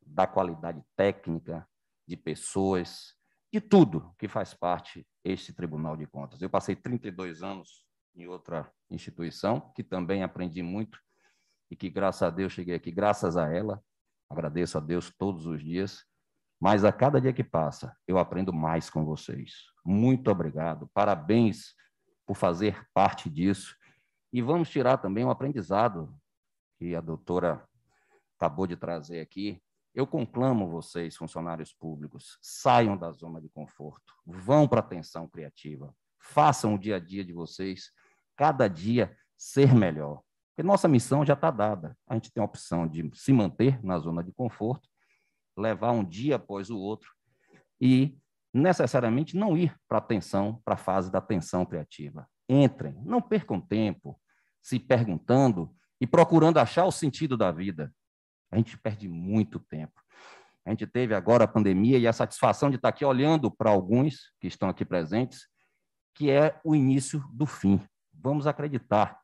da 0.01 0.25
qualidade 0.25 0.81
técnica, 0.95 1.67
de 2.07 2.15
pessoas, 2.15 3.13
de 3.51 3.59
tudo 3.59 4.15
que 4.17 4.27
faz 4.27 4.53
parte 4.53 5.05
este 5.23 5.53
Tribunal 5.53 5.95
de 5.95 6.07
Contas. 6.07 6.41
Eu 6.41 6.49
passei 6.49 6.75
32 6.75 7.43
anos 7.43 7.85
em 8.15 8.27
outra 8.27 8.71
instituição, 8.89 9.71
que 9.75 9.83
também 9.83 10.23
aprendi 10.23 10.61
muito 10.61 10.99
e 11.73 11.75
que, 11.75 11.89
graças 11.89 12.21
a 12.21 12.29
Deus, 12.29 12.53
cheguei 12.53 12.75
aqui 12.75 12.91
graças 12.91 13.35
a 13.35 13.51
ela. 13.51 13.83
Agradeço 14.29 14.77
a 14.77 14.81
Deus 14.81 15.09
todos 15.09 15.47
os 15.47 15.59
dias. 15.59 16.05
Mas 16.61 16.85
a 16.85 16.91
cada 16.91 17.19
dia 17.19 17.33
que 17.33 17.43
passa, 17.43 17.97
eu 18.07 18.19
aprendo 18.19 18.53
mais 18.53 18.91
com 18.91 19.03
vocês. 19.03 19.55
Muito 19.83 20.29
obrigado. 20.29 20.87
Parabéns 20.93 21.73
por 22.27 22.35
fazer 22.35 22.87
parte 22.93 23.27
disso. 23.27 23.75
E 24.31 24.39
vamos 24.39 24.69
tirar 24.69 24.99
também 24.99 25.25
um 25.25 25.31
aprendizado 25.31 26.15
que 26.77 26.95
a 26.95 27.01
doutora 27.01 27.67
acabou 28.37 28.67
de 28.67 28.75
trazer 28.75 29.19
aqui. 29.19 29.59
Eu 29.95 30.05
conclamo 30.05 30.69
vocês, 30.69 31.15
funcionários 31.15 31.73
públicos, 31.73 32.37
saiam 32.39 32.95
da 32.95 33.11
zona 33.11 33.41
de 33.41 33.49
conforto, 33.49 34.13
vão 34.27 34.67
para 34.67 34.79
a 34.79 34.83
atenção 34.83 35.27
criativa, 35.27 35.91
façam 36.19 36.75
o 36.75 36.79
dia 36.79 36.97
a 36.97 36.99
dia 36.99 37.25
de 37.25 37.33
vocês, 37.33 37.91
cada 38.35 38.67
dia 38.67 39.17
ser 39.35 39.73
melhor. 39.73 40.21
Porque 40.53 40.65
nossa 40.67 40.87
missão 40.87 41.25
já 41.25 41.33
está 41.33 41.49
dada. 41.49 41.97
A 42.07 42.13
gente 42.13 42.31
tem 42.31 42.39
a 42.39 42.45
opção 42.45 42.87
de 42.87 43.09
se 43.15 43.33
manter 43.33 43.83
na 43.83 43.97
zona 43.97 44.23
de 44.23 44.31
conforto, 44.31 44.87
levar 45.57 45.91
um 45.91 46.03
dia 46.03 46.35
após 46.35 46.69
o 46.69 46.77
outro 46.77 47.11
e 47.81 48.15
necessariamente 48.53 49.35
não 49.35 49.57
ir 49.57 49.75
para 49.87 49.97
a 49.97 50.01
atenção, 50.01 50.61
para 50.63 50.75
a 50.75 50.77
fase 50.77 51.11
da 51.11 51.17
atenção 51.17 51.65
criativa. 51.65 52.29
Entrem, 52.47 52.95
não 53.03 53.19
percam 53.19 53.59
tempo 53.59 54.19
se 54.61 54.79
perguntando 54.79 55.75
e 55.99 56.05
procurando 56.05 56.59
achar 56.59 56.85
o 56.85 56.91
sentido 56.91 57.35
da 57.35 57.51
vida. 57.51 57.91
A 58.51 58.57
gente 58.57 58.77
perde 58.77 59.09
muito 59.09 59.59
tempo. 59.59 59.99
A 60.63 60.69
gente 60.69 60.85
teve 60.85 61.15
agora 61.15 61.45
a 61.45 61.47
pandemia 61.47 61.97
e 61.97 62.07
a 62.07 62.13
satisfação 62.13 62.69
de 62.69 62.75
estar 62.75 62.89
aqui 62.89 63.03
olhando 63.03 63.49
para 63.49 63.71
alguns 63.71 64.31
que 64.39 64.47
estão 64.47 64.69
aqui 64.69 64.85
presentes, 64.85 65.47
que 66.13 66.29
é 66.29 66.59
o 66.63 66.75
início 66.75 67.23
do 67.33 67.47
fim. 67.47 67.81
Vamos 68.13 68.45
acreditar 68.45 69.22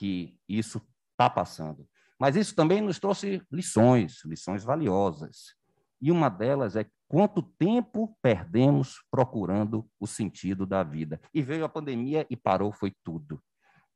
que 0.00 0.34
isso 0.48 0.80
está 1.10 1.28
passando. 1.28 1.86
Mas 2.18 2.34
isso 2.34 2.54
também 2.54 2.80
nos 2.80 2.98
trouxe 2.98 3.42
lições, 3.52 4.24
lições 4.24 4.64
valiosas. 4.64 5.54
E 6.00 6.10
uma 6.10 6.30
delas 6.30 6.74
é 6.74 6.86
quanto 7.06 7.42
tempo 7.42 8.16
perdemos 8.22 9.04
procurando 9.10 9.86
o 10.00 10.06
sentido 10.06 10.64
da 10.64 10.82
vida. 10.82 11.20
E 11.34 11.42
veio 11.42 11.66
a 11.66 11.68
pandemia 11.68 12.26
e 12.30 12.34
parou, 12.36 12.72
foi 12.72 12.94
tudo. 13.04 13.42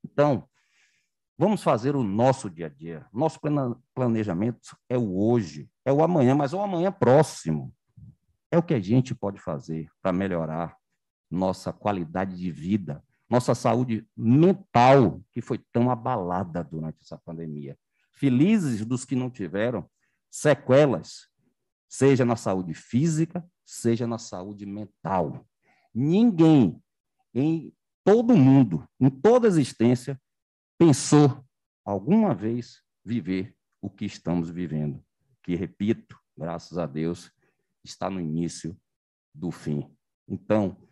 Então, 0.05 0.47
vamos 1.39 1.63
fazer 1.63 1.97
o 1.97 2.03
nosso 2.03 2.51
dia 2.51 2.67
a 2.67 2.69
dia. 2.69 3.07
Nosso 3.11 3.41
planejamento 3.95 4.77
é 4.91 4.99
o 4.99 5.19
hoje, 5.19 5.71
é 5.87 5.93
o 5.93 6.05
amanhã, 6.05 6.35
mas 6.35 6.53
é 6.53 6.57
o 6.59 6.61
amanhã 6.63 6.93
próximo. 6.93 7.75
É 8.51 8.59
o 8.59 8.63
que 8.63 8.75
a 8.75 8.81
gente 8.81 9.15
pode 9.15 9.41
fazer 9.41 9.89
para 10.03 10.13
melhorar 10.13 10.77
nossa 11.31 11.73
qualidade 11.73 12.37
de 12.37 12.53
vida, 12.53 13.03
nossa 13.35 13.53
saúde 13.53 14.07
mental, 14.17 15.21
que 15.33 15.41
foi 15.41 15.59
tão 15.73 15.91
abalada 15.91 16.63
durante 16.63 17.03
essa 17.03 17.19
pandemia. 17.19 17.77
Felizes 18.13 18.87
dos 18.87 19.05
que 19.05 19.17
não 19.17 19.29
tiveram 19.29 19.91
sequelas, 20.31 21.29
seja 21.89 22.25
na 22.25 22.37
saúde 22.37 22.75
física, 22.75 23.45
seja 23.65 24.07
na 24.07 24.19
saúde 24.19 24.65
mental. 24.65 25.45
Ninguém 25.93 26.81
em 27.35 27.75
todo 28.05 28.37
mundo, 28.37 28.89
em 29.01 29.11
toda 29.11 29.49
existência, 29.49 30.21
pensou 30.79 31.45
alguma 31.85 32.33
vez 32.37 32.85
viver 33.05 33.53
o 33.83 33.91
que 33.91 34.05
estamos 34.05 34.49
vivendo, 34.49 35.05
que, 35.43 35.57
repito, 35.57 36.17
graças 36.39 36.79
a 36.79 36.87
Deus, 36.87 37.33
está 37.83 38.09
no 38.09 38.21
início 38.21 38.81
do 39.35 39.51
fim. 39.51 39.93
Então, 40.29 40.84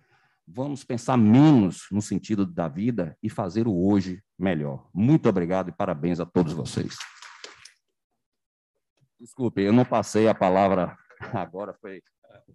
vamos 0.54 0.84
pensar 0.84 1.16
menos 1.16 1.86
no 1.90 2.02
sentido 2.02 2.44
da 2.44 2.68
vida 2.68 3.16
e 3.22 3.30
fazer 3.30 3.66
o 3.66 3.86
hoje 3.86 4.22
melhor. 4.38 4.88
Muito 4.92 5.28
obrigado 5.28 5.70
e 5.70 5.72
parabéns 5.72 6.20
a 6.20 6.26
todos 6.26 6.52
vocês. 6.52 6.96
Desculpe, 9.18 9.62
eu 9.62 9.72
não 9.72 9.84
passei 9.84 10.28
a 10.28 10.34
palavra 10.34 10.96
agora, 11.32 11.72
foi 11.74 12.02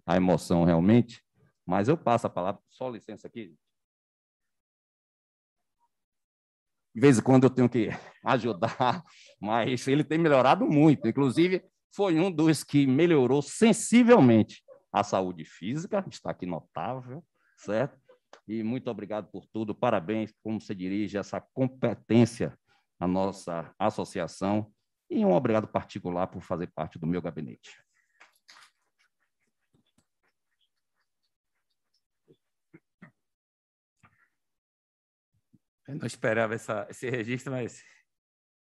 a 0.06 0.16
emoção 0.16 0.64
realmente, 0.64 1.22
mas 1.66 1.88
eu 1.88 1.96
passo 1.96 2.26
a 2.26 2.30
palavra, 2.30 2.60
só 2.68 2.88
licença 2.88 3.26
aqui. 3.26 3.54
De 6.94 7.00
vez 7.00 7.18
em 7.18 7.22
quando 7.22 7.44
eu 7.44 7.50
tenho 7.50 7.68
que 7.68 7.88
ajudar, 8.24 9.02
mas 9.40 9.88
ele 9.88 10.04
tem 10.04 10.18
melhorado 10.18 10.66
muito. 10.66 11.08
Inclusive, 11.08 11.64
foi 11.94 12.18
um 12.20 12.30
dos 12.30 12.62
que 12.62 12.86
melhorou 12.86 13.42
sensivelmente 13.42 14.62
a 14.92 15.02
saúde 15.02 15.44
física, 15.44 16.04
está 16.08 16.30
aqui 16.30 16.46
notável, 16.46 17.24
certo? 17.58 17.98
E 18.46 18.62
muito 18.62 18.90
obrigado 18.90 19.30
por 19.30 19.46
tudo, 19.46 19.74
parabéns 19.74 20.32
como 20.42 20.60
você 20.60 20.74
dirige 20.74 21.18
essa 21.18 21.40
competência 21.40 22.58
na 22.98 23.06
nossa 23.06 23.74
associação 23.78 24.72
e 25.10 25.24
um 25.24 25.32
obrigado 25.32 25.68
particular 25.68 26.26
por 26.26 26.42
fazer 26.42 26.68
parte 26.68 26.98
do 26.98 27.06
meu 27.06 27.20
gabinete. 27.20 27.82
Eu 35.86 35.96
não 35.96 36.06
esperava 36.06 36.54
essa, 36.54 36.86
esse 36.90 37.08
registro, 37.08 37.50
mas 37.50 37.82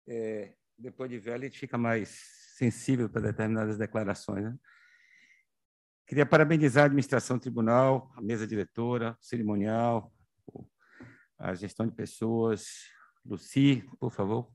é, 0.07 0.55
depois 0.75 1.11
de 1.11 1.19
velho 1.19 1.43
a 1.43 1.45
gente 1.45 1.59
fica 1.59 1.77
mais 1.77 2.09
sensível 2.57 3.07
para 3.07 3.21
determinadas 3.21 3.77
declarações. 3.77 4.45
Né? 4.45 4.57
Queria 6.13 6.27
parabenizar 6.27 6.83
a 6.83 6.85
administração 6.85 7.39
tribunal, 7.39 8.13
a 8.15 8.21
mesa 8.21 8.45
diretora, 8.45 9.17
cerimonial, 9.19 10.13
a 11.39 11.55
gestão 11.55 11.87
de 11.87 11.91
pessoas. 11.91 12.67
Luci, 13.25 13.83
por 13.99 14.11
favor, 14.11 14.47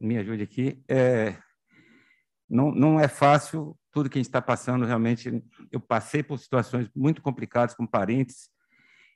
me 0.00 0.16
ajude 0.16 0.44
aqui. 0.44 0.80
É, 0.88 1.36
não, 2.48 2.70
não 2.70 3.00
é 3.00 3.08
fácil 3.08 3.76
tudo 3.90 4.08
que 4.08 4.16
a 4.16 4.20
gente 4.20 4.28
está 4.28 4.40
passando, 4.40 4.84
realmente. 4.84 5.42
Eu 5.72 5.80
passei 5.80 6.22
por 6.22 6.38
situações 6.38 6.88
muito 6.94 7.20
complicadas 7.20 7.74
com 7.74 7.84
parentes, 7.84 8.48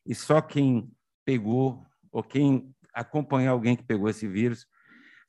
e 0.05 0.12
só 0.12 0.43
quem 0.43 0.90
pegou, 1.24 1.86
ou 2.10 2.24
quem 2.24 2.74
acompanhou 2.93 3.52
alguém 3.52 3.76
que 3.76 3.85
pegou 3.85 4.09
esse 4.09 4.26
vírus, 4.26 4.66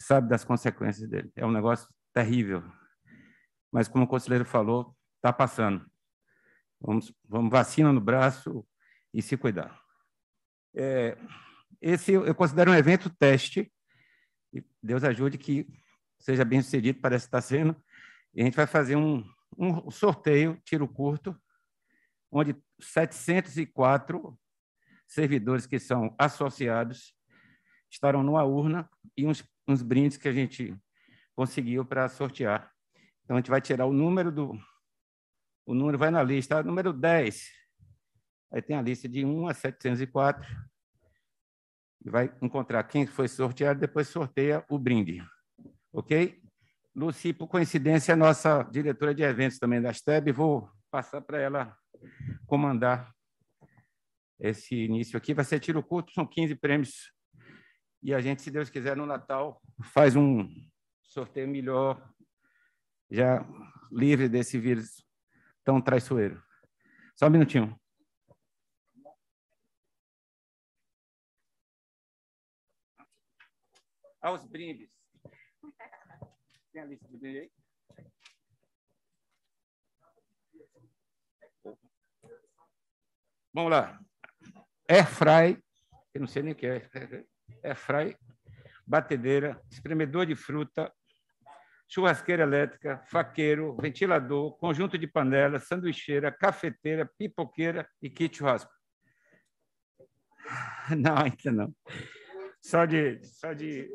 sabe 0.02 0.28
das 0.28 0.44
consequências 0.44 1.08
dele. 1.08 1.32
É 1.36 1.46
um 1.46 1.52
negócio 1.52 1.88
terrível. 2.12 2.64
Mas, 3.72 3.88
como 3.88 4.06
o 4.06 4.08
conselheiro 4.08 4.44
falou, 4.44 4.98
está 5.18 5.32
passando. 5.32 5.86
Vamos, 6.80 7.14
vamos 7.28 7.52
vacina 7.52 7.92
no 7.92 8.02
braço 8.02 8.66
e 9.14 9.22
se 9.22 9.38
cuidar. 9.38 9.80
É, 10.76 11.18
esse 11.82 12.14
eu 12.14 12.36
considero 12.36 12.72
um 12.72 12.76
evento 12.76 13.10
teste. 13.10 13.72
Deus 14.82 15.04
ajude 15.04 15.38
que 15.38 15.68
seja 16.20 16.44
bem 16.46 16.62
sucedido, 16.62 17.00
parece 17.02 17.26
estar 17.26 17.42
sendo. 17.42 17.76
E 18.34 18.42
a 18.42 18.46
gente 18.46 18.56
vai 18.56 18.68
fazer 18.68 18.96
um, 18.96 19.24
um 19.58 19.90
sorteio, 19.90 20.62
tiro 20.66 20.88
curto, 20.88 21.40
onde 22.32 22.56
704 22.80 24.38
servidores 25.08 25.66
que 25.66 25.80
são 25.80 26.14
associados 26.18 27.16
estarão 27.90 28.24
numa 28.24 28.44
urna 28.44 28.90
e 29.16 29.26
uns, 29.26 29.44
uns 29.68 29.82
brindes 29.82 30.18
que 30.18 30.28
a 30.28 30.34
gente 30.34 30.76
conseguiu 31.36 31.86
para 31.86 32.10
sortear. 32.10 32.72
Então, 33.24 33.38
a 33.38 33.40
gente 33.40 33.50
vai 33.50 33.62
tirar 33.62 33.86
o 33.86 33.94
número 33.94 34.32
do, 34.32 34.60
o 35.66 35.74
número 35.74 35.98
vai 35.98 36.12
na 36.12 36.22
lista. 36.22 36.62
Número 36.62 36.94
10. 36.94 37.50
Aí 38.52 38.62
tem 38.62 38.76
a 38.76 38.82
lista 38.82 39.10
de 39.10 39.26
1 39.26 39.48
a 39.48 39.54
704. 39.54 40.48
E 42.06 42.10
vai 42.10 42.32
encontrar 42.42 42.84
quem 42.84 43.08
foi 43.08 43.28
sorteado, 43.28 43.80
depois 43.80 44.08
sorteia 44.08 44.64
o 44.70 44.78
brinde. 44.78 45.26
Ok? 45.92 46.40
Luci, 46.96 47.34
por 47.34 47.48
coincidência, 47.48 48.14
é 48.14 48.16
nossa 48.16 48.64
diretora 48.64 49.14
de 49.14 49.24
eventos 49.24 49.58
também 49.58 49.82
da 49.82 49.92
STEB. 49.92 50.32
Vou 50.32 50.70
passar 50.92 51.20
para 51.22 51.40
ela 51.40 51.76
comandar 52.46 53.12
esse 54.40 54.76
início 54.76 55.18
aqui. 55.18 55.34
Vai 55.34 55.44
ser 55.44 55.60
tiro 55.60 55.82
curto, 55.82 56.14
são 56.14 56.28
15 56.28 56.56
prêmios. 56.56 57.12
E 58.04 58.14
a 58.14 58.22
gente, 58.22 58.44
se 58.44 58.52
Deus 58.52 58.70
quiser, 58.70 58.96
no 58.96 59.06
Natal, 59.06 59.60
faz 59.84 60.16
um 60.16 60.48
sorteio 61.02 61.48
melhor, 61.48 62.08
já 63.10 63.44
livre 63.92 64.30
desse 64.30 64.60
vírus 64.60 65.05
tão 65.66 65.82
traiçoeiro. 65.82 66.42
Só 67.16 67.28
um 67.28 67.32
minutinho. 67.32 67.78
Aos 74.22 74.46
brindes. 74.46 74.90
Tem 76.72 76.82
a 76.82 76.86
lista 76.86 77.08
de 77.08 77.18
brindes 77.18 77.42
aí? 77.42 77.52
Vamos 83.54 83.72
lá. 83.72 84.00
Airfry, 84.90 85.64
eu 86.14 86.22
não 86.22 86.28
sei 86.28 86.44
nem 86.44 86.54
o 86.54 86.56
que 86.56 86.68
é. 86.68 86.90
Airfry, 87.64 88.18
batedeira, 88.86 89.62
espremedor 89.72 90.26
de 90.26 90.36
fruta, 90.36 90.94
churrasqueira 91.88 92.44
elétrica, 92.44 93.02
faqueiro, 93.08 93.76
ventilador, 93.80 94.58
conjunto 94.58 94.98
de 94.98 95.08
panela, 95.08 95.60
sanduicheira, 95.60 96.32
cafeteira, 96.32 97.10
pipoqueira 97.18 97.88
e 98.02 98.10
kit 98.10 98.38
churrasco. 98.38 98.72
Não, 100.98 101.18
ainda 101.18 101.52
não. 101.52 101.76
Só 102.62 102.86
de, 102.86 103.24
só 103.24 103.54
de. 103.54 103.90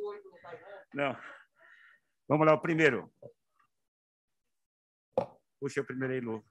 Não. 0.93 1.17
Vamos 2.29 2.47
lá, 2.47 2.55
o 2.55 2.61
primeiro. 2.61 3.13
Puxa 5.61 5.81
o 5.81 5.85
primeiro 5.85 6.15
aí, 6.15 6.21
Lu. 6.21 6.45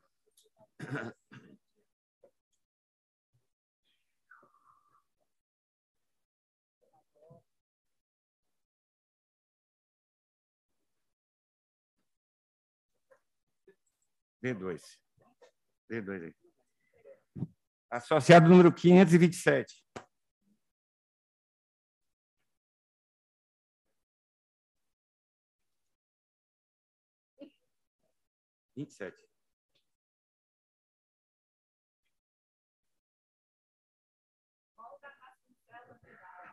D2. 14.43 14.81
D2 15.89 16.23
aí. 16.23 16.35
Associado 17.91 18.47
número 18.47 18.71
527. 18.71 19.83
Vinte 28.75 28.91
e 28.91 28.93
sete. 28.93 29.29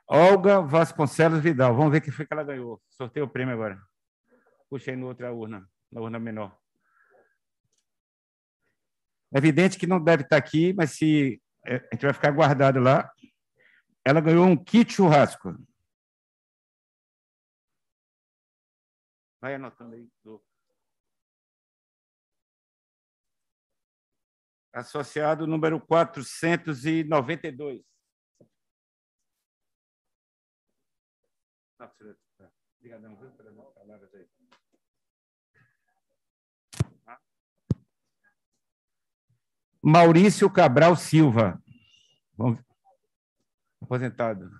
Olga 0.08 0.60
Vasconcelos 0.60 1.40
Vidal. 1.40 1.74
Vamos 1.74 1.92
ver 1.92 2.00
que 2.00 2.10
foi 2.10 2.26
que 2.26 2.32
ela 2.32 2.42
ganhou. 2.42 2.82
Sorteio 2.88 3.26
o 3.26 3.30
prêmio 3.30 3.54
agora. 3.54 3.80
Puxei 4.68 4.96
no 4.96 5.06
outra 5.06 5.32
urna, 5.32 5.68
na 5.90 6.00
urna 6.00 6.18
menor. 6.18 6.56
É 9.36 9.38
evidente 9.38 9.78
que 9.78 9.86
não 9.86 10.02
deve 10.02 10.22
estar 10.22 10.38
aqui, 10.38 10.72
mas 10.72 10.92
se 10.92 11.42
é, 11.66 11.76
a 11.76 11.94
gente 11.94 12.06
vai 12.06 12.14
ficar 12.14 12.30
guardado 12.30 12.80
lá. 12.80 13.12
Ela 14.02 14.18
ganhou 14.18 14.46
um 14.46 14.56
kit 14.56 14.94
churrasco. 14.94 15.54
Vai 19.38 19.56
anotando 19.56 19.94
aí. 19.94 20.08
Associado 24.72 25.46
número 25.46 25.78
492. 25.84 27.84
Obrigadão, 32.78 33.14
viu, 33.18 33.30
pelas 33.32 33.74
palavras 33.74 34.14
aí. 34.14 34.26
Maurício 39.88 40.50
Cabral 40.50 40.96
Silva. 40.96 41.62
Vamos... 42.36 42.58
Aposentado. 43.80 44.50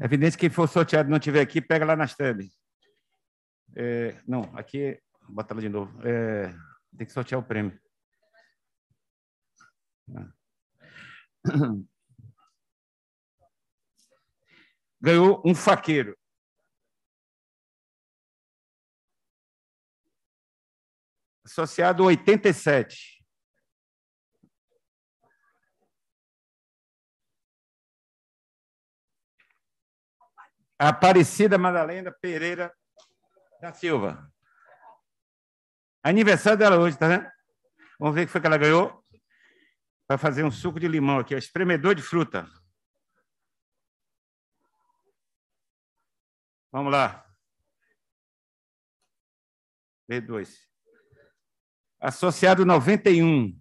É 0.00 0.04
evidente 0.04 0.36
que 0.36 0.42
quem 0.42 0.50
for 0.50 0.68
sorteado 0.68 1.10
não 1.10 1.16
estiver 1.16 1.40
aqui, 1.40 1.60
pega 1.60 1.84
lá 1.84 1.96
nas 1.96 2.14
tabs. 2.14 2.56
É, 3.74 4.22
não, 4.28 4.42
aqui, 4.56 5.02
bota 5.28 5.54
lá 5.54 5.60
de 5.60 5.70
novo. 5.70 6.00
É, 6.06 6.54
tem 6.96 7.04
que 7.04 7.12
sortear 7.12 7.40
o 7.40 7.44
prêmio. 7.44 7.76
Ganhou 15.00 15.42
um 15.44 15.52
faqueiro. 15.52 16.16
Associado 21.56 22.04
87. 22.04 23.24
Aparecida 30.78 31.56
Madalena 31.56 32.12
Pereira 32.12 32.76
da 33.62 33.72
Silva. 33.72 34.30
Aniversário 36.02 36.58
dela 36.58 36.78
hoje, 36.78 36.98
tá 36.98 37.08
vendo? 37.08 37.26
Vamos 37.98 38.14
ver 38.14 38.22
o 38.22 38.26
que 38.26 38.32
foi 38.32 38.40
que 38.42 38.46
ela 38.46 38.58
ganhou. 38.58 39.02
Vai 40.06 40.18
fazer 40.18 40.44
um 40.44 40.50
suco 40.50 40.78
de 40.78 40.86
limão 40.86 41.18
aqui, 41.18 41.34
espremedor 41.34 41.94
de 41.94 42.02
fruta. 42.02 42.46
Vamos 46.70 46.92
lá. 46.92 47.24
B2. 50.08 50.75
Associado 52.00 52.64
91. 52.64 53.58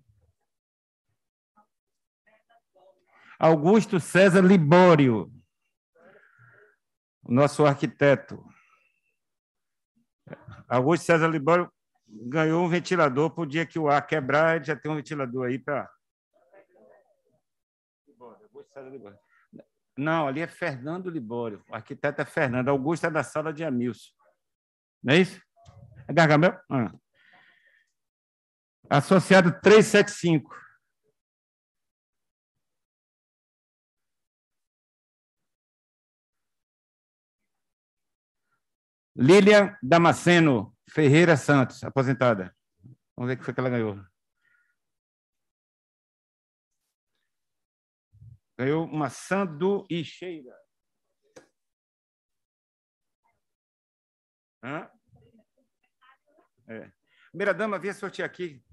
Augusto 3.39 3.99
César 3.99 4.41
Libório, 4.41 5.31
nosso 7.23 7.65
arquiteto. 7.65 8.43
Augusto 10.67 11.05
César 11.05 11.27
Libório 11.27 11.71
ganhou 12.07 12.65
um 12.65 12.69
ventilador 12.69 13.29
para 13.31 13.43
o 13.43 13.45
dia 13.45 13.65
que 13.65 13.77
o 13.77 13.89
ar 13.89 14.05
quebrar, 14.05 14.63
já 14.63 14.75
tem 14.75 14.91
um 14.91 14.95
ventilador 14.95 15.47
aí 15.47 15.59
para. 15.59 15.89
Não, 19.97 20.27
ali 20.27 20.41
é 20.41 20.47
Fernando 20.47 21.09
Libório. 21.09 21.63
O 21.69 21.75
arquiteto 21.75 22.21
é 22.21 22.25
Fernando. 22.25 22.69
Augusto 22.69 23.05
é 23.05 23.09
da 23.09 23.23
sala 23.23 23.53
de 23.53 23.63
Amilson. 23.63 24.11
Não 25.01 25.13
é 25.13 25.19
isso? 25.19 25.41
É 26.07 26.13
Gargamel? 26.13 26.59
Ah. 26.69 26.91
Associado 28.89 29.59
375. 29.61 30.65
Lília 39.17 39.77
Damasceno 39.81 40.75
Ferreira 40.89 41.37
Santos, 41.37 41.83
aposentada. 41.83 42.55
Vamos 43.15 43.29
ver 43.29 43.35
o 43.35 43.37
que 43.37 43.45
foi 43.45 43.53
que 43.53 43.59
ela 43.59 43.69
ganhou. 43.69 44.05
Ganhou 48.57 48.85
uma 48.85 49.09
sanduicheira. 49.09 50.53
Hã? 54.63 54.89
É. 56.67 56.91
Primeira 57.29 57.53
dama, 57.53 57.75
havia 57.75 57.93
sortear 57.93 58.27
aqui. 58.27 58.64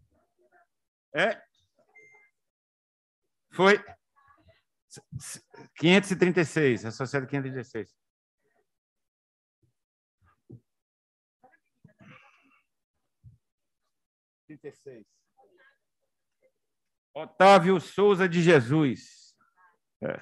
É? 1.14 1.40
Foi 3.52 3.78
536, 5.76 6.86
associado 6.86 7.26
536. 7.26 7.94
Otávio 17.14 17.78
Souza 17.80 18.28
de 18.28 18.42
Jesus. 18.42 19.34
É. 20.02 20.20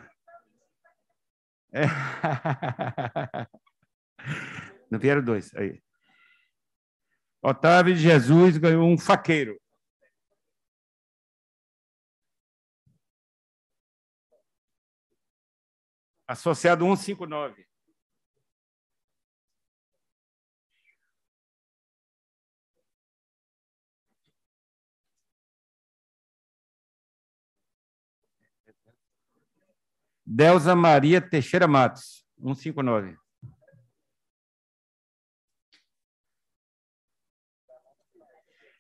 É. 1.73 1.83
Não 4.91 4.99
vieram 4.99 5.23
dois 5.23 5.55
aí. 5.55 5.81
Otávio 7.43 7.95
de 7.95 8.01
Jesus 8.01 8.59
ganhou 8.59 8.89
um 8.89 8.99
faqueiro. 8.99 9.57
associado 16.31 16.85
159. 16.85 17.67
Delza 30.25 30.77
Maria 30.77 31.21
Teixeira 31.21 31.67
Matos, 31.67 32.25
159. 32.39 33.19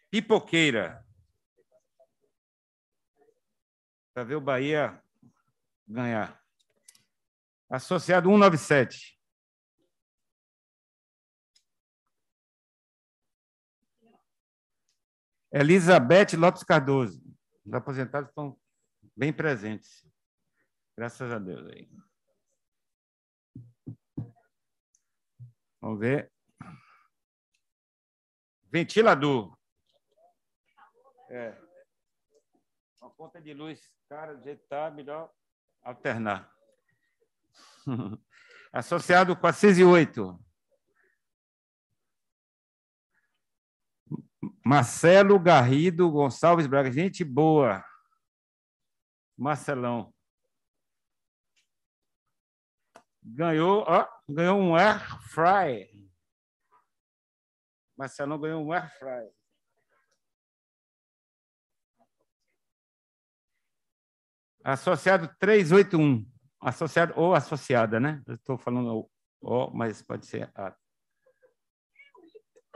Pipoqueira. 0.08 1.04
Para 4.14 4.22
ver 4.22 4.36
o 4.36 4.40
Bahia 4.40 5.02
ganhar. 5.88 6.39
Associado 7.70 8.28
197. 8.28 9.16
Elizabeth 15.52 16.36
Lopes 16.36 16.64
Cardoso. 16.64 17.22
Os 17.64 17.72
aposentados 17.72 18.28
estão 18.28 18.58
bem 19.16 19.32
presentes. 19.32 20.04
Graças 20.96 21.32
a 21.32 21.38
Deus 21.38 21.64
aí. 21.68 21.88
Vamos 25.80 26.00
ver. 26.00 26.32
Ventilador. 28.64 29.56
É. 31.28 31.56
Uma 33.00 33.10
conta 33.10 33.40
de 33.40 33.54
luz 33.54 33.80
cara, 34.08 34.34
do 34.34 34.42
jeito 34.42 34.58
que 34.58 34.64
está, 34.64 34.90
melhor 34.90 35.32
alternar. 35.82 36.52
Associado 38.72 39.36
408. 39.36 40.38
Marcelo 44.64 45.38
Garrido 45.38 46.10
Gonçalves 46.10 46.66
Braga. 46.66 46.92
Gente 46.92 47.24
boa. 47.24 47.84
Marcelão. 49.36 50.14
Ganhou, 53.22 53.84
ó, 53.86 54.06
ganhou 54.28 54.58
um 54.58 54.74
air 54.74 55.00
fry. 55.30 55.88
Marcelão 57.96 58.38
ganhou 58.38 58.64
um 58.64 58.72
air 58.72 58.90
fry. 58.98 59.30
Associado 64.62 65.26
381. 65.38 66.30
Associado 66.60 67.14
ou 67.16 67.34
associada, 67.34 67.98
né? 67.98 68.22
Estou 68.28 68.58
falando 68.58 69.08
o, 69.40 69.70
mas 69.70 70.02
pode 70.02 70.26
ser 70.26 70.50
a. 70.54 70.74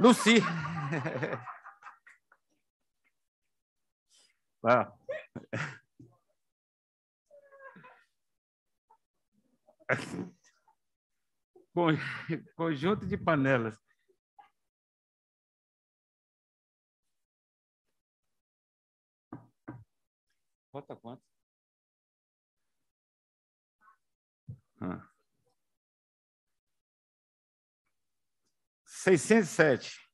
Luci. 0.01 0.41
ah. 4.65 4.93
Conjunto 12.57 13.07
de 13.07 13.17
panelas. 13.19 13.77
Falta 20.73 20.97
quanto? 20.97 21.34
Ah. 24.85 25.09
607. 28.87 30.05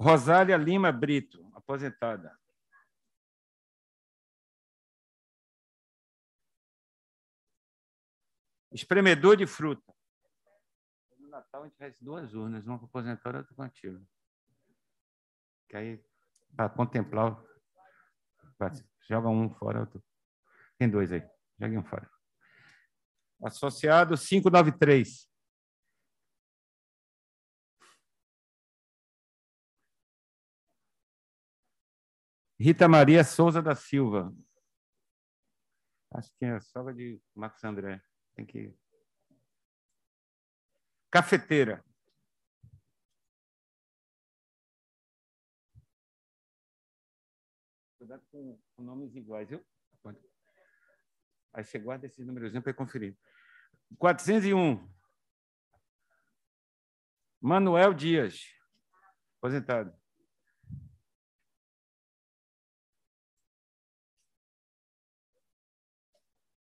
Rosália 0.00 0.56
Lima 0.56 0.90
Brito, 0.90 1.50
aposentada. 1.54 2.34
Espremedor 8.72 9.36
de 9.36 9.46
fruta. 9.46 9.94
No 11.18 11.28
Natal 11.28 11.62
a 11.62 11.66
gente 11.66 11.76
faz 11.76 12.00
duas 12.00 12.32
urnas, 12.34 12.66
uma 12.66 12.78
para 12.78 12.86
aposentada 12.86 13.36
e 13.36 13.40
outra 13.40 13.54
para 13.54 13.66
ativa. 13.66 14.00
Que 15.70 15.76
aí, 15.76 16.04
para 16.56 16.68
contemplar, 16.68 17.40
joga 19.08 19.28
um 19.28 19.48
fora, 19.54 19.80
outro. 19.80 20.02
Tem 20.76 20.90
dois 20.90 21.12
aí, 21.12 21.22
joga 21.60 21.78
um 21.78 21.84
fora. 21.84 22.10
Associado 23.40 24.16
593. 24.18 25.30
Rita 32.58 32.88
Maria 32.88 33.22
Souza 33.22 33.62
da 33.62 33.76
Silva. 33.76 34.34
Acho 36.10 36.30
que 36.36 36.44
é 36.44 36.50
a 36.50 36.60
sogra 36.60 36.92
de 36.92 37.22
Marcos 37.32 37.62
André. 37.62 38.02
Tem 38.34 38.44
que. 38.44 38.76
Cafeteira. 41.12 41.84
Cuidado 48.10 48.26
com, 48.32 48.60
com 48.74 48.82
nomes 48.82 49.14
iguais, 49.14 49.48
viu? 49.48 49.64
Aí 51.52 51.62
você 51.62 51.78
guarda 51.78 52.06
esse 52.06 52.24
números 52.24 52.52
para 52.60 52.74
conferir. 52.74 53.16
401. 53.98 54.84
Manuel 57.40 57.94
Dias, 57.94 58.42
aposentado. 59.38 59.96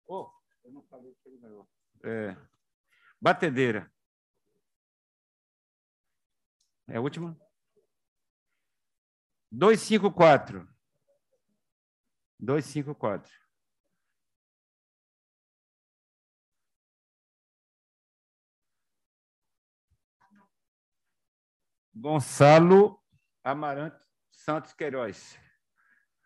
Oh, 0.07 0.31
eu 0.63 0.71
não 0.71 0.83
falei 0.85 1.13
que 1.21 1.29
ele 1.29 1.37
ganhou. 1.37 1.69
É. 2.03 2.35
Batedeira. 3.21 3.93
É 6.87 6.97
a 6.97 7.01
última? 7.01 7.39
254. 9.51 10.76
254. 12.39 13.31
Gonçalo 21.93 23.01
Amarante 23.43 24.05
Santos 24.31 24.73
Queiroz. 24.73 25.39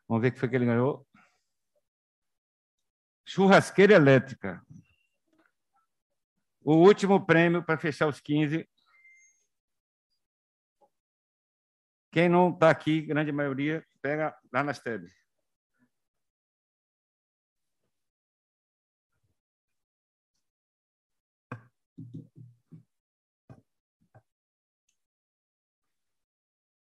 Vamos 0.07 0.21
ver 0.21 0.29
o 0.29 0.33
que 0.33 0.39
foi 0.39 0.49
que 0.49 0.55
ele 0.55 0.65
ganhou. 0.65 1.07
Churrasqueira 3.25 3.93
elétrica. 3.93 4.61
O 6.61 6.75
último 6.75 7.25
prêmio 7.25 7.63
para 7.63 7.79
fechar 7.79 8.07
os 8.07 8.19
15. 8.19 8.69
Quem 12.11 12.27
não 12.27 12.49
está 12.49 12.69
aqui, 12.69 13.01
grande 13.01 13.31
maioria, 13.31 13.87
pega 14.01 14.37
lá 14.51 14.61
nas 14.63 14.79
TED. 14.79 15.20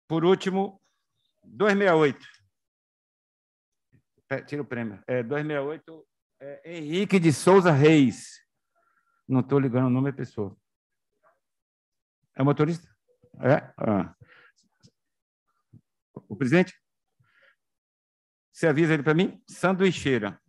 Por 0.10 0.26
último, 0.26 0.81
268. 1.44 2.27
Tira 4.48 4.64
o 4.64 4.65
prêmio. 4.65 5.03
É, 5.06 5.22
268 5.22 6.07
é 6.41 6.77
Henrique 6.77 7.19
de 7.19 7.31
Souza 7.31 7.72
Reis. 7.72 8.44
Não 9.27 9.41
estou 9.41 9.60
ligando 9.60 9.86
o 9.86 9.91
nome 9.91 10.10
da 10.10 10.18
pessoa. 10.18 10.57
É 12.36 12.41
motorista? 12.41 12.90
É? 13.40 13.72
Ah. 13.77 14.15
O 16.27 16.36
presidente? 16.36 16.73
Você 18.52 18.65
avisa 18.65 18.95
ele 18.95 19.03
para 19.03 19.14
mim? 19.14 19.40
Sanduicheira. 19.48 20.41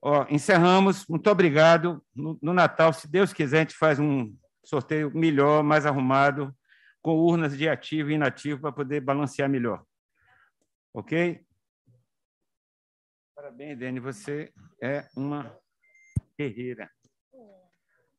Ó, 0.00 0.24
encerramos. 0.30 1.04
Muito 1.08 1.28
obrigado. 1.28 2.00
No, 2.14 2.38
no, 2.40 2.54
Natal, 2.54 2.92
se 2.92 3.08
Deus 3.08 3.32
quiser, 3.32 3.56
a 3.56 3.60
gente 3.62 3.74
faz 3.74 3.98
um 3.98 4.32
sorteio 4.64 5.10
melhor, 5.12 5.64
mais 5.64 5.84
arrumado, 5.84 6.56
com 7.06 7.20
urnas 7.20 7.56
de 7.56 7.68
ativo 7.68 8.10
e 8.10 8.14
inativo 8.14 8.62
para 8.62 8.72
poder 8.72 9.00
balancear 9.00 9.48
melhor. 9.48 9.86
Ok? 10.92 11.40
Parabéns, 13.32 13.78
Dani. 13.78 14.00
Você 14.00 14.52
é 14.82 15.06
uma 15.16 15.56
guerreira. 16.36 16.90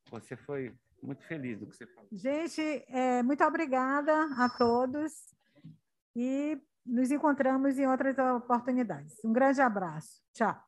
Você 0.09 0.37
foi 0.37 0.73
muito 1.03 1.21
feliz 1.25 1.59
do 1.59 1.67
que 1.67 1.75
você 1.75 1.85
falou. 1.85 2.07
Gente, 2.13 2.61
é, 2.87 3.21
muito 3.23 3.43
obrigada 3.43 4.13
a 4.41 4.47
todos 4.57 5.35
e 6.15 6.57
nos 6.85 7.11
encontramos 7.11 7.77
em 7.77 7.87
outras 7.87 8.17
oportunidades. 8.17 9.21
Um 9.21 9.33
grande 9.33 9.59
abraço. 9.59 10.23
Tchau. 10.31 10.66